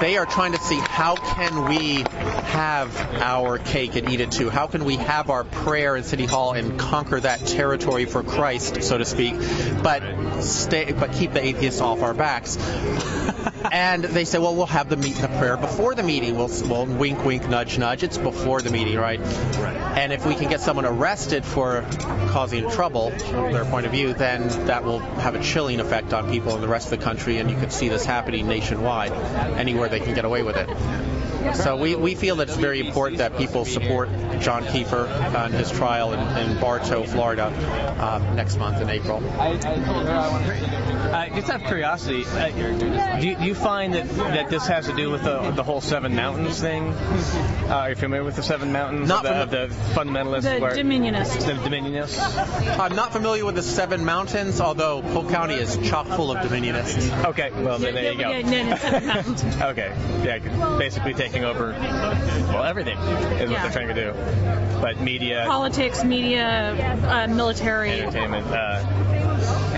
They 0.00 0.18
are 0.18 0.26
trying 0.26 0.52
to 0.52 0.58
see 0.58 0.78
how 0.78 1.16
can 1.16 1.68
we 1.68 2.04
have 2.52 2.94
our 3.22 3.58
cake 3.64 3.96
and 3.96 4.10
eat 4.10 4.20
it 4.20 4.30
too? 4.30 4.50
How 4.50 4.66
can 4.66 4.84
we 4.84 4.96
have 4.96 5.30
our 5.30 5.44
prayer 5.44 5.96
in 5.96 6.04
City 6.04 6.26
Hall 6.26 6.52
and 6.52 6.78
conquer 6.78 7.20
that 7.20 7.46
territory 7.46 8.04
for 8.04 8.22
Christ, 8.22 8.82
so 8.82 8.98
to 8.98 9.04
speak, 9.04 9.34
but 9.82 10.02
stay, 10.42 10.92
but 10.92 11.12
keep 11.12 11.32
the 11.32 11.44
atheists 11.44 11.80
off 11.80 12.02
our 12.02 12.14
backs? 12.14 12.56
and 13.72 14.04
they 14.04 14.24
say, 14.24 14.38
well, 14.38 14.54
we'll 14.54 14.66
have 14.66 14.88
the 14.88 14.96
meet 14.96 15.16
the 15.16 15.28
prayer 15.28 15.56
before 15.56 15.94
the 15.94 16.02
meeting. 16.02 16.36
We'll, 16.36 16.50
we'll 16.68 16.86
wink, 16.86 17.24
wink, 17.24 17.48
nudge, 17.48 17.78
nudge. 17.78 18.02
It's 18.02 18.18
before 18.18 18.60
the 18.60 18.70
meeting, 18.70 18.96
right? 18.96 19.20
Right. 19.20 19.76
And 19.96 20.12
if 20.12 20.26
we 20.26 20.34
can 20.34 20.48
get 20.48 20.60
someone 20.60 20.84
arrested 20.84 21.44
for 21.44 21.86
causing 22.28 22.70
trouble, 22.70 23.10
from 23.10 23.52
their 23.52 23.64
point 23.64 23.86
of 23.86 23.92
view, 23.92 24.12
then 24.14 24.48
that 24.66 24.84
will 24.84 24.98
have 24.98 25.34
a 25.34 25.42
chilling 25.42 25.80
effect 25.80 26.12
on 26.12 26.30
people 26.30 26.54
in 26.54 26.60
the 26.60 26.68
rest 26.68 26.92
of 26.92 26.98
the 26.98 27.04
country, 27.04 27.38
and 27.38 27.50
you 27.50 27.56
could 27.56 27.72
see 27.72 27.88
this 27.88 28.04
happening 28.04 28.46
nationwide, 28.46 29.12
anywhere 29.58 29.88
they 29.88 30.00
can 30.00 30.14
get 30.14 30.24
away 30.24 30.42
with 30.42 30.56
it. 30.56 30.68
So 31.52 31.76
we, 31.76 31.94
we 31.94 32.14
feel 32.14 32.36
that 32.36 32.48
it's 32.48 32.56
very 32.56 32.80
important 32.80 33.18
that 33.18 33.36
people 33.36 33.64
support 33.64 34.08
John 34.40 34.64
Kiefer 34.64 35.08
on 35.34 35.52
his 35.52 35.70
trial 35.70 36.12
in, 36.12 36.20
in 36.38 36.60
Bartow, 36.60 37.04
Florida, 37.04 37.44
uh, 37.44 38.18
next 38.34 38.56
month 38.56 38.80
in 38.80 38.88
April. 38.90 39.22
Uh, 41.14 41.28
just 41.28 41.50
out 41.50 41.60
of 41.60 41.66
curiosity, 41.66 42.24
uh, 42.24 42.48
do, 43.20 43.28
you, 43.28 43.36
do, 43.36 43.44
you 43.44 43.54
find 43.54 43.94
that, 43.94 44.08
that 44.08 44.50
this 44.50 44.66
has 44.66 44.86
to 44.86 44.96
do 44.96 45.10
with 45.10 45.22
the, 45.22 45.52
the 45.52 45.62
whole 45.62 45.80
Seven 45.80 46.16
Mountains 46.16 46.60
thing? 46.60 46.88
Uh, 46.88 47.66
are 47.68 47.90
you 47.90 47.96
familiar 47.96 48.24
with 48.24 48.36
the 48.36 48.42
Seven 48.42 48.72
Mountains? 48.72 49.08
Not 49.08 49.26
of 49.26 49.50
the, 49.50 49.66
the 49.66 49.74
fundamentalists. 49.94 50.42
The 50.42 50.60
where, 50.60 50.74
Dominionists. 50.74 51.46
The 51.46 51.52
Dominionists. 51.52 52.78
I'm 52.78 52.96
not 52.96 53.12
familiar 53.12 53.44
with 53.44 53.54
the 53.54 53.62
Seven 53.62 54.04
Mountains, 54.04 54.60
although 54.60 55.02
Polk 55.02 55.28
County 55.30 55.54
is 55.54 55.76
chock 55.88 56.06
full 56.08 56.32
of 56.32 56.38
Dominionists. 56.38 57.24
Okay, 57.26 57.50
well 57.52 57.78
then 57.78 57.94
there 57.94 58.12
you 58.12 58.18
go. 58.18 58.30
okay, 59.68 59.92
yeah, 60.24 60.78
basically 60.78 61.14
taking 61.34 61.44
over 61.44 61.72
well 62.52 62.62
everything 62.62 62.96
is 62.98 63.50
what 63.50 63.62
they're 63.62 63.72
trying 63.72 63.88
to 63.88 63.94
do. 63.94 64.12
But 64.80 65.00
media, 65.00 65.44
politics, 65.46 66.04
media, 66.04 66.98
uh, 67.04 67.26
military, 67.26 67.90
entertainment. 67.90 68.46
Uh, 68.46 69.00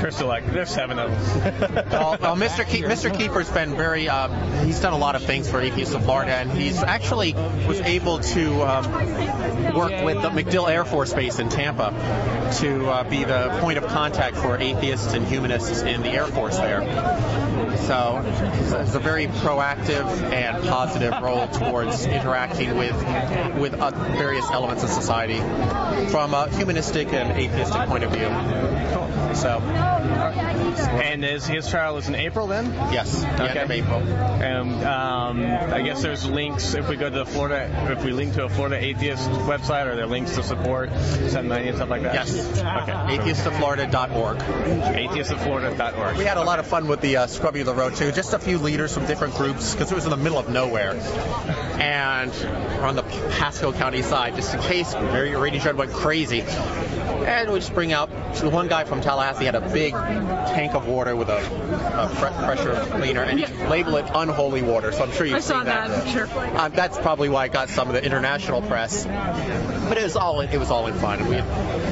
Crystal, 0.00 0.28
like 0.28 0.46
there's 0.52 0.68
seven 0.68 0.98
of 0.98 1.10
them. 1.10 1.74
well, 1.90 2.18
well, 2.20 2.36
Mr. 2.36 2.64
Ke- 2.64 2.84
Mr. 2.84 3.10
Kiefer's 3.10 3.50
been 3.50 3.74
very. 3.74 4.08
Uh, 4.08 4.28
he's 4.64 4.80
done 4.80 4.92
a 4.92 4.98
lot 4.98 5.16
of 5.16 5.22
things 5.22 5.50
for 5.50 5.60
Atheists 5.60 5.94
of 5.94 6.04
Florida, 6.04 6.32
and 6.32 6.50
he's 6.52 6.82
actually 6.82 7.32
was 7.66 7.80
able 7.80 8.18
to 8.18 8.62
um, 8.62 9.74
work 9.74 10.04
with 10.04 10.20
the 10.22 10.30
MacDill 10.30 10.68
Air 10.68 10.84
Force 10.84 11.14
Base 11.14 11.38
in 11.38 11.48
Tampa 11.48 11.90
to 12.58 12.86
uh, 12.86 13.04
be 13.08 13.24
the 13.24 13.58
point 13.60 13.78
of 13.78 13.86
contact 13.86 14.36
for 14.36 14.58
atheists 14.58 15.14
and 15.14 15.26
humanists 15.26 15.82
in 15.82 16.02
the 16.02 16.10
Air 16.10 16.26
Force 16.26 16.58
there. 16.58 16.82
So 17.76 18.22
it's 18.80 18.94
a 18.94 19.00
very 19.00 19.26
proactive 19.26 20.06
and 20.32 20.62
positive 20.64 21.14
role 21.22 21.46
towards 21.48 22.06
interacting 22.06 22.76
with 22.76 22.96
with 23.56 23.74
uh, 23.74 23.90
various 24.16 24.50
elements 24.50 24.82
of 24.82 24.90
society 24.90 25.38
from 26.10 26.34
a 26.34 26.48
humanistic 26.50 27.12
and 27.12 27.32
atheistic 27.32 27.88
point 27.88 28.04
of 28.04 28.12
view. 28.12 28.28
So. 29.34 29.60
And 30.86 31.22
his, 31.22 31.46
his 31.46 31.68
trial 31.68 31.96
is 31.98 32.08
in 32.08 32.14
April 32.14 32.46
then? 32.46 32.66
Yes, 32.92 33.24
okay. 33.24 33.58
end 33.58 33.70
April. 33.70 34.00
And 34.00 34.84
um, 34.84 35.44
I 35.44 35.82
guess 35.82 36.02
there's 36.02 36.24
links 36.26 36.74
if 36.74 36.88
we 36.88 36.96
go 36.96 37.10
to 37.10 37.18
the 37.18 37.26
Florida, 37.26 37.70
if 37.90 38.04
we 38.04 38.12
link 38.12 38.34
to 38.34 38.44
a 38.44 38.48
Florida 38.48 38.76
atheist 38.82 39.28
website, 39.30 39.86
are 39.86 39.96
there 39.96 40.06
links 40.06 40.34
to 40.36 40.42
support 40.42 40.90
Seven 40.90 41.48
Million 41.48 41.68
and 41.68 41.76
stuff 41.76 41.90
like 41.90 42.02
that? 42.02 42.14
Yes. 42.14 42.58
Okay. 42.58 42.92
Atheistsofflorida.org. 43.18 44.38
Atheistsofflorida.org. 44.38 46.16
We 46.16 46.24
had 46.24 46.36
a 46.36 46.44
lot 46.44 46.58
of 46.58 46.66
fun 46.66 46.88
with 46.88 47.00
the 47.00 47.16
uh, 47.18 47.26
scrubbing 47.26 47.62
of 47.62 47.65
the 47.66 47.74
road 47.74 47.94
too. 47.94 48.12
Just 48.12 48.32
a 48.32 48.38
few 48.38 48.58
leaders 48.58 48.94
from 48.94 49.06
different 49.06 49.34
groups 49.34 49.72
because 49.72 49.92
it 49.92 49.94
was 49.94 50.04
in 50.04 50.10
the 50.10 50.16
middle 50.16 50.38
of 50.38 50.48
nowhere, 50.48 50.92
and 51.78 52.32
on 52.82 52.96
the 52.96 53.02
Pasco 53.02 53.72
County 53.72 54.02
side, 54.02 54.36
just 54.36 54.54
in 54.54 54.60
case 54.60 54.94
very 54.94 55.36
rating 55.36 55.60
shed 55.60 55.76
went 55.76 55.92
crazy. 55.92 56.42
And 56.42 57.50
we 57.50 57.58
just 57.58 57.74
bring 57.74 57.92
out 57.92 58.08
so 58.34 58.48
one 58.48 58.68
guy 58.68 58.84
from 58.84 59.00
Tallahassee 59.00 59.46
had 59.46 59.56
a 59.56 59.60
big 59.72 59.92
tank 59.92 60.74
of 60.74 60.86
water 60.86 61.16
with 61.16 61.28
a, 61.28 61.38
a 61.38 62.08
pressure 62.14 62.74
cleaner, 62.98 63.22
and 63.22 63.40
he 63.40 63.46
labeled 63.66 63.96
it 63.96 64.10
unholy 64.14 64.62
water. 64.62 64.92
So 64.92 65.02
I'm 65.02 65.12
sure 65.12 65.26
you've 65.26 65.36
I 65.36 65.40
saw 65.40 65.58
seen 65.58 65.64
that. 65.66 65.88
that. 65.88 66.08
Sure. 66.08 66.28
Uh, 66.30 66.68
that's 66.68 66.96
probably 66.98 67.28
why 67.28 67.44
I 67.44 67.48
got 67.48 67.68
some 67.68 67.88
of 67.88 67.94
the 67.94 68.04
international 68.04 68.62
press. 68.62 69.04
But 69.04 69.98
it 69.98 70.04
was 70.04 70.16
all 70.16 70.40
it 70.40 70.56
was 70.56 70.70
all 70.70 70.86
in 70.86 70.94
fun. 70.94 71.20
And 71.20 71.28
we 71.28 71.36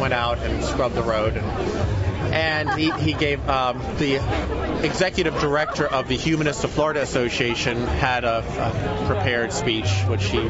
went 0.01 0.15
out 0.15 0.39
and 0.39 0.65
scrubbed 0.65 0.95
the 0.95 1.03
road 1.03 1.37
and 1.37 2.03
and 2.35 2.70
he, 2.78 2.90
he 2.90 3.12
gave 3.12 3.48
um, 3.48 3.78
the 3.98 4.16
executive 4.85 5.39
director 5.40 5.86
of 5.86 6.09
the 6.09 6.16
Humanists 6.16 6.65
of 6.65 6.70
Florida 6.70 7.01
Association 7.01 7.77
had 7.86 8.24
a, 8.24 8.39
a 8.39 9.06
prepared 9.06 9.52
speech 9.52 9.89
which 10.09 10.24
he 10.24 10.48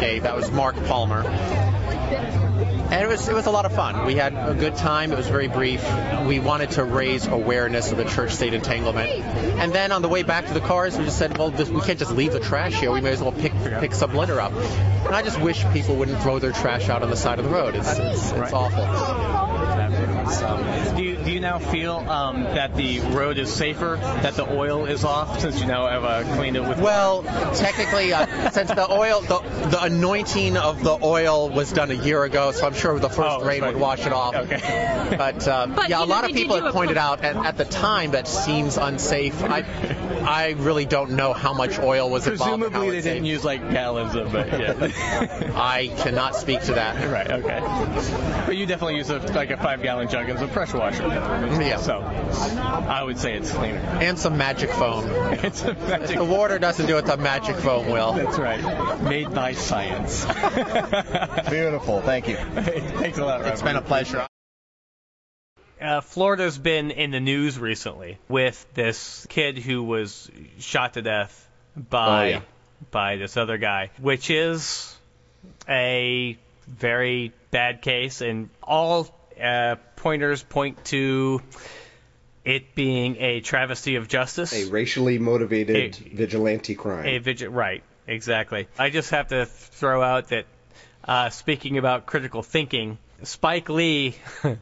gave. 0.00 0.24
That 0.24 0.36
was 0.36 0.50
Mark 0.50 0.76
Palmer. 0.84 1.22
And 1.24 3.02
it 3.02 3.08
was 3.08 3.26
it 3.26 3.34
was 3.34 3.46
a 3.46 3.50
lot 3.50 3.64
of 3.64 3.74
fun. 3.74 4.04
We 4.04 4.14
had 4.14 4.34
a 4.34 4.54
good 4.54 4.76
time. 4.76 5.10
It 5.10 5.16
was 5.16 5.26
very 5.26 5.48
brief. 5.48 5.82
We 6.26 6.38
wanted 6.38 6.72
to 6.72 6.84
raise 6.84 7.26
awareness 7.26 7.90
of 7.90 7.96
the 7.96 8.04
church-state 8.04 8.52
entanglement. 8.52 9.10
And 9.10 9.72
then 9.72 9.90
on 9.90 10.02
the 10.02 10.08
way 10.08 10.22
back 10.22 10.46
to 10.46 10.54
the 10.54 10.60
cars, 10.60 10.96
we 10.96 11.04
just 11.04 11.18
said, 11.18 11.36
well, 11.38 11.50
this, 11.50 11.70
we 11.70 11.80
can't 11.80 11.98
just 11.98 12.12
leave 12.12 12.32
the 12.32 12.40
trash 12.40 12.74
here. 12.74 12.92
We 12.92 13.00
may 13.00 13.12
as 13.12 13.22
well 13.22 13.32
pick 13.32 13.52
pick 13.80 13.94
some 13.94 14.14
litter 14.14 14.40
up. 14.40 14.52
And 14.52 15.14
I 15.14 15.22
just 15.22 15.40
wish 15.40 15.64
people 15.72 15.96
wouldn't 15.96 16.20
throw 16.20 16.38
their 16.38 16.52
trash 16.52 16.90
out 16.90 17.02
on 17.02 17.10
the 17.10 17.16
side 17.16 17.38
of 17.38 17.46
the 17.46 17.50
road. 17.50 17.74
It's 17.74 17.98
it's, 17.98 18.30
it's 18.30 18.52
awful. 18.52 19.53
Once. 20.24 20.42
Um, 20.42 20.96
Do 20.96 21.02
you, 21.02 21.16
do 21.16 21.30
you 21.30 21.40
now 21.40 21.58
feel 21.58 21.96
um, 22.08 22.42
that 22.44 22.74
the 22.76 23.00
road 23.00 23.38
is 23.38 23.52
safer, 23.52 23.96
that 24.22 24.34
the 24.34 24.48
oil 24.50 24.86
is 24.86 25.04
off, 25.04 25.40
since 25.40 25.60
you 25.60 25.66
now 25.66 25.86
have 25.86 26.04
uh, 26.04 26.36
cleaned 26.36 26.56
it 26.56 26.60
with? 26.66 26.78
Well, 26.78 27.22
technically, 27.54 28.12
uh, 28.12 28.50
since 28.50 28.68
the 28.70 28.90
oil, 28.90 29.20
the, 29.22 29.40
the 29.68 29.82
anointing 29.82 30.56
of 30.56 30.82
the 30.82 30.98
oil 31.02 31.48
was 31.50 31.72
done 31.72 31.90
a 31.90 31.94
year 31.94 32.24
ago, 32.24 32.52
so 32.52 32.66
I'm 32.66 32.74
sure 32.74 32.98
the 32.98 33.08
first 33.08 33.20
Oh, 33.40 33.44
rain 33.44 33.62
right. 33.62 33.72
would 33.72 33.80
wash 33.80 34.06
it 34.06 34.12
off. 34.12 34.34
Okay. 34.34 35.14
But, 35.16 35.46
um, 35.48 35.74
But, 35.74 35.88
yeah, 35.88 35.98
a 36.02 36.06
know, 36.06 36.12
lot 36.12 36.24
of 36.24 36.30
people 36.36 36.56
do 36.58 36.64
have 36.64 36.72
pointed 36.74 36.96
couple- 36.96 37.24
out 37.26 37.36
at, 37.36 37.46
at 37.46 37.56
the 37.56 37.64
time 37.64 38.12
that 38.12 38.26
seems 38.28 38.76
unsafe. 38.76 39.42
I, 39.42 39.62
I 40.26 40.50
really 40.58 40.84
don't 40.84 41.12
know 41.12 41.32
how 41.32 41.52
much 41.52 41.78
oil 41.78 42.08
was 42.10 42.26
involved. 42.26 42.52
and 42.52 42.62
Presumably 42.72 42.90
they 43.00 43.02
didn't 43.02 43.24
safe. 43.24 43.30
use 43.32 43.44
like 43.44 43.70
gallons 43.70 44.14
of 44.14 44.34
it. 44.34 44.46
Yeah. 44.48 45.52
I 45.56 45.88
cannot 45.98 46.34
speak 46.36 46.62
to 46.62 46.74
that. 46.74 47.10
right. 47.10 47.30
Okay. 47.30 47.60
But 48.46 48.56
you 48.56 48.66
definitely 48.66 48.96
use 48.96 49.10
a, 49.10 49.18
like 49.18 49.50
a 49.50 49.56
five-gallon 49.56 50.08
jug 50.08 50.28
as 50.30 50.40
a 50.42 50.48
pressure 50.48 50.78
washer. 50.78 51.06
Yeah. 51.06 51.76
So 51.76 51.98
I 52.00 53.02
would 53.02 53.18
say 53.18 53.34
it's 53.34 53.50
cleaner. 53.52 53.78
And 53.78 54.18
some 54.18 54.36
magic 54.38 54.70
foam. 54.70 55.04
it's 55.44 55.62
a 55.62 55.74
magic. 55.74 56.16
The 56.16 56.24
water 56.24 56.58
doesn't 56.58 56.86
do 56.86 56.94
what 56.94 57.06
the 57.06 57.16
magic 57.16 57.56
foam 57.56 57.90
will. 57.90 58.12
That's 58.14 58.38
right. 58.38 59.02
Made 59.02 59.32
by 59.34 59.52
science. 59.52 60.24
Beautiful. 61.50 62.00
Thank 62.02 62.28
you. 62.28 62.36
Thanks 62.36 63.18
a 63.18 63.24
lot. 63.24 63.42
It's 63.46 63.62
been 63.62 63.76
a 63.76 63.82
pleasure. 63.82 64.26
Uh, 65.80 66.00
Florida's 66.00 66.56
been 66.56 66.90
in 66.90 67.10
the 67.10 67.20
news 67.20 67.58
recently 67.58 68.18
with 68.28 68.64
this 68.74 69.26
kid 69.28 69.58
who 69.58 69.82
was 69.82 70.30
shot 70.60 70.94
to 70.94 71.02
death 71.02 71.48
by 71.76 72.24
Oh, 72.26 72.28
yeah. 72.28 72.40
by 72.90 73.16
this 73.16 73.36
other 73.36 73.58
guy, 73.58 73.90
which 74.00 74.30
is 74.30 74.96
a 75.68 76.38
very 76.68 77.32
bad 77.50 77.82
case, 77.82 78.20
and 78.20 78.48
all 78.62 79.08
uh, 79.42 79.76
pointers 79.96 80.42
point 80.42 80.82
to 80.86 81.42
it 82.44 82.74
being 82.74 83.16
a 83.18 83.40
travesty 83.40 83.96
of 83.96 84.06
justice. 84.06 84.52
A 84.52 84.70
racially 84.70 85.18
motivated 85.18 85.76
A- 86.06 86.14
vigilante 86.14 86.74
crime. 86.76 87.06
A 87.06 87.18
vigi- 87.18 87.46
right, 87.48 87.82
exactly. 88.06 88.68
I 88.78 88.90
just 88.90 89.10
have 89.10 89.28
to 89.28 89.44
throw 89.46 90.02
out 90.02 90.28
that 90.28 90.46
uh, 91.06 91.30
speaking 91.30 91.78
about 91.78 92.06
critical 92.06 92.42
thinking, 92.42 92.96
Spike 93.24 93.68
Lee 93.68 94.14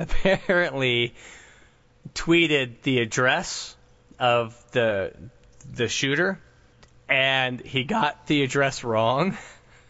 apparently 0.10 1.14
tweeted 2.14 2.82
the 2.82 3.00
address 3.00 3.76
of 4.18 4.56
the 4.72 5.12
the 5.72 5.88
shooter, 5.88 6.40
and 7.08 7.60
he 7.60 7.84
got 7.84 8.26
the 8.26 8.42
address 8.42 8.82
wrong. 8.82 9.36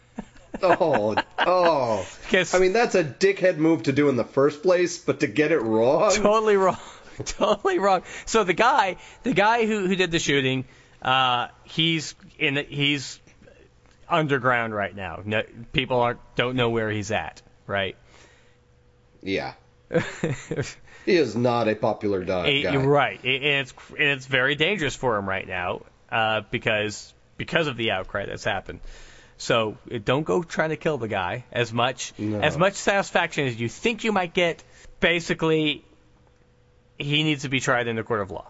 oh, 0.63 1.15
oh. 1.39 2.05
I 2.33 2.59
mean, 2.59 2.73
that's 2.73 2.95
a 2.95 3.03
dickhead 3.03 3.57
move 3.57 3.83
to 3.83 3.93
do 3.93 4.09
in 4.09 4.17
the 4.17 4.25
first 4.25 4.61
place, 4.61 4.97
but 4.97 5.21
to 5.21 5.27
get 5.27 5.51
it 5.51 5.61
wrong. 5.61 6.11
totally 6.11 6.57
wrong. 6.57 6.77
totally 7.25 7.79
wrong. 7.79 8.03
So 8.25 8.43
the 8.43 8.53
guy, 8.53 8.97
the 9.23 9.33
guy 9.33 9.65
who 9.65 9.87
who 9.87 9.95
did 9.95 10.11
the 10.11 10.19
shooting, 10.19 10.65
uh, 11.01 11.47
he's 11.63 12.15
in 12.37 12.55
the, 12.55 12.63
he's 12.63 13.19
underground 14.09 14.75
right 14.75 14.95
now. 14.95 15.21
No, 15.23 15.43
people 15.71 16.01
aren't 16.01 16.19
don't 16.35 16.55
know 16.55 16.69
where 16.69 16.91
he's 16.91 17.11
at. 17.11 17.41
Right. 17.65 17.95
Yeah. 19.21 19.53
He 21.05 21.15
is 21.15 21.35
not 21.35 21.67
a 21.67 21.73
popular 21.75 22.23
dog 22.23 22.45
Eh, 22.47 22.61
guy. 22.61 22.73
You're 22.73 22.87
right, 22.87 23.19
and 23.23 23.43
it's 23.43 23.73
and 23.89 24.07
it's 24.09 24.27
very 24.27 24.53
dangerous 24.53 24.95
for 24.95 25.17
him 25.17 25.27
right 25.27 25.47
now 25.47 25.81
uh, 26.11 26.41
because 26.51 27.11
because 27.37 27.65
of 27.67 27.75
the 27.75 27.89
outcry 27.91 28.27
that's 28.27 28.43
happened. 28.43 28.81
So 29.37 29.77
eh, 29.89 29.97
don't 30.03 30.21
go 30.23 30.43
trying 30.43 30.69
to 30.69 30.75
kill 30.77 30.99
the 30.99 31.07
guy 31.07 31.45
as 31.51 31.73
much 31.73 32.13
No. 32.19 32.39
as 32.39 32.55
much 32.55 32.75
satisfaction 32.75 33.47
as 33.47 33.59
you 33.59 33.67
think 33.67 34.03
you 34.03 34.11
might 34.11 34.33
get. 34.35 34.63
Basically, 34.99 35.83
he 36.99 37.23
needs 37.23 37.41
to 37.41 37.49
be 37.49 37.59
tried 37.59 37.87
in 37.87 37.95
the 37.95 38.03
court 38.03 38.21
of 38.21 38.29
law. 38.29 38.47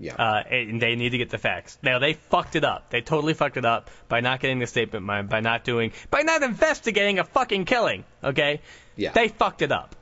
Yeah. 0.00 0.14
Uh, 0.14 0.42
and 0.48 0.80
they 0.80 0.94
need 0.96 1.10
to 1.10 1.18
get 1.18 1.28
the 1.28 1.38
facts. 1.38 1.76
Now 1.82 1.98
they 1.98 2.14
fucked 2.14 2.56
it 2.56 2.64
up. 2.64 2.88
They 2.88 3.02
totally 3.02 3.34
fucked 3.34 3.58
it 3.58 3.64
up 3.66 3.90
by 4.08 4.20
not 4.20 4.40
getting 4.40 4.58
the 4.60 4.66
statement 4.66 5.06
by, 5.06 5.20
by 5.22 5.40
not 5.40 5.64
doing 5.64 5.92
by 6.10 6.22
not 6.22 6.42
investigating 6.42 7.18
a 7.18 7.24
fucking 7.24 7.66
killing. 7.66 8.04
Okay. 8.24 8.62
Yeah. 8.96 9.12
They 9.12 9.28
fucked 9.28 9.60
it 9.60 9.70
up, 9.72 9.94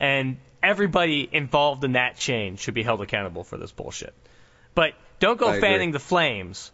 and 0.00 0.38
everybody 0.62 1.28
involved 1.30 1.84
in 1.84 1.92
that 1.92 2.16
chain 2.16 2.56
should 2.56 2.74
be 2.74 2.82
held 2.82 3.00
accountable 3.02 3.44
for 3.44 3.56
this 3.56 3.70
bullshit. 3.70 4.14
But 4.74 4.94
don't 5.20 5.38
go 5.38 5.46
I 5.46 5.56
agree. 5.56 5.60
fanning 5.60 5.92
the 5.92 6.00
flames 6.00 6.72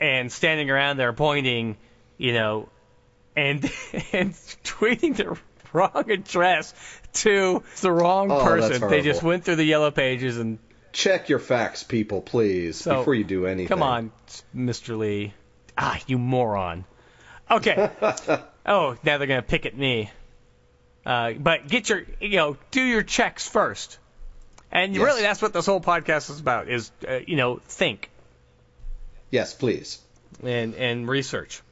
and 0.00 0.32
standing 0.32 0.70
around 0.70 0.96
there 0.96 1.12
pointing, 1.12 1.76
you 2.16 2.32
know, 2.32 2.68
and 3.36 3.62
and 4.12 4.32
tweeting 4.64 5.16
the 5.16 5.36
wrong 5.72 6.10
address 6.10 6.72
to 7.12 7.62
the 7.80 7.90
wrong 7.92 8.30
Oh, 8.30 8.42
person. 8.44 8.88
They 8.88 9.02
just 9.02 9.22
went 9.22 9.44
through 9.44 9.56
the 9.56 9.64
yellow 9.64 9.90
pages 9.90 10.38
and 10.38 10.58
Check 10.90 11.28
your 11.28 11.38
facts, 11.38 11.82
people, 11.82 12.22
please, 12.22 12.76
So, 12.76 12.96
before 12.98 13.14
you 13.14 13.22
do 13.22 13.46
anything. 13.46 13.68
Come 13.68 13.82
on, 13.82 14.10
Mr. 14.56 14.96
Lee. 14.96 15.34
Ah, 15.76 16.00
you 16.06 16.18
moron. 16.18 16.86
Okay. 17.50 17.90
oh, 18.66 18.96
now 19.04 19.18
they're 19.18 19.26
gonna 19.26 19.42
pick 19.42 19.66
at 19.66 19.76
me. 19.76 20.10
Uh, 21.06 21.32
but 21.32 21.68
get 21.68 21.88
your, 21.88 22.02
you 22.20 22.36
know, 22.36 22.56
do 22.70 22.82
your 22.82 23.02
checks 23.02 23.48
first. 23.48 23.98
And 24.70 24.94
Yes. 24.94 25.02
really, 25.04 25.22
that's 25.22 25.40
what 25.40 25.52
this 25.54 25.64
whole 25.66 25.80
podcast 25.80 26.28
is 26.30 26.40
about: 26.40 26.68
is 26.68 26.90
uh, 27.08 27.20
you 27.26 27.36
know, 27.36 27.56
think 27.66 28.10
Yes, 29.30 29.54
please. 29.54 29.98
and 30.42 30.74
and 30.74 31.08
research. 31.08 31.62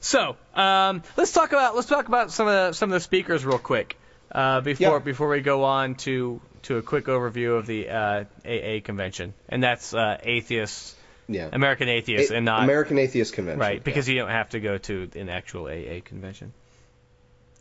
So 0.00 0.36
um, 0.54 1.02
let's 1.16 1.32
talk 1.32 1.52
about 1.52 1.74
let's 1.76 1.88
talk 1.88 2.08
about 2.08 2.30
some 2.30 2.46
of 2.46 2.52
the 2.52 2.72
some 2.72 2.90
of 2.90 2.94
the 2.94 3.00
speakers 3.00 3.44
real 3.44 3.58
quick 3.58 3.98
uh, 4.32 4.60
before 4.62 4.92
Yeah. 4.94 4.98
before 5.00 5.28
we 5.28 5.40
go 5.40 5.64
on 5.64 5.96
to 5.96 6.40
to 6.62 6.76
a 6.78 6.82
quick 6.82 7.04
overview 7.06 7.58
of 7.58 7.66
the 7.66 7.88
uh, 7.88 8.24
AA 8.46 8.80
convention, 8.82 9.34
and 9.48 9.62
that's 9.62 9.92
uh, 9.94 10.18
atheists, 10.22 10.94
Yeah. 11.28 11.48
American 11.52 11.88
atheists, 11.88 12.30
A- 12.30 12.36
and 12.36 12.44
not 12.46 12.64
American 12.64 12.98
Atheist 12.98 13.34
Convention. 13.34 13.60
right 13.60 13.82
because 13.84 14.08
you 14.08 14.16
don't 14.16 14.30
have 14.30 14.50
to 14.50 14.60
go 14.60 14.78
to 14.78 15.10
an 15.16 15.28
actual 15.28 15.66
AA 15.66 16.00
convention. 16.04 16.52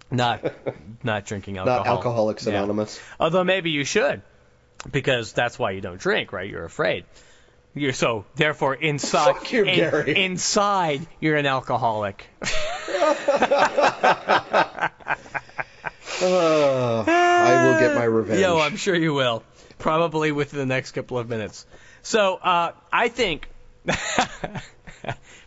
Not 0.09 0.53
not 1.03 1.25
drinking 1.25 1.57
alcohol. 1.57 1.79
Not 1.79 1.87
Alcoholics 1.87 2.45
Yeah. 2.45 2.53
Anonymous. 2.53 2.99
Although 3.19 3.43
maybe 3.43 3.71
you 3.71 3.83
should, 3.83 4.21
because 4.91 5.33
that's 5.33 5.59
why 5.59 5.71
you 5.71 5.81
don't 5.81 5.99
drink, 5.99 6.31
right? 6.31 6.49
You're 6.49 6.65
afraid. 6.65 7.03
You're 7.73 7.93
so 7.93 8.25
therefore 8.35 8.75
inside. 8.75 9.35
Fuck 9.35 9.51
you, 9.51 9.65
in- 9.65 9.75
Gary. 9.75 10.25
Inside, 10.25 11.05
you're 11.19 11.35
an 11.35 11.45
alcoholic. 11.45 12.25
Uh, 12.41 12.47
I 16.19 17.65
will 17.65 17.79
get 17.79 17.95
my 17.95 18.03
revenge. 18.05 18.39
Yo, 18.39 18.59
I'm 18.59 18.75
sure 18.77 18.95
you 18.95 19.13
will. 19.13 19.43
Probably 19.77 20.31
within 20.31 20.59
the 20.59 20.65
next 20.65 20.93
couple 20.93 21.19
of 21.19 21.29
minutes. 21.29 21.65
So 22.01 22.35
uh, 22.35 22.71
I 22.91 23.09
think, 23.09 23.47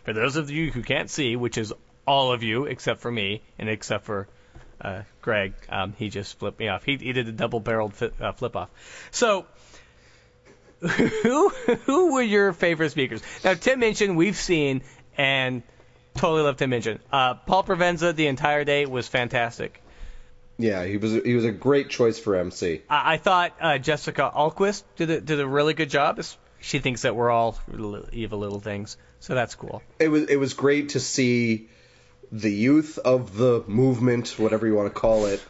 for 0.03 0.13
those 0.13 0.37
of 0.37 0.49
you 0.49 0.71
who 0.71 0.81
can't 0.83 1.09
see, 1.09 1.35
which 1.35 1.57
is 1.57 1.73
all 2.07 2.31
of 2.31 2.41
you 2.43 2.65
except 2.65 3.01
for 3.01 3.11
me 3.11 3.41
and 3.59 3.69
except 3.69 4.05
for 4.05 4.27
uh, 4.81 5.01
Greg, 5.21 5.53
um, 5.69 5.93
he 5.97 6.09
just 6.09 6.39
flipped 6.39 6.59
me 6.59 6.67
off. 6.67 6.83
He, 6.83 6.97
he 6.97 7.13
did 7.13 7.27
a 7.27 7.31
double-barreled 7.31 7.93
fi- 7.93 8.11
uh, 8.19 8.31
flip 8.33 8.55
off. 8.55 8.69
So. 9.11 9.45
Who 10.81 11.49
who 11.49 12.13
were 12.13 12.23
your 12.23 12.53
favorite 12.53 12.89
speakers? 12.89 13.21
Now 13.43 13.53
Tim 13.53 13.81
Minchin 13.81 14.15
we've 14.15 14.35
seen 14.35 14.81
and 15.15 15.61
totally 16.15 16.41
love 16.41 16.57
Tim 16.57 16.71
Minchin. 16.71 16.97
Uh, 17.11 17.35
Paul 17.35 17.63
Provenza 17.63 18.15
the 18.15 18.25
entire 18.25 18.63
day 18.63 18.87
was 18.87 19.07
fantastic. 19.07 19.81
Yeah, 20.57 20.85
he 20.85 20.97
was 20.97 21.13
he 21.23 21.33
was 21.33 21.45
a 21.45 21.51
great 21.51 21.89
choice 21.89 22.19
for 22.19 22.35
MC. 22.35 22.81
I, 22.89 23.13
I 23.13 23.17
thought 23.17 23.53
uh, 23.59 23.77
Jessica 23.77 24.31
Ahlquist 24.35 24.83
did 24.95 25.09
a, 25.09 25.21
did 25.21 25.39
a 25.39 25.47
really 25.47 25.73
good 25.73 25.89
job. 25.89 26.21
She 26.59 26.79
thinks 26.79 27.01
that 27.01 27.15
we're 27.15 27.31
all 27.31 27.57
evil 28.11 28.39
little 28.39 28.59
things, 28.59 28.97
so 29.19 29.33
that's 29.33 29.55
cool. 29.55 29.81
It 29.99 30.09
was 30.09 30.29
it 30.29 30.35
was 30.35 30.53
great 30.53 30.89
to 30.89 30.99
see 30.99 31.69
the 32.31 32.51
youth 32.51 32.97
of 32.97 33.35
the 33.35 33.63
movement, 33.67 34.39
whatever 34.39 34.65
you 34.67 34.73
want 34.75 34.93
to 34.93 34.99
call 34.99 35.25
it, 35.25 35.43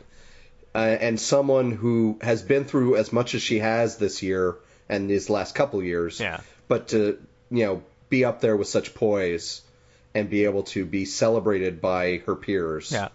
uh, 0.74 0.78
and 0.78 1.20
someone 1.20 1.72
who 1.72 2.18
has 2.22 2.42
been 2.42 2.66
through 2.66 2.96
as 2.96 3.12
much 3.14 3.36
as 3.36 3.42
she 3.42 3.60
has 3.60 3.98
this 3.98 4.24
year 4.24 4.56
and 4.90 5.10
these 5.10 5.30
last 5.30 5.54
couple 5.56 5.84
years. 5.84 6.20
Yeah. 6.20 6.40
But 6.68 6.90
to 6.90 7.20
you 7.50 7.66
know 7.66 7.84
be 8.10 8.26
up 8.26 8.42
there 8.42 8.56
with 8.58 8.68
such 8.68 8.94
poise 8.94 9.62
and 10.14 10.30
be 10.30 10.44
able 10.46 10.64
to 10.64 10.86
be 10.86 11.06
celebrated 11.06 11.80
by 11.82 12.18
her 12.26 12.36
peers 12.36 12.92
Yeah. 12.92 13.10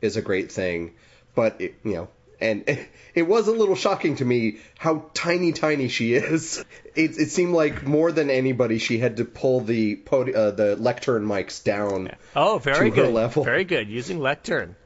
is 0.00 0.16
a 0.16 0.22
great 0.22 0.50
thing. 0.50 0.92
But 1.34 1.60
it, 1.60 1.74
you 1.84 1.94
know, 1.94 2.08
and 2.40 2.64
it 3.14 3.22
was 3.22 3.48
a 3.48 3.52
little 3.52 3.74
shocking 3.76 4.16
to 4.16 4.24
me 4.24 4.58
how 4.78 5.04
tiny, 5.14 5.52
tiny 5.52 5.88
she 5.88 6.14
is. 6.14 6.64
It, 6.94 7.18
it 7.18 7.30
seemed 7.30 7.54
like 7.54 7.84
more 7.86 8.10
than 8.12 8.30
anybody, 8.30 8.78
she 8.78 8.98
had 8.98 9.16
to 9.18 9.24
pull 9.24 9.60
the 9.60 9.96
podi- 9.96 10.34
uh, 10.34 10.50
the 10.52 10.76
lectern 10.76 11.24
mics 11.26 11.62
down. 11.62 12.10
Oh, 12.34 12.58
very 12.58 12.90
To 12.90 12.96
her 12.96 13.02
good. 13.06 13.14
level. 13.14 13.44
Very 13.44 13.64
good 13.64 13.88
using 13.88 14.18
lectern. 14.20 14.76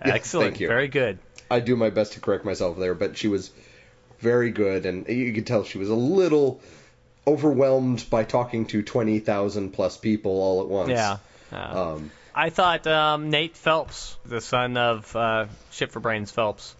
Excellent. 0.00 0.50
thank 0.52 0.60
you. 0.60 0.68
Very 0.68 0.88
good. 0.88 1.18
I 1.50 1.60
do 1.60 1.76
my 1.76 1.90
best 1.90 2.12
to 2.14 2.20
correct 2.20 2.44
myself 2.44 2.78
there, 2.78 2.94
but 2.94 3.16
she 3.18 3.28
was 3.28 3.50
very 4.20 4.50
good, 4.50 4.86
and 4.86 5.08
you 5.08 5.32
could 5.32 5.46
tell 5.46 5.64
she 5.64 5.78
was 5.78 5.88
a 5.88 5.94
little 5.94 6.60
overwhelmed 7.26 8.04
by 8.10 8.24
talking 8.24 8.66
to 8.66 8.82
twenty 8.82 9.18
thousand 9.18 9.70
plus 9.72 9.96
people 9.96 10.32
all 10.40 10.60
at 10.62 10.68
once. 10.68 10.90
Yeah. 10.90 11.16
Uh, 11.52 11.94
Um, 11.94 12.10
I 12.34 12.50
thought 12.50 12.86
um, 12.86 13.30
Nate 13.30 13.56
Phelps, 13.56 14.16
the 14.24 14.40
son 14.40 14.76
of 14.76 15.14
uh, 15.16 15.46
Shit 15.72 15.90
for 15.90 16.00
Brains 16.00 16.30
Phelps, 16.30 16.74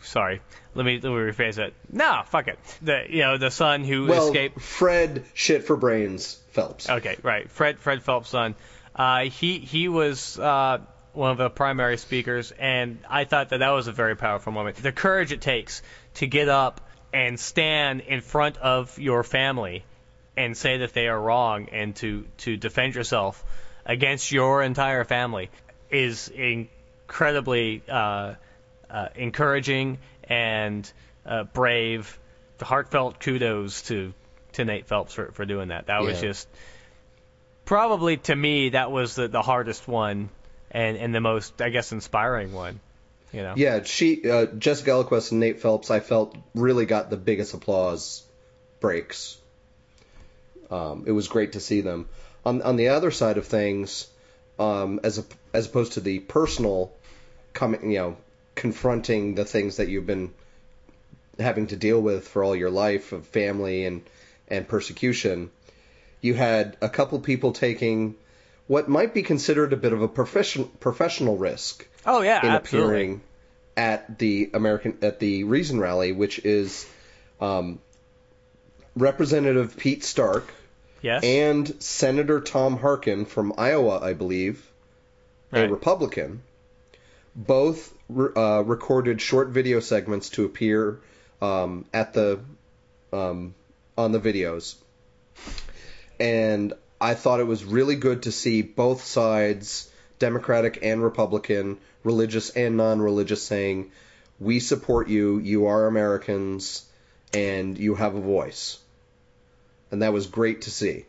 sorry. 0.00 0.40
Let 0.74 0.84
me 0.84 1.00
let 1.00 1.10
me 1.10 1.16
rephrase 1.16 1.58
it. 1.58 1.74
No, 1.90 2.22
fuck 2.26 2.48
it. 2.48 2.58
The 2.82 3.04
you 3.08 3.20
know 3.20 3.38
the 3.38 3.50
son 3.50 3.84
who 3.84 4.06
well, 4.06 4.26
escaped. 4.26 4.60
Fred 4.60 5.24
shit 5.34 5.64
for 5.64 5.76
brains 5.76 6.38
Phelps. 6.50 6.88
Okay, 6.88 7.16
right. 7.22 7.50
Fred 7.50 7.78
Fred 7.78 8.02
Phelps' 8.02 8.30
son. 8.30 8.54
Uh, 8.94 9.24
he 9.24 9.58
he 9.58 9.88
was 9.88 10.38
uh, 10.38 10.78
one 11.12 11.30
of 11.30 11.38
the 11.38 11.50
primary 11.50 11.98
speakers, 11.98 12.52
and 12.52 12.98
I 13.08 13.24
thought 13.24 13.50
that 13.50 13.58
that 13.58 13.70
was 13.70 13.88
a 13.88 13.92
very 13.92 14.16
powerful 14.16 14.52
moment. 14.52 14.76
The 14.76 14.92
courage 14.92 15.32
it 15.32 15.40
takes 15.40 15.82
to 16.14 16.26
get 16.26 16.48
up 16.48 16.80
and 17.12 17.38
stand 17.38 18.00
in 18.00 18.20
front 18.20 18.56
of 18.58 18.98
your 18.98 19.22
family 19.22 19.84
and 20.36 20.56
say 20.56 20.78
that 20.78 20.92
they 20.92 21.08
are 21.08 21.20
wrong, 21.20 21.68
and 21.72 21.94
to 21.96 22.26
to 22.38 22.56
defend 22.56 22.94
yourself 22.94 23.44
against 23.84 24.32
your 24.32 24.62
entire 24.62 25.04
family 25.04 25.50
is 25.90 26.28
incredibly 26.28 27.82
uh, 27.88 28.34
uh, 28.90 29.08
encouraging 29.14 29.98
and 30.24 30.90
uh, 31.24 31.44
brave. 31.44 32.18
Heartfelt 32.60 33.20
kudos 33.20 33.82
to 33.82 34.14
to 34.52 34.64
Nate 34.64 34.86
Phelps 34.86 35.12
for, 35.12 35.30
for 35.32 35.44
doing 35.44 35.68
that. 35.68 35.86
That 35.86 36.02
was 36.02 36.20
just 36.20 36.48
probably 37.66 38.16
to 38.16 38.34
me 38.34 38.70
that 38.70 38.90
was 38.90 39.14
the, 39.14 39.28
the 39.28 39.42
hardest 39.42 39.86
one 39.86 40.30
and, 40.70 40.96
and 40.96 41.14
the 41.14 41.20
most 41.20 41.60
I 41.60 41.68
guess 41.68 41.92
inspiring 41.92 42.52
one. 42.52 42.80
You 43.32 43.42
know. 43.42 43.54
Yeah, 43.56 43.82
she, 43.82 44.30
uh, 44.30 44.46
Jessica 44.46 44.92
Ahlquist 44.92 45.30
and 45.32 45.40
Nate 45.40 45.60
Phelps, 45.60 45.90
I 45.90 46.00
felt 46.00 46.34
really 46.54 46.86
got 46.86 47.10
the 47.10 47.18
biggest 47.18 47.52
applause 47.52 48.24
breaks. 48.80 49.36
Um, 50.70 51.04
it 51.06 51.12
was 51.12 51.28
great 51.28 51.52
to 51.52 51.60
see 51.60 51.82
them. 51.82 52.08
On 52.46 52.62
on 52.62 52.76
the 52.76 52.88
other 52.88 53.10
side 53.10 53.36
of 53.36 53.46
things, 53.46 54.08
um, 54.58 55.00
as 55.02 55.18
a, 55.18 55.24
as 55.52 55.66
opposed 55.66 55.94
to 55.94 56.00
the 56.00 56.18
personal, 56.20 56.92
coming, 57.52 57.90
you 57.90 57.98
know, 57.98 58.16
confronting 58.56 59.36
the 59.36 59.44
things 59.44 59.76
that 59.76 59.88
you've 59.88 60.06
been 60.06 60.32
having 61.38 61.68
to 61.68 61.76
deal 61.76 62.00
with 62.00 62.26
for 62.26 62.42
all 62.42 62.56
your 62.56 62.70
life 62.70 63.12
of 63.12 63.24
family 63.26 63.84
and 63.86 64.02
and 64.48 64.66
persecution, 64.66 65.50
you 66.20 66.34
had 66.34 66.76
a 66.80 66.88
couple 66.88 67.18
people 67.20 67.52
taking 67.52 68.14
what 68.66 68.88
might 68.88 69.12
be 69.14 69.22
considered 69.22 69.72
a 69.72 69.76
bit 69.76 69.92
of 69.92 70.02
a 70.02 70.08
profession, 70.08 70.64
professional 70.80 71.36
risk 71.36 71.86
Oh 72.04 72.22
yeah, 72.22 72.40
in 72.44 72.48
absolutely. 72.52 72.88
appearing 72.88 73.20
at 73.76 74.18
the 74.18 74.50
American 74.54 74.98
at 75.02 75.18
the 75.20 75.44
Reason 75.44 75.78
Rally, 75.78 76.12
which 76.12 76.38
is 76.44 76.86
um, 77.40 77.78
Representative 78.96 79.76
Pete 79.76 80.04
Stark 80.04 80.52
Yes. 81.02 81.22
and 81.24 81.80
Senator 81.82 82.40
Tom 82.40 82.78
Harkin 82.78 83.26
from 83.26 83.52
Iowa, 83.58 84.00
I 84.00 84.14
believe, 84.14 84.66
a 85.52 85.68
Republican. 85.68 86.42
Both 87.34 87.92
re- 88.08 88.32
uh, 88.34 88.62
recorded 88.62 89.20
short 89.20 89.48
video 89.48 89.80
segments 89.80 90.30
to 90.30 90.44
appear 90.44 91.00
um, 91.40 91.84
at 91.92 92.12
the 92.12 92.40
um, 93.12 93.54
on 93.96 94.12
the 94.12 94.20
videos, 94.20 94.76
and 96.18 96.72
I 97.00 97.14
thought 97.14 97.40
it 97.40 97.46
was 97.46 97.64
really 97.64 97.96
good 97.96 98.24
to 98.24 98.32
see 98.32 98.62
both 98.62 99.04
sides, 99.04 99.90
Democratic 100.18 100.78
and 100.82 101.02
Republican, 101.02 101.78
religious 102.04 102.50
and 102.50 102.76
non-religious, 102.76 103.42
saying, 103.42 103.90
"We 104.40 104.60
support 104.60 105.08
you. 105.08 105.38
You 105.38 105.66
are 105.66 105.86
Americans, 105.86 106.84
and 107.32 107.78
you 107.78 107.94
have 107.94 108.14
a 108.14 108.20
voice." 108.20 108.78
And 109.90 110.02
that 110.02 110.12
was 110.12 110.26
great 110.26 110.62
to 110.62 110.70
see. 110.70 111.06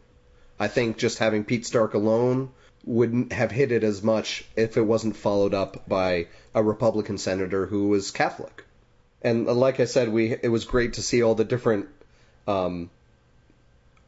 I 0.59 0.67
think 0.67 0.97
just 0.97 1.19
having 1.19 1.43
Pete 1.43 1.65
Stark 1.65 1.93
alone 1.93 2.51
wouldn't 2.87 3.33
have 3.33 3.51
hit 3.51 3.71
it 3.71 3.83
as 3.83 4.01
much 4.01 4.45
if 4.55 4.77
it 4.77 4.81
wasn't 4.81 5.15
followed 5.15 5.53
up 5.53 5.87
by 5.87 6.27
a 6.55 6.63
Republican 6.63 7.17
senator 7.17 7.65
who 7.65 7.89
was 7.89 8.11
Catholic. 8.11 8.63
And 9.21 9.47
uh, 9.47 9.53
like 9.53 9.79
I 9.79 9.85
said, 9.85 10.09
we 10.09 10.31
it 10.31 10.49
was 10.49 10.65
great 10.65 10.93
to 10.93 11.01
see 11.01 11.21
all 11.21 11.35
the 11.35 11.43
different 11.43 11.87
um, 12.47 12.89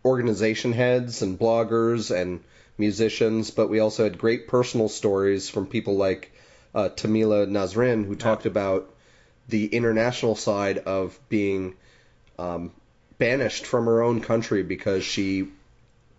organization 0.05 0.71
heads 0.71 1.21
and 1.21 1.37
bloggers 1.37 2.09
and 2.15 2.39
musicians, 2.77 3.51
but 3.51 3.69
we 3.69 3.79
also 3.79 4.05
had 4.05 4.17
great 4.17 4.47
personal 4.47 4.87
stories 4.87 5.49
from 5.49 5.67
people 5.67 5.97
like 5.97 6.31
uh, 6.73 6.89
Taslima 6.89 7.47
Nasrin, 7.47 8.05
who 8.05 8.15
talked 8.15 8.45
about 8.45 8.93
the 9.49 9.65
international 9.65 10.35
side 10.35 10.77
of 10.77 11.19
being 11.27 11.75
um, 12.37 12.71
banished 13.17 13.65
from 13.65 13.85
her 13.85 14.01
own 14.01 14.21
country 14.21 14.63
because 14.63 15.03
she 15.03 15.49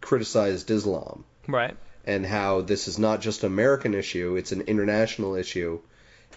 criticized 0.01 0.70
Islam 0.70 1.24
Right. 1.49 1.77
And 2.05 2.25
how 2.25 2.61
this 2.63 2.89
is 2.89 2.99
not 2.99 3.21
just 3.21 3.43
an 3.43 3.53
American 3.53 3.95
issue, 3.95 4.37
it's 4.37 4.53
an 4.53 4.63
international 4.63 5.35
issue, 5.35 5.81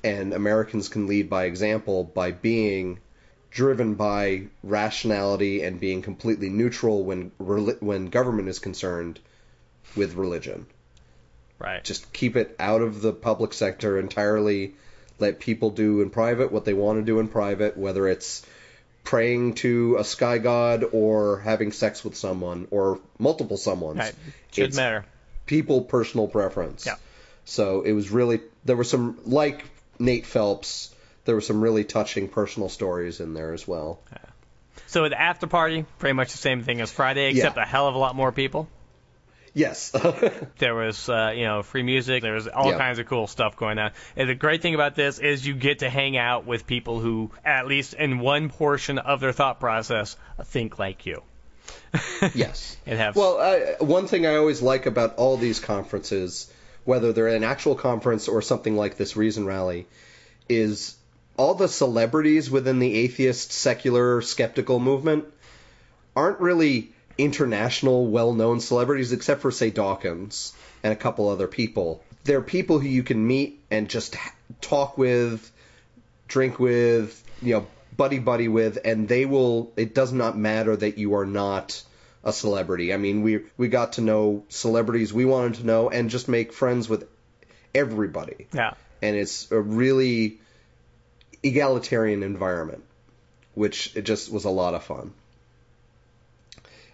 and 0.04 0.34
Americans 0.34 0.90
can 0.90 1.08
lead 1.08 1.30
by 1.30 1.46
example 1.46 2.04
by 2.04 2.32
being 2.32 3.00
driven 3.52 3.94
by 3.94 4.44
rationality 4.64 5.62
and 5.62 5.80
being 5.80 6.02
completely 6.02 6.50
neutral 6.50 7.04
when 7.04 7.32
when 7.38 8.08
government 8.08 8.50
is 8.50 8.60
concerned 8.60 9.20
with 9.96 10.16
religion. 10.16 10.66
Right. 11.60 11.84
Just 11.84 12.12
keep 12.12 12.36
it 12.36 12.56
out 12.60 12.82
of 12.82 13.02
the 13.02 13.14
public 13.14 13.54
sector 13.54 14.00
entirely. 14.00 14.74
Let 15.20 15.40
people 15.40 15.70
do 15.70 16.02
in 16.02 16.10
private 16.10 16.52
what 16.52 16.66
they 16.66 16.74
want 16.74 17.00
to 17.00 17.06
do 17.06 17.20
in 17.20 17.28
private, 17.28 17.78
whether 17.78 18.08
it's 18.08 18.46
praying 19.04 19.54
to 19.54 19.98
a 20.00 20.04
sky 20.04 20.40
god 20.40 20.84
or 20.92 21.40
having 21.40 21.72
sex 21.72 22.04
with 22.04 22.16
someone 22.16 22.68
or 22.72 23.00
multiple 23.20 23.58
someones. 23.58 24.00
Right. 24.00 24.16
Shouldn't 24.52 24.76
matter. 24.76 25.06
People 25.46 25.82
personal 25.82 26.28
preference. 26.28 26.86
Yeah. 26.86 26.96
So 27.46 27.82
it 27.82 27.92
was 27.94 28.10
really 28.10 28.42
there 28.66 28.76
were 28.76 28.84
some 28.84 29.20
like 29.26 29.66
Nate 30.00 30.26
Phelps. 30.26 30.94
There 31.26 31.36
were 31.36 31.42
some 31.42 31.62
really 31.62 31.84
touching 31.84 32.28
personal 32.28 32.70
stories 32.70 33.20
in 33.20 33.34
there 33.34 33.54
as 33.54 33.68
well. 33.68 34.00
Yeah. 34.12 34.18
So 34.88 35.08
the 35.08 35.20
after 35.20 35.48
party, 35.48 35.86
pretty 36.00 36.14
much 36.14 36.32
the 36.32 36.38
same 36.38 36.64
thing 36.64 36.82
as 36.82 36.92
Friday, 36.92 37.30
except 37.30 37.58
a 37.58 37.66
hell 37.66 37.88
of 37.88 37.96
a 37.96 37.98
lot 37.98 38.16
more 38.16 38.32
people. 38.32 38.68
Yes. 39.54 39.92
There 40.58 40.74
was, 40.76 41.10
uh, 41.10 41.32
you 41.36 41.44
know, 41.46 41.62
free 41.62 41.84
music. 41.84 42.24
There 42.24 42.34
was 42.34 42.48
all 42.48 42.72
Yeah. 42.72 42.78
kinds 42.78 43.00
of 43.00 43.06
cool 43.08 43.28
stuff 43.28 43.56
going 43.56 43.78
on. 43.78 43.92
And 44.16 44.28
the 44.30 44.36
great 44.36 44.62
thing 44.62 44.74
about 44.74 44.96
this 44.96 45.20
is 45.20 45.46
you 45.46 45.54
get 45.54 45.80
to 45.80 45.90
hang 45.90 46.18
out 46.18 46.46
with 46.46 46.66
people 46.66 47.00
who, 47.00 47.32
at 47.46 47.68
least 47.68 47.94
in 47.94 48.20
one 48.20 48.50
portion 48.50 48.98
of 48.98 49.20
their 49.20 49.32
thought 49.32 49.60
process, 49.60 50.16
think 50.46 50.80
like 50.80 51.06
you. 51.06 51.22
yes. 52.34 52.78
And 52.86 52.98
have 53.00 53.16
Well, 53.16 53.40
I, 53.40 53.84
one 53.84 54.08
thing 54.08 54.26
I 54.26 54.36
always 54.36 54.62
like 54.62 54.86
about 54.86 55.16
all 55.16 55.38
these 55.38 55.60
conferences, 55.60 56.52
whether 56.86 57.14
they're 57.14 57.28
an 57.28 57.44
actual 57.44 57.76
conference 57.76 58.28
or 58.28 58.42
something 58.42 58.76
like 58.76 58.98
this 58.98 59.16
Reason 59.16 59.46
Rally, 59.46 59.88
is 60.50 60.96
all 61.38 61.56
the 61.56 61.68
celebrities 61.68 62.50
within 62.50 62.80
the 62.80 62.96
atheist, 62.96 63.52
secular, 63.52 64.22
skeptical 64.22 64.80
movement 64.80 65.26
aren't 66.16 66.40
really 66.40 66.92
international, 67.18 68.08
well-known 68.08 68.60
celebrities, 68.60 69.12
except 69.12 69.42
for 69.42 69.52
say 69.52 69.70
Dawkins 69.70 70.54
and 70.84 70.94
a 70.94 70.96
couple 70.96 71.30
other 71.30 71.48
people. 71.48 72.04
They're 72.24 72.42
people 72.42 72.80
who 72.80 72.88
you 72.88 73.04
can 73.04 73.26
meet 73.26 73.62
and 73.70 73.90
just 73.90 74.16
ha- 74.16 74.34
talk 74.62 74.98
with, 74.98 75.52
drink 76.28 76.60
with, 76.60 77.24
you 77.42 77.56
know, 77.56 77.68
buddy 77.96 78.20
buddy 78.20 78.48
with, 78.48 78.80
and 78.84 79.08
they 79.08 79.26
will. 79.26 79.72
It 79.76 79.96
does 79.96 80.12
not 80.12 80.38
matter 80.38 80.76
that 80.76 80.98
you 80.98 81.16
are 81.16 81.26
not 81.26 81.82
a 82.24 82.34
celebrity. 82.34 82.94
I 82.94 82.98
mean, 82.98 83.22
we 83.22 83.42
we 83.58 83.68
got 83.68 83.94
to 83.94 84.02
know 84.02 84.44
celebrities 84.50 85.14
we 85.14 85.26
wanted 85.26 85.56
to 85.56 85.66
know, 85.66 85.90
and 85.90 86.10
just 86.10 86.28
make 86.28 86.54
friends 86.54 86.90
with 86.90 87.08
everybody. 87.74 88.48
Yeah. 88.54 88.74
And 89.02 89.16
it's 89.16 89.52
a 89.52 89.60
really 89.60 90.40
egalitarian 91.42 92.24
environment, 92.24 92.84
which 93.54 93.96
it 93.96 94.04
just 94.04 94.32
was 94.32 94.46
a 94.46 94.50
lot 94.50 94.74
of 94.74 94.84
fun. 94.84 95.14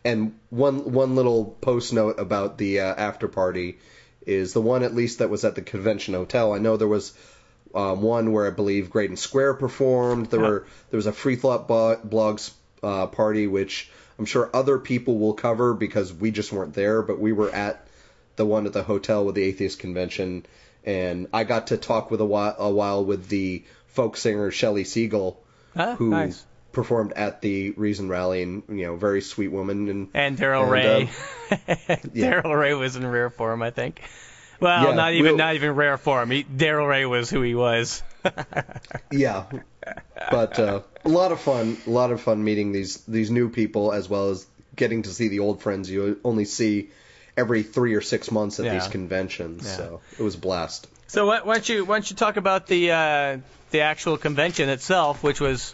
And 0.04 0.40
one 0.50 0.92
one 0.94 1.16
little 1.16 1.46
post 1.46 1.94
note 1.94 2.20
about 2.20 2.58
the 2.58 2.80
uh, 2.80 2.96
after 2.96 3.28
party 3.28 3.80
is 4.26 4.54
the 4.54 4.62
one 4.62 4.84
at 4.84 4.96
least 4.96 5.20
that 5.20 5.30
was 5.30 5.44
at 5.44 5.56
the 5.56 5.62
convention 5.62 6.14
hotel. 6.14 6.54
I 6.54 6.60
know 6.60 6.78
there 6.78 6.88
was 6.88 7.14
um, 7.76 8.02
one 8.02 8.32
where 8.32 8.48
I 8.48 8.50
believe 8.52 8.90
Graydon 8.90 9.18
Square 9.18 9.56
performed. 9.56 10.28
There 10.28 10.40
Yeah. 10.42 10.48
were 10.48 10.66
there 10.90 10.98
was 10.98 11.06
a 11.08 11.12
free 11.14 11.36
thought 11.36 11.68
blogs 11.68 12.52
uh, 12.82 13.08
party 13.08 13.46
which 13.48 13.90
I'm 14.18 14.26
sure 14.26 14.50
other 14.54 14.78
people 14.80 15.18
will 15.18 15.34
cover 15.34 15.74
because 15.74 16.12
we 16.14 16.32
just 16.32 16.52
weren't 16.52 16.74
there, 16.74 17.02
but 17.02 17.20
we 17.20 17.32
were 17.32 17.52
at 17.54 17.86
the 18.36 18.46
one 18.46 18.66
at 18.66 18.74
the 18.74 18.84
hotel 18.84 19.26
with 19.26 19.36
the 19.36 19.44
atheist 19.44 19.80
convention, 19.80 20.46
and 20.86 21.28
I 21.34 21.44
got 21.44 21.68
to 21.68 21.78
talk 21.78 22.10
with 22.12 22.22
a 22.22 22.26
while, 22.26 22.56
a 22.58 22.70
while 22.72 23.04
with 23.06 23.28
the 23.30 23.64
folk 23.88 24.16
singer 24.18 24.50
Shelley 24.52 24.84
Segal, 24.86 25.36
Ah, 25.76 25.96
who 25.96 26.10
nice. 26.10 26.46
performed 26.72 27.14
at 27.14 27.42
the 27.42 27.72
Reason 27.72 28.08
Rally, 28.10 28.44
and 28.44 28.64
you 28.70 28.86
know, 28.88 28.96
very 28.96 29.22
sweet 29.22 29.50
woman, 29.50 29.90
and 29.90 30.08
And 30.14 30.38
Darrel 30.38 30.66
Ray. 30.66 31.10
uh, 31.52 31.56
yeah. 32.14 32.30
Darrel 32.32 32.56
Ray 32.56 32.74
was 32.74 32.96
in 32.96 33.06
rare 33.06 33.30
form, 33.30 33.62
I 33.62 33.72
think. 33.72 34.02
Well, 34.60 34.90
Yeah, 34.90 34.94
not 34.94 35.14
even 35.14 35.24
we'll- 35.26 35.38
not 35.38 35.56
even 35.56 35.76
rare 35.76 35.98
form. 35.98 36.30
Darrel 36.56 36.86
Ray 36.88 37.06
was 37.06 37.30
who 37.30 37.42
he 37.42 37.56
was. 37.56 38.04
yeah, 39.12 39.46
but 40.32 40.60
uh, 40.60 40.82
a 41.06 41.10
lot 41.10 41.32
of 41.32 41.40
fun, 41.40 41.78
a 41.88 41.90
lot 41.90 42.12
of 42.12 42.22
fun 42.22 42.44
meeting 42.44 42.72
these 42.72 42.98
these 43.06 43.32
new 43.32 43.50
people 43.50 43.94
as 43.94 44.10
well 44.10 44.30
as 44.30 44.46
getting 44.76 45.04
to 45.04 45.10
see 45.10 45.28
the 45.30 45.40
old 45.40 45.62
friends 45.62 45.90
you 45.90 46.20
only 46.24 46.46
see 46.46 46.90
every 47.38 47.64
three 47.64 47.96
or 47.96 48.02
six 48.02 48.32
months 48.32 48.60
at 48.60 48.66
Yeah. 48.66 48.74
these 48.74 48.88
conventions. 48.88 49.66
Yeah. 49.66 49.76
So 49.78 50.02
it 50.18 50.24
was 50.24 50.36
a 50.36 50.40
blast. 50.40 50.88
So 51.08 51.26
why 51.28 51.42
why 51.42 51.56
don't 51.56 51.70
you 51.70 51.86
why 51.86 51.96
don't 51.96 52.10
you 52.10 52.16
talk 52.16 52.36
about 52.38 52.68
the 52.68 52.92
uh, 52.92 53.38
the 53.72 53.82
actual 53.82 54.18
convention 54.18 54.68
itself, 54.70 55.24
which 55.24 55.40
was 55.40 55.74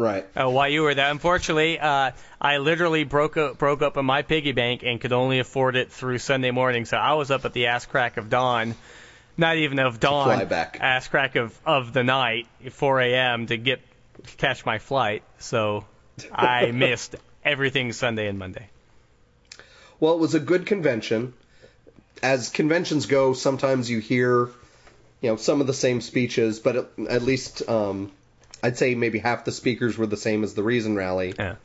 right 0.00 0.26
uh, 0.34 0.48
why 0.48 0.68
you 0.68 0.82
were 0.82 0.94
there. 0.94 1.10
Unfortunately, 1.10 1.78
uh, 1.78 2.12
I 2.40 2.58
literally 2.58 3.04
broke 3.04 3.36
up, 3.36 3.58
broke 3.58 3.82
up 3.82 3.96
in 3.96 4.04
my 4.04 4.22
piggy 4.22 4.52
bank 4.52 4.82
and 4.82 5.00
could 5.00 5.12
only 5.12 5.38
afford 5.38 5.76
it 5.76 5.92
through 5.92 6.18
Sunday 6.18 6.50
morning. 6.50 6.84
So 6.84 6.96
I 6.96 7.14
was 7.14 7.30
up 7.30 7.44
at 7.44 7.52
the 7.52 7.66
ass 7.66 7.86
crack 7.86 8.16
of 8.16 8.30
dawn, 8.30 8.74
not 9.36 9.56
even 9.56 9.78
of 9.78 10.00
dawn, 10.00 10.26
fly 10.26 10.44
back. 10.44 10.78
ass 10.80 11.06
crack 11.08 11.36
of 11.36 11.58
of 11.64 11.92
the 11.92 12.02
night, 12.02 12.46
4 12.70 13.00
a.m. 13.00 13.46
to 13.46 13.56
get 13.56 13.80
catch 14.38 14.64
my 14.64 14.78
flight. 14.78 15.22
So 15.38 15.84
I 16.32 16.70
missed 16.72 17.16
everything 17.44 17.92
Sunday 17.92 18.26
and 18.28 18.38
Monday. 18.38 18.68
Well, 19.98 20.14
it 20.14 20.20
was 20.20 20.34
a 20.34 20.40
good 20.40 20.66
convention. 20.66 21.34
As 22.22 22.48
conventions 22.48 23.06
go, 23.06 23.32
sometimes 23.32 23.88
you 23.88 23.98
hear, 23.98 24.50
you 25.20 25.30
know, 25.30 25.36
some 25.36 25.60
of 25.60 25.66
the 25.66 25.74
same 25.74 26.00
speeches, 26.00 26.58
but 26.58 26.76
at, 26.76 26.86
at 27.08 27.22
least 27.22 27.66
um, 27.68 28.10
I'd 28.62 28.78
say 28.78 28.94
maybe 28.94 29.18
half 29.18 29.44
the 29.44 29.52
speakers 29.52 29.96
were 29.96 30.06
the 30.06 30.16
same 30.16 30.44
as 30.44 30.54
the 30.54 30.62
Reason 30.62 30.96
Rally. 30.96 31.34
Yeah. 31.38 31.56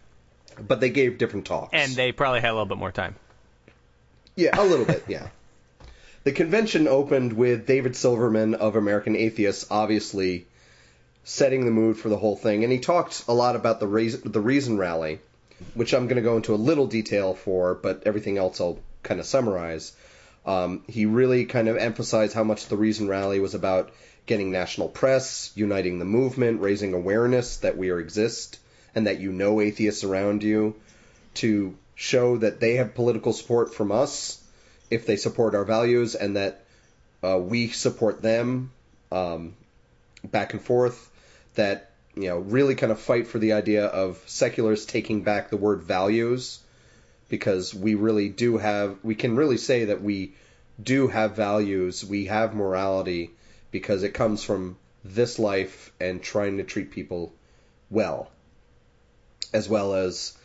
But 0.60 0.80
they 0.80 0.90
gave 0.90 1.18
different 1.18 1.46
talks. 1.46 1.74
And 1.74 1.94
they 1.94 2.12
probably 2.12 2.42
had 2.42 2.52
a 2.52 2.54
little 2.54 2.66
bit 2.66 2.78
more 2.78 2.92
time. 2.92 3.16
Yeah, 4.36 4.60
a 4.60 4.64
little 4.64 4.86
bit, 4.86 5.06
yeah. 5.08 5.28
The 6.26 6.32
convention 6.32 6.88
opened 6.88 7.34
with 7.34 7.68
David 7.68 7.96
Silverman 7.96 8.56
of 8.56 8.76
American 8.76 9.16
Atheists, 9.16 9.68
obviously 9.70 10.48
setting 11.24 11.66
the 11.66 11.72
mood 11.72 12.00
for 12.00 12.10
the 12.10 12.18
whole 12.18 12.36
thing, 12.36 12.64
and 12.64 12.74
he 12.74 12.80
talked 12.80 13.26
a 13.28 13.34
lot 13.34 13.56
about 13.56 13.80
the 13.80 13.86
reason, 13.86 14.32
the 14.32 14.42
Reason 14.42 14.76
Rally, 14.76 15.20
which 15.76 15.94
I'm 15.94 16.08
going 16.08 16.16
to 16.16 16.24
go 16.24 16.36
into 16.36 16.56
a 16.56 16.58
little 16.58 16.88
detail 16.88 17.36
for, 17.36 17.76
but 17.76 18.04
everything 18.08 18.40
else 18.40 18.60
I'll 18.60 18.80
kind 19.04 19.20
of 19.20 19.28
summarize. 19.28 19.92
Um, 20.48 20.84
he 20.88 21.06
really 21.06 21.46
kind 21.46 21.68
of 21.68 21.78
emphasized 21.78 22.34
how 22.34 22.44
much 22.44 22.68
the 22.68 22.78
Reason 22.78 23.08
Rally 23.08 23.40
was 23.40 23.54
about 23.54 23.92
getting 24.26 24.52
national 24.52 24.90
press, 24.90 25.52
uniting 25.56 26.00
the 26.00 26.06
movement, 26.06 26.62
raising 26.62 26.94
awareness 26.94 27.58
that 27.58 27.78
we 27.78 27.92
exist, 27.92 28.60
and 28.94 29.08
that 29.08 29.20
you 29.20 29.32
know 29.32 29.62
atheists 29.62 30.04
around 30.04 30.44
you, 30.44 30.76
to 31.36 31.78
show 31.96 32.38
that 32.38 32.60
they 32.60 32.76
have 32.76 32.96
political 32.96 33.34
support 33.34 33.74
from 33.74 33.92
us 33.92 34.42
if 34.90 35.06
they 35.06 35.16
support 35.16 35.56
our 35.56 35.66
values, 35.66 36.16
and 36.16 36.36
that 36.36 36.66
uh, 37.24 37.38
we 37.38 37.68
support 37.68 38.22
them 38.22 38.72
um, 39.12 39.54
back 40.24 40.54
and 40.54 40.62
forth. 40.62 41.10
That 41.56 41.92
you 42.16 42.30
know 42.30 42.40
really 42.40 42.76
kind 42.76 42.92
of 42.92 43.00
fight 43.00 43.28
for 43.28 43.40
the 43.40 43.54
idea 43.54 43.86
of 43.86 44.22
secularists 44.26 44.86
taking 44.86 45.24
back 45.24 45.50
the 45.50 45.58
word 45.58 45.84
values 45.84 46.60
because 47.30 47.74
we 47.74 47.96
really 47.96 48.30
do 48.30 48.58
have 48.58 48.98
we 49.04 49.16
can 49.16 49.36
really 49.36 49.58
say 49.58 49.86
that 49.86 50.02
we 50.02 50.34
do 50.82 51.08
have 51.08 51.36
values, 51.36 52.04
we 52.04 52.26
have 52.26 52.54
morality 52.54 53.32
because 53.76 54.04
it 54.04 54.14
comes 54.14 54.42
from 54.42 54.78
this 55.04 55.38
life 55.38 55.92
and 56.00 56.24
trying 56.24 56.60
to 56.60 56.64
treat 56.64 56.92
people 56.92 57.34
well 57.90 58.32
as 59.52 59.68
well 59.68 59.96
as 59.96 60.38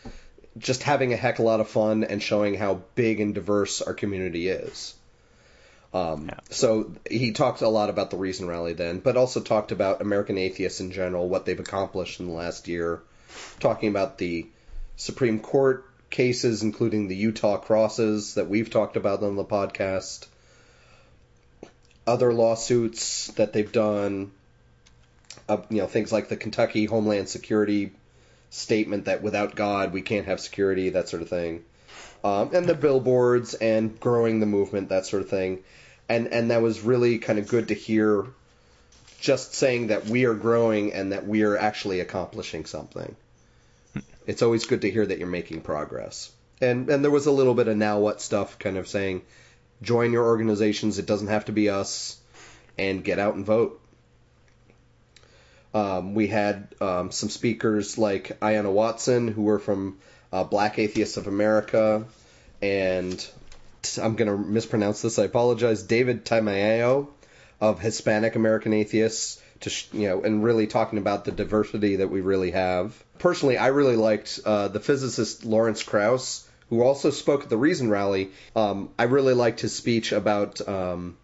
just 0.59 0.83
having 0.83 1.13
a 1.13 1.17
heck 1.17 1.39
of 1.39 1.45
a 1.45 1.47
lot 1.47 1.61
of 1.61 1.69
fun 1.69 2.03
and 2.03 2.21
showing 2.21 2.55
how 2.55 2.83
big 2.97 3.21
and 3.21 3.37
diverse 3.37 3.83
our 3.83 3.95
community 3.95 4.49
is. 4.49 4.97
Um, 5.95 6.27
yeah. 6.27 6.41
So 6.51 6.91
he 7.09 7.31
talked 7.31 7.63
a 7.63 7.69
lot 7.69 7.89
about 7.89 8.11
the 8.11 8.17
Reason 8.17 8.49
Rally 8.49 8.73
then, 8.73 8.99
but 8.99 9.17
also 9.17 9.39
talked 9.39 9.71
about 9.71 10.01
American 10.01 10.37
atheists 10.37 10.81
in 10.81 10.91
general, 10.91 11.29
what 11.29 11.47
they've 11.47 11.61
accomplished 11.61 12.19
in 12.19 12.27
the 12.27 12.33
last 12.33 12.67
year, 12.67 13.01
talking 13.61 13.91
about 13.91 14.19
the 14.19 14.49
Supreme 14.97 15.39
Court 15.39 15.85
cases, 16.11 16.65
including 16.65 17.07
the 17.07 17.15
Utah 17.15 17.59
crosses 17.59 18.35
that 18.35 18.49
we've 18.49 18.71
talked 18.71 18.97
about 18.97 19.23
on 19.23 19.37
the 19.37 19.45
podcast, 19.45 20.27
other 22.07 22.33
lawsuits 22.33 23.29
that 23.33 23.53
they've 23.53 23.71
done, 23.73 24.33
uh, 25.49 25.59
you 25.69 25.79
know, 25.79 25.87
things 25.87 26.13
like 26.13 26.29
the 26.29 26.37
Kentucky 26.37 26.87
Homeland 26.87 27.29
Security 27.29 27.93
statement 28.51 29.05
that 29.05 29.23
without 29.23 29.55
God 29.55 29.93
we 29.93 30.03
can't 30.03 30.27
have 30.27 30.41
security, 30.41 30.91
that 30.91 31.09
sort 31.09 31.23
of 31.23 31.29
thing, 31.29 31.65
um, 32.25 32.51
and 32.53 32.67
the 32.67 32.75
billboards 32.75 33.55
and 33.55 33.99
growing 34.01 34.41
the 34.41 34.47
movement, 34.47 34.89
that 34.89 35.07
sort 35.07 35.23
of 35.23 35.29
thing, 35.29 35.61
and 36.09 36.29
and 36.29 36.51
that 36.51 36.63
was 36.63 36.81
really 36.81 37.19
kind 37.19 37.39
of 37.39 37.49
good 37.49 37.69
to 37.69 37.75
hear. 37.75 38.27
Just 39.21 39.53
saying 39.53 39.89
that 39.89 40.07
we 40.07 40.25
are 40.25 40.33
growing 40.33 40.95
and 40.95 41.13
that 41.13 41.27
we 41.27 41.43
are 41.43 41.55
actually 41.55 42.01
accomplishing 42.01 42.65
something. 42.65 43.15
It's 44.27 44.41
always 44.41 44.65
good 44.65 44.81
to 44.81 44.91
hear 44.91 45.05
that 45.05 45.19
you're 45.19 45.29
making 45.29 45.61
progress. 45.61 46.33
And 46.63 46.89
and 46.89 47.05
there 47.05 47.11
was 47.11 47.27
a 47.27 47.31
little 47.31 47.55
bit 47.55 47.69
of 47.69 47.77
now 47.77 47.99
what 47.99 48.23
stuff, 48.23 48.59
kind 48.59 48.79
of 48.79 48.89
saying, 48.89 49.21
join 49.83 50.13
your 50.13 50.25
organizations. 50.25 50.99
It 50.99 51.07
doesn't 51.07 51.29
have 51.29 51.47
to 51.47 51.53
be 51.53 51.71
us, 51.71 52.19
and 52.79 53.05
get 53.05 53.19
out 53.19 53.35
and 53.35 53.45
vote. 53.45 53.81
Um, 55.73 56.15
we 56.15 56.27
had 56.27 56.75
um, 56.81 57.11
some 57.13 57.29
speakers 57.29 57.97
like 57.97 58.41
Ayanna 58.41 58.73
Watson, 58.73 59.29
who 59.29 59.43
were 59.43 59.59
from 59.59 59.99
uh, 60.33 60.45
Black 60.45 60.79
Atheists 60.79 61.17
of 61.17 61.27
America, 61.27 62.05
and 62.61 63.25
I'm 64.03 64.17
going 64.17 64.31
to 64.31 64.37
mispronounce 64.37 65.03
this. 65.03 65.19
I 65.19 65.25
apologize. 65.25 65.83
David 65.83 66.25
Tamayo 66.25 67.09
of 67.61 67.81
Hispanic 67.81 68.35
American 68.35 68.73
Atheists, 68.73 69.41
to 69.61 69.71
you 69.93 70.09
know, 70.09 70.23
and 70.23 70.43
really 70.43 70.67
talking 70.67 70.99
about 70.99 71.25
the 71.25 71.33
diversity 71.33 71.97
that 71.97 72.09
we 72.09 72.21
really 72.21 72.51
have. 72.51 72.93
Personally, 73.19 73.59
I 73.59 73.69
really 73.69 73.97
liked 73.97 74.41
uh, 74.45 74.69
the 74.69 74.81
physicist 74.81 75.45
Lawrence 75.45 75.83
Krauss, 75.83 76.49
who 76.71 76.83
also 76.83 77.11
spoke 77.11 77.43
at 77.43 77.51
the 77.51 77.57
Reason 77.57 77.91
Rally. 77.91 78.31
Um, 78.57 78.91
I 78.99 79.05
really 79.05 79.35
liked 79.35 79.61
his 79.61 79.75
speech 79.75 80.13
about 80.13 80.67
um, 80.67 81.17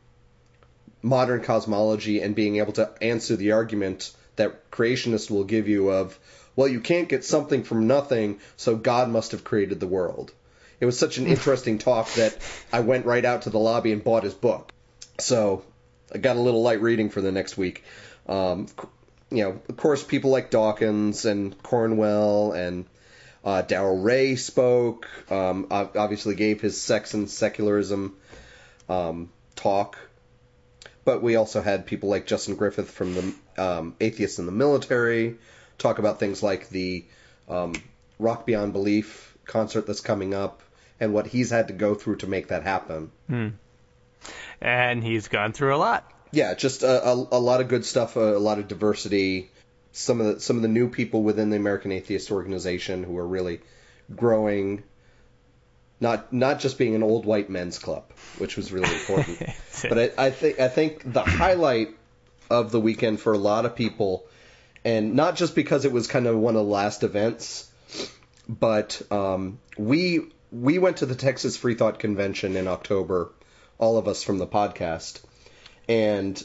modern 1.03 1.43
cosmology 1.43 2.21
and 2.21 2.35
being 2.35 2.57
able 2.57 2.73
to 2.75 2.91
answer 3.01 3.37
the 3.37 3.53
argument 3.53 4.13
that 4.35 4.71
creationists 4.71 5.31
will 5.31 5.45
give 5.45 5.69
you 5.69 5.91
of, 5.91 6.19
well, 6.57 6.69
you 6.69 6.81
can't 6.81 7.09
get 7.09 7.25
something 7.25 7.63
from 7.63 7.87
nothing, 7.87 8.41
so 8.57 8.77
God 8.77 9.09
must 9.09 9.31
have 9.31 9.45
created 9.45 9.81
the 9.81 9.87
world. 9.87 10.33
It 10.81 10.85
was 10.85 10.99
such 10.99 11.17
an 11.17 11.27
interesting 11.29 11.79
talk 11.79 12.13
that 12.15 12.37
I 12.73 12.81
went 12.81 13.07
right 13.07 13.25
out 13.25 13.43
to 13.43 13.51
the 13.51 13.59
lobby 13.59 13.93
and 13.93 14.05
bought 14.05 14.25
his 14.25 14.35
book. 14.35 14.73
So 15.19 15.65
I 16.13 16.19
got 16.19 16.37
a 16.37 16.41
little 16.41 16.63
light 16.63 16.83
reading 16.83 17.09
for 17.09 17.21
the 17.21 17.33
next 17.33 17.57
week. 17.57 17.85
Um, 18.29 18.67
you 19.31 19.45
know, 19.45 19.61
of 19.69 19.77
course, 19.77 20.03
people 20.03 20.31
like 20.31 20.51
Dawkins 20.51 21.25
and 21.25 21.61
Cornwell 21.63 22.53
and 22.53 22.85
uh, 23.47 23.63
Darrel 23.63 24.03
Ray 24.03 24.35
spoke. 24.35 25.09
Um, 25.31 25.69
obviously, 25.71 26.35
gave 26.35 26.61
his 26.61 26.79
sex 26.81 27.15
and 27.15 27.31
secularism 27.31 28.17
um, 28.89 29.31
talk. 29.55 29.97
But 31.05 31.23
we 31.23 31.37
also 31.37 31.63
had 31.63 31.87
people 31.87 32.09
like 32.09 32.27
Justin 32.27 32.57
Griffith 32.57 32.91
from 32.91 33.15
the 33.15 33.35
um, 33.57 33.95
Atheists 34.01 34.41
in 34.41 34.47
the 34.47 34.53
Military 34.53 35.37
talk 35.79 35.99
about 36.01 36.19
things 36.19 36.43
like 36.43 36.69
the 36.71 37.05
um, 37.49 37.75
Rock 38.19 38.47
Beyond 38.47 38.73
Belief 38.73 39.37
concert 39.45 39.87
that's 39.87 40.01
coming 40.01 40.35
up 40.35 40.63
and 40.99 41.13
what 41.13 41.29
he's 41.29 41.51
had 41.51 41.69
to 41.69 41.75
go 41.75 41.95
through 41.95 42.17
to 42.17 42.27
make 42.27 42.49
that 42.49 42.65
happen. 42.65 43.13
Hmm. 43.29 43.49
And 44.61 45.05
he's 45.05 45.29
gone 45.29 45.53
through 45.53 45.77
a 45.77 45.79
lot. 45.79 46.11
Yeah, 46.33 46.55
just 46.55 46.83
a, 46.83 47.09
a, 47.09 47.15
a 47.15 47.39
lot 47.39 47.61
of 47.61 47.69
good 47.69 47.85
stuff, 47.85 48.17
a, 48.17 48.37
a 48.37 48.41
lot 48.41 48.59
of 48.59 48.67
diversity. 48.67 49.51
Some 49.97 50.21
of 50.21 50.27
the 50.27 50.41
some 50.41 50.57
of 50.57 50.63
the 50.63 50.69
new 50.69 50.91
people 50.91 51.23
within 51.23 51.49
the 51.49 51.57
American 51.57 51.91
Atheist 51.91 52.31
Organization 52.31 53.03
who 53.03 53.17
are 53.17 53.27
really 53.27 53.61
growing 54.15 54.83
not 56.01 56.33
not 56.33 56.61
just 56.61 56.77
being 56.77 56.95
an 56.95 57.03
old 57.03 57.25
white 57.25 57.49
men's 57.49 57.79
club, 57.79 58.05
which 58.39 58.57
was 58.57 58.73
really 58.73 58.93
important. 58.93 59.43
but 59.89 59.99
I, 59.99 60.27
I 60.27 60.31
think 60.31 60.61
I 60.61 60.69
think 60.69 61.11
the 61.11 61.23
highlight 61.23 61.89
of 62.51 62.71
the 62.71 62.81
weekend 62.81 63.21
for 63.21 63.33
a 63.33 63.39
lot 63.39 63.65
of 63.65 63.75
people, 63.75 64.27
and 64.85 65.15
not 65.15 65.37
just 65.37 65.55
because 65.55 65.85
it 65.85 65.93
was 65.93 66.07
kind 66.07 66.27
of 66.27 66.37
one 66.37 66.57
of 66.57 66.67
the 66.67 66.73
last 66.73 67.03
events, 67.03 67.71
but 68.47 69.01
um, 69.11 69.59
we 69.79 70.21
we 70.53 70.79
went 70.79 70.99
to 70.99 71.07
the 71.07 71.15
Texas 71.15 71.57
Free 71.57 71.75
Thought 71.75 71.99
Convention 71.99 72.57
in 72.57 72.69
October, 72.69 73.33
all 73.79 73.97
of 73.97 74.09
us 74.09 74.23
from 74.23 74.37
the 74.37 74.47
podcast, 74.47 75.21
and 75.89 76.43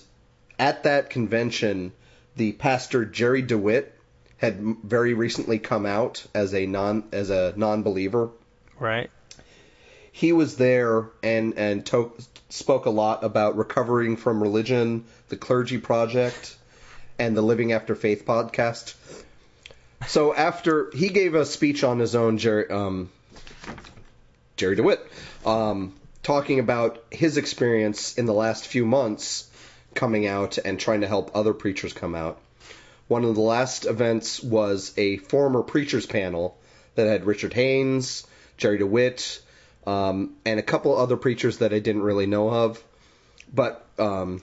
at 0.58 0.84
that 0.84 1.10
convention, 1.10 1.92
the 2.36 2.52
pastor 2.54 3.06
Jerry 3.06 3.42
DeWitt 3.42 3.94
had 4.38 4.60
very 4.84 5.14
recently 5.14 5.60
come 5.60 5.86
out 5.86 6.26
as 6.34 6.54
a 6.54 6.66
non 6.66 7.04
as 7.12 7.30
a 7.30 7.54
non-believer. 7.56 8.30
Right 8.80 9.10
he 10.12 10.34
was 10.34 10.58
there 10.58 11.06
and 11.24 11.58
and 11.58 11.86
to- 11.88 12.12
spoke 12.50 12.86
a 12.86 12.90
lot 12.90 13.24
about 13.24 13.58
recovering 13.58 14.18
from 14.18 14.44
religion, 14.44 15.06
the 15.30 15.38
Clergy 15.38 15.78
Project, 15.78 16.56
and 17.18 17.36
the 17.36 17.42
Living 17.42 17.72
After 17.72 17.96
Faith 17.96 18.26
podcast. 18.26 18.94
So 20.08 20.34
after 20.34 20.92
he 20.94 21.10
gave 21.10 21.36
a 21.36 21.46
speech 21.46 21.84
on 21.84 22.00
his 22.00 22.16
own, 22.16 22.38
Jerry, 22.40 22.70
um, 22.70 23.10
Jerry 24.58 24.76
DeWitt, 24.76 25.00
um, 25.46 25.94
talking 26.24 26.60
about 26.60 27.04
his 27.10 27.38
experience 27.38 28.18
in 28.18 28.26
the 28.26 28.34
last 28.34 28.68
few 28.68 28.86
months 28.86 29.48
coming 29.94 30.28
out 30.28 30.58
and 30.58 30.80
trying 30.80 31.02
to 31.02 31.08
help 31.08 31.32
other 31.36 31.54
preachers 31.54 31.94
come 31.94 32.16
out. 32.16 32.40
One 33.08 33.26
of 33.26 33.36
the 33.36 33.42
last 33.42 33.86
events 33.86 34.42
was 34.42 34.94
a 34.98 35.18
former 35.18 35.64
preachers 35.64 36.06
panel 36.06 36.58
that 36.96 37.08
had 37.08 37.26
Richard 37.26 37.54
Haynes, 37.54 38.26
Jerry 38.58 38.78
DeWitt, 38.78 39.42
um, 39.86 40.36
and 40.46 40.60
a 40.60 40.64
couple 40.64 40.96
other 40.96 41.18
preachers 41.18 41.58
that 41.58 41.74
I 41.74 41.80
didn't 41.80 42.04
really 42.04 42.26
know 42.26 42.50
of. 42.50 42.84
But 43.54 43.86
um, 44.00 44.42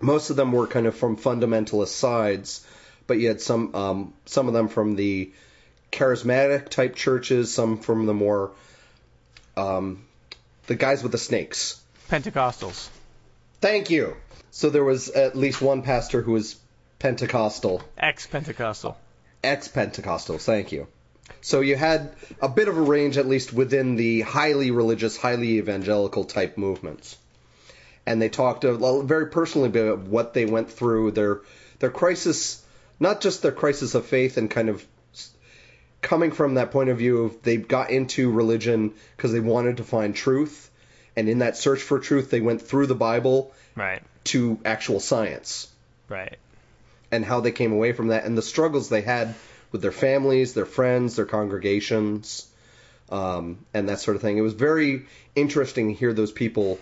most 0.00 0.30
of 0.30 0.36
them 0.36 0.52
were 0.52 0.66
kind 0.66 0.86
of 0.86 0.96
from 0.96 1.16
fundamentalist 1.16 1.88
sides, 1.88 2.66
but 3.06 3.18
you 3.18 3.28
had 3.28 3.40
some 3.40 3.74
um, 3.74 4.14
some 4.24 4.48
of 4.48 4.54
them 4.54 4.68
from 4.68 4.96
the 4.96 5.32
charismatic 5.92 6.68
type 6.68 6.94
churches, 6.94 7.52
some 7.52 7.78
from 7.78 8.06
the 8.06 8.14
more 8.14 8.52
um, 9.56 10.04
the 10.66 10.74
guys 10.74 11.02
with 11.02 11.12
the 11.12 11.18
snakes. 11.18 11.80
Pentecostals. 12.10 12.88
Thank 13.60 13.90
you. 13.90 14.16
So 14.56 14.70
there 14.70 14.84
was 14.84 15.10
at 15.10 15.36
least 15.36 15.60
one 15.60 15.82
pastor 15.82 16.22
who 16.22 16.32
was 16.32 16.56
Pentecostal, 16.98 17.82
Ex 17.98 18.26
Pentecostal. 18.26 18.96
ex 19.44 19.68
Pentecostal. 19.68 20.38
Thank 20.38 20.72
you. 20.72 20.86
So 21.42 21.60
you 21.60 21.76
had 21.76 22.14
a 22.40 22.48
bit 22.48 22.66
of 22.66 22.78
a 22.78 22.80
range, 22.80 23.18
at 23.18 23.26
least 23.26 23.52
within 23.52 23.96
the 23.96 24.22
highly 24.22 24.70
religious, 24.70 25.18
highly 25.18 25.58
evangelical 25.58 26.24
type 26.24 26.56
movements. 26.56 27.18
And 28.06 28.22
they 28.22 28.30
talked 28.30 28.64
very 28.64 29.26
personally 29.26 29.68
about 29.68 29.98
what 29.98 30.32
they 30.32 30.46
went 30.46 30.72
through, 30.72 31.10
their 31.10 31.42
their 31.78 31.90
crisis, 31.90 32.64
not 32.98 33.20
just 33.20 33.42
their 33.42 33.52
crisis 33.52 33.94
of 33.94 34.06
faith, 34.06 34.38
and 34.38 34.50
kind 34.50 34.70
of 34.70 34.82
coming 36.00 36.30
from 36.30 36.54
that 36.54 36.70
point 36.70 36.88
of 36.88 36.96
view 36.96 37.24
of 37.24 37.42
they 37.42 37.58
got 37.58 37.90
into 37.90 38.30
religion 38.30 38.94
because 39.18 39.32
they 39.32 39.40
wanted 39.40 39.76
to 39.76 39.84
find 39.84 40.16
truth, 40.16 40.70
and 41.14 41.28
in 41.28 41.40
that 41.40 41.58
search 41.58 41.82
for 41.82 41.98
truth, 41.98 42.30
they 42.30 42.40
went 42.40 42.62
through 42.62 42.86
the 42.86 42.94
Bible 42.94 43.52
Right. 43.76 44.02
To 44.26 44.58
actual 44.64 45.00
science 45.00 45.68
Right. 46.08 46.36
and 47.10 47.24
how 47.24 47.40
they 47.40 47.52
came 47.52 47.72
away 47.72 47.92
from 47.92 48.08
that 48.08 48.24
and 48.24 48.36
the 48.36 48.42
struggles 48.42 48.88
they 48.88 49.02
had 49.02 49.34
with 49.72 49.82
their 49.82 49.92
families, 49.92 50.54
their 50.54 50.66
friends, 50.66 51.16
their 51.16 51.24
congregations, 51.26 52.46
um, 53.10 53.58
and 53.74 53.88
that 53.88 54.00
sort 54.00 54.16
of 54.16 54.22
thing. 54.22 54.38
It 54.38 54.42
was 54.42 54.54
very 54.54 55.06
interesting 55.34 55.88
to 55.88 55.94
hear 55.94 56.12
those 56.12 56.32
people 56.32 56.78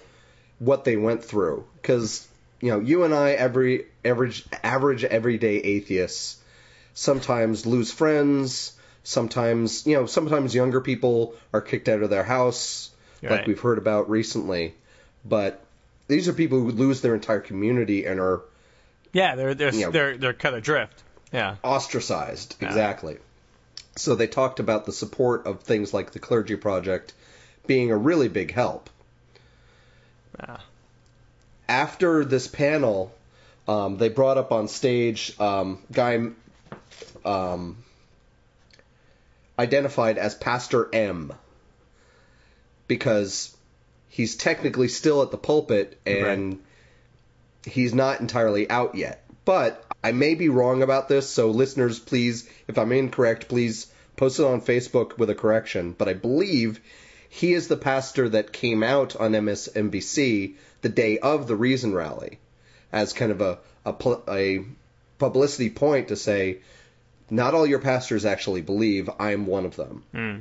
what 0.58 0.84
they 0.84 0.96
went 0.96 1.24
through 1.24 1.66
because 1.80 2.26
you 2.60 2.70
know 2.70 2.80
you 2.80 3.04
and 3.04 3.14
I, 3.14 3.32
every 3.32 3.86
average 4.04 4.44
average 4.62 5.04
everyday 5.04 5.56
atheists, 5.56 6.36
sometimes 6.94 7.66
lose 7.66 7.90
friends. 7.92 8.72
Sometimes 9.02 9.86
you 9.86 9.96
know 9.96 10.06
sometimes 10.06 10.54
younger 10.54 10.80
people 10.80 11.34
are 11.52 11.60
kicked 11.60 11.88
out 11.88 12.02
of 12.02 12.10
their 12.10 12.24
house, 12.24 12.90
like 13.22 13.46
we've 13.46 13.60
heard 13.60 13.78
about 13.78 14.08
recently. 14.08 14.74
But 15.24 15.63
these 16.06 16.28
are 16.28 16.32
people 16.32 16.60
who 16.60 16.70
lose 16.70 17.00
their 17.00 17.14
entire 17.14 17.40
community 17.40 18.04
and 18.06 18.20
are 18.20 18.42
Yeah, 19.12 19.34
they're 19.36 19.54
they're 19.54 19.72
You 19.74 19.86
know- 19.86 19.90
they're 19.90 20.16
they're 20.16 20.32
cut 20.32 20.54
adrift. 20.54 21.02
Yeah. 21.32 21.56
ostracized 21.64 22.56
exactly 22.60 23.18
so 23.96 24.14
they 24.14 24.26
talked 24.28 24.60
about 24.60 24.86
the 24.86 24.92
support 24.92 25.46
of 25.46 25.60
things 25.62 25.92
like 25.94 26.12
the 26.12 26.18
clergy 26.20 26.54
project 26.56 27.12
being 27.66 27.90
a 27.90 27.96
really 27.96 28.28
big 28.28 28.52
help 28.52 28.88
Yeah. 30.38 30.58
after 31.68 32.24
this 32.24 32.46
panel 32.46 33.12
um, 33.66 33.96
they 33.98 34.10
brought 34.10 34.36
up 34.38 34.52
on 34.52 34.68
stage 34.68 35.34
um, 35.40 35.78
guy 35.90 36.20
um, 37.24 37.78
identified 39.58 40.18
as 40.18 40.34
pastor 40.34 40.88
m 40.94 41.32
because 42.86 43.56
he's 44.14 44.36
technically 44.36 44.86
still 44.86 45.22
at 45.22 45.32
the 45.32 45.36
pulpit 45.36 45.98
and 46.06 46.62
he's 47.66 47.92
not 47.92 48.20
entirely 48.20 48.70
out 48.70 48.94
yet. 48.94 49.24
But 49.44 49.84
I 50.04 50.12
may 50.12 50.36
be 50.36 50.48
wrong 50.48 50.84
about 50.84 51.08
this, 51.08 51.28
so 51.28 51.50
listeners, 51.50 51.98
please, 51.98 52.48
if 52.68 52.78
I'm 52.78 52.92
incorrect, 52.92 53.48
please 53.48 53.88
post 54.14 54.38
it 54.38 54.44
on 54.44 54.60
Facebook 54.60 55.18
with 55.18 55.30
a 55.30 55.34
correction. 55.34 55.96
But 55.98 56.08
I 56.08 56.12
believe 56.14 56.80
he 57.28 57.54
is 57.54 57.66
the 57.66 57.76
pastor 57.76 58.28
that 58.28 58.52
came 58.52 58.84
out 58.84 59.16
on 59.16 59.32
MSNBC 59.32 60.54
the 60.82 60.88
day 60.88 61.18
of 61.18 61.48
the 61.48 61.56
Reason 61.56 61.92
rally 61.92 62.38
as 62.92 63.12
kind 63.12 63.32
of 63.32 63.40
a, 63.40 63.58
a, 63.84 63.94
a 64.28 64.64
publicity 65.18 65.70
point 65.70 66.06
to 66.08 66.16
say, 66.16 66.58
not 67.30 67.52
all 67.52 67.66
your 67.66 67.80
pastors 67.80 68.24
actually 68.24 68.62
believe. 68.62 69.10
I'm 69.18 69.46
one 69.46 69.66
of 69.66 69.74
them. 69.74 70.04
Hmm. 70.12 70.38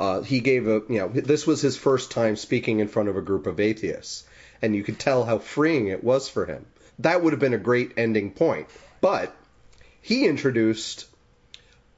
Uh, 0.00 0.22
he 0.22 0.40
gave 0.40 0.66
a, 0.66 0.80
you 0.88 0.98
know, 0.98 1.08
this 1.08 1.46
was 1.46 1.60
his 1.60 1.76
first 1.76 2.10
time 2.10 2.34
speaking 2.34 2.80
in 2.80 2.88
front 2.88 3.10
of 3.10 3.16
a 3.18 3.20
group 3.20 3.46
of 3.46 3.60
atheists, 3.60 4.24
and 4.62 4.74
you 4.74 4.82
could 4.82 4.98
tell 4.98 5.24
how 5.24 5.38
freeing 5.38 5.88
it 5.88 6.02
was 6.02 6.26
for 6.28 6.46
him. 6.46 6.64
That 7.00 7.22
would 7.22 7.34
have 7.34 7.40
been 7.40 7.52
a 7.54 7.58
great 7.58 7.92
ending 7.98 8.30
point. 8.32 8.66
But 9.02 9.34
he 10.00 10.26
introduced 10.26 11.06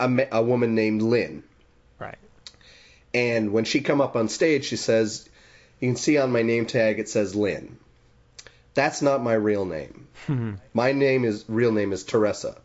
a, 0.00 0.08
ma- 0.08 0.24
a 0.32 0.42
woman 0.42 0.74
named 0.74 1.00
Lynn, 1.02 1.44
Right. 2.00 2.18
and 3.14 3.52
when 3.52 3.64
she 3.64 3.80
come 3.80 4.00
up 4.00 4.16
on 4.16 4.28
stage, 4.28 4.64
she 4.64 4.76
says, 4.76 5.28
"You 5.78 5.88
can 5.90 5.96
see 5.96 6.18
on 6.18 6.32
my 6.32 6.42
name 6.42 6.66
tag 6.66 6.98
it 6.98 7.08
says 7.08 7.36
Lynn. 7.36 7.78
That's 8.74 9.00
not 9.02 9.22
my 9.22 9.34
real 9.34 9.64
name. 9.64 10.08
My 10.74 10.92
name 10.92 11.24
is 11.24 11.44
real 11.48 11.72
name 11.72 11.92
is 11.92 12.02
Teresa, 12.04 12.56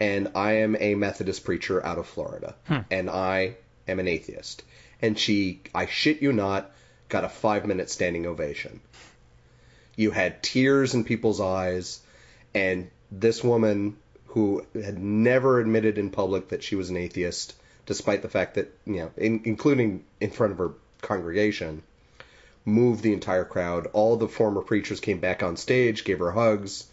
and 0.00 0.30
I 0.34 0.52
am 0.58 0.76
a 0.78 0.94
Methodist 0.94 1.44
preacher 1.44 1.84
out 1.84 1.98
of 1.98 2.06
Florida, 2.06 2.54
and 2.90 3.10
I 3.10 3.56
am 3.88 3.98
an 3.98 4.08
atheist." 4.08 4.62
And 5.00 5.18
she, 5.18 5.60
I 5.74 5.86
shit 5.86 6.22
you 6.22 6.32
not, 6.32 6.70
got 7.08 7.24
a 7.24 7.28
five 7.28 7.66
minute 7.66 7.90
standing 7.90 8.26
ovation. 8.26 8.80
You 9.96 10.10
had 10.10 10.42
tears 10.42 10.94
in 10.94 11.04
people's 11.04 11.40
eyes, 11.40 12.00
and 12.54 12.90
this 13.10 13.44
woman 13.44 13.96
who 14.26 14.64
had 14.74 14.98
never 14.98 15.60
admitted 15.60 15.98
in 15.98 16.08
public 16.08 16.48
that 16.48 16.62
she 16.62 16.74
was 16.74 16.88
an 16.88 16.96
atheist, 16.96 17.54
despite 17.84 18.22
the 18.22 18.28
fact 18.28 18.54
that 18.54 18.72
you 18.86 18.96
know, 18.96 19.10
in, 19.16 19.42
including 19.44 20.04
in 20.20 20.30
front 20.30 20.52
of 20.52 20.58
her 20.58 20.72
congregation, 21.02 21.82
moved 22.64 23.02
the 23.02 23.12
entire 23.12 23.44
crowd. 23.44 23.88
All 23.92 24.16
the 24.16 24.28
former 24.28 24.62
preachers 24.62 25.00
came 25.00 25.18
back 25.18 25.42
on 25.42 25.56
stage, 25.56 26.04
gave 26.04 26.20
her 26.20 26.30
hugs. 26.30 26.86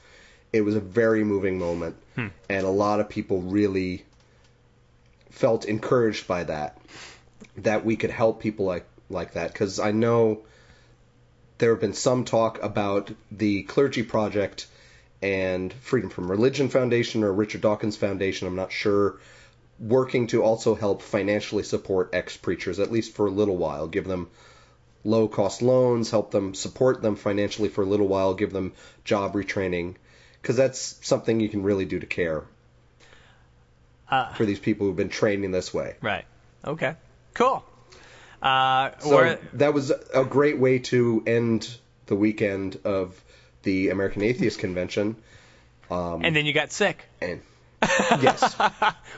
It 0.51 0.61
was 0.61 0.75
a 0.75 0.81
very 0.81 1.23
moving 1.23 1.59
moment, 1.59 1.95
hmm. 2.15 2.27
and 2.49 2.65
a 2.65 2.71
lot 2.71 2.99
of 2.99 3.07
people 3.07 3.41
really 3.41 4.03
felt 5.29 5.65
encouraged 5.65 6.27
by 6.27 6.43
that. 6.43 6.77
That 7.57 7.85
we 7.85 7.95
could 7.95 8.11
help 8.11 8.41
people 8.41 8.65
like 8.65 8.85
like 9.09 9.33
that 9.33 9.51
because 9.51 9.79
I 9.79 9.91
know 9.91 10.41
there 11.57 11.71
have 11.71 11.81
been 11.81 11.93
some 11.93 12.25
talk 12.25 12.61
about 12.63 13.11
the 13.31 13.63
clergy 13.63 14.03
project 14.03 14.67
and 15.21 15.73
Freedom 15.73 16.09
from 16.09 16.31
Religion 16.31 16.69
Foundation 16.69 17.23
or 17.23 17.33
Richard 17.33 17.61
Dawkins 17.61 17.97
Foundation. 17.97 18.47
I'm 18.47 18.55
not 18.55 18.71
sure 18.71 19.19
working 19.79 20.27
to 20.27 20.43
also 20.43 20.75
help 20.75 21.01
financially 21.01 21.63
support 21.63 22.09
ex 22.13 22.37
preachers 22.37 22.79
at 22.79 22.91
least 22.91 23.13
for 23.13 23.27
a 23.27 23.31
little 23.31 23.57
while, 23.57 23.87
give 23.87 24.05
them 24.05 24.29
low 25.03 25.27
cost 25.27 25.61
loans, 25.61 26.11
help 26.11 26.31
them 26.31 26.53
support 26.53 27.01
them 27.01 27.15
financially 27.15 27.69
for 27.69 27.83
a 27.83 27.87
little 27.87 28.07
while, 28.07 28.33
give 28.33 28.51
them 28.51 28.73
job 29.03 29.33
retraining 29.33 29.95
because 30.41 30.55
that's 30.55 30.97
something 31.01 31.39
you 31.39 31.49
can 31.49 31.63
really 31.63 31.85
do 31.85 31.99
to 31.99 32.05
care 32.05 32.43
Uh, 34.09 34.33
for 34.33 34.45
these 34.45 34.59
people 34.59 34.87
who've 34.87 34.95
been 34.95 35.09
training 35.09 35.51
this 35.51 35.73
way. 35.73 35.95
right. 36.01 36.25
Okay. 36.65 36.95
Cool. 37.35 37.63
Uh, 38.41 38.91
So 38.99 39.37
that 39.53 39.73
was 39.73 39.91
a 39.91 40.25
great 40.25 40.57
way 40.57 40.79
to 40.79 41.23
end 41.27 41.69
the 42.07 42.15
weekend 42.15 42.79
of 42.83 43.21
the 43.63 43.89
American 43.89 44.23
Atheist 44.23 44.59
Convention. 44.59 45.15
Um, 45.91 46.23
and 46.25 46.35
then 46.35 46.45
you 46.45 46.53
got 46.53 46.71
sick. 46.71 47.03
and 47.21 47.41
yes, 47.81 48.55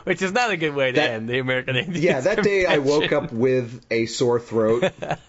Which 0.03 0.21
is 0.21 0.31
not 0.31 0.51
a 0.51 0.57
good 0.57 0.75
way 0.75 0.91
to 0.91 0.95
That- 0.95 1.09
end 1.11 1.29
the 1.29 1.39
American 1.39 1.75
Atheist 1.77 1.99
yeah, 2.01 2.19
that 2.21 2.43
day 2.43 2.65
I 2.65 2.77
woke 2.77 3.11
up 3.11 3.31
with 3.31 3.83
a 3.89 4.05
sore 4.05 4.39
throat. 4.39 4.83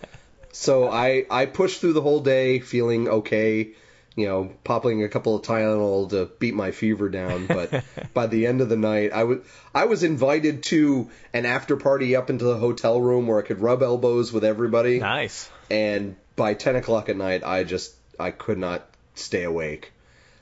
so 0.53 0.89
I 0.91 1.25
I 1.31 1.47
pushed 1.47 1.81
through 1.81 1.95
the 1.95 2.03
whole 2.03 2.21
day 2.21 2.61
feeling 2.61 3.09
okay, 3.09 3.71
you 4.15 4.27
know, 4.27 4.53
popping 4.65 5.03
a 5.03 5.09
couple 5.09 5.35
of 5.35 5.43
Tylenol 5.43 6.11
to 6.11 6.31
beat 6.39 6.55
my 6.55 6.71
fever 6.71 7.09
down. 7.09 7.47
But 7.47 7.85
by 8.15 8.27
the 8.27 8.47
end 8.47 8.61
of 8.61 8.69
the 8.69 8.77
night, 8.77 9.13
I 9.13 9.25
was 9.25 9.39
I 9.75 9.87
was 9.87 10.03
invited 10.03 10.63
to 10.65 11.11
an 11.33 11.47
after 11.47 11.77
party 11.77 12.15
up 12.17 12.29
into 12.29 12.45
the 12.45 12.59
hotel 12.59 13.01
room 13.01 13.27
where 13.27 13.39
I 13.39 13.43
could 13.43 13.61
rub 13.61 13.83
elbows 13.83 14.33
with 14.33 14.45
everybody. 14.45 14.99
Nice. 14.99 15.51
And 15.71 16.17
by 16.37 16.55
10 16.55 16.77
o'clock 16.77 17.09
at 17.09 17.17
night, 17.17 17.43
I 17.45 17.65
just 17.65 17.95
I 18.19 18.31
could 18.31 18.59
not 18.59 18.87
stay 19.15 19.45
awake. 19.45 19.93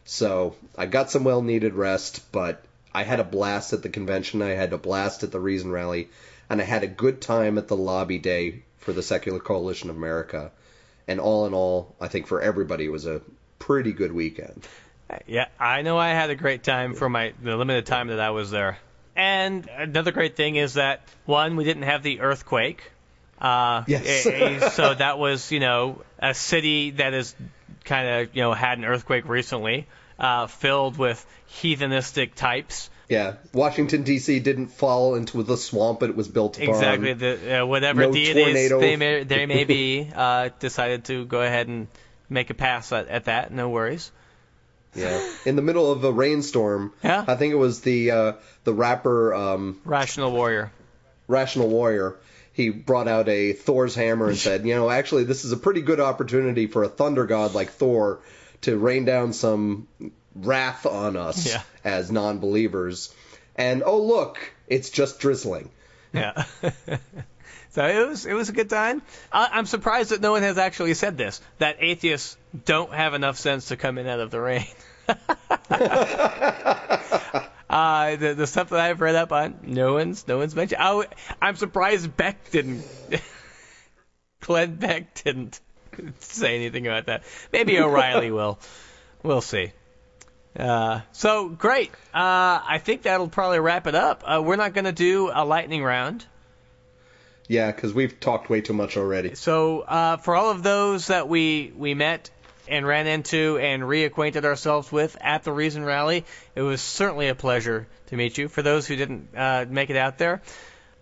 So 0.05 0.57
I 0.77 0.87
got 0.87 1.11
some 1.11 1.25
well 1.25 1.43
needed 1.43 1.75
rest, 1.75 2.33
but 2.33 2.65
I 2.93 3.05
had 3.05 3.21
a 3.21 3.25
blast 3.25 3.73
at 3.73 3.83
the 3.83 3.89
convention. 3.89 4.43
I 4.43 4.51
had 4.51 4.73
a 4.73 4.79
blast 4.79 5.23
at 5.23 5.31
the 5.31 5.39
Reason 5.39 5.71
Rally, 5.71 6.09
and 6.49 6.61
I 6.61 6.65
had 6.65 6.83
a 6.83 6.89
good 6.89 7.21
time 7.21 7.59
at 7.59 7.69
the 7.69 7.77
lobby 7.77 8.19
day 8.19 8.65
for 8.79 8.93
the 8.93 9.03
Secular 9.03 9.39
Coalition 9.39 9.91
of 9.91 9.97
America. 9.97 10.51
And 11.07 11.21
all 11.21 11.47
in 11.47 11.55
all, 11.55 11.95
I 12.01 12.09
think 12.09 12.27
for 12.27 12.41
everybody 12.41 12.87
it 12.87 12.93
was 12.93 13.07
a 13.07 13.21
pretty 13.61 13.93
good 13.93 14.11
weekend. 14.13 14.67
Yeah, 15.27 15.47
I 15.59 15.83
know 15.83 15.97
I 15.99 16.09
had 16.09 16.31
a 16.31 16.35
great 16.35 16.65
time 16.65 16.95
for 16.95 17.09
my 17.09 17.33
the 17.43 17.57
limited 17.57 17.87
time 17.87 18.09
that 18.09 18.19
I 18.21 18.31
was 18.31 18.51
there. 18.51 18.79
And 19.17 19.69
another 19.69 20.13
great 20.13 20.37
thing 20.37 20.57
is 20.57 20.75
that 20.75 21.03
one, 21.27 21.57
we 21.57 21.65
didn't 21.65 21.83
have 21.85 22.03
the 22.03 22.21
earthquake. 22.21 22.83
Uh, 23.41 23.85
Yes. 23.87 24.75
so 24.75 24.95
that 24.95 25.19
was, 25.19 25.51
you 25.51 25.61
know, 25.61 26.03
a 26.19 26.35
city 26.35 26.91
that 26.93 27.13
is 27.15 27.35
kind 27.85 28.09
of, 28.09 28.37
you 28.37 28.43
know, 28.43 28.53
had 28.53 28.79
an 28.79 28.85
earthquake 28.85 29.29
recently, 29.29 29.87
uh, 30.19 30.47
filled 30.47 30.97
with 30.97 31.25
heathenistic 31.61 32.35
types. 32.35 32.89
Yeah, 33.09 33.35
Washington 33.53 34.05
D.C. 34.05 34.39
didn't 34.39 34.69
fall 34.69 35.17
into 35.17 35.43
the 35.43 35.57
swamp 35.57 35.99
but 35.99 36.11
it 36.11 36.17
was 36.17 36.29
built 36.29 36.59
upon. 36.59 36.69
Exactly. 36.69 37.13
The 37.15 37.63
uh, 37.63 37.67
whatever 37.67 38.03
no 38.03 38.13
deities 38.13 38.45
tornado. 38.45 38.79
they 38.79 38.95
may 38.97 39.25
they 39.25 39.47
may 39.47 39.65
be 39.65 40.09
uh, 40.15 40.51
decided 40.61 41.07
to 41.07 41.25
go 41.25 41.43
ahead 41.43 41.67
and 41.67 41.89
make 42.31 42.49
a 42.51 42.55
pass 42.55 42.93
at, 42.93 43.09
at 43.09 43.25
that. 43.27 43.53
No 43.53 43.69
worries. 43.69 44.11
Yeah. 44.95 45.21
In 45.45 45.57
the 45.57 45.63
middle 45.63 45.93
of 45.93 46.03
a 46.05 46.11
rainstorm. 46.13 46.93
Yeah. 47.05 47.25
I 47.27 47.37
think 47.37 47.53
it 47.53 47.57
was 47.57 47.81
the 47.83 48.11
uh, 48.11 48.33
the 48.65 48.73
rapper 48.73 49.35
um, 49.35 49.81
Rational 49.85 50.33
Warrior. 50.33 50.73
Rational 51.29 51.69
Warrior. 51.69 52.17
He 52.53 52.71
brought 52.71 53.07
out 53.09 53.29
a 53.29 53.53
Thor's 53.53 53.95
hammer 53.95 54.29
and 54.29 54.37
said, 54.37 54.67
you 54.67 54.75
know, 54.75 54.91
actually, 54.91 55.25
this 55.25 55.45
is 55.45 55.53
a 55.53 55.57
pretty 55.57 55.81
good 55.83 56.01
opportunity 56.01 56.67
for 56.67 56.83
a 56.83 56.89
thunder 56.89 57.25
god 57.27 57.55
like 57.55 57.71
Thor 57.71 58.19
to 58.63 58.77
rain 58.77 59.05
down 59.05 59.33
some 59.33 59.87
wrath 60.35 60.85
on 60.87 61.17
us 61.17 61.47
Yeah. 61.47 61.63
as 61.85 62.11
non-believers. 62.11 63.15
And 63.57 63.83
oh 63.85 64.03
look, 64.03 64.39
it's 64.67 64.91
just 64.91 65.21
drizzling. 65.21 65.71
Yeah. 66.13 66.45
so 67.71 67.87
it 67.87 68.09
was 68.09 68.27
it 68.27 68.35
was 68.35 68.49
a 68.49 68.53
good 68.53 68.71
time. 68.71 69.03
I, 69.33 69.49
I'm 69.53 69.67
surprised 69.67 70.11
that 70.11 70.21
no 70.21 70.33
one 70.33 70.43
has 70.43 70.59
actually 70.59 70.95
said 70.95 71.17
this 71.17 71.41
that 71.59 71.77
atheists 71.81 72.37
don't 72.65 72.93
have 72.93 73.15
enough 73.15 73.39
sense 73.39 73.69
to 73.69 73.77
come 73.77 73.99
in 73.99 74.07
out 74.07 74.21
of 74.21 74.31
the 74.31 74.41
rain. 74.41 74.67
uh, 77.71 78.17
the 78.17 78.35
the 78.35 78.47
stuff 78.47 78.71
that 78.71 78.81
I've 78.81 79.01
read 79.01 79.15
up 79.15 79.33
on, 79.33 79.61
no 79.63 79.95
one's 79.95 80.27
no 80.27 80.39
one's 80.39 80.55
mentioned. 80.55 80.81
I, 80.81 81.05
I'm 81.41 81.57
surprised 81.57 82.17
Beck 82.17 82.51
didn't. 82.51 82.85
Glenn 84.41 84.77
Beck 84.77 85.23
didn't 85.23 85.61
say 86.21 86.57
anything 86.57 86.87
about 86.87 87.07
that. 87.07 87.23
Maybe 87.53 87.79
O'Reilly 87.79 88.31
will. 88.31 88.59
We'll 89.23 89.43
see. 89.43 89.73
Uh, 90.59 91.01
so 91.13 91.49
great. 91.49 91.91
Uh, 92.13 92.59
I 92.67 92.81
think 92.83 93.03
that'll 93.03 93.29
probably 93.29 93.61
wrap 93.61 93.87
it 93.87 93.95
up. 93.95 94.25
Uh, 94.27 94.43
we're 94.45 94.57
not 94.57 94.75
going 94.75 94.87
to 94.87 94.93
do 94.93 95.31
a 95.33 95.45
lightning 95.45 95.85
round. 95.85 96.25
Yeah, 97.51 97.73
because 97.73 97.93
we've 97.93 98.21
talked 98.21 98.49
way 98.49 98.61
too 98.61 98.75
much 98.75 98.97
already. 98.97 99.35
So 99.35 99.81
uh, 99.81 100.19
for 100.19 100.37
all 100.37 100.51
of 100.53 100.63
those 100.63 101.09
that 101.09 101.29
we 101.29 101.73
we 101.77 101.95
met 101.95 102.31
and 102.69 102.87
ran 102.87 103.09
into 103.09 103.59
and 103.59 103.83
reacquainted 103.83 104.45
ourselves 104.45 104.93
with 104.93 105.17
at 105.21 105.43
the 105.43 105.51
Reason 105.51 105.85
Rally, 105.85 106.25
it 106.55 106.63
was 106.63 106.81
certainly 106.81 107.27
a 107.27 107.35
pleasure 107.35 107.89
to 108.07 108.17
meet 108.17 108.39
you. 108.39 108.47
For 108.47 108.63
those 108.63 108.87
who 108.87 108.95
didn't 108.95 109.31
uh, 109.37 109.67
make 109.69 109.91
it 109.91 109.97
out 109.97 110.17
there, 110.17 110.43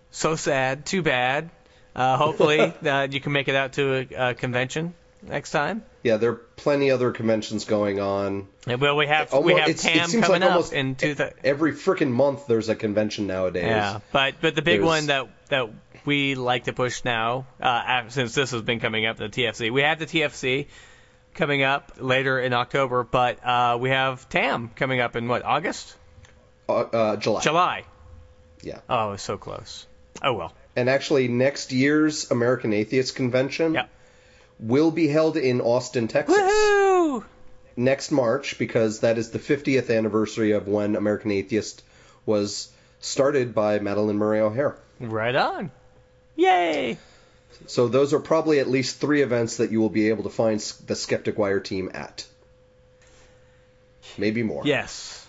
so 0.09 0.35
sad, 0.35 0.87
too 0.87 1.03
bad. 1.03 1.51
Uh, 1.95 2.17
hopefully 2.17 2.59
uh, 2.83 3.07
you 3.11 3.21
can 3.21 3.31
make 3.31 3.47
it 3.47 3.53
out 3.55 3.73
to 3.73 4.07
a, 4.11 4.29
a 4.29 4.33
convention 4.33 4.95
next 5.21 5.51
time. 5.51 5.83
Yeah, 6.01 6.17
there 6.17 6.31
are 6.31 6.41
plenty 6.55 6.91
other 6.91 7.11
conventions 7.11 7.65
going 7.65 7.99
on. 7.99 8.47
And, 8.65 8.79
well, 8.79 8.95
we 8.95 9.05
have 9.05 9.33
we 9.33 9.53
have 9.53 9.75
TAM 9.75 10.07
seems 10.09 10.25
coming 10.25 10.41
like 10.41 10.49
up 10.49 10.55
almost 10.55 10.73
in 10.73 10.95
two. 10.95 11.13
Th- 11.13 11.33
Every 11.43 11.73
freaking 11.73 12.09
month 12.11 12.47
there's 12.47 12.69
a 12.69 12.75
convention 12.75 13.27
nowadays. 13.27 13.65
Yeah, 13.65 13.99
but 14.11 14.35
but 14.41 14.55
the 14.55 14.61
big 14.61 14.79
There's- 14.79 14.87
one 14.87 15.05
that 15.07 15.27
that 15.49 15.69
we 16.09 16.33
like 16.33 16.63
to 16.63 16.73
push 16.73 17.05
now, 17.05 17.45
uh, 17.61 18.09
since 18.09 18.33
this 18.33 18.49
has 18.49 18.63
been 18.63 18.79
coming 18.79 19.05
up, 19.05 19.17
the 19.17 19.29
TFC. 19.29 19.71
We 19.71 19.83
have 19.83 19.99
the 19.99 20.07
TFC 20.07 20.65
coming 21.35 21.61
up 21.61 21.91
later 21.99 22.39
in 22.39 22.51
October, 22.51 23.03
but 23.03 23.45
uh, 23.45 23.77
we 23.79 23.91
have 23.91 24.27
TAM 24.27 24.71
coming 24.75 25.01
up 25.01 25.15
in 25.15 25.27
what 25.27 25.45
August? 25.45 25.95
Uh, 26.67 26.73
uh, 26.73 27.15
July. 27.17 27.41
July. 27.41 27.83
Yeah. 28.63 28.79
Oh, 28.89 29.11
it's 29.11 29.21
so 29.21 29.37
close. 29.37 29.85
Oh 30.23 30.33
well. 30.33 30.51
And 30.75 30.89
actually, 30.89 31.27
next 31.27 31.71
year's 31.71 32.31
American 32.31 32.73
Atheist 32.73 33.15
Convention 33.15 33.79
will 34.59 34.89
be 34.89 35.07
held 35.07 35.37
in 35.37 35.61
Austin, 35.61 36.07
Texas. 36.07 36.35
Woohoo! 36.35 37.23
Next 37.75 38.09
March, 38.09 38.57
because 38.57 39.01
that 39.01 39.19
is 39.19 39.29
the 39.29 39.37
50th 39.37 39.95
anniversary 39.95 40.53
of 40.53 40.67
when 40.67 40.95
American 40.95 41.29
Atheist 41.29 41.83
was 42.25 42.71
started 42.99 43.53
by 43.53 43.77
Madalyn 43.77 44.15
Murray 44.15 44.39
O'Hair. 44.39 44.75
Right 44.99 45.35
on. 45.35 45.71
Yay! 46.39 46.97
So 47.67 47.87
those 47.89 48.13
are 48.13 48.19
probably 48.19 48.59
at 48.59 48.69
least 48.69 49.01
three 49.01 49.21
events 49.21 49.57
that 49.57 49.71
you 49.71 49.81
will 49.81 49.89
be 49.89 50.09
able 50.09 50.23
to 50.23 50.29
find 50.29 50.59
the 50.85 50.95
Skeptic 50.95 51.37
Wire 51.37 51.59
team 51.59 51.91
at. 51.93 52.25
Maybe 54.17 54.43
more. 54.43 54.63
Yes. 54.65 55.27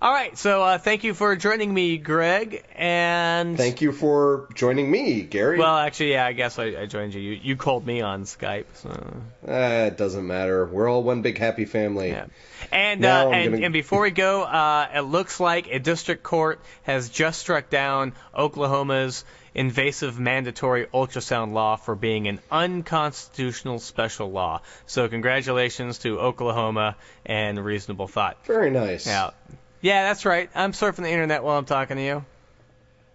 All 0.00 0.12
right. 0.12 0.38
So 0.38 0.62
uh, 0.62 0.78
thank 0.78 1.02
you 1.02 1.12
for 1.12 1.34
joining 1.34 1.74
me, 1.74 1.98
Greg. 1.98 2.64
And 2.76 3.56
Thank 3.56 3.80
you 3.80 3.90
for 3.92 4.48
joining 4.54 4.88
me, 4.90 5.22
Gary. 5.22 5.58
well, 5.58 5.76
actually, 5.76 6.12
yeah, 6.12 6.24
I 6.24 6.32
guess 6.32 6.58
I, 6.58 6.66
I 6.82 6.86
joined 6.86 7.14
you. 7.14 7.20
you. 7.20 7.32
You 7.42 7.56
called 7.56 7.84
me 7.84 8.00
on 8.00 8.22
Skype. 8.24 8.66
So. 8.74 8.90
Ah, 9.46 9.84
it 9.86 9.96
doesn't 9.96 10.26
matter. 10.26 10.64
We're 10.66 10.88
all 10.88 11.02
one 11.02 11.22
big 11.22 11.36
happy 11.38 11.64
family. 11.64 12.12
And 12.70 13.04
uh, 13.04 13.30
and, 13.30 13.52
gonna- 13.52 13.64
and 13.64 13.72
before 13.72 14.02
we 14.02 14.10
go, 14.12 14.44
uh, 14.44 14.88
it 14.94 15.00
looks 15.00 15.40
like 15.40 15.66
a 15.68 15.80
district 15.80 16.22
court 16.22 16.60
has 16.84 17.08
just 17.08 17.40
struck 17.40 17.68
down 17.68 18.12
Oklahoma's 18.36 19.24
invasive 19.54 20.18
mandatory 20.18 20.86
ultrasound 20.86 21.52
law 21.52 21.76
for 21.76 21.94
being 21.94 22.28
an 22.28 22.40
unconstitutional 22.50 23.78
special 23.78 24.30
law. 24.30 24.62
So 24.86 25.08
congratulations 25.08 25.98
to 26.00 26.20
Oklahoma 26.20 26.96
and 27.26 27.62
Reasonable 27.64 28.08
Thought. 28.08 28.44
Very 28.46 28.70
nice. 28.70 29.06
Yeah, 29.06 29.30
yeah, 29.80 30.04
that's 30.04 30.24
right. 30.24 30.50
I'm 30.54 30.72
surfing 30.72 31.04
the 31.04 31.10
internet 31.10 31.42
while 31.42 31.58
I'm 31.58 31.64
talking 31.64 31.96
to 31.96 32.02
you. 32.02 32.24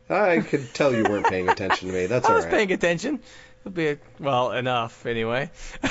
I 0.09 0.41
could 0.41 0.73
tell 0.73 0.93
you 0.93 1.03
weren't 1.03 1.27
paying 1.27 1.49
attention 1.49 1.87
to 1.87 1.93
me. 1.93 2.05
That's 2.07 2.25
all 2.27 2.31
right. 2.31 2.35
I 2.35 2.37
was 2.37 2.45
right. 2.45 2.53
paying 2.53 2.71
attention. 2.71 3.19
It'll 3.61 3.71
be 3.71 3.97
well 4.19 4.51
enough 4.51 5.05
anyway. 5.05 5.49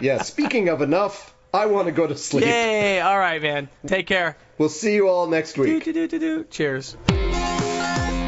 yeah, 0.00 0.22
speaking 0.22 0.68
of 0.68 0.82
enough, 0.82 1.34
I 1.52 1.66
want 1.66 1.86
to 1.86 1.92
go 1.92 2.06
to 2.06 2.16
sleep. 2.16 2.44
Yay! 2.44 3.00
All 3.00 3.18
right, 3.18 3.42
man. 3.42 3.68
Take 3.86 4.06
care. 4.06 4.36
We'll 4.56 4.68
see 4.68 4.94
you 4.94 5.08
all 5.08 5.26
next 5.26 5.58
week. 5.58 5.84
Do-do-do-do-do. 5.84 6.44
Cheers. 6.44 6.96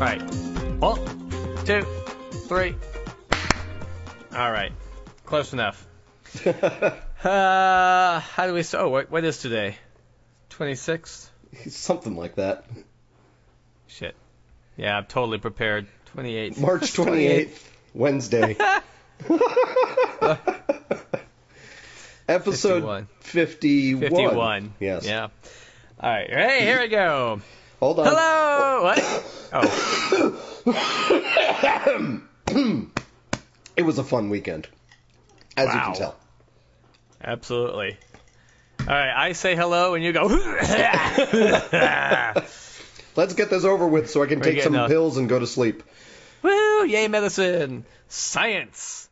Right. 0.00 0.22
One, 0.78 0.98
two, 1.66 1.82
three. 2.48 2.74
All 4.34 4.50
right. 4.50 4.72
Close 5.26 5.52
enough. 5.52 5.86
uh, 6.46 8.20
how 8.20 8.46
do 8.46 8.54
we 8.54 8.62
start? 8.62 8.86
Oh, 8.86 8.88
what, 8.88 9.10
what 9.10 9.24
is 9.24 9.38
today? 9.38 9.76
26th? 10.50 11.28
Something 11.68 12.16
like 12.16 12.36
that. 12.36 12.64
Shit. 13.88 14.14
Yeah, 14.78 14.96
I'm 14.96 15.04
totally 15.04 15.38
prepared. 15.38 15.86
28th. 16.16 16.58
March 16.58 16.80
28th, 16.94 17.62
Wednesday. 17.92 18.56
Episode 22.26 23.06
51. 23.20 24.00
51. 24.00 24.74
Yes. 24.80 25.04
Yeah. 25.04 25.28
All 26.00 26.10
right. 26.10 26.30
Hey, 26.30 26.60
here 26.62 26.80
we 26.80 26.88
go. 26.88 27.42
Hold 27.80 27.98
on. 28.00 28.06
Hello. 28.06 28.82
What? 28.82 29.26
Oh. 29.52 29.66
it 33.76 33.82
was 33.82 33.98
a 33.98 34.04
fun 34.04 34.30
weekend, 34.30 34.68
as 35.56 35.66
you 35.74 35.80
can 35.80 35.94
tell. 35.94 36.16
Absolutely. 37.22 37.96
All 38.80 38.86
right. 38.86 39.12
I 39.12 39.32
say 39.32 39.56
hello, 39.56 39.94
and 39.94 40.04
you 40.04 40.12
go. 40.12 40.26
Let's 43.16 43.34
get 43.34 43.50
this 43.50 43.64
over 43.64 43.88
with 43.88 44.08
so 44.08 44.22
I 44.22 44.26
can 44.26 44.38
We're 44.38 44.44
take 44.44 44.62
some 44.62 44.76
a- 44.76 44.86
pills 44.86 45.16
and 45.16 45.28
go 45.28 45.40
to 45.40 45.46
sleep. 45.48 45.82
Woo! 46.42 46.84
Yay, 46.86 47.08
medicine! 47.08 47.84
Science! 48.08 49.09